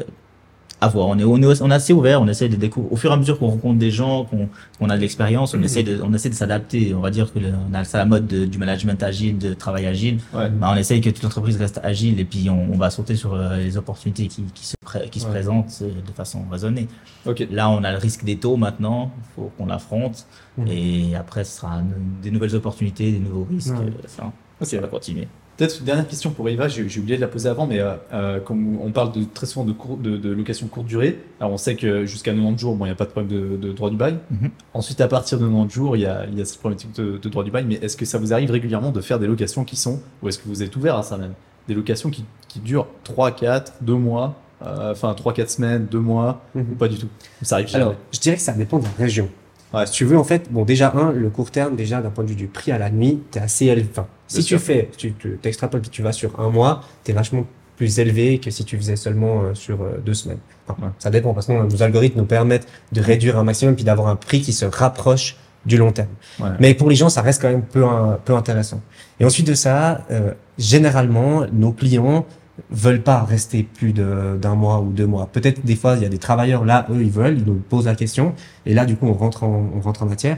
À 0.81 0.87
voir. 0.87 1.07
On 1.07 1.17
est, 1.19 1.23
on 1.23 1.37
est, 1.41 1.61
on 1.61 1.69
est 1.69 1.73
assez 1.73 1.93
ouvert. 1.93 2.21
On 2.21 2.27
essaie 2.27 2.49
de 2.49 2.55
découvrir. 2.55 2.91
Au 2.91 2.95
fur 2.95 3.11
et 3.11 3.13
à 3.13 3.17
mesure 3.17 3.37
qu'on 3.37 3.47
rencontre 3.49 3.77
des 3.77 3.91
gens, 3.91 4.25
qu'on 4.25 4.49
qu'on 4.79 4.89
a 4.89 4.95
de 4.95 5.01
l'expérience, 5.01 5.53
on 5.53 5.61
essaie 5.61 5.83
de, 5.83 6.01
on 6.03 6.11
essaie 6.13 6.29
de 6.29 6.33
s'adapter. 6.33 6.93
On 6.95 6.99
va 7.01 7.11
dire 7.11 7.31
que 7.31 7.37
le- 7.39 7.53
on 7.69 7.73
a 7.73 7.83
ça 7.83 7.99
la 7.99 8.05
mode 8.05 8.25
de- 8.27 8.45
du 8.45 8.57
management 8.57 9.01
agile, 9.03 9.37
de 9.37 9.53
travail 9.53 9.85
agile. 9.85 10.17
Ouais. 10.33 10.49
Bah, 10.49 10.71
on 10.73 10.75
essaye 10.75 10.99
que 10.99 11.09
toute 11.11 11.21
l'entreprise 11.23 11.55
reste 11.57 11.79
agile 11.83 12.19
et 12.19 12.25
puis 12.25 12.49
on, 12.49 12.73
on 12.73 12.77
va 12.77 12.89
sauter 12.89 13.15
sur 13.15 13.33
euh, 13.35 13.57
les 13.57 13.77
opportunités 13.77 14.27
qui, 14.27 14.43
qui 14.53 14.65
se, 14.65 14.75
qui 15.11 15.19
se 15.19 15.25
Ouais. 15.25 15.31
présentent 15.31 15.79
euh, 15.83 15.85
de 16.05 16.11
façon 16.15 16.43
raisonnée. 16.51 16.87
Ok. 17.27 17.47
Là, 17.51 17.69
on 17.69 17.83
a 17.83 17.91
le 17.91 17.97
risque 17.99 18.23
des 18.23 18.37
taux 18.37 18.57
maintenant, 18.57 19.11
il 19.19 19.35
faut 19.35 19.51
qu'on 19.57 19.67
l'affronte. 19.67 20.25
Mhm. 20.57 20.67
Et 20.67 21.15
après, 21.15 21.43
ce 21.43 21.59
sera 21.59 21.79
des 22.23 22.31
nouvelles 22.31 22.55
opportunités, 22.55 23.11
des 23.11 23.19
nouveaux 23.19 23.47
risques. 23.49 23.69
Euh, 23.71 23.91
Ça, 24.07 24.31
ça 24.63 24.81
va 24.81 24.87
continuer. 24.87 25.27
Peut-être 25.57 25.79
une 25.79 25.85
dernière 25.85 26.07
question 26.07 26.31
pour 26.31 26.49
Eva, 26.49 26.67
j'ai 26.67 26.83
oublié 26.99 27.17
de 27.17 27.21
la 27.21 27.27
poser 27.27 27.47
avant, 27.49 27.67
mais 27.67 27.79
euh, 27.79 27.93
euh, 28.13 28.39
comme 28.39 28.77
on 28.81 28.91
parle 28.91 29.11
de, 29.11 29.23
très 29.31 29.45
souvent 29.45 29.63
de, 29.65 29.73
cour- 29.73 29.97
de, 29.97 30.17
de 30.17 30.31
location 30.31 30.67
courte 30.67 30.87
durée, 30.87 31.19
alors 31.39 31.51
on 31.53 31.57
sait 31.57 31.75
que 31.75 32.05
jusqu'à 32.05 32.31
90 32.31 32.57
jours, 32.59 32.75
bon, 32.75 32.85
il 32.85 32.87
n'y 32.87 32.93
a 32.93 32.95
pas 32.95 33.05
de 33.05 33.11
problème 33.11 33.31
de, 33.31 33.57
de 33.57 33.71
droit 33.71 33.89
du 33.91 33.95
bail. 33.97 34.17
Mhm. 34.31 34.49
Ensuite, 34.73 35.01
à 35.01 35.07
partir 35.07 35.37
de 35.37 35.45
90 35.45 35.73
jours, 35.73 35.95
il 35.95 36.01
y 36.01 36.05
a, 36.07 36.25
il 36.31 36.37
y 36.37 36.41
a 36.41 36.45
cette 36.45 36.59
problématique 36.59 36.95
de, 36.95 37.17
droit 37.29 37.43
du 37.43 37.51
bail, 37.51 37.65
mais 37.67 37.75
est-ce 37.75 37.95
que 37.95 38.05
ça 38.05 38.17
vous 38.17 38.33
arrive 38.33 38.49
régulièrement 38.49 38.91
de 38.91 39.01
faire 39.01 39.19
des 39.19 39.27
locations 39.27 39.63
qui 39.63 39.75
sont, 39.75 39.99
ou 40.23 40.29
est-ce 40.29 40.39
que 40.39 40.47
vous 40.47 40.63
êtes 40.63 40.75
ouvert 40.75 40.95
à 40.97 41.03
ça 41.03 41.17
même, 41.17 41.33
des 41.67 41.75
locations 41.75 42.09
qui, 42.09 42.25
qui 42.47 42.59
durent 42.59 42.87
3, 43.03 43.31
4, 43.31 43.73
2 43.81 43.93
mois, 43.93 44.35
euh, 44.65 44.91
enfin 44.93 45.13
3, 45.13 45.33
4 45.33 45.49
semaines, 45.49 45.85
2 45.91 45.99
mois, 45.99 46.41
Mhm. 46.55 46.65
ou 46.71 46.75
pas 46.75 46.87
du 46.87 46.97
tout? 46.97 47.07
Ça 47.43 47.55
arrive 47.55 47.67
jamais? 47.67 47.83
Alors, 47.83 47.95
je 48.11 48.19
dirais 48.19 48.35
que 48.37 48.41
ça 48.41 48.53
dépend 48.53 48.79
de 48.79 48.85
la 48.85 48.89
région. 48.97 49.29
Ouais. 49.73 49.85
Si 49.85 49.93
tu 49.93 50.05
veux, 50.05 50.17
en 50.17 50.23
fait, 50.23 50.51
bon, 50.51 50.63
déjà, 50.65 50.91
un, 50.95 51.11
le 51.11 51.29
court 51.29 51.49
terme, 51.51 51.75
déjà, 51.75 52.01
d'un 52.01 52.09
point 52.09 52.23
de 52.23 52.29
vue 52.29 52.35
du 52.35 52.47
prix 52.47 52.71
à 52.71 52.77
la 52.77 52.89
nuit, 52.89 53.21
t'es 53.31 53.39
assez 53.39 53.65
élevé. 53.67 53.87
Enfin, 53.91 54.07
si 54.27 54.43
tu 54.43 54.57
fais, 54.59 54.89
tu 54.97 55.13
t'extrapoles, 55.41 55.81
puis 55.81 55.89
tu 55.89 56.01
vas 56.01 56.11
sur 56.11 56.39
un 56.39 56.49
mois, 56.49 56.81
t'es 57.03 57.13
vachement 57.13 57.45
plus 57.77 57.97
élevé 57.99 58.37
que 58.39 58.51
si 58.51 58.63
tu 58.65 58.77
faisais 58.77 58.95
seulement 58.95 59.41
euh, 59.43 59.53
sur 59.55 59.81
euh, 59.81 59.97
deux 60.05 60.13
semaines. 60.13 60.37
Enfin, 60.67 60.81
Ouais. 60.83 60.89
Ça 60.99 61.09
dépend, 61.09 61.33
parce 61.33 61.47
que 61.47 61.53
nos 61.53 61.63
nos 61.65 61.83
algorithmes 61.83 62.19
nous 62.19 62.25
permettent 62.25 62.67
de 62.91 63.01
réduire 63.01 63.37
un 63.37 63.43
maximum, 63.43 63.75
puis 63.75 63.83
d'avoir 63.83 64.07
un 64.07 64.15
prix 64.15 64.41
qui 64.41 64.53
se 64.53 64.65
rapproche 64.65 65.35
du 65.65 65.77
long 65.77 65.91
terme. 65.91 66.09
Ouais. 66.39 66.49
Mais 66.59 66.73
pour 66.73 66.89
les 66.89 66.95
gens, 66.95 67.09
ça 67.09 67.21
reste 67.21 67.41
quand 67.41 67.49
même 67.49 67.63
peu, 67.63 67.85
un- 67.85 68.19
peu 68.23 68.35
intéressant. 68.35 68.81
Et 69.19 69.25
ensuite 69.25 69.47
de 69.47 69.53
ça, 69.53 70.05
euh, 70.11 70.31
généralement, 70.57 71.45
nos 71.51 71.71
clients 71.71 72.25
veulent 72.69 73.01
pas 73.01 73.23
rester 73.23 73.63
plus 73.63 73.93
d'un 73.93 74.55
mois 74.55 74.79
ou 74.79 74.91
deux 74.91 75.07
mois. 75.07 75.27
Peut-être 75.31 75.65
des 75.65 75.75
fois, 75.75 75.95
il 75.95 76.03
y 76.03 76.05
a 76.05 76.09
des 76.09 76.17
travailleurs 76.17 76.65
là, 76.65 76.85
eux, 76.89 77.01
ils 77.01 77.11
veulent, 77.11 77.37
ils 77.37 77.45
nous 77.45 77.55
posent 77.55 77.85
la 77.85 77.95
question, 77.95 78.33
et 78.65 78.73
là, 78.73 78.85
du 78.85 78.95
coup, 78.95 79.07
on 79.07 79.13
rentre 79.13 79.43
en, 79.43 79.71
on 79.75 79.79
rentre 79.81 80.03
en 80.03 80.05
matière. 80.05 80.37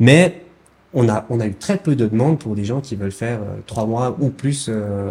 Mais 0.00 0.42
on 0.92 1.08
a, 1.08 1.26
on 1.28 1.40
a 1.40 1.46
eu 1.46 1.54
très 1.54 1.76
peu 1.76 1.96
de 1.96 2.06
demandes 2.06 2.38
pour 2.38 2.54
des 2.54 2.64
gens 2.64 2.80
qui 2.80 2.96
veulent 2.96 3.12
faire 3.12 3.38
euh, 3.40 3.56
trois 3.66 3.86
mois 3.86 4.16
ou 4.20 4.30
plus. 4.30 4.68
Euh, 4.68 5.10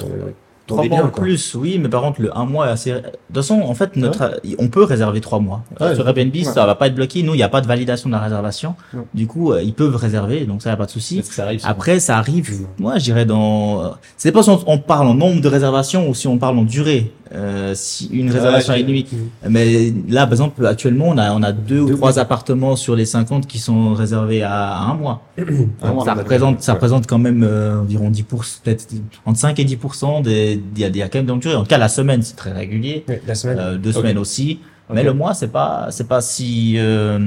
Trois 0.65 0.85
mois 0.85 1.03
en 1.03 1.09
plus, 1.09 1.55
oui, 1.55 1.77
mais 1.77 1.89
par 1.89 2.01
contre, 2.03 2.21
le 2.21 2.35
un 2.37 2.45
mois 2.45 2.67
est 2.67 2.71
assez. 2.71 2.91
De 2.91 2.99
toute 2.99 3.35
façon, 3.35 3.61
en 3.61 3.73
fait, 3.73 3.95
notre, 3.97 4.39
on 4.59 4.69
peut 4.69 4.83
réserver 4.83 5.19
trois 5.19 5.39
mois. 5.39 5.61
Ouais. 5.79 5.93
Sur 5.93 6.07
Airbnb, 6.07 6.33
Ouais. 6.33 6.43
ça 6.43 6.65
va 6.65 6.75
pas 6.75 6.87
être 6.87 6.95
bloqué. 6.95 7.21
Nous, 7.21 7.33
il 7.33 7.37
n'y 7.37 7.43
a 7.43 7.49
pas 7.49 7.59
de 7.59 7.67
validation 7.67 8.07
de 8.09 8.13
la 8.15 8.21
réservation. 8.21 8.75
Non. 8.93 9.05
Du 9.13 9.27
coup, 9.27 9.51
euh, 9.51 9.61
ils 9.61 9.73
peuvent 9.73 9.95
réserver, 9.95 10.45
donc 10.45 10.61
ça, 10.61 10.69
y 10.69 10.73
a 10.73 10.77
pas 10.77 10.85
de 10.85 10.91
souci. 10.91 11.21
Après, 11.63 11.99
ça 11.99 12.17
arrive, 12.17 12.65
moi, 12.79 12.97
je 12.97 13.03
dirais 13.03 13.25
dans. 13.25 13.93
C'est 14.17 14.31
pas 14.31 14.41
si 14.43 14.49
on 14.65 14.77
parle 14.77 15.07
en 15.07 15.15
nombre 15.15 15.41
de 15.41 15.47
réservations 15.49 16.07
ou 16.07 16.13
si 16.13 16.27
on 16.27 16.37
parle 16.37 16.57
en 16.57 16.63
durée. 16.63 17.11
Euh, 17.33 17.73
si 17.75 18.07
une 18.07 18.29
réservation 18.31 18.73
à 18.73 18.77
une 18.77 18.87
nuit. 18.87 19.07
Mais 19.49 19.93
là, 20.09 20.25
par 20.25 20.33
exemple, 20.33 20.65
actuellement, 20.65 21.07
on 21.09 21.17
a, 21.17 21.31
on 21.33 21.41
a 21.41 21.51
deux 21.51 21.79
ou 21.79 21.95
trois 21.95 22.19
appartements 22.19 22.75
sur 22.75 22.95
les 22.95 23.05
50 23.05 23.47
qui 23.47 23.59
sont 23.59 23.93
réservés 23.93 24.43
à, 24.43 24.51
à 24.53 24.81
un 24.83 24.95
mois. 24.95 25.23
Un 25.37 25.43
Donc, 25.87 25.95
mois, 25.95 26.05
ça 26.05 26.13
représente, 26.13 26.61
ça 26.61 26.71
ouais. 26.71 26.75
représente 26.75 27.07
quand 27.07 27.17
même 27.17 27.43
euh, 27.43 27.81
environ 27.81 28.09
10%, 28.09 28.61
peut-être 28.63 28.87
entre 29.25 29.39
5 29.39 29.59
et 29.59 29.65
10% 29.65 30.21
des, 30.21 30.61
y 30.77 31.01
a 31.01 31.09
quand 31.09 31.19
même 31.19 31.25
donc 31.25 31.41
durée. 31.41 31.55
En 31.55 31.61
tout 31.61 31.67
cas, 31.67 31.77
la 31.77 31.89
semaine, 31.89 32.21
c'est 32.21 32.35
très 32.35 32.51
régulier. 32.51 33.03
Oui, 33.07 33.15
la 33.25 33.35
semaine. 33.35 33.57
Euh, 33.59 33.77
deux 33.77 33.91
semaines 33.91 34.17
aussi. 34.17 34.59
Mais 34.93 35.03
le 35.03 35.13
mois, 35.13 35.33
c'est 35.33 35.47
pas, 35.47 35.87
c'est 35.89 36.07
pas 36.07 36.21
si, 36.21 36.75
euh, 36.77 37.17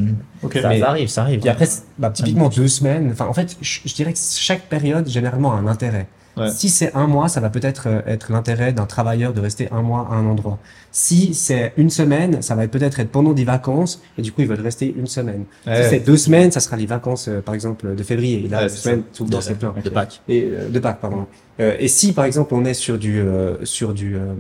ça, 0.52 0.68
arrive, 0.88 1.08
ça 1.08 1.22
arrive. 1.22 1.40
Puis 1.40 1.48
après, 1.48 1.66
bah, 1.98 2.10
typiquement 2.10 2.48
deux 2.48 2.68
semaines. 2.68 3.10
Enfin, 3.12 3.26
en 3.26 3.32
fait, 3.32 3.56
je, 3.60 3.80
je 3.84 3.94
dirais 3.94 4.12
que 4.12 4.18
chaque 4.18 4.68
période 4.68 5.08
généralement 5.08 5.52
a 5.52 5.56
un 5.56 5.66
intérêt. 5.66 6.06
Ouais. 6.36 6.50
Si 6.50 6.68
c'est 6.68 6.94
un 6.94 7.06
mois, 7.06 7.28
ça 7.28 7.40
va 7.40 7.48
peut-être 7.50 7.84
euh, 7.88 8.00
être 8.06 8.30
l'intérêt 8.30 8.72
d'un 8.72 8.84
travailleur 8.86 9.32
de 9.32 9.40
rester 9.40 9.68
un 9.72 9.80
mois 9.82 10.06
à 10.10 10.14
un 10.16 10.26
endroit. 10.26 10.58
Si 10.92 11.32
c'est 11.34 11.72
une 11.76 11.88
semaine, 11.90 12.42
ça 12.42 12.54
va 12.54 12.68
peut-être 12.68 13.00
être 13.00 13.10
pendant 13.10 13.32
des 13.32 13.44
vacances 13.44 14.02
et 14.18 14.22
du 14.22 14.32
coup 14.32 14.42
ils 14.42 14.46
veulent 14.48 14.60
rester 14.60 14.94
une 14.96 15.06
semaine. 15.06 15.44
Ouais. 15.66 15.82
Si 15.84 15.90
c'est 15.90 16.00
deux 16.00 16.16
semaines, 16.16 16.50
ça 16.52 16.60
sera 16.60 16.76
les 16.76 16.86
vacances, 16.86 17.28
euh, 17.28 17.40
par 17.40 17.54
exemple, 17.54 17.94
de 17.94 18.02
février. 18.02 18.44
Et 18.44 18.48
là, 18.48 18.58
Ouais, 18.58 18.62
deux 18.64 18.68
c'est 18.70 18.76
semaines, 18.82 19.02
ça. 19.12 19.16
tout 19.18 19.24
le 19.24 19.30
temps 19.30 19.38
de, 19.38 19.42
c'est 19.42 19.54
plein. 19.58 19.74
de 19.82 19.88
Pâques. 19.90 20.20
Et 20.28 20.44
euh, 20.52 20.68
de 20.68 20.78
Pâques, 20.78 21.00
pardon. 21.00 21.26
Euh, 21.58 21.74
et 21.78 21.88
si 21.88 22.12
par 22.12 22.26
exemple 22.26 22.52
on 22.54 22.66
est 22.66 22.74
sur 22.74 22.98
du 22.98 23.18
euh, 23.18 23.56
sur 23.64 23.94
du 23.94 24.14
euh, 24.16 24.34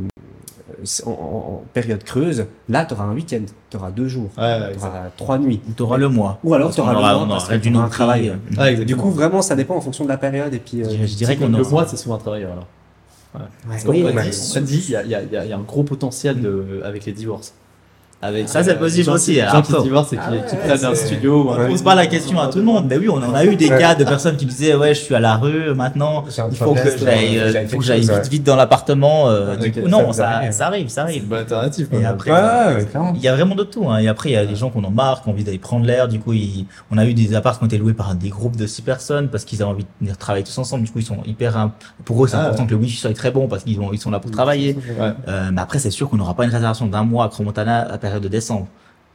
en, 1.06 1.10
en- 1.10 1.14
en 1.14 1.62
période 1.72 2.02
creuse, 2.04 2.46
là 2.68 2.84
tu 2.84 2.94
auras 2.94 3.04
un 3.04 3.12
week-end, 3.14 3.42
tu 3.70 3.76
auras 3.76 3.90
deux 3.90 4.08
jours, 4.08 4.30
Ouais, 4.38 4.72
tu 4.72 4.78
auras 4.78 5.04
trois 5.16 5.38
nuits. 5.38 5.60
Tu 5.76 5.82
auras 5.82 5.96
le 5.98 6.08
mois. 6.08 6.38
Ou 6.44 6.54
alors 6.54 6.72
tu 6.74 6.80
auras 6.80 6.92
le 6.92 6.98
mois 6.98 7.18
on 7.22 7.28
parce 7.28 7.48
que 7.48 7.54
un 7.54 7.88
travail. 7.88 8.32
travail. 8.54 8.76
Ouais. 8.78 8.84
Du 8.84 8.96
coup, 8.96 9.10
vraiment, 9.10 9.42
ça 9.42 9.54
dépend 9.56 9.76
en 9.76 9.80
fonction 9.80 10.04
de 10.04 10.08
la 10.08 10.16
période 10.18 10.52
et 10.54 10.58
puis. 10.58 10.82
euh, 10.82 10.88
Je- 10.88 11.06
je 11.06 11.14
dirais 11.16 11.36
qu'on 11.36 11.48
le 11.48 11.62
mois, 11.64 11.86
c'est 11.86 11.96
souvent 11.96 12.14
un 12.16 12.18
travailleur 12.18 12.52
alors. 12.52 12.66
ouais, 13.34 13.76
On 13.86 13.90
oui, 13.90 14.04
on 14.08 14.14
m'a 14.14 14.22
dit, 14.22 14.84
il 14.88 14.90
y 14.90 15.14
a, 15.14 15.22
y, 15.22 15.48
y 15.48 15.52
un 15.52 15.58
gros 15.60 15.82
potentiel 15.84 16.40
de, 16.40 16.80
avec 16.84 17.04
les 17.04 17.12
divorces. 17.12 17.54
Avec, 18.22 18.48
Ça, 18.48 18.64
c'est 18.64 18.70
euh, 18.72 18.74
possible 18.76 19.10
aussi, 19.10 19.32
qui- 19.34 19.40
Les 19.42 19.46
gens 19.46 19.60
qui 19.62 19.72
se 19.72 19.82
divorcent 19.82 20.12
et 20.14 20.16
qui, 20.16 20.22
Ah 20.26 20.48
qui 20.48 20.56
prennent 20.56 20.84
un 20.86 20.94
studio 20.94 21.42
ou 21.44 21.50
un 21.50 21.58
Ouais. 21.58 21.64
On 21.66 21.68
pose 21.70 21.82
pas 21.82 21.94
la 21.94 22.06
question 22.06 22.40
à 22.40 22.48
tout 22.48 22.58
le 22.58 22.64
monde. 22.64 22.86
Mais 22.88 22.96
oui, 22.96 23.08
on 23.10 23.16
en 23.22 23.34
a 23.34 23.44
eu 23.44 23.56
des 23.56 23.68
cas 23.68 23.94
de 23.94 24.04
personnes 24.04 24.36
qui 24.36 24.46
disaient 24.46 24.74
ouais, 24.74 24.94
je 24.94 25.00
suis 25.00 25.14
à 25.14 25.20
la 25.20 25.36
rue 25.36 25.74
maintenant. 25.74 26.24
Il 26.50 26.56
faut 26.56 26.72
que 26.72 26.80
j'aille, 26.98 27.38
euh, 27.38 27.52
j'ai 27.52 27.62
il 27.62 27.68
faut 27.68 27.70
quelque 27.72 27.76
que 27.78 27.84
j'aille 27.84 28.06
chose, 28.06 28.16
vite, 28.20 28.28
vite 28.30 28.42
dans 28.44 28.56
l'appartement. 28.56 29.28
euh, 29.28 29.56
du 29.56 29.70
coup, 29.70 29.80
non, 29.86 30.12
ça, 30.14 30.28
arrive. 30.30 30.52
ça 30.52 30.66
arrive, 30.66 30.88
C'est 30.88 31.16
une 31.16 31.24
bonne 31.24 31.40
alternative. 31.40 31.88
Et 31.92 31.96
quoi. 32.00 32.08
après, 32.08 32.30
Ouais, 32.32 32.38
ouais, 32.38 32.74
ouais, 32.76 32.84
clairement. 32.86 33.12
Il 33.14 33.20
y 33.22 33.28
a 33.28 33.34
vraiment 33.36 33.54
de 33.54 33.64
tout. 33.64 33.88
Hein. 33.88 33.98
Et 33.98 34.08
après, 34.08 34.30
il 34.30 34.32
y 34.32 34.36
a 34.36 34.46
des 34.46 34.56
gens 34.56 34.70
qu'on 34.70 34.84
en 34.84 34.90
marre, 34.90 35.22
qui 35.22 35.28
ont 35.28 35.32
envie 35.32 35.44
d'aller 35.44 35.58
prendre 35.58 35.84
l'air. 35.84 36.08
Du 36.08 36.18
coup, 36.18 36.32
ils- 36.32 36.66
on 36.90 36.96
a 36.98 37.04
eu 37.04 37.12
des 37.12 37.34
apparts 37.34 37.58
qui 37.58 37.64
ont 37.64 37.66
été 37.68 37.76
loués 37.78 37.92
par 37.94 38.14
des 38.14 38.30
groupes 38.30 38.56
de 38.56 38.66
six 38.66 38.80
personnes 38.82 39.28
parce 39.28 39.44
qu'ils 39.44 39.60
avaient 39.62 39.70
envie 39.70 39.84
de 39.84 39.88
venir 40.00 40.16
travailler 40.16 40.44
tous 40.44 40.56
ensemble. 40.56 40.84
Du 40.84 40.90
coup, 40.90 40.98
ils 41.00 41.04
sont 41.06 41.18
hyper. 41.26 41.68
Pour 42.06 42.24
eux, 42.24 42.28
c'est 42.28 42.36
Ah, 42.36 42.46
important 42.46 42.64
que 42.66 42.70
le 42.70 42.76
wifi 42.78 42.96
soit 42.96 43.14
très 43.14 43.30
bon 43.30 43.46
parce 43.46 43.62
qu'ils 43.64 43.78
sont 43.98 44.10
là 44.10 44.20
pour 44.20 44.30
travailler. 44.30 44.74
Ouais. 44.98 45.12
Euh, 45.28 45.50
mais 45.52 45.60
après, 45.60 45.78
c'est 45.78 45.90
sûr 45.90 46.08
qu'on 46.08 46.16
n'aura 46.16 46.32
pas 46.34 46.44
une 46.44 46.50
réservation 46.50 46.86
d'un 46.86 47.04
mois 47.04 47.26
à 47.26 47.28
Cromontana 47.28 47.86
période 48.08 48.22
de 48.22 48.28
décembre. 48.28 48.66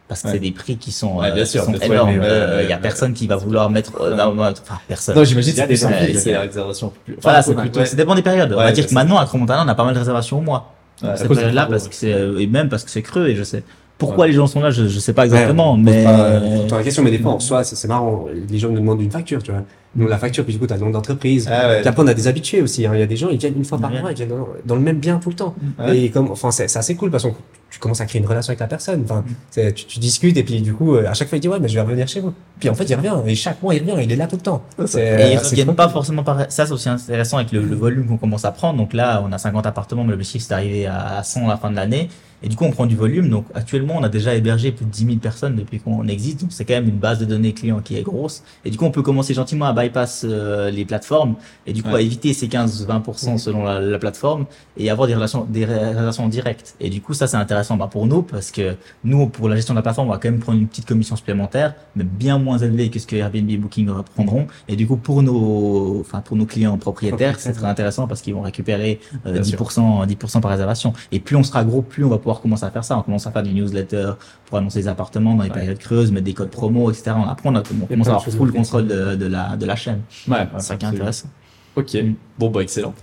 Parce 0.07 0.23
que 0.23 0.27
Ouais. 0.27 0.33
c'est 0.33 0.39
des 0.39 0.51
prix 0.51 0.75
qui 0.75 0.91
sont, 0.91 1.19
Ouais, 1.19 1.29
euh, 1.29 1.33
bien 1.35 1.43
qui 1.45 1.51
sûr, 1.51 1.63
sont 1.63 1.73
énormes. 1.73 2.09
ouais, 2.09 2.19
Euh, 2.21 2.57
ouais, 2.57 2.63
Il 2.65 2.69
y 2.69 2.73
a 2.73 2.75
ouais. 2.75 2.81
personne 2.81 3.13
qui 3.13 3.27
va 3.27 3.37
vouloir 3.37 3.69
mettre. 3.69 3.93
euh, 4.01 4.13
non, 4.15 4.33
non, 4.33 4.43
enfin, 4.43 4.77
personne. 4.87 5.15
Non, 5.15 5.23
j'imagine 5.23 5.53
que 5.53 5.67
des 5.67 5.75
c'est 5.77 5.87
gens 5.89 5.97
plus 5.97 6.07
qui- 6.11 6.19
c'est 6.19 6.31
la 6.33 6.41
réservation 6.41 6.91
plus. 7.05 7.15
Voilà, 7.21 7.41
c'est 7.41 7.51
ouais, 7.55 7.61
plutôt, 7.61 7.79
ouais. 7.79 7.85
ça 7.85 7.95
dépend 7.95 8.13
des 8.15 8.21
périodes. 8.21 8.51
on 8.51 8.57
Ouais, 8.57 8.63
va 8.65 8.71
dire 8.73 8.83
c'est 8.83 8.89
que 8.89 8.93
maintenant, 8.95 9.17
à 9.19 9.25
Cromontana, 9.25 9.63
on 9.65 9.67
a 9.69 9.75
pas 9.75 9.85
mal 9.85 9.93
de 9.93 9.99
réservations 9.99 10.39
au 10.39 10.41
mois. 10.41 10.73
Ouais, 11.01 11.09
à 11.09 11.15
cette 11.15 11.27
cause 11.29 11.37
du 11.37 11.41
période-là, 11.43 11.61
trop, 11.63 11.71
parce 11.71 11.83
ouais. 11.85 11.89
que 11.89 11.95
c'est, 11.95 12.43
et 12.43 12.47
même 12.47 12.67
parce 12.67 12.83
que 12.83 12.91
c'est 12.91 13.01
creux, 13.01 13.29
et 13.29 13.35
je 13.35 13.43
sais. 13.43 13.63
Pourquoi 13.97 14.27
les 14.27 14.33
gens 14.33 14.47
sont 14.47 14.59
là, 14.59 14.69
je, 14.71 14.87
je 14.87 14.99
sais 14.99 15.13
pas 15.13 15.23
exactement, 15.25 15.73
Ouais, 15.75 15.79
mais. 15.81 16.03
pas, 16.03 16.19
euh, 16.19 16.67
la 16.69 16.83
question, 16.83 17.03
mais 17.03 17.11
des 17.11 17.19
fois, 17.19 17.31
en 17.33 17.39
soi, 17.39 17.63
c'est 17.63 17.75
c'est 17.77 17.87
marrant. 17.87 18.25
Les 18.49 18.57
gens 18.59 18.69
nous 18.69 18.79
demandent 18.79 19.01
une 19.01 19.11
facture, 19.11 19.41
tu 19.41 19.51
vois. 19.51 19.61
Nous, 19.93 20.07
la 20.07 20.17
facture, 20.17 20.45
puis 20.45 20.53
du 20.53 20.59
coup, 20.59 20.67
t'as 20.67 20.75
le 20.75 20.81
nom 20.81 20.89
d'entreprise. 20.89 21.49
Ah 21.51 21.67
ouais. 21.67 21.79
Puis 21.81 21.89
après, 21.89 22.01
on 22.01 22.07
a 22.07 22.13
des 22.13 22.27
habitués 22.29 22.61
aussi. 22.61 22.85
hein. 22.85 22.91
Il 22.93 22.99
y 23.01 23.03
a 23.03 23.07
des 23.07 23.17
gens, 23.17 23.27
ils 23.29 23.37
viennent 23.37 23.57
une 23.57 23.65
fois 23.65 23.77
par 23.77 23.89
mois, 23.99 24.11
ils 24.11 24.15
viennent 24.15 24.31
dans, 24.65 24.75
le 24.75 24.81
même 24.81 24.99
bien 24.99 25.19
tout 25.19 25.29
le 25.29 25.35
temps. 25.35 25.53
Ouais. 25.79 25.97
Et 25.97 26.09
comme, 26.09 26.31
enfin, 26.31 26.49
c'est 26.49 26.73
assez 26.77 26.95
cool 26.95 27.11
parce 27.11 27.23
que 27.25 27.29
tu 27.69 27.77
commences 27.79 27.99
à 27.99 28.05
créer 28.05 28.21
une 28.21 28.27
relation 28.27 28.51
avec 28.51 28.61
la 28.61 28.67
personne. 28.67 29.01
Enfin, 29.03 29.23
c'est- 29.49 29.73
tu, 29.73 29.85
tu 29.85 29.99
discutes 29.99 30.37
et 30.37 30.43
puis 30.43 30.61
du 30.61 30.73
coup, 30.73 30.95
euh, 30.95 31.05
à 31.09 31.13
chaque 31.13 31.27
fois, 31.27 31.37
il 31.37 31.41
dit 31.41 31.49
ouais, 31.49 31.59
mais 31.59 31.67
je 31.67 31.75
vais 31.75 31.81
revenir 31.81 32.07
chez 32.07 32.21
vous. 32.21 32.33
Puis 32.59 32.69
en 32.69 32.73
fait, 32.73 32.85
il 32.85 32.95
revient 32.95 33.15
et 33.27 33.35
chaque 33.35 33.61
mois, 33.61 33.75
il 33.75 33.81
revient. 33.81 34.01
Il 34.01 34.11
est 34.11 34.15
là 34.15 34.27
tout 34.27 34.37
le 34.37 34.41
temps. 34.41 34.63
C'est- 34.85 35.01
Et 35.29 35.33
ils 35.33 35.37
reviennent 35.37 35.75
pas 35.75 35.89
forcément 35.89 36.23
par. 36.23 36.49
Ça, 36.49 36.65
c'est 36.65 36.71
aussi 36.71 36.87
intéressant 36.87 37.37
avec 37.37 37.51
le, 37.51 37.61
le 37.61 37.75
volume 37.75 38.07
qu'on 38.07 38.17
commence 38.17 38.45
à 38.45 38.51
prendre. 38.51 38.77
Donc 38.77 38.93
là, 38.93 39.21
on 39.27 39.31
a 39.33 39.37
50 39.37 39.65
appartements, 39.65 40.05
mais 40.05 40.11
l'objectif, 40.11 40.43
c'est 40.43 40.49
d'arriver 40.51 40.85
à 40.85 41.17
à 41.17 41.23
100 41.23 41.45
à 41.47 41.49
la 41.49 41.57
fin 41.57 41.69
de 41.69 41.75
l'année. 41.75 42.07
Et 42.43 42.49
du 42.49 42.55
coup, 42.55 42.65
on 42.65 42.71
prend 42.71 42.85
du 42.85 42.95
volume. 42.95 43.29
Donc 43.29 43.45
actuellement, 43.53 43.95
on 43.99 44.03
a 44.03 44.09
déjà 44.09 44.33
hébergé 44.35 44.71
plus 44.71 44.85
de 44.85 44.91
10 44.91 45.05
000 45.05 45.17
personnes 45.17 45.55
depuis 45.55 45.79
qu'on 45.79 46.07
existe. 46.07 46.41
Donc 46.41 46.51
c'est 46.51 46.65
quand 46.65 46.73
même 46.73 46.87
une 46.89 46.97
base 46.97 47.19
de 47.19 47.25
données 47.25 47.53
clients 47.53 47.79
qui 47.81 47.97
est 47.97 48.01
grosse. 48.03 48.43
Et 48.65 48.69
du 48.71 48.77
coup, 48.77 48.85
on 48.85 48.91
peut 48.91 49.01
commencer 49.03 49.33
gentiment 49.33 49.65
à 49.65 49.73
bypass 49.73 50.25
euh, 50.27 50.69
les 50.71 50.85
plateformes 50.85 51.35
et 51.67 51.73
du 51.73 51.83
coup 51.83 51.89
Ouais. 51.89 51.97
à 51.97 52.01
éviter 52.01 52.33
ces 52.33 52.47
15-20% 52.47 53.37
selon 53.37 53.63
la, 53.63 53.79
la 53.79 53.99
plateforme 53.99 54.45
et 54.77 54.89
avoir 54.89 55.07
des 55.07 55.15
relations, 55.15 55.45
des 55.49 55.65
relations 55.65 56.23
en 56.25 56.29
direct. 56.29 56.75
Et 56.79 56.89
du 56.89 57.01
coup, 57.01 57.13
ça, 57.13 57.27
c'est 57.27 57.37
intéressant 57.37 57.75
bah, 57.77 57.89
pour 57.91 58.05
nous 58.07 58.21
parce 58.23 58.51
que 58.51 58.75
nous, 59.03 59.27
pour 59.27 59.49
la 59.49 59.55
gestion 59.55 59.73
de 59.73 59.79
la 59.79 59.81
plateforme, 59.83 60.07
on 60.07 60.11
va 60.11 60.17
quand 60.17 60.31
même 60.31 60.39
prendre 60.39 60.59
une 60.59 60.67
petite 60.67 60.85
commission 60.85 61.15
supplémentaire, 61.15 61.75
mais 61.95 62.03
bien 62.03 62.37
moins 62.39 62.57
élevée 62.57 62.89
que 62.89 62.99
ce 62.99 63.07
que 63.07 63.15
Airbnb 63.15 63.49
et 63.49 63.57
Booking 63.57 63.89
prendront. 64.15 64.47
Et 64.67 64.75
du 64.75 64.87
coup, 64.87 64.97
pour 64.97 65.21
nos, 65.21 65.99
enfin, 65.99 66.21
pour 66.21 66.37
nos 66.37 66.45
clients 66.45 66.77
propriétaires, 66.77 67.39
c'est 67.39 67.53
très 67.53 67.65
intéressant 67.67 68.07
parce 68.07 68.21
qu'ils 68.21 68.33
vont 68.33 68.41
récupérer 68.41 68.99
euh, 69.25 69.33
Bien 69.33 69.43
sûr. 69.43 69.59
10%, 69.61 70.07
10% 70.07 70.41
par 70.41 70.51
réservation. 70.51 70.93
Et 71.11 71.19
plus 71.19 71.35
on 71.35 71.43
sera 71.43 71.63
gros, 71.63 71.81
plus 71.81 72.03
on 72.05 72.09
va 72.09 72.17
pouvoir 72.17 72.30
commencer 72.39 72.63
à 72.63 72.71
faire 72.71 72.83
ça. 72.85 72.97
On 72.97 73.01
commence 73.01 73.27
à 73.27 73.31
faire 73.31 73.43
des 73.43 73.51
newsletters 73.51 74.13
pour 74.45 74.57
annoncer 74.59 74.79
les 74.79 74.87
appartements 74.87 75.35
dans 75.35 75.43
les 75.43 75.49
Ouais. 75.49 75.55
périodes 75.55 75.79
creuses, 75.79 76.11
mettre 76.11 76.25
des 76.25 76.33
codes 76.33 76.49
promo, 76.51 76.89
etc. 76.91 77.11
Après, 77.27 77.49
on, 77.49 77.55
a, 77.55 77.59
on 77.81 77.85
commence 77.87 78.07
à 78.07 78.11
avoir 78.11 78.23
full 78.23 78.33
marketing. 78.33 78.61
contrôle 78.61 78.87
de, 78.87 79.15
de 79.15 79.25
la, 79.25 79.57
de 79.57 79.65
la 79.65 79.75
chaîne. 79.75 80.01
Ouais, 80.29 80.47
C'est 80.57 80.63
ça 80.67 80.75
qui 80.77 80.85
est 80.85 80.89
intéressant. 80.89 81.27
Ok, 81.75 81.97
bon 82.39 82.49
bah 82.49 82.61
excellent. 82.61 82.93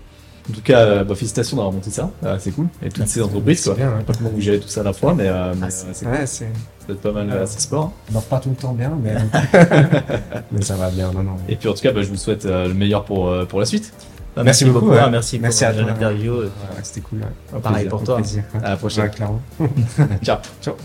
En 0.51 0.55
tout 0.55 0.63
cas, 0.63 0.79
euh, 0.79 1.05
bah, 1.05 1.15
félicitations 1.15 1.59
d'avoir 1.59 1.75
monté 1.75 1.91
ça, 1.91 2.11
Euh, 2.25 2.37
c'est 2.39 2.53
cool. 2.53 2.69
Et 2.83 2.89
toutes 2.89 3.07
ces 3.07 3.21
entreprises, 3.21 3.65
quoi. 3.65 3.75
C'est 3.75 3.81
bien, 3.83 3.95
ouais. 3.95 4.03
Pas 4.03 4.15
comment 4.15 4.31
vous 4.31 4.41
gérez 4.41 4.59
tout 4.59 4.69
ça 4.69 4.81
à 4.81 4.85
la 4.85 4.95
fois, 4.95 5.13
mais, 5.15 5.29
euh, 5.29 5.53
mais, 5.55 5.67
Ah, 5.67 5.71
c'est- 5.71 5.87
c'est 5.93 6.07
Ouais, 6.07 6.25
c'est. 6.25 6.49
peut-être 6.87 7.03
pas 7.03 7.13
mal 7.13 7.31
euh, 7.31 7.43
assez 7.43 7.61
sport. 7.61 7.93
On 8.09 8.15
dort 8.15 8.23
pas 8.25 8.39
tout 8.41 8.49
le 8.49 8.55
temps 8.55 8.73
bien, 8.73 8.97
mais. 9.03 9.15
mais 10.53 10.63
ça 10.63 10.77
va 10.77 10.91
bien, 10.91 11.13
non, 11.13 11.23
non. 11.23 11.37
Et 11.49 11.57
puis 11.57 11.69
en 11.69 11.75
tout 11.75 11.83
cas, 11.83 11.93
bah, 11.93 12.01
je 12.03 12.09
vous 12.09 12.17
souhaite 12.17 12.47
euh, 12.47 12.67
le 12.69 12.73
meilleur 12.75 13.05
pour, 13.05 13.29
euh, 13.29 13.45
pour 13.45 13.61
la 13.61 13.67
suite. 13.67 13.93
Bah, 14.39 14.45
Merci 14.45 14.67
beaucoup, 14.67 14.91
ouais. 14.91 15.11
merci, 15.11 15.41
Merci 15.41 15.65
pour 15.65 15.83
l'interview. 15.85 16.43
C'était 16.85 17.01
cool. 17.01 17.23
Pareil 17.61 17.75
plaisir, 17.75 17.91
pour 17.91 18.05
toi. 18.05 18.17
plaisir. 18.19 18.45
À 18.63 18.71
la 18.71 18.77
prochaine. 18.77 19.11
Ciao. 20.23 20.39
Ciao. 20.63 20.77